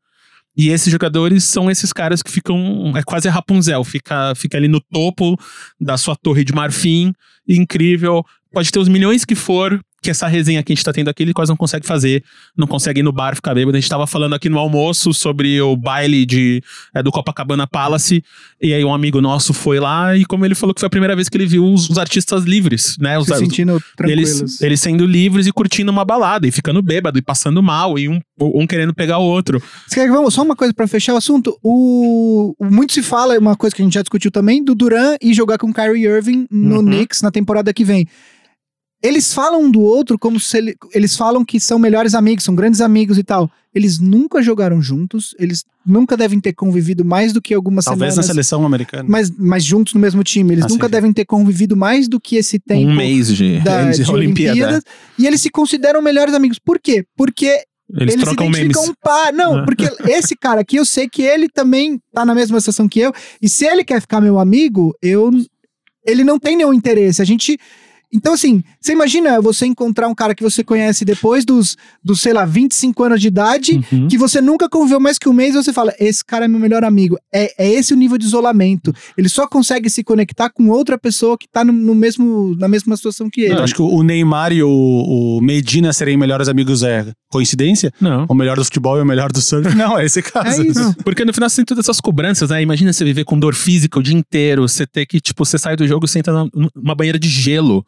E 0.55 0.69
esses 0.69 0.91
jogadores 0.91 1.43
são 1.43 1.69
esses 1.69 1.91
caras 1.91 2.21
que 2.21 2.31
ficam. 2.31 2.93
É 2.95 3.03
quase 3.03 3.27
Rapunzel, 3.27 3.83
fica, 3.83 4.33
fica 4.35 4.57
ali 4.57 4.67
no 4.67 4.79
topo 4.79 5.37
da 5.79 5.97
sua 5.97 6.15
torre 6.15 6.43
de 6.43 6.53
marfim, 6.53 7.13
incrível. 7.47 8.23
Pode 8.51 8.71
ter 8.71 8.79
os 8.79 8.87
milhões 8.87 9.25
que 9.25 9.33
for, 9.33 9.79
que 10.03 10.11
essa 10.11 10.27
resenha 10.27 10.61
que 10.61 10.71
a 10.71 10.75
gente 10.75 10.83
tá 10.85 10.91
tendo 10.93 11.07
aqui, 11.09 11.23
ele 11.23 11.33
quase 11.33 11.49
não 11.49 11.55
consegue 11.57 11.87
fazer, 11.87 12.23
não 12.55 12.67
consegue 12.67 12.99
ir 12.99 13.03
no 13.03 13.11
bar 13.11 13.35
ficar 13.35 13.55
bêbado. 13.55 13.75
A 13.75 13.79
gente 13.79 13.89
tava 13.89 14.05
falando 14.05 14.33
aqui 14.35 14.49
no 14.49 14.59
almoço 14.59 15.13
sobre 15.13 15.59
o 15.61 15.75
baile 15.75 16.25
de, 16.25 16.61
é, 16.93 17.01
do 17.01 17.11
Copacabana 17.11 17.65
Palace, 17.65 18.23
e 18.61 18.73
aí 18.73 18.83
um 18.83 18.93
amigo 18.93 19.21
nosso 19.21 19.53
foi 19.53 19.79
lá, 19.79 20.15
e 20.15 20.25
como 20.25 20.45
ele 20.45 20.53
falou 20.53 20.73
que 20.75 20.81
foi 20.81 20.87
a 20.87 20.89
primeira 20.89 21.15
vez 21.15 21.29
que 21.29 21.37
ele 21.37 21.45
viu 21.45 21.65
os, 21.65 21.89
os 21.89 21.97
artistas 21.97 22.43
livres, 22.43 22.97
né? 22.99 23.17
Os, 23.17 23.27
Se 23.27 23.37
sentindo 23.37 23.81
tranquilos. 23.95 24.39
eles, 24.39 24.61
eles 24.61 24.79
sendo 24.81 25.05
livres 25.05 25.47
e 25.47 25.51
curtindo 25.51 25.91
uma 25.91 26.03
balada, 26.03 26.45
e 26.45 26.51
ficando 26.51 26.81
bêbado, 26.81 27.17
e 27.17 27.21
passando 27.21 27.63
mal, 27.63 27.97
e 27.97 28.09
um, 28.09 28.19
um 28.39 28.67
querendo 28.67 28.93
pegar 28.93 29.17
o 29.19 29.23
outro. 29.23 29.61
Você 29.87 29.95
quer 29.95 30.05
que 30.05 30.11
vamos, 30.11 30.33
só 30.33 30.43
uma 30.43 30.55
coisa 30.55 30.73
pra 30.73 30.87
fechar 30.87 31.13
o 31.13 31.17
assunto. 31.17 31.57
O, 31.63 32.53
muito 32.59 32.91
se 32.93 33.01
fala, 33.01 33.39
uma 33.39 33.55
coisa 33.55 33.75
que 33.75 33.81
a 33.81 33.85
gente 33.85 33.93
já 33.93 34.01
discutiu 34.01 34.29
também, 34.29 34.63
do 34.63 34.75
Duran 34.75 35.15
e 35.21 35.33
jogar 35.33 35.57
com 35.57 35.69
o 35.69 35.73
Kyrie 35.73 36.05
Irving 36.05 36.47
no 36.51 36.77
Uhum. 36.79 36.85
Knicks 36.85 37.21
na 37.21 37.31
temporada 37.31 37.73
que 37.73 37.83
vem. 37.85 38.07
Eles 39.03 39.33
falam 39.33 39.63
um 39.63 39.69
do 39.69 39.81
outro 39.81 40.17
como 40.17 40.39
se 40.39 40.57
ele- 40.57 40.75
eles 40.93 41.15
falam 41.17 41.43
que 41.43 41.59
são 41.59 41.77
melhores 41.77 42.15
amigos, 42.15 42.45
são 42.45 42.55
grandes 42.55 42.79
amigos 42.79 43.17
e 43.17 43.23
tal. 43.23 43.51
Eles 43.75 43.99
nunca 43.99 44.41
jogaram 44.41 44.81
juntos, 44.81 45.35
eles 45.37 45.65
nunca 45.85 46.15
devem 46.15 46.39
ter 46.39 46.53
convivido 46.53 47.03
mais 47.03 47.33
do 47.33 47.41
que 47.41 47.53
algumas 47.53 47.83
Talvez 47.85 48.15
na 48.15 48.21
semanas. 48.23 48.27
seleção 48.27 48.65
americana. 48.65 49.03
Mas, 49.09 49.29
mas 49.37 49.63
juntos 49.65 49.93
no 49.93 49.99
mesmo 49.99 50.23
time. 50.23 50.53
Eles 50.53 50.65
Ah, 50.65 50.69
nunca 50.69 50.85
sim. 50.85 50.91
devem 50.91 51.11
ter 51.11 51.25
convivido 51.25 51.75
mais 51.75 52.07
do 52.07 52.17
que 52.19 52.37
esse 52.37 52.59
tempo 52.59 52.89
um 52.89 52.95
mês 52.95 53.27
de, 53.35 53.59
da, 53.59 53.91
de, 53.91 54.03
de 54.03 54.11
Olimpíada. 54.11 54.51
Olimpíadas. 54.53 54.83
E 55.19 55.27
eles 55.27 55.41
se 55.41 55.49
consideram 55.49 56.01
melhores 56.01 56.33
amigos. 56.33 56.57
Por 56.59 56.79
quê? 56.79 57.03
Porque 57.17 57.47
Eles, 57.89 58.13
eles, 58.13 58.23
trocam 58.23 58.45
se 58.45 58.51
memes. 58.51 58.59
identificam 58.77 58.91
um 58.91 58.95
par. 59.03 59.33
Não, 59.33 59.59
É. 59.59 59.65
porque 59.65 59.83
esse 60.07 60.35
cara 60.35 60.61
aqui, 60.61 60.77
eu 60.77 60.85
sei 60.85 61.09
que 61.09 61.21
ele 61.23 61.49
também 61.49 61.99
tá 62.13 62.23
na 62.23 62.33
mesma 62.33 62.57
situação 62.61 62.87
que 62.87 62.99
eu. 63.01 63.11
E 63.41 63.49
se 63.49 63.65
ele 63.65 63.83
quer 63.83 63.99
ficar 63.99 64.21
meu 64.21 64.39
amigo, 64.39 64.95
eu. 65.01 65.29
Ele 66.05 66.23
não 66.23 66.39
tem 66.39 66.55
nenhum 66.55 66.73
interesse. 66.73 67.21
A 67.21 67.25
gente. 67.25 67.57
Então, 68.15 68.33
assim, 68.33 68.63
você 68.83 68.91
imagina 68.91 69.39
você 69.41 69.65
encontrar 69.65 70.07
um 70.09 70.15
cara 70.15 70.35
que 70.35 70.43
você 70.43 70.63
conhece 70.63 71.05
depois 71.05 71.45
dos, 71.45 71.77
dos 72.03 72.19
sei 72.21 72.33
lá, 72.33 72.43
25 72.45 73.03
anos 73.03 73.21
de 73.21 73.27
idade, 73.27 73.79
Uhum. 73.91 74.07
que 74.07 74.17
você 74.17 74.41
nunca 74.41 74.67
conviveu 74.67 74.99
mais 74.99 75.17
que 75.17 75.29
um 75.29 75.33
mês, 75.33 75.55
e 75.55 75.63
você 75.63 75.71
fala: 75.71 75.93
esse 75.99 76.23
cara 76.23 76.45
é 76.45 76.47
meu 76.47 76.59
melhor 76.59 76.83
amigo. 76.83 77.17
É, 77.33 77.53
é 77.57 77.71
esse 77.71 77.93
o 77.93 77.97
nível 77.97 78.17
de 78.17 78.25
isolamento. 78.25 78.93
Ele 79.17 79.29
só 79.29 79.47
consegue 79.47 79.89
se 79.89 80.03
conectar 80.03 80.49
com 80.49 80.69
outra 80.69 80.97
pessoa 80.97 81.37
que 81.37 81.47
tá 81.47 81.63
no, 81.63 81.71
no 81.71 81.95
mesmo, 81.95 82.55
na 82.59 82.67
mesma 82.67 82.95
situação 82.97 83.29
que 83.29 83.41
ele. 83.41 83.53
Eu 83.53 83.63
acho 83.63 83.73
que 83.73 83.81
o 83.81 84.03
Neymar 84.03 84.51
e 84.51 84.61
o, 84.63 84.69
o 84.69 85.41
Medina 85.41 85.93
serem 85.93 86.17
melhores 86.17 86.47
amigos 86.49 86.83
é 86.83 87.05
coincidência? 87.31 87.91
Não. 88.01 88.25
O 88.27 88.33
melhor 88.35 88.57
do 88.57 88.63
futebol 88.65 88.97
e 88.97 89.01
o 89.01 89.05
melhor 89.05 89.31
do 89.31 89.41
surf? 89.41 89.67
Não, 89.75 89.97
é 89.97 90.05
esse 90.05 90.21
caso. 90.21 90.61
É 90.61 90.67
isso. 90.67 90.95
Porque 91.03 91.25
no 91.25 91.33
final 91.33 91.49
você 91.49 91.57
tem 91.57 91.65
todas 91.65 91.85
essas 91.85 91.99
cobranças, 91.99 92.49
né? 92.49 92.61
Imagina 92.61 92.93
você 92.93 93.03
viver 93.03 93.23
com 93.23 93.39
dor 93.39 93.55
física 93.55 93.97
o 93.99 94.03
dia 94.03 94.15
inteiro, 94.15 94.67
você 94.67 94.85
ter 94.85 95.05
que, 95.05 95.19
tipo, 95.19 95.43
você 95.43 95.57
sai 95.57 95.75
do 95.75 95.87
jogo 95.87 96.05
e 96.05 96.07
você 96.09 96.19
entra 96.19 96.33
numa 96.75 96.93
banheira 96.95 97.17
de 97.17 97.27
gelo. 97.29 97.83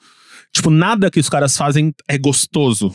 Tipo, 0.56 0.70
nada 0.70 1.12
que 1.12 1.20
os 1.20 1.28
caras 1.28 1.58
fazem 1.58 1.93
é 2.08 2.18
gostoso. 2.18 2.93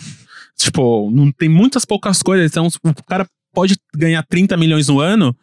Tipo, 0.57 1.11
não 1.11 1.31
tem 1.31 1.47
muitas 1.47 1.85
poucas 1.85 2.23
coisas. 2.23 2.51
Então, 2.51 2.67
o 2.83 3.05
cara 3.05 3.27
pode 3.53 3.77
ganhar 3.95 4.25
30 4.27 4.57
milhões 4.57 4.89
no 4.89 4.99
ano. 4.99 5.37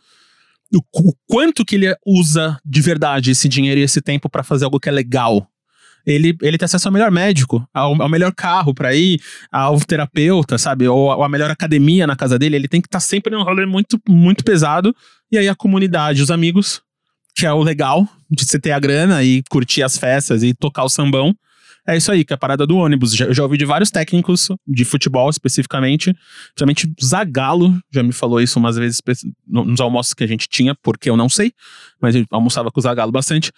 O, 0.73 0.79
o 1.09 1.13
quanto 1.27 1.63
que 1.63 1.75
ele 1.75 1.95
usa 2.03 2.59
de 2.65 2.81
verdade 2.81 3.29
esse 3.29 3.47
dinheiro 3.47 3.79
e 3.79 3.83
esse 3.83 4.01
tempo 4.01 4.31
pra 4.31 4.43
fazer 4.43 4.65
algo 4.65 4.79
que 4.79 4.89
é 4.89 4.91
legal? 4.91 5.47
Ele, 6.07 6.35
ele 6.41 6.57
tem 6.57 6.65
acesso 6.65 6.87
ao 6.87 6.91
melhor 6.91 7.11
médico, 7.11 7.67
ao, 7.71 8.01
ao 8.01 8.09
melhor 8.09 8.33
carro 8.33 8.73
pra 8.73 8.95
ir, 8.95 9.21
ao 9.51 9.79
terapeuta, 9.79 10.57
sabe? 10.57 10.87
Ou 10.87 11.21
a 11.23 11.29
melhor 11.29 11.51
academia 11.51 12.07
na 12.07 12.15
casa 12.15 12.39
dele. 12.39 12.55
Ele 12.55 12.67
tem 12.67 12.81
que 12.81 12.87
estar 12.87 12.99
sempre 12.99 13.35
num 13.35 13.43
rolê 13.43 13.65
muito, 13.67 14.01
muito 14.09 14.43
pesado. 14.43 14.95
E 15.31 15.37
aí 15.37 15.47
a 15.47 15.53
comunidade, 15.53 16.23
os 16.23 16.31
amigos, 16.31 16.81
que 17.35 17.45
é 17.45 17.53
o 17.53 17.61
legal 17.61 18.09
de 18.31 18.43
você 18.43 18.59
ter 18.59 18.71
a 18.71 18.79
grana 18.79 19.23
e 19.23 19.43
curtir 19.51 19.83
as 19.83 19.99
festas 19.99 20.41
e 20.41 20.55
tocar 20.55 20.83
o 20.83 20.89
sambão. 20.89 21.35
É 21.87 21.95
isso 21.95 22.11
aí, 22.11 22.25
que 22.25 22.33
é 22.33 22.35
a 22.35 22.37
parada 22.37 22.67
do 22.67 22.75
ônibus. 22.75 23.15
Já, 23.15 23.25
eu 23.25 23.33
já 23.33 23.43
ouvi 23.43 23.57
de 23.57 23.63
vários 23.63 23.89
técnicos 23.89 24.49
de 24.67 24.83
futebol 24.83 25.29
especificamente. 25.29 26.13
Principalmente 26.49 26.91
Zagalo 27.01 27.79
já 27.89 28.03
me 28.03 28.11
falou 28.11 28.41
isso 28.41 28.59
umas 28.59 28.75
vezes 28.75 28.99
nos 29.47 29.79
almoços 29.79 30.13
que 30.13 30.23
a 30.23 30.27
gente 30.27 30.49
tinha, 30.49 30.75
porque 30.75 31.09
eu 31.09 31.15
não 31.15 31.29
sei, 31.29 31.53
mas 32.01 32.13
eu 32.13 32.25
almoçava 32.29 32.69
com 32.69 32.79
o 32.79 32.83
Zagalo 32.83 33.11
bastante. 33.11 33.53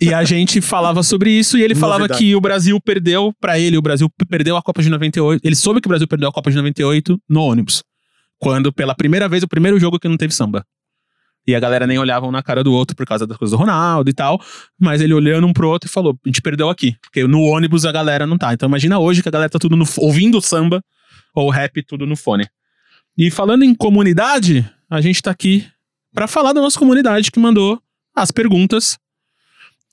e 0.00 0.12
a 0.12 0.24
gente 0.24 0.60
falava 0.62 1.04
sobre 1.04 1.30
isso 1.30 1.56
e 1.56 1.62
ele 1.62 1.76
falava 1.76 2.00
Novidade. 2.00 2.18
que 2.18 2.34
o 2.34 2.40
Brasil 2.40 2.80
perdeu 2.80 3.32
pra 3.40 3.58
ele, 3.60 3.78
o 3.78 3.82
Brasil 3.82 4.10
perdeu 4.28 4.56
a 4.56 4.62
Copa 4.62 4.82
de 4.82 4.90
98. 4.90 5.40
Ele 5.44 5.54
soube 5.54 5.80
que 5.80 5.86
o 5.86 5.90
Brasil 5.90 6.08
perdeu 6.08 6.28
a 6.28 6.32
Copa 6.32 6.50
de 6.50 6.56
98 6.56 7.16
no 7.28 7.42
ônibus. 7.42 7.84
Quando 8.40 8.72
pela 8.72 8.92
primeira 8.92 9.28
vez, 9.28 9.44
o 9.44 9.48
primeiro 9.48 9.78
jogo 9.78 10.00
que 10.00 10.08
não 10.08 10.16
teve 10.16 10.34
samba. 10.34 10.64
E 11.46 11.54
a 11.54 11.60
galera 11.60 11.86
nem 11.86 11.98
olhava 11.98 12.26
um 12.26 12.30
na 12.30 12.42
cara 12.42 12.62
do 12.62 12.72
outro 12.72 12.94
por 12.94 13.04
causa 13.04 13.26
das 13.26 13.36
coisas 13.36 13.56
do 13.56 13.60
Ronaldo 13.60 14.08
e 14.08 14.12
tal. 14.12 14.40
Mas 14.80 15.00
ele 15.00 15.12
olhando 15.12 15.46
um 15.46 15.52
pro 15.52 15.68
outro 15.68 15.88
e 15.88 15.92
falou: 15.92 16.16
a 16.24 16.28
gente 16.28 16.40
perdeu 16.40 16.68
aqui. 16.68 16.96
Porque 17.02 17.26
no 17.26 17.42
ônibus 17.42 17.84
a 17.84 17.92
galera 17.92 18.26
não 18.26 18.38
tá. 18.38 18.52
Então 18.52 18.68
imagina 18.68 18.98
hoje 18.98 19.22
que 19.22 19.28
a 19.28 19.32
galera 19.32 19.50
tá 19.50 19.58
tudo 19.58 19.76
no, 19.76 19.84
ouvindo 19.98 20.40
samba 20.40 20.82
ou 21.34 21.50
rap 21.50 21.82
tudo 21.82 22.06
no 22.06 22.16
fone. 22.16 22.46
E 23.16 23.30
falando 23.30 23.64
em 23.64 23.74
comunidade, 23.74 24.68
a 24.88 25.00
gente 25.00 25.20
tá 25.20 25.30
aqui 25.30 25.66
pra 26.14 26.26
falar 26.26 26.52
da 26.52 26.60
nossa 26.60 26.78
comunidade 26.78 27.30
que 27.30 27.40
mandou 27.40 27.80
as 28.14 28.30
perguntas 28.30 28.98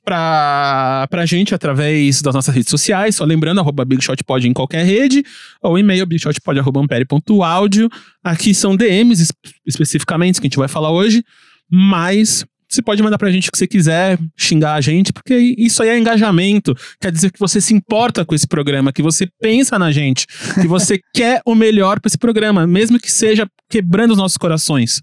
pra, 0.09 1.07
pra 1.09 1.25
gente 1.25 1.53
através 1.53 2.21
das 2.21 2.33
nossas 2.33 2.53
redes 2.53 2.69
sociais. 2.69 3.15
Só 3.15 3.23
lembrando, 3.23 3.59
arroba 3.59 3.85
BigShotPod 3.85 4.47
em 4.47 4.53
qualquer 4.53 4.83
rede, 4.83 5.23
ou 5.61 5.77
e-mail 5.77 6.05
bigshotpod.ampere.audio. 6.07 7.87
Aqui 8.23 8.53
são 8.53 8.75
DMs 8.75 9.21
es- 9.21 9.31
especificamente 9.65 10.41
que 10.41 10.47
a 10.47 10.49
gente 10.49 10.57
vai 10.57 10.67
falar 10.67 10.91
hoje, 10.91 11.23
mas 11.71 12.43
você 12.67 12.81
pode 12.81 13.01
mandar 13.01 13.17
pra 13.17 13.31
gente 13.31 13.49
o 13.49 13.51
que 13.51 13.57
você 13.57 13.65
quiser, 13.67 14.19
xingar 14.37 14.73
a 14.75 14.81
gente, 14.81 15.11
porque 15.13 15.35
isso 15.57 15.81
aí 15.81 15.89
é 15.89 15.97
engajamento. 15.97 16.75
Quer 17.01 17.11
dizer 17.11 17.31
que 17.31 17.39
você 17.39 17.59
se 17.61 17.73
importa 17.73 18.23
com 18.25 18.33
esse 18.35 18.47
programa, 18.47 18.91
que 18.93 19.01
você 19.01 19.27
pensa 19.41 19.77
na 19.79 19.91
gente, 19.91 20.25
que 20.61 20.67
você 20.67 20.99
quer 21.13 21.41
o 21.45 21.55
melhor 21.55 21.99
pra 21.99 22.07
esse 22.09 22.17
programa, 22.17 22.65
mesmo 22.67 22.99
que 22.99 23.11
seja 23.11 23.47
quebrando 23.69 24.11
os 24.11 24.17
nossos 24.17 24.37
corações. 24.37 25.01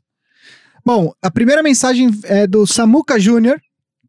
Bom, 0.84 1.12
a 1.20 1.28
primeira 1.30 1.61
mensagem 1.64 2.09
é 2.24 2.46
do 2.46 2.64
Samuca 2.64 3.18
Júnior, 3.18 3.61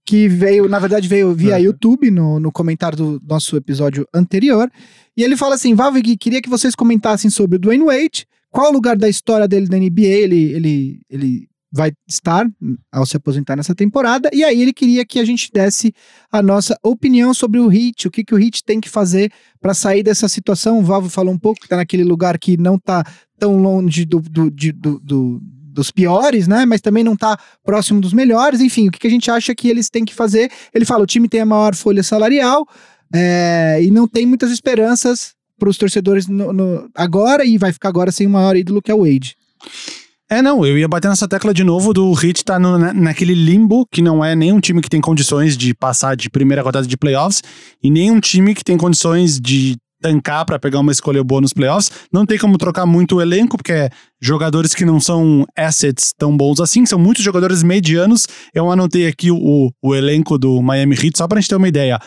que 0.07 0.29
veio, 0.29 0.69
na 0.69 0.79
verdade, 0.79 1.05
veio 1.05 1.33
via 1.35 1.57
Uhum. 1.57 1.63
YouTube, 1.63 2.09
no, 2.09 2.39
no 2.39 2.49
comentário 2.49 2.97
do 2.97 3.21
nosso 3.27 3.57
episódio 3.57 4.07
anterior. 4.13 4.71
E 5.17 5.21
ele 5.21 5.35
fala 5.35 5.55
assim: 5.55 5.75
Valve, 5.75 6.01
Gui, 6.01 6.15
queria 6.15 6.41
que 6.41 6.49
vocês 6.49 6.73
comentassem 6.73 7.29
sobre 7.29 7.57
o 7.57 7.59
Dwayne 7.59 7.83
Wade, 7.83 8.25
qual 8.49 8.69
o 8.69 8.73
lugar 8.73 8.95
da 8.97 9.09
história 9.09 9.47
dele 9.49 9.67
na 9.69 9.77
NBA 9.77 10.05
ele, 10.05 10.51
ele, 10.53 11.01
ele 11.09 11.47
vai 11.69 11.91
estar 12.07 12.47
ao 12.89 13.05
se 13.05 13.17
aposentar 13.17 13.57
nessa 13.57 13.75
temporada. 13.75 14.29
E 14.31 14.45
aí 14.45 14.61
ele 14.61 14.71
queria 14.71 15.05
que 15.05 15.19
a 15.19 15.25
gente 15.25 15.51
desse 15.53 15.93
a 16.31 16.41
nossa 16.41 16.77
opinião 16.81 17.33
sobre 17.33 17.59
o 17.59 17.69
Heat, 17.69 18.07
o 18.07 18.11
que, 18.11 18.23
que 18.23 18.33
o 18.33 18.39
Heat 18.39 18.63
tem 18.63 18.79
que 18.79 18.87
fazer 18.89 19.29
para 19.59 19.73
sair 19.73 20.03
dessa 20.03 20.29
situação. 20.29 20.79
O 20.79 20.83
Valve 20.83 21.09
falou 21.09 21.33
um 21.33 21.37
pouco 21.37 21.59
que 21.59 21.67
tá 21.67 21.75
naquele 21.75 22.05
lugar 22.05 22.39
que 22.39 22.55
não 22.55 22.79
tá 22.79 23.03
tão 23.37 23.57
longe 23.61 24.05
do, 24.05 24.21
do, 24.21 24.49
de- 24.49 24.71
do- 24.71 24.99
do- 25.01 25.41
dos 25.77 25.91
piores, 25.91 26.47
né? 26.47 26.65
Mas 26.65 26.81
também 26.81 27.03
não 27.03 27.15
tá 27.15 27.37
próximo 27.63 28.01
dos 28.01 28.11
melhores. 28.11 28.59
Enfim, 28.61 28.87
o 28.87 28.91
que, 28.91 28.99
que 28.99 29.07
a 29.07 29.09
gente 29.11 29.29
acha 29.31 29.53
que 29.53 29.69
eles 29.69 29.89
têm 29.89 30.03
que 30.03 30.13
fazer? 30.13 30.51
Ele 30.73 30.83
fala: 30.85 31.03
o 31.03 31.07
time 31.07 31.29
tem 31.29 31.39
a 31.39 31.45
maior 31.45 31.75
folha 31.75 32.01
salarial 32.03 32.67
é, 33.13 33.79
e 33.81 33.91
não 33.91 34.07
tem 34.07 34.25
muitas 34.25 34.51
esperanças 34.51 35.33
para 35.59 35.69
os 35.69 35.77
torcedores 35.77 36.27
no- 36.27 36.51
no- 36.51 36.89
agora 36.95 37.45
e 37.45 37.57
vai 37.57 37.71
ficar 37.71 37.89
agora 37.89 38.11
sem 38.11 38.27
o 38.27 38.29
maior 38.29 38.55
ídolo 38.55 38.81
que 38.81 38.91
é 38.91 38.95
o 38.95 39.03
Wade. 39.03 39.35
É, 40.29 40.41
não, 40.41 40.65
eu 40.65 40.77
ia 40.77 40.87
bater 40.89 41.07
nessa 41.07 41.27
tecla 41.27 41.53
de 41.53 41.63
novo 41.63 41.93
do 41.93 42.11
Heat 42.21 42.43
tá 42.43 42.59
no- 42.59 42.77
na- 42.77 42.93
naquele 42.93 43.33
limbo 43.33 43.85
que 43.89 44.01
não 44.01 44.23
é 44.25 44.35
nem 44.35 44.51
um 44.51 44.59
time 44.59 44.81
que 44.81 44.89
tem 44.89 44.99
condições 44.99 45.55
de 45.55 45.73
passar 45.73 46.15
de 46.17 46.29
primeira 46.29 46.61
rodada 46.61 46.85
de 46.85 46.97
playoffs 46.97 47.41
e 47.81 47.89
nem 47.89 48.11
um 48.11 48.19
time 48.19 48.53
que 48.53 48.63
tem 48.63 48.77
condições 48.77 49.39
de 49.39 49.77
tancar 50.01 50.45
pra 50.45 50.59
pegar 50.59 50.79
uma 50.79 50.91
escolha 50.91 51.23
boa 51.23 51.41
nos 51.41 51.53
playoffs. 51.53 51.91
Não 52.11 52.25
tem 52.25 52.37
como 52.37 52.57
trocar 52.57 52.85
muito 52.85 53.15
o 53.15 53.21
elenco, 53.21 53.57
porque 53.57 53.71
é 53.71 53.89
jogadores 54.21 54.73
que 54.73 54.85
não 54.85 54.99
são 54.99 55.45
assets 55.55 56.13
tão 56.17 56.35
bons 56.35 56.59
assim, 56.59 56.85
são 56.85 56.99
muitos 56.99 57.23
jogadores 57.23 57.63
medianos. 57.63 58.27
Eu 58.53 58.71
anotei 58.71 59.07
aqui 59.07 59.31
o, 59.31 59.71
o 59.81 59.95
elenco 59.95 60.37
do 60.37 60.61
Miami 60.61 60.95
Heat 60.95 61.17
só 61.17 61.27
pra 61.27 61.39
gente 61.39 61.49
ter 61.49 61.55
uma 61.55 61.67
ideia. 61.67 61.99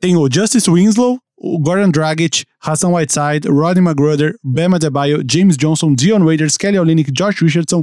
Tem 0.00 0.16
o 0.16 0.28
Justice 0.32 0.68
Winslow, 0.70 1.18
o 1.36 1.58
Gordon 1.58 1.90
Dragic, 1.90 2.44
Hassan 2.60 2.90
Whiteside, 2.90 3.48
Rodney 3.48 3.84
McGruder, 3.84 4.34
Bam 4.42 4.74
Adebayo, 4.74 5.22
James 5.28 5.56
Johnson, 5.56 5.94
Dion 5.94 6.24
Waiters, 6.24 6.56
Kelly 6.56 6.78
Olynyk, 6.78 7.10
Josh 7.12 7.40
Richardson, 7.40 7.82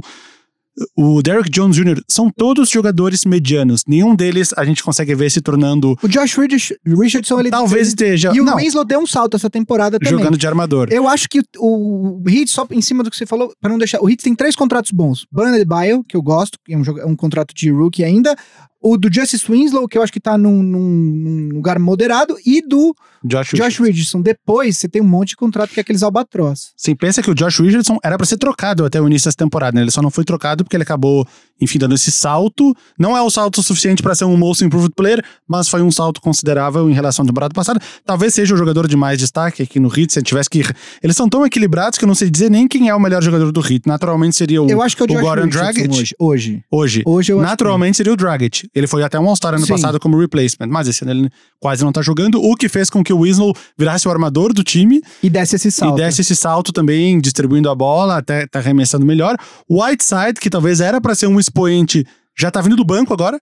o 0.96 1.22
Derrick 1.22 1.50
Jones 1.50 1.76
Jr. 1.76 2.00
São 2.08 2.30
todos 2.30 2.70
jogadores 2.70 3.24
medianos. 3.24 3.82
Nenhum 3.86 4.14
deles 4.14 4.52
a 4.56 4.64
gente 4.64 4.82
consegue 4.82 5.14
ver 5.14 5.30
se 5.30 5.40
tornando... 5.40 5.96
O 6.02 6.08
Josh 6.08 6.36
Richard- 6.36 6.76
Richardson, 6.86 7.40
ele. 7.40 7.50
Talvez 7.50 7.88
esteja... 7.88 8.32
E 8.34 8.40
o 8.40 8.44
não, 8.44 8.56
Winslow 8.56 8.84
deu 8.84 9.00
um 9.00 9.06
salto 9.06 9.36
essa 9.36 9.50
temporada 9.50 9.98
também. 9.98 10.18
jogando 10.18 10.38
de 10.38 10.46
armador. 10.46 10.88
Eu 10.90 11.08
acho 11.08 11.28
que 11.28 11.40
o, 11.58 12.22
o 12.22 12.28
Heat, 12.28 12.50
só 12.50 12.66
em 12.70 12.80
cima 12.80 13.02
do 13.02 13.10
que 13.10 13.16
você 13.16 13.26
falou, 13.26 13.52
para 13.60 13.70
não 13.70 13.78
deixar. 13.78 14.00
O 14.02 14.08
Heat 14.08 14.22
tem 14.22 14.34
três 14.34 14.56
contratos 14.56 14.90
bons. 14.92 15.26
Ban 15.30 15.52
Bio, 15.64 16.04
que 16.04 16.16
eu 16.16 16.22
gosto, 16.22 16.58
que 16.64 16.72
é 16.72 16.76
um, 16.76 16.82
um 17.08 17.16
contrato 17.16 17.54
de 17.54 17.70
rookie 17.70 18.04
ainda. 18.04 18.36
O 18.82 18.96
do 18.96 19.12
Justice 19.12 19.44
Winslow, 19.50 19.86
que 19.86 19.98
eu 19.98 20.02
acho 20.02 20.12
que 20.12 20.20
tá 20.20 20.38
num, 20.38 20.62
num- 20.62 21.48
lugar 21.52 21.78
moderado, 21.78 22.36
e 22.46 22.62
do 22.66 22.94
Josh, 23.22 23.50
Josh 23.54 23.78
Richardson. 23.78 24.22
Depois, 24.22 24.78
você 24.78 24.88
tem 24.88 25.02
um 25.02 25.06
monte 25.06 25.30
de 25.30 25.36
contrato 25.36 25.70
que 25.70 25.80
é 25.80 25.82
aqueles 25.82 26.02
albatroz. 26.02 26.70
Sim, 26.76 26.94
pensa 26.94 27.22
que 27.22 27.30
o 27.30 27.34
Josh 27.34 27.58
Richardson 27.60 27.98
era 28.02 28.16
pra 28.16 28.26
ser 28.26 28.38
trocado 28.38 28.84
até 28.84 29.00
o 29.00 29.06
início 29.06 29.26
dessa 29.26 29.36
temporada, 29.36 29.74
né? 29.76 29.82
Ele 29.82 29.90
só 29.90 30.00
não 30.00 30.10
foi 30.10 30.24
trocado 30.24 30.64
porque 30.64 30.74
ele 30.76 30.82
acabou, 30.84 31.26
enfim, 31.60 31.78
dando 31.78 31.94
esse 31.94 32.10
salto. 32.10 32.74
Não 32.98 33.14
é 33.16 33.20
o 33.20 33.28
salto 33.28 33.62
suficiente 33.62 34.02
pra 34.02 34.14
ser 34.14 34.24
um 34.24 34.36
Most 34.36 34.64
Improved 34.64 34.92
Player, 34.96 35.22
mas 35.46 35.68
foi 35.68 35.82
um 35.82 35.90
salto 35.90 36.20
considerável 36.20 36.88
em 36.88 36.94
relação 36.94 37.22
à 37.24 37.26
temporada 37.28 37.52
passada. 37.52 37.78
Talvez 38.06 38.32
seja 38.32 38.54
o 38.54 38.56
jogador 38.56 38.88
de 38.88 38.96
mais 38.96 39.18
destaque 39.18 39.62
aqui 39.62 39.78
no 39.78 39.88
Heat, 39.88 40.12
se 40.14 40.18
ele 40.18 40.24
tivesse 40.24 40.48
que... 40.48 40.62
Eles 41.02 41.14
são 41.16 41.28
tão 41.28 41.44
equilibrados 41.44 41.98
que 41.98 42.04
eu 42.04 42.08
não 42.08 42.14
sei 42.14 42.30
dizer 42.30 42.50
nem 42.50 42.66
quem 42.66 42.88
é 42.88 42.94
o 42.94 43.00
melhor 43.00 43.22
jogador 43.22 43.52
do 43.52 43.60
Heat. 43.60 43.82
Naturalmente 43.86 44.34
seria 44.36 44.62
o, 44.62 44.70
eu 44.70 44.80
acho 44.80 44.96
que 44.96 45.02
é 45.02 45.04
o 45.04 45.08
Josh 45.08 45.20
Goran 45.20 45.48
Dragic. 45.48 45.88
hoje. 45.90 46.14
Hoje, 46.18 46.64
Hoje. 46.72 47.02
hoje 47.04 47.32
eu 47.32 47.38
acho 47.38 47.44
que- 47.46 47.50
Naturalmente 47.50 47.96
seria 47.98 48.12
o 48.12 48.16
Dragic. 48.16 48.69
Ele 48.74 48.86
foi 48.86 49.02
até 49.02 49.18
um 49.18 49.28
All-Star 49.28 49.54
ano 49.54 49.66
Sim. 49.66 49.72
passado 49.72 49.98
como 49.98 50.18
replacement, 50.18 50.68
mas 50.68 50.86
esse 50.88 51.02
ano 51.02 51.12
ele 51.12 51.30
quase 51.58 51.84
não 51.84 51.90
tá 51.92 52.02
jogando, 52.02 52.40
o 52.42 52.54
que 52.54 52.68
fez 52.68 52.88
com 52.88 53.02
que 53.02 53.12
o 53.12 53.22
Winslow 53.22 53.52
virasse 53.76 54.06
o 54.06 54.10
armador 54.10 54.52
do 54.52 54.62
time 54.62 55.00
E 55.22 55.28
desce 55.28 55.56
esse 55.56 55.70
salto. 55.72 55.98
e 55.98 56.02
desse 56.02 56.20
esse 56.20 56.36
salto 56.36 56.72
também, 56.72 57.20
distribuindo 57.20 57.68
a 57.68 57.74
bola, 57.74 58.18
até 58.18 58.46
tá 58.46 58.58
arremessando 58.60 59.04
melhor. 59.04 59.36
O 59.68 59.82
Whiteside, 59.84 60.34
que 60.40 60.48
talvez 60.48 60.80
era 60.80 61.00
pra 61.00 61.14
ser 61.14 61.26
um 61.26 61.38
expoente, 61.40 62.06
já 62.38 62.50
tá 62.50 62.60
vindo 62.60 62.76
do 62.76 62.84
banco 62.84 63.12
agora, 63.12 63.40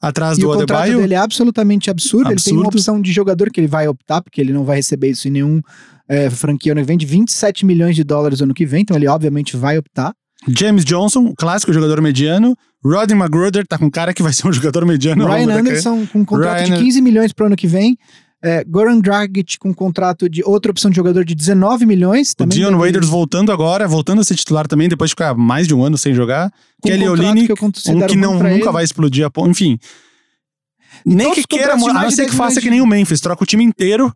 atrás 0.00 0.36
E 0.38 0.40
do 0.40 0.50
o 0.50 0.54
contrato 0.56 0.80
Adebayo. 0.82 1.00
dele 1.00 1.14
é 1.14 1.18
absolutamente 1.18 1.90
absurdo. 1.90 2.30
Ele 2.32 2.40
tem 2.40 2.52
uma 2.54 2.62
Absurdo. 2.62 2.76
opção 2.78 3.00
de 3.00 3.12
jogador 3.12 3.50
que 3.50 3.60
ele 3.60 3.68
vai 3.68 3.86
optar, 3.86 4.20
porque 4.22 4.40
ele 4.40 4.52
não 4.52 4.64
vai 4.64 4.76
receber 4.76 5.10
isso 5.10 5.28
em 5.28 5.30
nenhum 5.30 5.60
é, 6.08 6.28
franquia 6.28 6.72
ano 6.72 6.80
que 6.80 6.86
vem, 6.86 6.98
de 6.98 7.06
27 7.06 7.64
milhões 7.64 7.94
de 7.94 8.02
dólares 8.02 8.40
ano 8.40 8.52
que 8.52 8.66
vem. 8.66 8.82
Então 8.82 8.96
ele 8.96 9.06
obviamente 9.06 9.56
vai 9.56 9.78
optar. 9.78 10.12
James 10.48 10.84
Johnson, 10.84 11.32
clássico 11.36 11.72
jogador 11.72 12.00
mediano. 12.00 12.56
Rodney 12.84 13.16
McGruder 13.16 13.66
tá 13.66 13.78
com 13.78 13.90
cara 13.90 14.12
que 14.12 14.22
vai 14.22 14.32
ser 14.32 14.46
um 14.48 14.52
jogador 14.52 14.84
mediano. 14.84 15.26
Ryan. 15.26 15.58
Anderson 15.60 16.06
com 16.06 16.20
um 16.20 16.24
contrato 16.24 16.58
Ryan- 16.64 16.76
de 16.76 16.82
15 16.84 17.00
milhões 17.00 17.32
pro 17.32 17.46
ano 17.46 17.56
que 17.56 17.66
vem. 17.66 17.96
É, 18.44 18.64
Goran 18.64 18.98
Dragic 18.98 19.56
com 19.56 19.68
um 19.68 19.72
contrato 19.72 20.28
de 20.28 20.42
outra 20.44 20.72
opção 20.72 20.90
de 20.90 20.96
jogador 20.96 21.24
de 21.24 21.32
19 21.32 21.86
milhões. 21.86 22.34
O 22.40 22.44
Dion 22.44 22.76
Waiters 22.76 23.06
voltando 23.08 23.52
agora, 23.52 23.86
voltando 23.86 24.20
a 24.20 24.24
ser 24.24 24.34
titular 24.34 24.66
também, 24.66 24.88
depois 24.88 25.10
de 25.10 25.12
ficar 25.12 25.32
mais 25.32 25.68
de 25.68 25.74
um 25.74 25.84
ano 25.84 25.96
sem 25.96 26.12
jogar. 26.12 26.50
com 26.80 26.88
um 26.88 26.90
Kelly 26.90 27.08
Olynyk, 27.08 27.52
um 27.52 27.56
considero 27.56 28.08
que 28.08 28.16
não, 28.16 28.34
nunca 28.34 28.50
ele. 28.50 28.64
vai 28.64 28.82
explodir 28.82 29.24
a 29.24 29.30
ponta. 29.30 29.50
Enfim. 29.50 29.78
Nem 31.06 31.32
que 31.32 31.44
queira, 31.46 31.76
de 31.76 31.84
a 31.88 31.92
não 31.92 32.08
de 32.08 32.16
ser 32.16 32.22
10 32.22 32.30
que 32.30 32.36
faça 32.36 32.50
milhões 32.50 32.64
que 32.64 32.70
nem 32.70 32.80
o 32.80 32.86
Memphis, 32.86 33.20
troca 33.20 33.44
o 33.44 33.46
time 33.46 33.62
inteiro. 33.62 34.12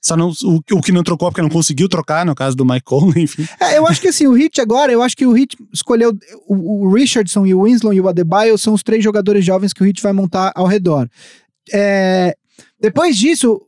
Só 0.00 0.16
não, 0.16 0.30
o, 0.44 0.60
o 0.72 0.80
que 0.80 0.92
não 0.92 1.02
trocou 1.02 1.28
porque 1.28 1.42
não 1.42 1.48
conseguiu 1.48 1.88
trocar, 1.88 2.24
no 2.24 2.34
caso 2.34 2.56
do 2.56 2.64
Mike 2.64 2.84
Conley, 2.84 3.24
enfim. 3.24 3.46
É, 3.60 3.78
eu 3.78 3.86
acho 3.86 4.00
que 4.00 4.08
assim, 4.08 4.26
o 4.26 4.32
Hit 4.32 4.60
agora, 4.60 4.92
eu 4.92 5.02
acho 5.02 5.16
que 5.16 5.26
o 5.26 5.32
Hit 5.32 5.56
escolheu 5.72 6.16
o, 6.46 6.86
o 6.86 6.92
Richardson 6.94 7.44
e 7.44 7.52
o 7.54 7.64
Winslow 7.64 7.92
e 7.92 8.00
o 8.00 8.08
Adebayo 8.08 8.56
são 8.56 8.74
os 8.74 8.82
três 8.82 9.02
jogadores 9.02 9.44
jovens 9.44 9.72
que 9.72 9.82
o 9.82 9.84
Hit 9.84 10.00
vai 10.02 10.12
montar 10.12 10.52
ao 10.54 10.66
redor. 10.66 11.08
É, 11.72 12.34
depois 12.80 13.16
disso, 13.16 13.60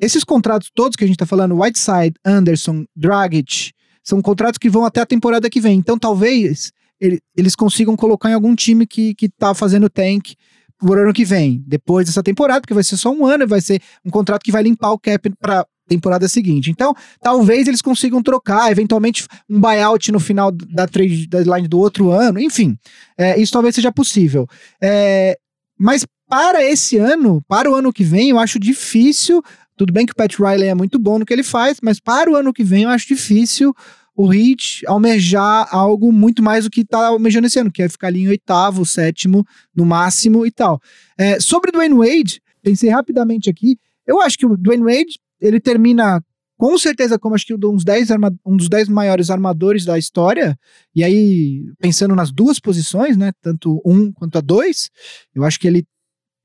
esses 0.00 0.24
contratos 0.24 0.70
todos 0.74 0.96
que 0.96 1.04
a 1.04 1.06
gente 1.06 1.16
tá 1.18 1.26
falando, 1.26 1.60
Whiteside, 1.60 2.14
Anderson, 2.24 2.84
Dragic, 2.96 3.72
são 4.02 4.22
contratos 4.22 4.58
que 4.58 4.70
vão 4.70 4.84
até 4.84 5.00
a 5.00 5.06
temporada 5.06 5.50
que 5.50 5.60
vem. 5.60 5.78
Então 5.78 5.98
talvez 5.98 6.72
ele- 7.00 7.20
eles 7.36 7.54
consigam 7.54 7.94
colocar 7.96 8.30
em 8.30 8.34
algum 8.34 8.54
time 8.54 8.86
que, 8.86 9.14
que 9.14 9.28
tá 9.28 9.52
fazendo 9.54 9.90
tank 9.90 10.34
por 10.78 10.98
ano 10.98 11.12
que 11.12 11.24
vem, 11.24 11.62
depois 11.66 12.06
dessa 12.06 12.22
temporada, 12.22 12.60
porque 12.60 12.74
vai 12.74 12.84
ser 12.84 12.96
só 12.96 13.10
um 13.10 13.24
ano, 13.24 13.44
e 13.44 13.46
vai 13.46 13.60
ser 13.60 13.80
um 14.04 14.10
contrato 14.10 14.42
que 14.42 14.52
vai 14.52 14.62
limpar 14.62 14.92
o 14.92 14.98
cap 14.98 15.30
pra 15.40 15.66
temporada 15.88 16.28
seguinte. 16.28 16.70
Então, 16.70 16.94
talvez 17.20 17.68
eles 17.68 17.80
consigam 17.80 18.22
trocar, 18.22 18.70
eventualmente 18.70 19.26
um 19.48 19.60
buyout 19.60 20.10
no 20.10 20.18
final 20.18 20.50
da 20.50 20.86
trade 20.86 21.26
deadline 21.26 21.68
do 21.68 21.78
outro 21.78 22.10
ano, 22.10 22.40
enfim, 22.40 22.76
é, 23.16 23.40
isso 23.40 23.52
talvez 23.52 23.74
seja 23.74 23.92
possível. 23.92 24.46
É, 24.82 25.38
mas 25.78 26.04
para 26.28 26.62
esse 26.64 26.96
ano, 26.98 27.42
para 27.46 27.70
o 27.70 27.74
ano 27.74 27.92
que 27.92 28.02
vem, 28.02 28.30
eu 28.30 28.38
acho 28.38 28.58
difícil. 28.58 29.42
Tudo 29.76 29.92
bem 29.92 30.06
que 30.06 30.12
o 30.12 30.16
Pat 30.16 30.34
Riley 30.38 30.68
é 30.68 30.74
muito 30.74 30.98
bom 30.98 31.18
no 31.18 31.26
que 31.26 31.32
ele 31.32 31.42
faz, 31.42 31.78
mas 31.82 32.00
para 32.00 32.30
o 32.30 32.34
ano 32.34 32.52
que 32.52 32.64
vem 32.64 32.84
eu 32.84 32.88
acho 32.88 33.06
difícil 33.06 33.74
o 34.16 34.32
Heat 34.32 34.82
almejar 34.86 35.68
algo 35.70 36.10
muito 36.10 36.42
mais 36.42 36.64
do 36.64 36.70
que 36.70 36.84
tá 36.84 37.08
almejando 37.08 37.46
esse 37.46 37.58
ano, 37.58 37.70
que 37.70 37.82
é 37.82 37.88
ficar 37.88 38.08
ali 38.08 38.22
em 38.22 38.28
oitavo, 38.28 38.84
sétimo, 38.86 39.44
no 39.74 39.84
máximo 39.84 40.46
e 40.46 40.50
tal. 40.50 40.80
É, 41.18 41.38
sobre 41.38 41.68
o 41.68 41.72
Dwayne 41.72 41.94
Wade, 41.94 42.40
pensei 42.62 42.88
rapidamente 42.88 43.50
aqui, 43.50 43.76
eu 44.06 44.20
acho 44.20 44.38
que 44.38 44.46
o 44.46 44.56
Dwayne 44.56 44.84
Wade, 44.84 45.18
ele 45.40 45.60
termina 45.60 46.22
com 46.58 46.78
certeza 46.78 47.18
como 47.18 47.34
acho 47.34 47.44
que 47.44 47.54
um 47.54 47.58
dos 47.58 47.84
10 47.84 48.10
arma- 48.10 48.34
um 48.46 48.56
dos 48.56 48.70
10 48.70 48.88
maiores 48.88 49.28
armadores 49.28 49.84
da 49.84 49.98
história, 49.98 50.58
e 50.94 51.04
aí 51.04 51.62
pensando 51.78 52.14
nas 52.14 52.32
duas 52.32 52.58
posições, 52.58 53.16
né, 53.16 53.32
tanto 53.42 53.82
um 53.84 54.10
quanto 54.10 54.38
a 54.38 54.40
dois, 54.40 54.88
eu 55.34 55.44
acho 55.44 55.60
que 55.60 55.66
ele, 55.68 55.84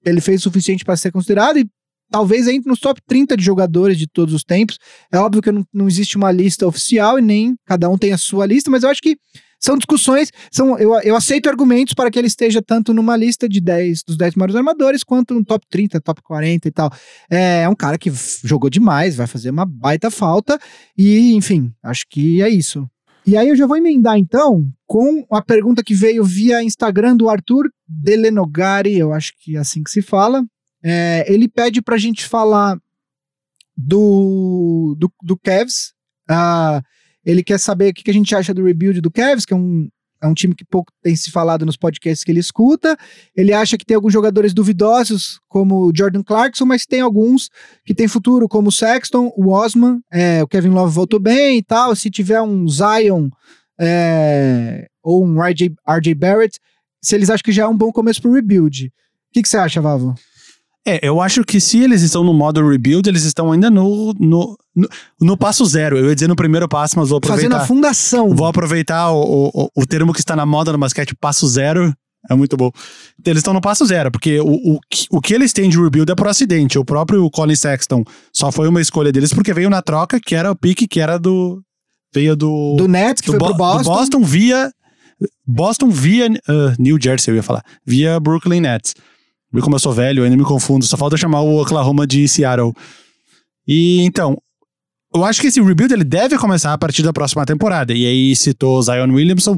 ele 0.06 0.20
fez 0.20 0.42
o 0.42 0.44
suficiente 0.44 0.84
para 0.84 0.98
ser 0.98 1.12
considerado 1.12 1.58
e 1.60 1.70
talvez 2.12 2.48
entre 2.48 2.70
nos 2.70 2.80
top 2.80 3.02
30 3.08 3.38
de 3.38 3.44
jogadores 3.44 3.98
de 3.98 4.08
todos 4.08 4.34
os 4.34 4.44
tempos. 4.44 4.78
É 5.12 5.18
óbvio 5.18 5.42
que 5.42 5.52
não, 5.52 5.66
não 5.74 5.88
existe 5.88 6.18
uma 6.18 6.32
lista 6.32 6.68
oficial 6.68 7.18
e 7.18 7.22
nem 7.22 7.56
cada 7.66 7.90
um 7.90 7.98
tem 7.98 8.12
a 8.12 8.18
sua 8.18 8.46
lista, 8.46 8.70
mas 8.70 8.84
eu 8.84 8.90
acho 8.90 9.02
que 9.02 9.18
são 9.64 9.78
discussões, 9.78 10.32
são, 10.52 10.78
eu, 10.80 11.00
eu 11.02 11.16
aceito 11.16 11.48
argumentos 11.48 11.94
para 11.94 12.10
que 12.10 12.18
ele 12.18 12.28
esteja 12.28 12.64
tanto 12.64 12.96
numa 12.96 13.16
lista 13.16 13.48
de 13.48 13.62
10 13.62 14.04
dos 14.04 14.18
10 14.18 14.34
maiores 14.34 14.56
armadores, 14.56 15.04
quanto 15.04 15.36
no 15.36 15.46
top 15.46 15.66
30, 15.70 16.02
top 16.02 16.20
40 16.24 16.68
e 16.68 16.72
tal. 16.72 16.92
É, 17.30 17.62
é 17.62 17.70
um 17.70 17.76
cara 17.76 17.98
que 17.98 18.12
jogou 18.44 18.72
demais, 18.72 19.16
vai 19.16 19.28
fazer 19.28 19.52
uma 19.52 19.66
baita 19.66 20.10
falta, 20.10 20.60
e 20.98 21.34
enfim, 21.36 21.72
acho 21.84 22.06
que 22.10 22.42
é 22.42 22.50
isso. 22.50 22.90
E 23.26 23.38
aí 23.38 23.50
eu 23.50 23.56
já 23.56 23.68
vou 23.68 23.78
emendar 23.78 24.18
então 24.18 24.68
com 24.88 25.24
a 25.32 25.44
pergunta 25.44 25.84
que 25.84 25.94
veio 25.94 26.24
via 26.24 26.64
Instagram 26.64 27.16
do 27.16 27.30
Arthur 27.30 27.70
Delenogari, 27.88 28.98
eu 28.98 29.14
acho 29.14 29.34
que 29.40 29.56
é 29.56 29.60
assim 29.60 29.84
que 29.84 29.92
se 29.92 30.02
fala. 30.02 30.44
É, 30.84 31.26
ele 31.32 31.48
pede 31.48 31.82
pra 31.82 31.98
gente 31.98 32.26
falar 32.26 32.78
do, 33.76 34.96
do, 34.98 35.12
do 35.22 35.38
Cavs. 35.38 35.94
Ah, 36.30 36.82
ele 37.26 37.44
quer 37.44 37.60
saber 37.60 37.90
o 37.90 37.94
que, 37.94 38.10
a 38.10 38.14
gente 38.14 38.36
acha 38.36 38.54
do 38.54 38.64
rebuild 38.64 39.00
do 39.02 39.12
Cavs, 39.12 39.46
que 39.46 39.54
é 39.54 39.56
um, 39.56 39.88
é 40.22 40.28
um 40.28 40.34
time 40.34 40.56
que 40.56 40.66
pouco 40.66 40.92
tem 41.02 41.16
se 41.16 41.32
falado 41.32 41.66
nos 41.66 41.78
podcasts 41.78 42.24
que 42.24 42.32
ele 42.32 42.40
escuta. 42.40 42.98
Ele 43.36 43.54
acha 43.54 43.78
que 43.78 43.86
tem 43.86 43.96
alguns 43.96 44.14
jogadores 44.14 44.54
duvidosos, 44.54 45.40
como 45.48 45.88
o 45.88 45.92
Jordan 45.96 46.24
Clarkson, 46.24 46.66
mas 46.66 46.86
tem 46.86 47.02
alguns 47.02 47.50
que 47.86 47.94
tem 47.94 48.08
futuro, 48.08 48.48
como 48.48 48.70
o 48.70 48.72
Sexton, 48.72 49.32
o 49.36 49.50
Osman, 49.50 50.00
é, 50.12 50.44
o 50.44 50.48
Kevin 50.48 50.70
Love 50.70 50.94
voltou 50.94 51.20
bem 51.20 51.58
e 51.58 51.64
tal. 51.64 51.96
Se 51.96 52.10
tiver 52.10 52.42
um 52.42 52.68
Zion 52.68 53.30
é, 53.80 54.88
ou 55.04 55.26
um 55.26 55.42
RJ, 55.42 55.74
RJ 55.88 56.14
Barrett, 56.16 56.60
se 57.02 57.16
eles 57.16 57.30
acham 57.30 57.44
que 57.44 57.52
já 57.52 57.64
é 57.64 57.68
um 57.68 57.78
bom 57.78 57.92
começo 57.92 58.22
pro 58.22 58.34
rebuild. 58.34 58.88
O 58.88 58.92
que, 59.34 59.42
que 59.42 59.50
você 59.50 59.58
acha, 59.58 59.82
Vavo? 59.82 60.14
É, 60.88 61.00
eu 61.08 61.22
acho 61.22 61.44
que 61.44 61.60
se 61.60 61.80
eles 61.80 62.02
estão 62.02 62.24
no 62.24 62.34
modo 62.34 62.68
rebuild, 62.68 63.08
eles 63.08 63.24
estão 63.24 63.52
ainda 63.52 63.70
no, 63.70 64.14
no, 64.20 64.58
no, 64.76 64.90
no 65.22 65.38
passo 65.38 65.64
zero. 65.66 65.98
Eu 65.98 66.10
ia 66.10 66.16
dizer 66.16 66.28
no 66.28 66.36
primeiro 66.36 66.68
passo, 66.68 66.98
mas 66.98 67.10
vou 67.10 67.20
Fazendo 67.24 67.54
a 67.54 67.58
aproveitar. 67.58 67.68
fundação. 67.68 68.36
Vou 68.36 68.48
aproveitar 68.48 69.12
o, 69.12 69.52
o, 69.54 69.70
o 69.76 69.86
termo 69.86 70.12
que 70.12 70.20
está 70.20 70.36
na 70.36 70.46
moda 70.46 70.72
no 70.72 70.80
basquete, 70.80 71.14
passo 71.20 71.48
zero. 71.48 71.94
É 72.30 72.36
muito 72.36 72.56
bom. 72.58 72.72
Eles 73.26 73.40
estão 73.40 73.54
no 73.54 73.62
passo 73.62 73.86
zero, 73.86 74.12
porque 74.12 74.40
o, 74.40 74.46
o, 74.76 74.80
que- 74.90 75.08
o 75.12 75.20
que 75.22 75.34
eles 75.34 75.54
têm 75.54 75.70
de 75.70 75.80
rebuild 75.80 76.12
é 76.12 76.16
por 76.16 76.28
acidente. 76.28 76.78
O 76.80 76.86
próprio 76.86 77.30
Colin 77.32 77.56
Sexton 77.56 78.04
só 78.34 78.52
foi 78.52 78.68
uma 78.68 78.82
escolha 78.82 79.12
deles 79.12 79.34
porque 79.34 79.54
veio 79.54 79.70
na 79.70 79.82
troca, 79.82 80.20
que 80.20 80.34
era 80.36 80.52
o 80.52 80.56
pique, 80.56 80.88
que 80.88 81.00
era 81.00 81.18
do. 81.20 81.62
Veio 82.14 82.36
do. 82.36 82.76
Do 82.78 82.88
Nets, 82.88 83.22
que 83.22 83.28
do 83.28 83.34
foi 83.34 83.40
pro 83.40 83.48
do 83.50 83.58
Boston. 83.58 83.84
Boston 83.92 84.24
via. 84.24 84.72
Boston 85.46 85.90
via 85.90 86.28
uh, 86.28 86.74
New 86.80 86.98
Jersey, 87.02 87.32
eu 87.32 87.36
ia 87.36 87.44
falar. 87.44 87.64
Via 87.86 88.20
Brooklyn 88.20 88.62
Nets. 88.62 88.96
Viu 89.54 89.62
como 89.64 89.76
eu 89.76 89.80
sou 89.80 89.92
velho, 89.94 90.20
eu 90.22 90.24
ainda 90.24 90.38
me 90.38 90.44
confundo. 90.44 90.86
Só 90.86 90.96
falta 90.98 91.18
chamar 91.18 91.42
o 91.42 91.62
Oklahoma 91.62 92.08
de 92.08 92.28
Seattle. 92.28 92.74
E 93.68 94.02
então, 94.04 94.38
eu 95.14 95.24
acho 95.26 95.42
que 95.42 95.48
esse 95.48 95.62
rebuild 95.62 95.94
ele 95.94 96.04
deve 96.04 96.38
começar 96.38 96.72
a 96.74 96.78
partir 96.78 97.04
da 97.04 97.12
próxima 97.12 97.46
temporada. 97.46 97.94
E 97.94 98.06
aí 98.06 98.36
citou 98.36 98.82
Zion 98.82 99.12
Williamson. 99.12 99.58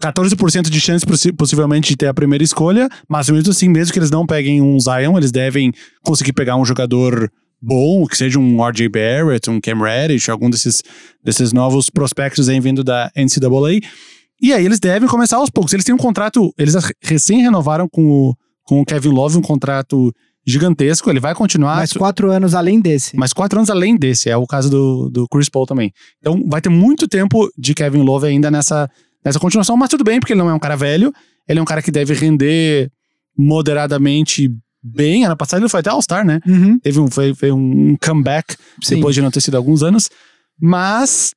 14% 0.00 0.68
de 0.68 0.80
chance 0.80 1.06
possi- 1.06 1.32
possivelmente 1.32 1.90
de 1.90 1.96
ter 1.96 2.06
a 2.08 2.14
primeira 2.14 2.42
escolha, 2.42 2.88
mas 3.08 3.28
mesmo 3.30 3.50
assim, 3.50 3.68
mesmo 3.68 3.92
que 3.92 3.98
eles 3.98 4.10
não 4.10 4.26
peguem 4.26 4.60
um 4.60 4.78
Zion, 4.80 5.16
eles 5.16 5.30
devem 5.30 5.72
conseguir 6.02 6.32
pegar 6.32 6.56
um 6.56 6.64
jogador 6.64 7.30
bom, 7.60 8.04
que 8.06 8.16
seja 8.16 8.38
um 8.38 8.64
RJ 8.66 8.88
Barrett, 8.88 9.48
um 9.48 9.60
Cam 9.60 9.78
Reddish, 9.80 10.28
algum 10.28 10.50
desses, 10.50 10.82
desses 11.22 11.52
novos 11.52 11.88
prospectos 11.88 12.48
aí 12.48 12.58
vindo 12.58 12.82
da 12.82 13.12
NCAA. 13.16 13.78
E 14.40 14.52
aí 14.52 14.64
eles 14.64 14.80
devem 14.80 15.08
começar 15.08 15.36
aos 15.36 15.50
poucos. 15.50 15.72
Eles 15.72 15.84
têm 15.84 15.94
um 15.94 15.98
contrato, 15.98 16.52
eles 16.58 16.74
recém 17.00 17.40
renovaram 17.42 17.88
com 17.88 18.04
o, 18.04 18.36
com 18.64 18.80
o 18.80 18.84
Kevin 18.84 19.10
Love 19.10 19.38
um 19.38 19.42
contrato 19.42 20.12
gigantesco, 20.44 21.08
ele 21.08 21.20
vai 21.20 21.34
continuar 21.34 21.76
mais 21.76 21.92
quatro 21.92 22.30
anos 22.30 22.54
além 22.54 22.80
desse. 22.80 23.16
mas 23.16 23.32
quatro 23.32 23.58
anos 23.58 23.70
além 23.70 23.96
desse, 23.96 24.28
é 24.28 24.36
o 24.36 24.46
caso 24.46 24.68
do, 24.68 25.08
do 25.08 25.28
Chris 25.28 25.48
Paul 25.48 25.66
também. 25.66 25.92
Então 26.18 26.42
vai 26.48 26.60
ter 26.60 26.68
muito 26.68 27.06
tempo 27.06 27.48
de 27.56 27.74
Kevin 27.74 28.02
Love 28.02 28.26
ainda 28.26 28.50
nessa, 28.50 28.90
nessa 29.24 29.38
continuação, 29.38 29.76
mas 29.76 29.88
tudo 29.88 30.04
bem, 30.04 30.18
porque 30.18 30.32
ele 30.32 30.40
não 30.40 30.50
é 30.50 30.54
um 30.54 30.58
cara 30.58 30.76
velho, 30.76 31.12
ele 31.48 31.58
é 31.60 31.62
um 31.62 31.66
cara 31.66 31.82
que 31.82 31.90
deve 31.90 32.14
render 32.14 32.90
moderadamente 33.38 34.50
bem. 34.82 35.24
Ano 35.24 35.36
passado 35.36 35.60
ele 35.60 35.68
foi 35.68 35.80
até 35.80 35.90
All-Star, 35.90 36.26
né? 36.26 36.40
Uhum, 36.46 36.78
Teve 36.80 36.98
um, 36.98 37.10
foi, 37.10 37.34
foi 37.34 37.52
um 37.52 37.96
comeback 38.04 38.56
sim. 38.82 38.96
depois 38.96 39.14
de 39.14 39.22
não 39.22 39.30
ter 39.30 39.40
sido 39.40 39.56
alguns 39.56 39.82
anos. 39.82 40.10
Mas 40.60 41.32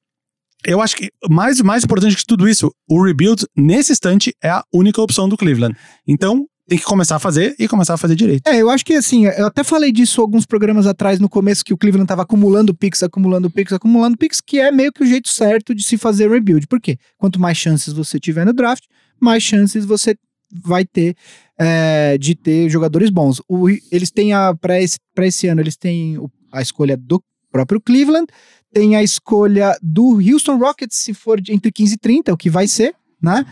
eu 0.65 0.81
acho 0.81 0.95
que 0.95 1.11
mais, 1.29 1.61
mais 1.61 1.83
importante 1.83 2.15
que 2.15 2.25
tudo 2.25 2.49
isso, 2.49 2.71
o 2.89 3.03
rebuild, 3.03 3.45
nesse 3.55 3.91
instante, 3.91 4.35
é 4.41 4.49
a 4.49 4.63
única 4.73 5.01
opção 5.01 5.29
do 5.29 5.37
Cleveland. 5.37 5.77
Então, 6.07 6.47
tem 6.67 6.77
que 6.77 6.83
começar 6.83 7.17
a 7.17 7.19
fazer 7.19 7.55
e 7.59 7.67
começar 7.67 7.93
a 7.93 7.97
fazer 7.97 8.15
direito. 8.15 8.47
É, 8.47 8.61
eu 8.61 8.69
acho 8.69 8.83
que 8.83 8.93
assim, 8.93 9.25
eu 9.25 9.45
até 9.45 9.63
falei 9.63 9.91
disso 9.91 10.21
alguns 10.21 10.45
programas 10.45 10.87
atrás 10.87 11.19
no 11.19 11.29
começo 11.29 11.63
que 11.63 11.73
o 11.73 11.77
Cleveland 11.77 12.07
tava 12.07 12.23
acumulando 12.23 12.73
picks, 12.73 13.03
acumulando 13.03 13.49
picks, 13.49 13.73
acumulando 13.73 14.17
picks, 14.17 14.41
que 14.41 14.59
é 14.59 14.71
meio 14.71 14.91
que 14.91 15.03
o 15.03 15.05
jeito 15.05 15.29
certo 15.29 15.75
de 15.75 15.83
se 15.83 15.97
fazer 15.97 16.29
rebuild. 16.29 16.65
Por 16.67 16.81
quê? 16.81 16.97
Quanto 17.17 17.39
mais 17.39 17.57
chances 17.57 17.93
você 17.93 18.19
tiver 18.19 18.45
no 18.45 18.53
draft, 18.53 18.83
mais 19.19 19.43
chances 19.43 19.85
você 19.85 20.15
vai 20.51 20.85
ter 20.85 21.15
é, 21.59 22.17
de 22.17 22.35
ter 22.35 22.69
jogadores 22.69 23.09
bons. 23.09 23.41
O, 23.47 23.69
eles 23.91 24.11
têm 24.11 24.33
a 24.33 24.53
para 24.55 24.81
esse, 24.81 24.97
esse 25.19 25.47
ano 25.47 25.61
eles 25.61 25.77
têm 25.77 26.17
a 26.51 26.61
escolha 26.61 26.97
do 26.97 27.21
próprio 27.51 27.79
Cleveland, 27.79 28.27
tem 28.73 28.95
a 28.95 29.03
escolha 29.03 29.77
do 29.81 30.19
Houston 30.19 30.57
Rockets 30.57 30.97
se 30.97 31.13
for 31.13 31.39
entre 31.47 31.71
15 31.71 31.93
e 31.93 31.97
30, 31.97 32.33
o 32.33 32.37
que 32.37 32.49
vai 32.49 32.67
ser, 32.67 32.93
né? 33.21 33.45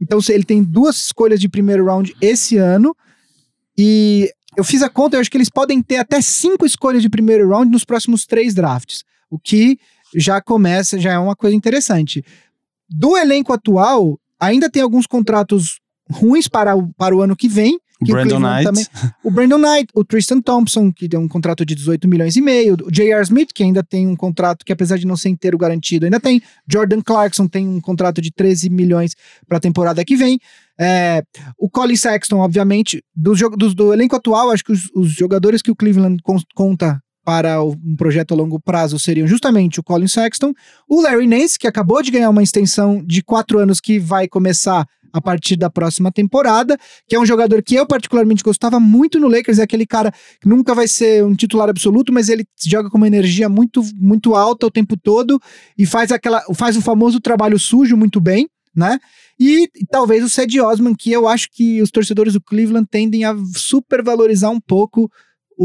Então 0.00 0.18
ele 0.28 0.44
tem 0.44 0.62
duas 0.62 0.96
escolhas 0.96 1.38
de 1.38 1.48
primeiro 1.48 1.84
round 1.84 2.14
esse 2.20 2.56
ano. 2.56 2.96
E 3.76 4.32
eu 4.56 4.64
fiz 4.64 4.82
a 4.82 4.88
conta, 4.88 5.16
eu 5.16 5.20
acho 5.20 5.30
que 5.30 5.36
eles 5.36 5.50
podem 5.50 5.82
ter 5.82 5.96
até 5.96 6.20
cinco 6.20 6.64
escolhas 6.64 7.02
de 7.02 7.08
primeiro 7.08 7.48
round 7.48 7.70
nos 7.70 7.84
próximos 7.84 8.24
três 8.24 8.54
drafts. 8.54 9.04
O 9.30 9.38
que 9.38 9.78
já 10.14 10.40
começa, 10.40 10.98
já 10.98 11.12
é 11.12 11.18
uma 11.18 11.36
coisa 11.36 11.54
interessante. 11.54 12.24
Do 12.88 13.16
elenco 13.16 13.52
atual, 13.52 14.18
ainda 14.38 14.70
tem 14.70 14.82
alguns 14.82 15.06
contratos 15.06 15.79
ruins 16.10 16.48
para 16.48 16.76
o, 16.76 16.92
para 16.94 17.14
o 17.14 17.22
ano 17.22 17.36
que 17.36 17.48
vem, 17.48 17.78
que 18.04 18.12
Brandon 18.12 18.36
o 18.36 18.40
Knight. 18.40 18.64
também. 18.64 18.86
O 19.22 19.30
Brandon 19.30 19.58
Knight, 19.58 19.88
o 19.94 20.02
Tristan 20.04 20.40
Thompson, 20.40 20.90
que 20.90 21.08
tem 21.08 21.20
um 21.20 21.28
contrato 21.28 21.66
de 21.66 21.74
18 21.74 22.08
milhões 22.08 22.34
e 22.34 22.40
meio, 22.40 22.74
o 22.82 22.90
J.R. 22.90 23.22
Smith, 23.22 23.50
que 23.54 23.62
ainda 23.62 23.82
tem 23.82 24.06
um 24.06 24.16
contrato 24.16 24.64
que, 24.64 24.72
apesar 24.72 24.96
de 24.96 25.06
não 25.06 25.16
ser 25.16 25.28
inteiro 25.28 25.58
garantido, 25.58 26.06
ainda 26.06 26.18
tem. 26.18 26.40
Jordan 26.70 27.02
Clarkson 27.02 27.46
tem 27.46 27.68
um 27.68 27.80
contrato 27.80 28.22
de 28.22 28.30
13 28.32 28.70
milhões 28.70 29.14
para 29.46 29.58
a 29.58 29.60
temporada 29.60 30.04
que 30.04 30.16
vem. 30.16 30.38
É, 30.78 31.22
o 31.58 31.68
Colin 31.68 31.96
Sexton, 31.96 32.38
obviamente, 32.38 33.04
do, 33.14 33.34
jogo, 33.34 33.54
do, 33.54 33.74
do 33.74 33.92
elenco 33.92 34.16
atual, 34.16 34.50
acho 34.50 34.64
que 34.64 34.72
os, 34.72 34.90
os 34.94 35.12
jogadores 35.12 35.60
que 35.60 35.70
o 35.70 35.76
Cleveland 35.76 36.22
con- 36.22 36.40
conta 36.54 36.98
para 37.30 37.62
um 37.62 37.94
projeto 37.96 38.34
a 38.34 38.36
longo 38.36 38.58
prazo 38.58 38.98
seriam 38.98 39.24
justamente 39.24 39.78
o 39.78 39.84
Colin 39.84 40.08
Sexton, 40.08 40.52
o 40.88 41.00
Larry 41.00 41.28
Nance, 41.28 41.56
que 41.56 41.68
acabou 41.68 42.02
de 42.02 42.10
ganhar 42.10 42.28
uma 42.28 42.42
extensão 42.42 43.04
de 43.06 43.22
quatro 43.22 43.60
anos 43.60 43.78
que 43.78 44.00
vai 44.00 44.26
começar 44.26 44.84
a 45.12 45.20
partir 45.20 45.54
da 45.54 45.70
próxima 45.70 46.10
temporada, 46.10 46.76
que 47.06 47.14
é 47.14 47.20
um 47.20 47.24
jogador 47.24 47.62
que 47.62 47.76
eu 47.76 47.86
particularmente 47.86 48.42
gostava 48.42 48.80
muito 48.80 49.20
no 49.20 49.28
Lakers, 49.28 49.60
é 49.60 49.62
aquele 49.62 49.86
cara 49.86 50.10
que 50.40 50.48
nunca 50.48 50.74
vai 50.74 50.88
ser 50.88 51.24
um 51.24 51.32
titular 51.32 51.68
absoluto, 51.68 52.12
mas 52.12 52.28
ele 52.28 52.44
joga 52.66 52.90
com 52.90 52.96
uma 52.96 53.06
energia 53.06 53.48
muito, 53.48 53.80
muito 53.94 54.34
alta 54.34 54.66
o 54.66 54.70
tempo 54.70 54.96
todo 54.96 55.38
e 55.78 55.86
faz 55.86 56.10
aquela 56.10 56.42
faz 56.52 56.76
o 56.76 56.82
famoso 56.82 57.20
trabalho 57.20 57.60
sujo 57.60 57.96
muito 57.96 58.20
bem, 58.20 58.48
né? 58.74 58.98
E, 59.38 59.68
e 59.76 59.86
talvez 59.88 60.24
o 60.24 60.28
Ced 60.28 60.60
Osman, 60.60 60.96
que 60.96 61.12
eu 61.12 61.28
acho 61.28 61.46
que 61.52 61.80
os 61.80 61.92
torcedores 61.92 62.32
do 62.32 62.40
Cleveland 62.40 62.88
tendem 62.90 63.24
a 63.24 63.36
supervalorizar 63.54 64.50
um 64.50 64.60
pouco 64.60 65.08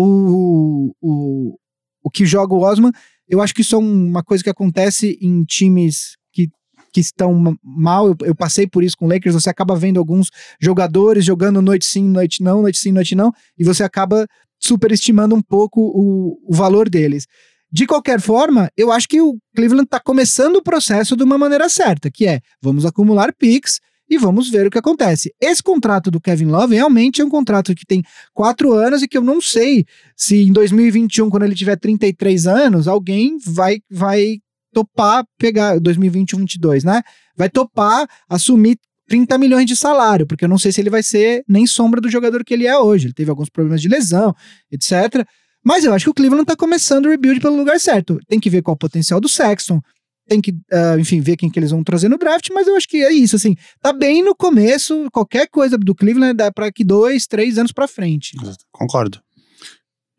o, 0.04 0.96
o, 1.02 1.58
o 2.04 2.10
que 2.10 2.26
joga 2.26 2.54
o 2.54 2.62
Osman. 2.62 2.92
Eu 3.28 3.42
acho 3.42 3.54
que 3.54 3.62
isso 3.62 3.76
é 3.76 3.80
um- 3.80 4.08
uma 4.08 4.24
coisa 4.24 4.44
que 4.44 4.50
acontece 4.50 5.18
em 5.22 5.44
times 5.44 6.16
que, 6.32 6.48
que 6.94 7.00
estão 7.00 7.34
ma- 7.34 7.56
mal. 7.64 8.08
Eu, 8.10 8.16
eu 8.24 8.36
passei 8.36 8.68
por 8.68 8.84
isso 8.84 8.98
com 8.98 9.06
o 9.06 9.10
Lakers. 9.10 9.34
Você 9.36 9.50
acaba 9.50 9.76
vendo 9.76 10.00
alguns 10.00 10.30
jogadores 10.60 11.26
jogando 11.26 11.62
noite 11.62 11.86
sim, 11.86 12.04
noite 12.04 12.44
não, 12.44 12.62
noite 12.62 12.78
sim, 12.78 12.92
noite 12.92 13.16
não, 13.16 13.32
e 13.58 13.64
você 13.64 13.84
acaba 13.84 14.28
superestimando 14.60 15.36
um 15.36 15.42
pouco 15.42 15.80
o, 15.82 16.40
o 16.48 16.54
valor 16.54 16.90
deles. 16.90 17.26
De 17.72 17.86
qualquer 17.86 18.22
forma, 18.22 18.70
eu 18.78 18.92
acho 18.92 19.08
que 19.08 19.20
o 19.22 19.38
Cleveland 19.56 19.86
está 19.86 20.00
começando 20.00 20.56
o 20.58 20.64
processo 20.64 21.16
de 21.16 21.24
uma 21.24 21.38
maneira 21.38 21.68
certa, 21.68 22.10
que 22.10 22.26
é 22.26 22.40
vamos 22.62 22.86
acumular 22.86 23.34
picks 23.34 23.80
e 24.10 24.18
vamos 24.18 24.50
ver 24.50 24.68
o 24.68 24.70
que 24.70 24.78
acontece. 24.78 25.34
Esse 25.42 25.62
contrato 25.62 26.12
do 26.12 26.22
Kevin 26.22 26.46
Love 26.46 26.76
realmente 26.76 27.22
é 27.22 27.26
um 27.26 27.30
contrato 27.30 27.74
que 27.74 27.86
tem 27.86 28.04
quatro 28.34 28.74
anos 28.74 29.02
e 29.02 29.08
que 29.08 29.18
eu 29.18 29.22
não 29.22 29.42
sei 29.42 29.86
se 30.16 30.44
em 30.44 30.52
2021, 30.52 31.30
quando 31.30 31.44
ele 31.44 31.56
tiver 31.56 31.78
33 31.78 32.48
anos, 32.48 32.88
alguém 32.88 33.38
vai, 33.44 33.80
vai 33.90 34.38
topar 34.72 35.26
pegar 35.38 35.80
2021, 35.80 36.40
22, 36.40 36.84
né? 36.84 37.02
Vai 37.36 37.50
topar 37.50 38.08
assumir 38.30 38.78
30 39.08 39.38
milhões 39.38 39.66
de 39.66 39.76
salário, 39.76 40.26
porque 40.26 40.46
eu 40.46 40.50
não 40.50 40.58
sei 40.58 40.72
se 40.72 40.82
ele 40.82 40.90
vai 40.90 41.04
ser 41.04 41.44
nem 41.48 41.66
sombra 41.66 42.02
do 42.02 42.10
jogador 42.10 42.44
que 42.44 42.54
ele 42.54 42.68
é 42.68 42.78
hoje. 42.78 43.08
Ele 43.08 43.14
teve 43.14 43.30
alguns 43.30 43.50
problemas 43.50 43.82
de 43.82 43.88
lesão, 43.88 44.36
etc. 44.72 45.26
Mas 45.64 45.84
eu 45.84 45.94
acho 45.94 46.06
que 46.06 46.12
o 46.12 46.14
Cleveland 46.14 46.46
tá 46.46 46.56
começando 46.56 47.06
o 47.06 47.10
rebuild 47.10 47.40
pelo 47.40 47.56
lugar 47.56 47.80
certo. 47.80 48.20
Tem 48.28 48.40
que 48.40 48.50
ver 48.50 48.62
qual 48.62 48.74
é 48.74 48.76
o 48.76 48.78
potencial 48.78 49.20
do 49.20 49.28
Sexton, 49.28 49.82
tem 50.28 50.42
que, 50.42 50.54
ah, 50.72 50.96
enfim, 51.00 51.22
ver 51.22 51.36
quem 51.36 51.50
que 51.50 51.60
eles 51.60 51.72
vão 51.72 51.84
trazer 51.84 52.10
no 52.10 52.18
draft, 52.18 52.50
mas 52.54 52.68
eu 52.68 52.76
acho 52.76 52.88
que 52.88 52.98
é 52.98 53.12
isso, 53.12 53.36
assim, 53.36 53.56
tá 53.82 53.94
bem 53.94 54.24
no 54.24 54.36
começo, 54.36 55.08
qualquer 55.12 55.48
coisa 55.48 55.78
do 55.78 55.94
Cleveland 55.96 56.34
dá 56.36 56.52
para 56.52 56.72
que 56.72 56.84
dois, 56.84 57.28
três 57.28 57.58
anos 57.58 57.72
pra 57.72 57.88
frente. 57.88 58.36
Concordo. 58.72 59.20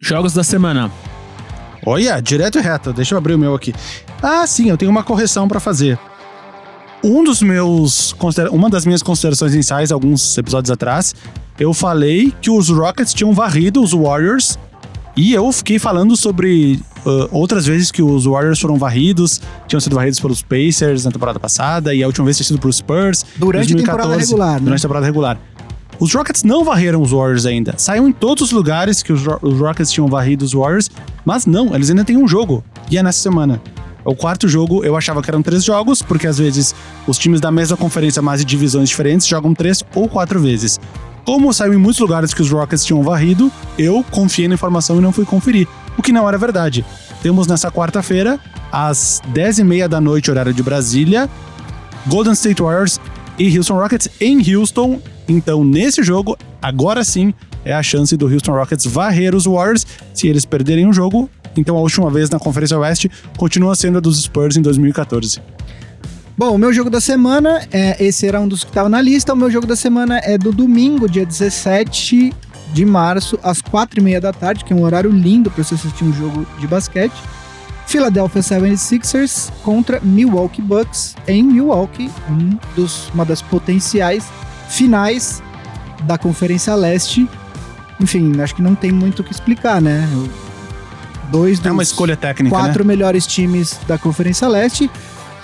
Jogos 0.00 0.34
da 0.34 0.44
semana. 0.44 0.92
Olha, 1.84 2.20
direto 2.20 2.58
e 2.58 2.60
reto. 2.60 2.92
Deixa 2.92 3.14
eu 3.14 3.18
abrir 3.18 3.34
o 3.34 3.38
meu 3.38 3.54
aqui. 3.54 3.72
Ah, 4.20 4.46
sim, 4.46 4.68
eu 4.68 4.76
tenho 4.76 4.90
uma 4.90 5.04
correção 5.04 5.46
pra 5.46 5.60
fazer. 5.60 5.98
Um 7.02 7.22
dos 7.22 7.40
meus. 7.40 8.14
Uma 8.50 8.68
das 8.68 8.84
minhas 8.84 9.02
considerações 9.02 9.54
iniciais, 9.54 9.92
alguns 9.92 10.36
episódios 10.36 10.70
atrás, 10.70 11.14
eu 11.58 11.72
falei 11.72 12.32
que 12.42 12.50
os 12.50 12.68
Rockets 12.68 13.14
tinham 13.14 13.32
varrido 13.32 13.80
os 13.82 13.92
Warriors. 13.92 14.58
E 15.16 15.32
eu 15.32 15.50
fiquei 15.50 15.78
falando 15.78 16.14
sobre 16.16 16.78
ah, 17.06 17.28
outras 17.30 17.64
vezes 17.64 17.90
que 17.90 18.02
os 18.02 18.26
Warriors 18.26 18.60
foram 18.60 18.76
varridos, 18.76 19.40
tinham 19.66 19.80
sido 19.80 19.94
varridos 19.94 20.20
pelos 20.20 20.42
Pacers 20.42 21.04
na 21.04 21.10
temporada 21.10 21.40
passada, 21.40 21.94
e 21.94 22.02
a 22.02 22.06
última 22.06 22.24
vez 22.24 22.36
tinha 22.36 22.46
sido 22.46 22.58
pelos 22.58 22.76
Spurs. 22.76 23.24
Durante 23.36 23.72
a 23.72 23.76
temporada 23.76 24.08
2014, 24.08 24.30
regular, 24.30 24.54
né? 24.54 24.60
Durante 24.60 24.80
a 24.80 24.82
temporada 24.82 25.06
regular. 25.06 25.38
Os 25.98 26.12
Rockets 26.12 26.42
não 26.42 26.62
varreram 26.62 27.00
os 27.00 27.12
Warriors 27.12 27.46
ainda. 27.46 27.74
Saiu 27.78 28.06
em 28.06 28.12
todos 28.12 28.42
os 28.42 28.52
lugares 28.52 29.02
que 29.02 29.12
os, 29.12 29.22
os 29.40 29.58
Rockets 29.58 29.90
tinham 29.90 30.06
varrido 30.08 30.44
os 30.44 30.52
Warriors, 30.52 30.90
mas 31.24 31.46
não, 31.46 31.74
eles 31.74 31.88
ainda 31.88 32.04
têm 32.04 32.18
um 32.18 32.28
jogo. 32.28 32.62
E 32.90 32.98
é 32.98 33.02
nessa 33.02 33.20
semana. 33.20 33.62
O 34.04 34.14
quarto 34.14 34.46
jogo, 34.46 34.84
eu 34.84 34.96
achava 34.96 35.22
que 35.22 35.30
eram 35.30 35.42
três 35.42 35.64
jogos, 35.64 36.02
porque 36.02 36.26
às 36.26 36.38
vezes 36.38 36.74
os 37.08 37.18
times 37.18 37.40
da 37.40 37.50
mesma 37.50 37.76
conferência, 37.76 38.20
mas 38.20 38.40
de 38.40 38.44
divisões 38.44 38.88
diferentes, 38.88 39.26
jogam 39.26 39.54
três 39.54 39.82
ou 39.94 40.06
quatro 40.08 40.38
vezes. 40.38 40.78
Como 41.26 41.52
saiu 41.52 41.74
em 41.74 41.76
muitos 41.76 41.98
lugares 41.98 42.32
que 42.32 42.40
os 42.40 42.52
Rockets 42.52 42.84
tinham 42.84 43.02
varrido, 43.02 43.50
eu 43.76 44.04
confiei 44.12 44.46
na 44.46 44.54
informação 44.54 44.98
e 44.98 45.00
não 45.00 45.10
fui 45.10 45.24
conferir. 45.24 45.66
O 45.98 46.02
que 46.02 46.12
não 46.12 46.28
era 46.28 46.38
verdade. 46.38 46.86
Temos 47.20 47.48
nessa 47.48 47.68
quarta-feira, 47.68 48.38
às 48.70 49.20
10h30 49.34 49.88
da 49.88 50.00
noite, 50.00 50.30
horário 50.30 50.54
de 50.54 50.62
Brasília, 50.62 51.28
Golden 52.06 52.32
State 52.32 52.62
Warriors 52.62 53.00
e 53.36 53.58
Houston 53.58 53.74
Rockets 53.74 54.08
em 54.20 54.54
Houston. 54.54 55.00
Então, 55.28 55.64
nesse 55.64 56.00
jogo, 56.00 56.38
agora 56.62 57.02
sim 57.02 57.34
é 57.64 57.74
a 57.74 57.82
chance 57.82 58.16
do 58.16 58.32
Houston 58.32 58.52
Rockets 58.52 58.86
varrer 58.86 59.34
os 59.34 59.46
Warriors. 59.46 59.84
Se 60.14 60.28
eles 60.28 60.44
perderem 60.44 60.86
o 60.86 60.92
jogo, 60.92 61.28
então 61.56 61.76
a 61.76 61.80
última 61.80 62.08
vez 62.08 62.30
na 62.30 62.38
Conferência 62.38 62.78
Oeste 62.78 63.10
continua 63.36 63.74
sendo 63.74 63.98
a 63.98 64.00
dos 64.00 64.22
Spurs 64.22 64.56
em 64.56 64.62
2014. 64.62 65.40
Bom, 66.36 66.54
o 66.54 66.58
meu 66.58 66.70
jogo 66.72 66.90
da 66.90 67.00
semana, 67.00 67.66
é, 67.72 67.96
esse 68.04 68.26
era 68.26 68.38
um 68.40 68.46
dos 68.46 68.62
que 68.62 68.70
estava 68.70 68.88
na 68.90 69.00
lista. 69.00 69.32
O 69.32 69.36
meu 69.36 69.50
jogo 69.50 69.66
da 69.66 69.74
semana 69.76 70.18
é 70.22 70.36
do 70.36 70.52
domingo, 70.52 71.08
dia 71.08 71.24
17 71.24 72.32
de 72.74 72.84
março, 72.84 73.38
às 73.42 73.62
quatro 73.62 74.00
e 74.00 74.02
meia 74.02 74.20
da 74.20 74.32
tarde, 74.34 74.62
que 74.64 74.72
é 74.72 74.76
um 74.76 74.82
horário 74.82 75.10
lindo 75.10 75.50
para 75.50 75.64
você 75.64 75.74
assistir 75.74 76.04
um 76.04 76.12
jogo 76.12 76.46
de 76.58 76.66
basquete. 76.66 77.14
Philadelphia 77.86 78.42
76ers 78.42 79.50
contra 79.62 79.98
Milwaukee 80.00 80.60
Bucks 80.60 81.14
em 81.26 81.42
Milwaukee, 81.42 82.10
um 82.28 82.58
dos, 82.74 83.08
uma 83.14 83.24
das 83.24 83.40
potenciais 83.40 84.24
finais 84.68 85.42
da 86.02 86.18
Conferência 86.18 86.74
Leste. 86.74 87.26
Enfim, 87.98 88.38
acho 88.42 88.54
que 88.56 88.60
não 88.60 88.74
tem 88.74 88.92
muito 88.92 89.20
o 89.20 89.24
que 89.24 89.32
explicar, 89.32 89.80
né? 89.80 90.06
Dois 91.30 91.64
É 91.64 91.70
uma 91.70 91.82
dos- 91.82 91.92
escolha 91.92 92.16
técnica, 92.16 92.54
quatro 92.54 92.84
né? 92.84 92.88
melhores 92.88 93.26
times 93.26 93.78
da 93.86 93.96
Conferência 93.96 94.46
Leste, 94.48 94.90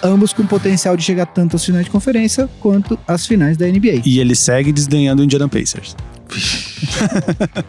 ambos 0.03 0.33
com 0.33 0.45
potencial 0.47 0.97
de 0.97 1.03
chegar 1.03 1.27
tanto 1.27 1.57
às 1.57 1.65
finais 1.65 1.85
de 1.85 1.91
conferência 1.91 2.49
quanto 2.61 2.99
às 3.07 3.27
finais 3.27 3.57
da 3.57 3.67
NBA. 3.67 4.03
E 4.05 4.19
ele 4.19 4.35
segue 4.35 4.73
desdenhando 4.73 5.23
o 5.23 5.25
Indiana 5.25 5.49
Pacers. 5.49 5.95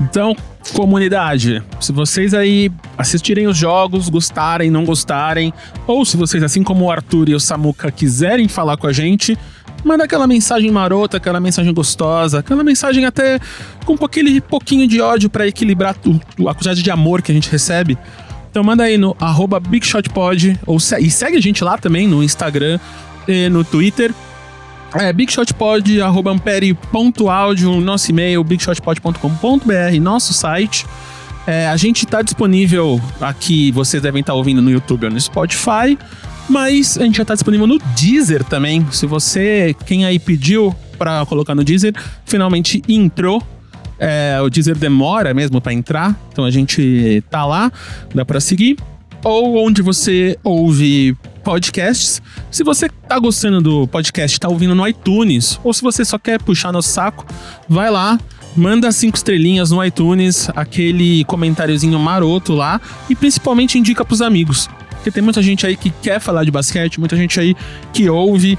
Então, 0.00 0.34
comunidade, 0.74 1.62
se 1.78 1.92
vocês 1.92 2.34
aí 2.34 2.72
assistirem 2.96 3.46
os 3.46 3.56
jogos, 3.56 4.08
gostarem, 4.08 4.70
não 4.70 4.84
gostarem, 4.84 5.52
ou 5.86 6.04
se 6.04 6.16
vocês, 6.16 6.42
assim 6.42 6.62
como 6.62 6.86
o 6.86 6.90
Arthur 6.90 7.28
e 7.28 7.34
o 7.34 7.40
Samuca, 7.40 7.90
quiserem 7.92 8.48
falar 8.48 8.76
com 8.78 8.86
a 8.86 8.92
gente, 8.92 9.38
manda 9.84 10.02
aquela 10.04 10.26
mensagem 10.26 10.70
marota, 10.72 11.18
aquela 11.18 11.38
mensagem 11.38 11.72
gostosa, 11.72 12.38
aquela 12.40 12.64
mensagem 12.64 13.04
até 13.04 13.38
com 13.84 13.94
aquele 14.04 14.40
pouquinho 14.40 14.88
de 14.88 15.00
ódio 15.00 15.28
pra 15.30 15.46
equilibrar 15.46 15.94
o- 16.06 16.48
a 16.48 16.54
quantidade 16.54 16.82
de 16.82 16.90
amor 16.90 17.22
que 17.22 17.30
a 17.30 17.34
gente 17.34 17.50
recebe. 17.50 17.96
Então 18.52 18.62
manda 18.62 18.84
aí 18.84 18.98
no 18.98 19.16
arroba 19.18 19.58
BigShotPod, 19.58 20.60
ou 20.66 20.76
e 20.76 21.10
segue 21.10 21.38
a 21.38 21.40
gente 21.40 21.64
lá 21.64 21.78
também 21.78 22.06
no 22.06 22.22
Instagram 22.22 22.78
e 23.26 23.48
no 23.48 23.64
Twitter. 23.64 24.12
É 24.94 25.10
bigshotpod, 25.10 26.02
arroba 26.02 26.32
ampere.audio, 26.32 27.80
nosso 27.80 28.10
e-mail, 28.10 28.44
bigshotpod.com.br, 28.44 30.00
nosso 30.02 30.34
site. 30.34 30.84
É, 31.46 31.66
a 31.66 31.78
gente 31.78 32.04
tá 32.04 32.20
disponível 32.20 33.00
aqui, 33.18 33.72
vocês 33.72 34.02
devem 34.02 34.20
estar 34.20 34.34
ouvindo 34.34 34.60
no 34.60 34.70
YouTube 34.70 35.06
ou 35.06 35.10
no 35.10 35.18
Spotify, 35.18 35.98
mas 36.46 36.98
a 36.98 37.04
gente 37.04 37.16
já 37.16 37.24
tá 37.24 37.32
disponível 37.32 37.66
no 37.66 37.78
Deezer 37.96 38.44
também. 38.44 38.86
Se 38.92 39.06
você, 39.06 39.74
quem 39.86 40.04
aí 40.04 40.18
pediu 40.18 40.76
pra 40.98 41.24
colocar 41.24 41.54
no 41.54 41.64
Deezer. 41.64 41.94
Finalmente 42.26 42.82
entrou. 42.86 43.42
É, 44.04 44.40
o 44.42 44.50
Deezer 44.50 44.76
demora 44.76 45.32
mesmo 45.32 45.60
pra 45.60 45.72
entrar, 45.72 46.18
então 46.32 46.44
a 46.44 46.50
gente 46.50 47.22
tá 47.30 47.46
lá, 47.46 47.70
dá 48.12 48.24
pra 48.24 48.40
seguir. 48.40 48.76
Ou 49.22 49.64
onde 49.64 49.80
você 49.80 50.36
ouve 50.42 51.16
podcasts. 51.44 52.20
Se 52.50 52.64
você 52.64 52.88
tá 52.88 53.16
gostando 53.20 53.60
do 53.60 53.86
podcast, 53.86 54.40
tá 54.40 54.48
ouvindo 54.48 54.74
no 54.74 54.84
iTunes, 54.88 55.60
ou 55.62 55.72
se 55.72 55.82
você 55.82 56.04
só 56.04 56.18
quer 56.18 56.42
puxar 56.42 56.72
no 56.72 56.82
saco, 56.82 57.24
vai 57.68 57.92
lá, 57.92 58.18
manda 58.56 58.90
cinco 58.90 59.16
estrelinhas 59.16 59.70
no 59.70 59.84
iTunes, 59.84 60.50
aquele 60.56 61.24
comentáriozinho 61.26 61.96
maroto 61.96 62.54
lá 62.54 62.80
e 63.08 63.14
principalmente 63.14 63.78
indica 63.78 64.04
pros 64.04 64.20
amigos. 64.20 64.68
Porque 64.90 65.12
tem 65.12 65.22
muita 65.22 65.40
gente 65.40 65.64
aí 65.64 65.76
que 65.76 65.90
quer 66.02 66.18
falar 66.18 66.42
de 66.42 66.50
basquete, 66.50 66.98
muita 66.98 67.16
gente 67.16 67.38
aí 67.38 67.54
que 67.92 68.10
ouve. 68.10 68.58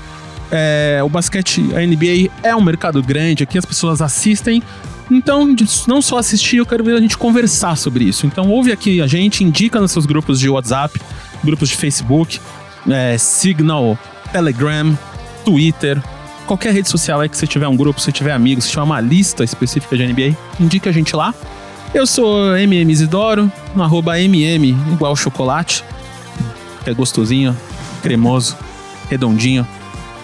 É, 0.49 1.01
o 1.03 1.09
basquete, 1.09 1.61
a 1.75 1.85
NBA 1.85 2.31
é 2.43 2.55
um 2.55 2.61
mercado 2.61 3.03
grande, 3.03 3.43
aqui 3.43 3.57
as 3.57 3.65
pessoas 3.65 4.01
assistem. 4.01 4.63
Então, 5.11 5.55
não 5.87 6.01
só 6.01 6.17
assistir, 6.17 6.57
eu 6.57 6.65
quero 6.65 6.83
ver 6.83 6.95
a 6.95 7.01
gente 7.01 7.17
conversar 7.17 7.77
sobre 7.77 8.05
isso. 8.05 8.25
Então, 8.25 8.49
ouve 8.49 8.71
aqui 8.71 9.01
a 9.01 9.07
gente, 9.07 9.43
indica 9.43 9.79
nos 9.79 9.91
seus 9.91 10.05
grupos 10.05 10.39
de 10.39 10.49
WhatsApp, 10.49 10.99
grupos 11.43 11.69
de 11.69 11.75
Facebook, 11.75 12.39
é, 12.89 13.17
Signal, 13.17 13.97
Telegram, 14.31 14.97
Twitter, 15.43 16.01
qualquer 16.45 16.73
rede 16.73 16.89
social 16.89 17.19
aí 17.19 17.29
que 17.29 17.37
você 17.37 17.47
tiver 17.47 17.67
um 17.67 17.75
grupo, 17.75 17.99
se 17.99 18.11
tiver 18.11 18.31
amigos, 18.31 18.65
se 18.65 18.71
tiver 18.71 18.83
uma 18.83 18.99
lista 18.99 19.43
específica 19.43 19.95
de 19.95 20.07
NBA, 20.07 20.37
indique 20.59 20.87
a 20.87 20.91
gente 20.91 21.15
lá. 21.15 21.33
Eu 21.93 22.07
sou 22.07 22.57
MM 22.57 22.91
Isidoro, 22.91 23.51
no 23.75 23.83
arroba 23.83 24.19
MM 24.19 24.69
igual 24.91 25.15
chocolate, 25.15 25.83
que 26.83 26.89
é 26.89 26.93
gostosinho, 26.93 27.55
cremoso, 28.01 28.57
redondinho. 29.09 29.67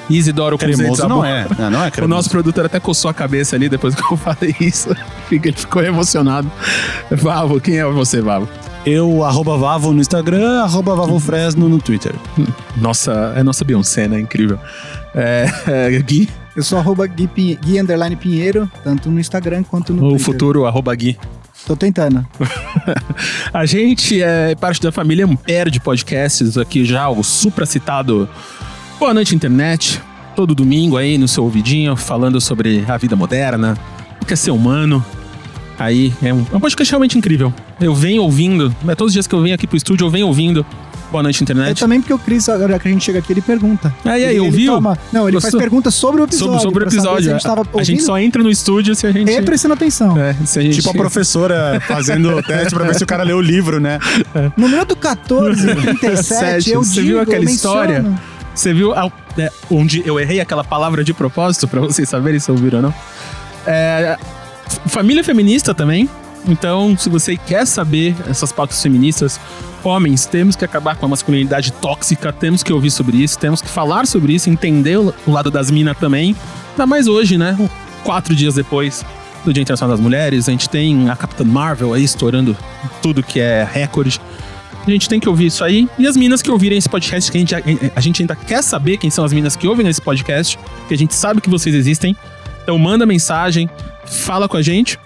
Isidoro 0.09 0.57
Cremoso 0.57 1.07
não 1.07 1.23
é. 1.23 1.45
Não, 1.57 1.69
não 1.69 1.83
é 1.83 1.87
O 1.87 1.91
cremoso. 1.91 2.09
nosso 2.15 2.29
produtor 2.29 2.65
até 2.65 2.79
coçou 2.79 3.09
a 3.11 3.13
cabeça 3.13 3.55
ali 3.55 3.69
depois 3.69 3.93
que 3.95 4.01
eu 4.01 4.15
falei 4.17 4.55
isso. 4.59 4.89
Ele 5.31 5.51
ficou 5.53 5.83
emocionado. 5.83 6.49
Vavo, 7.11 7.59
quem 7.61 7.77
é 7.77 7.85
você, 7.85 8.21
Vavo? 8.21 8.47
Eu, 8.85 9.23
arroba 9.25 9.57
Vavo 9.57 9.91
no 9.93 9.99
Instagram, 10.01 10.61
arroba 10.63 10.95
Vavo 10.95 11.19
Fresno 11.19 11.67
no 11.69 11.79
Twitter. 11.79 12.13
Nossa, 12.77 13.33
é 13.35 13.43
nossa 13.43 13.63
Beyoncé, 13.65 14.07
né? 14.07 14.19
Incrível. 14.19 14.57
É, 15.13 15.45
é, 15.67 15.99
Gui, 16.01 16.29
Eu 16.55 16.63
sou 16.63 16.79
arroba 16.79 17.05
Gui, 17.05 17.29
Gui 17.61 17.79
underline 17.79 18.15
Pinheiro, 18.15 18.71
tanto 18.83 19.09
no 19.11 19.19
Instagram 19.19 19.63
quanto 19.63 19.93
no 19.93 19.99
o 20.05 20.09
Twitter. 20.09 20.25
futuro, 20.25 20.65
arroba 20.65 20.95
Gui. 20.95 21.17
Tô 21.67 21.75
tentando. 21.75 22.25
A 23.53 23.65
gente 23.65 24.21
é 24.21 24.55
parte 24.55 24.81
da 24.81 24.91
família 24.93 25.25
Ampere 25.25 25.69
de 25.69 25.79
podcasts, 25.79 26.57
aqui 26.57 26.85
já 26.85 27.09
o 27.09 27.21
supracitado 27.21 28.29
Boa 28.99 29.13
Noite 29.13 29.33
Internet, 29.35 30.01
todo 30.35 30.53
domingo 30.53 30.97
aí 30.97 31.17
no 31.17 31.27
seu 31.27 31.43
ouvidinho, 31.43 31.95
falando 31.95 32.39
sobre 32.41 32.83
a 32.87 32.97
vida 32.97 33.15
moderna, 33.15 33.77
o 34.21 34.25
que 34.25 34.33
é 34.33 34.35
ser 34.35 34.51
humano. 34.51 35.03
Aí 35.77 36.13
é 36.21 36.33
um, 36.33 36.45
é 36.51 36.55
um 36.55 36.59
podcast 36.59 36.91
realmente 36.91 37.17
incrível. 37.17 37.53
Eu 37.79 37.95
venho 37.95 38.21
ouvindo, 38.23 38.73
né, 38.83 38.95
todos 38.95 39.11
os 39.11 39.13
dias 39.13 39.25
que 39.27 39.33
eu 39.33 39.41
venho 39.41 39.55
aqui 39.55 39.65
pro 39.65 39.77
estúdio, 39.77 40.05
eu 40.05 40.09
venho 40.09 40.27
ouvindo 40.27 40.65
Boa 41.09 41.23
Noite 41.23 41.41
É 41.41 41.43
Internet. 41.43 41.79
também 41.79 42.01
porque 42.01 42.13
o 42.13 42.19
Cris, 42.19 42.49
agora 42.49 42.77
que 42.77 42.87
a 42.89 42.91
gente 42.91 43.03
chega 43.03 43.19
aqui, 43.19 43.31
ele 43.31 43.41
pergunta. 43.41 43.91
Ah, 44.03 44.19
e 44.19 44.25
aí, 44.25 44.31
ele, 44.35 44.39
ouviu? 44.41 44.73
Ele 44.73 44.81
toma- 44.81 44.97
Não, 45.13 45.23
ele 45.29 45.35
Gostou? 45.37 45.51
faz 45.51 45.61
perguntas 45.63 45.95
sobre 45.95 46.21
o 46.21 46.25
episódio. 46.25 46.59
Sobre, 46.59 46.61
sobre 46.63 46.83
o 46.83 46.87
episódio. 46.87 47.23
Se 47.23 47.29
a 47.29 47.33
gente 47.33 47.43
tava 47.43 47.63
a 47.79 47.83
gente 47.83 48.03
só 48.03 48.19
entra 48.19 48.43
no 48.43 48.49
estúdio 48.51 48.93
se 48.93 49.07
a 49.07 49.11
gente. 49.13 49.31
e 49.31 49.41
prestando 49.41 49.73
atenção. 49.73 50.17
É, 50.19 50.33
se 50.45 50.59
a 50.59 50.61
gente 50.61 50.75
Tipo 50.75 50.89
a 50.89 50.93
professora 50.93 51.81
fazendo 51.87 52.35
o 52.35 52.43
teste 52.43 52.75
pra 52.75 52.83
ver 52.85 52.93
se 52.95 53.03
o 53.03 53.07
cara 53.07 53.23
leu 53.23 53.37
o 53.37 53.41
livro, 53.41 53.79
né? 53.79 53.97
No 54.57 54.67
minuto 54.67 54.95
14, 54.97 55.65
37, 55.99 56.69
eu 56.71 56.83
Você 56.83 56.95
digo, 56.95 57.07
viu 57.07 57.21
aquela 57.21 57.37
eu 57.37 57.45
menciono. 57.45 57.81
história? 57.91 58.19
Você 58.53 58.73
viu 58.73 58.93
a- 58.93 59.11
é, 59.37 59.49
onde 59.71 60.03
eu 60.05 60.19
errei 60.19 60.39
aquela 60.39 60.63
palavra 60.63 61.03
de 61.03 61.13
propósito 61.13 61.67
pra 61.67 61.79
vocês 61.81 62.09
saberem 62.09 62.39
se 62.39 62.51
ouviram 62.51 62.77
ou 62.79 62.83
não? 62.83 62.93
É, 63.65 64.17
família 64.87 65.23
feminista 65.23 65.73
também. 65.73 66.09
Então, 66.47 66.97
se 66.97 67.09
você 67.09 67.35
quer 67.37 67.65
saber 67.67 68.15
essas 68.29 68.51
pautas 68.51 68.81
feministas, 68.81 69.39
homens, 69.83 70.25
temos 70.25 70.55
que 70.55 70.63
acabar 70.63 70.95
com 70.95 71.05
a 71.05 71.09
masculinidade 71.09 71.71
tóxica, 71.73 72.31
temos 72.31 72.63
que 72.63 72.71
ouvir 72.71 72.89
sobre 72.91 73.17
isso, 73.17 73.37
temos 73.37 73.61
que 73.61 73.67
falar 73.67 74.07
sobre 74.07 74.33
isso, 74.33 74.49
entender 74.49 74.97
o 74.97 75.13
lado 75.27 75.51
das 75.51 75.69
minas 75.69 75.97
também. 75.97 76.35
Ainda 76.71 76.85
mais 76.87 77.07
hoje, 77.07 77.37
né? 77.37 77.57
Quatro 78.03 78.33
dias 78.33 78.55
depois 78.55 79.05
do 79.43 79.53
Dia 79.53 79.61
Internacional 79.61 79.95
das 79.95 80.03
Mulheres, 80.03 80.47
a 80.47 80.51
gente 80.51 80.69
tem 80.69 81.09
a 81.09 81.15
Capitã 81.15 81.43
Marvel 81.43 81.93
aí 81.93 82.03
estourando 82.03 82.55
tudo 83.01 83.21
que 83.21 83.39
é 83.39 83.67
recorde. 83.69 84.19
A 84.89 84.91
gente 84.91 85.07
tem 85.07 85.19
que 85.19 85.29
ouvir 85.29 85.45
isso 85.45 85.63
aí. 85.63 85.87
E 85.99 86.07
as 86.07 86.17
minas 86.17 86.41
que 86.41 86.49
ouvirem 86.49 86.75
esse 86.75 86.89
podcast, 86.89 87.31
que 87.31 87.37
a 87.37 87.39
gente, 87.39 87.55
a 87.95 88.01
gente 88.01 88.23
ainda 88.23 88.35
quer 88.35 88.63
saber 88.63 88.97
quem 88.97 89.11
são 89.11 89.23
as 89.23 89.31
minas 89.31 89.55
que 89.55 89.67
ouvem 89.67 89.87
esse 89.87 90.01
podcast, 90.01 90.57
que 90.87 90.93
a 90.95 90.97
gente 90.97 91.13
sabe 91.13 91.39
que 91.41 91.49
vocês 91.49 91.75
existem. 91.75 92.15
Então 92.63 92.75
manda 92.79 93.05
mensagem, 93.05 93.69
fala 94.03 94.49
com 94.49 94.57
a 94.57 94.63
gente. 94.63 94.99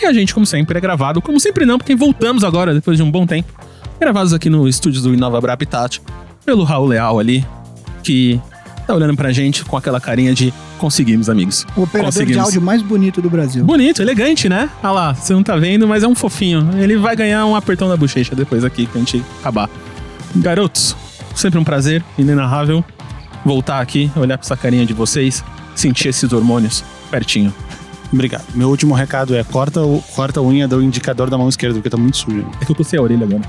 E 0.00 0.06
a 0.06 0.12
gente, 0.12 0.32
como 0.32 0.46
sempre, 0.46 0.78
é 0.78 0.80
gravado. 0.80 1.20
Como 1.20 1.40
sempre 1.40 1.66
não, 1.66 1.76
porque 1.76 1.96
voltamos 1.96 2.44
agora, 2.44 2.72
depois 2.72 2.96
de 2.96 3.02
um 3.02 3.10
bom 3.10 3.26
tempo. 3.26 3.52
Gravados 3.98 4.32
aqui 4.32 4.48
no 4.48 4.68
estúdio 4.68 5.02
do 5.02 5.12
Inova 5.12 5.52
Habitat, 5.52 6.00
pelo 6.44 6.62
Raul 6.62 6.86
Leal 6.86 7.18
ali, 7.18 7.44
que 8.04 8.40
tá 8.90 8.94
olhando 8.96 9.14
pra 9.16 9.30
gente 9.30 9.64
com 9.64 9.76
aquela 9.76 10.00
carinha 10.00 10.34
de 10.34 10.52
conseguimos, 10.76 11.30
amigos. 11.30 11.64
O 11.76 11.82
operador 11.82 12.10
de 12.10 12.18
Conseguimos. 12.18 12.44
áudio 12.44 12.60
mais 12.60 12.82
bonito 12.82 13.22
do 13.22 13.30
Brasil. 13.30 13.64
Bonito, 13.64 14.02
elegante, 14.02 14.48
né? 14.48 14.68
Olha 14.82 14.92
lá, 14.92 15.14
você 15.14 15.32
não 15.32 15.44
tá 15.44 15.54
vendo, 15.56 15.86
mas 15.86 16.02
é 16.02 16.08
um 16.08 16.14
fofinho. 16.14 16.68
Ele 16.76 16.96
vai 16.96 17.14
ganhar 17.14 17.46
um 17.46 17.54
apertão 17.54 17.88
da 17.88 17.96
bochecha 17.96 18.34
depois 18.34 18.64
aqui, 18.64 18.86
quando 18.86 19.04
a 19.06 19.10
gente 19.10 19.24
acabar. 19.38 19.70
Garotos, 20.34 20.96
sempre 21.36 21.58
um 21.58 21.62
prazer, 21.64 22.02
inenarrável, 22.18 22.84
voltar 23.44 23.80
aqui, 23.80 24.10
olhar 24.16 24.36
pra 24.36 24.44
essa 24.44 24.56
carinha 24.56 24.84
de 24.84 24.92
vocês, 24.92 25.44
sentir 25.76 26.08
esses 26.08 26.32
hormônios 26.32 26.82
pertinho. 27.12 27.54
Obrigado. 28.12 28.44
Meu 28.56 28.68
último 28.68 28.92
recado 28.92 29.36
é 29.36 29.44
corta, 29.44 29.82
o, 29.82 30.02
corta 30.16 30.40
a 30.40 30.42
unha 30.42 30.66
do 30.66 30.82
indicador 30.82 31.30
da 31.30 31.38
mão 31.38 31.48
esquerda, 31.48 31.76
porque 31.76 31.90
tá 31.90 31.96
muito 31.96 32.16
sujo. 32.16 32.44
É 32.60 32.64
que 32.64 32.72
eu 32.72 32.76
cocei 32.76 32.98
a 32.98 33.02
orelha 33.02 33.24
agora. 33.24 33.42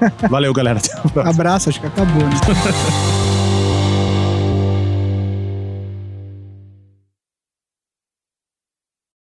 Valeu, 0.30 0.54
galera. 0.54 0.78
Até 0.78 1.20
a. 1.20 1.28
Abraço, 1.28 1.68
acho 1.68 1.78
que 1.78 1.86
acabou, 1.86 2.22
né? 2.24 2.34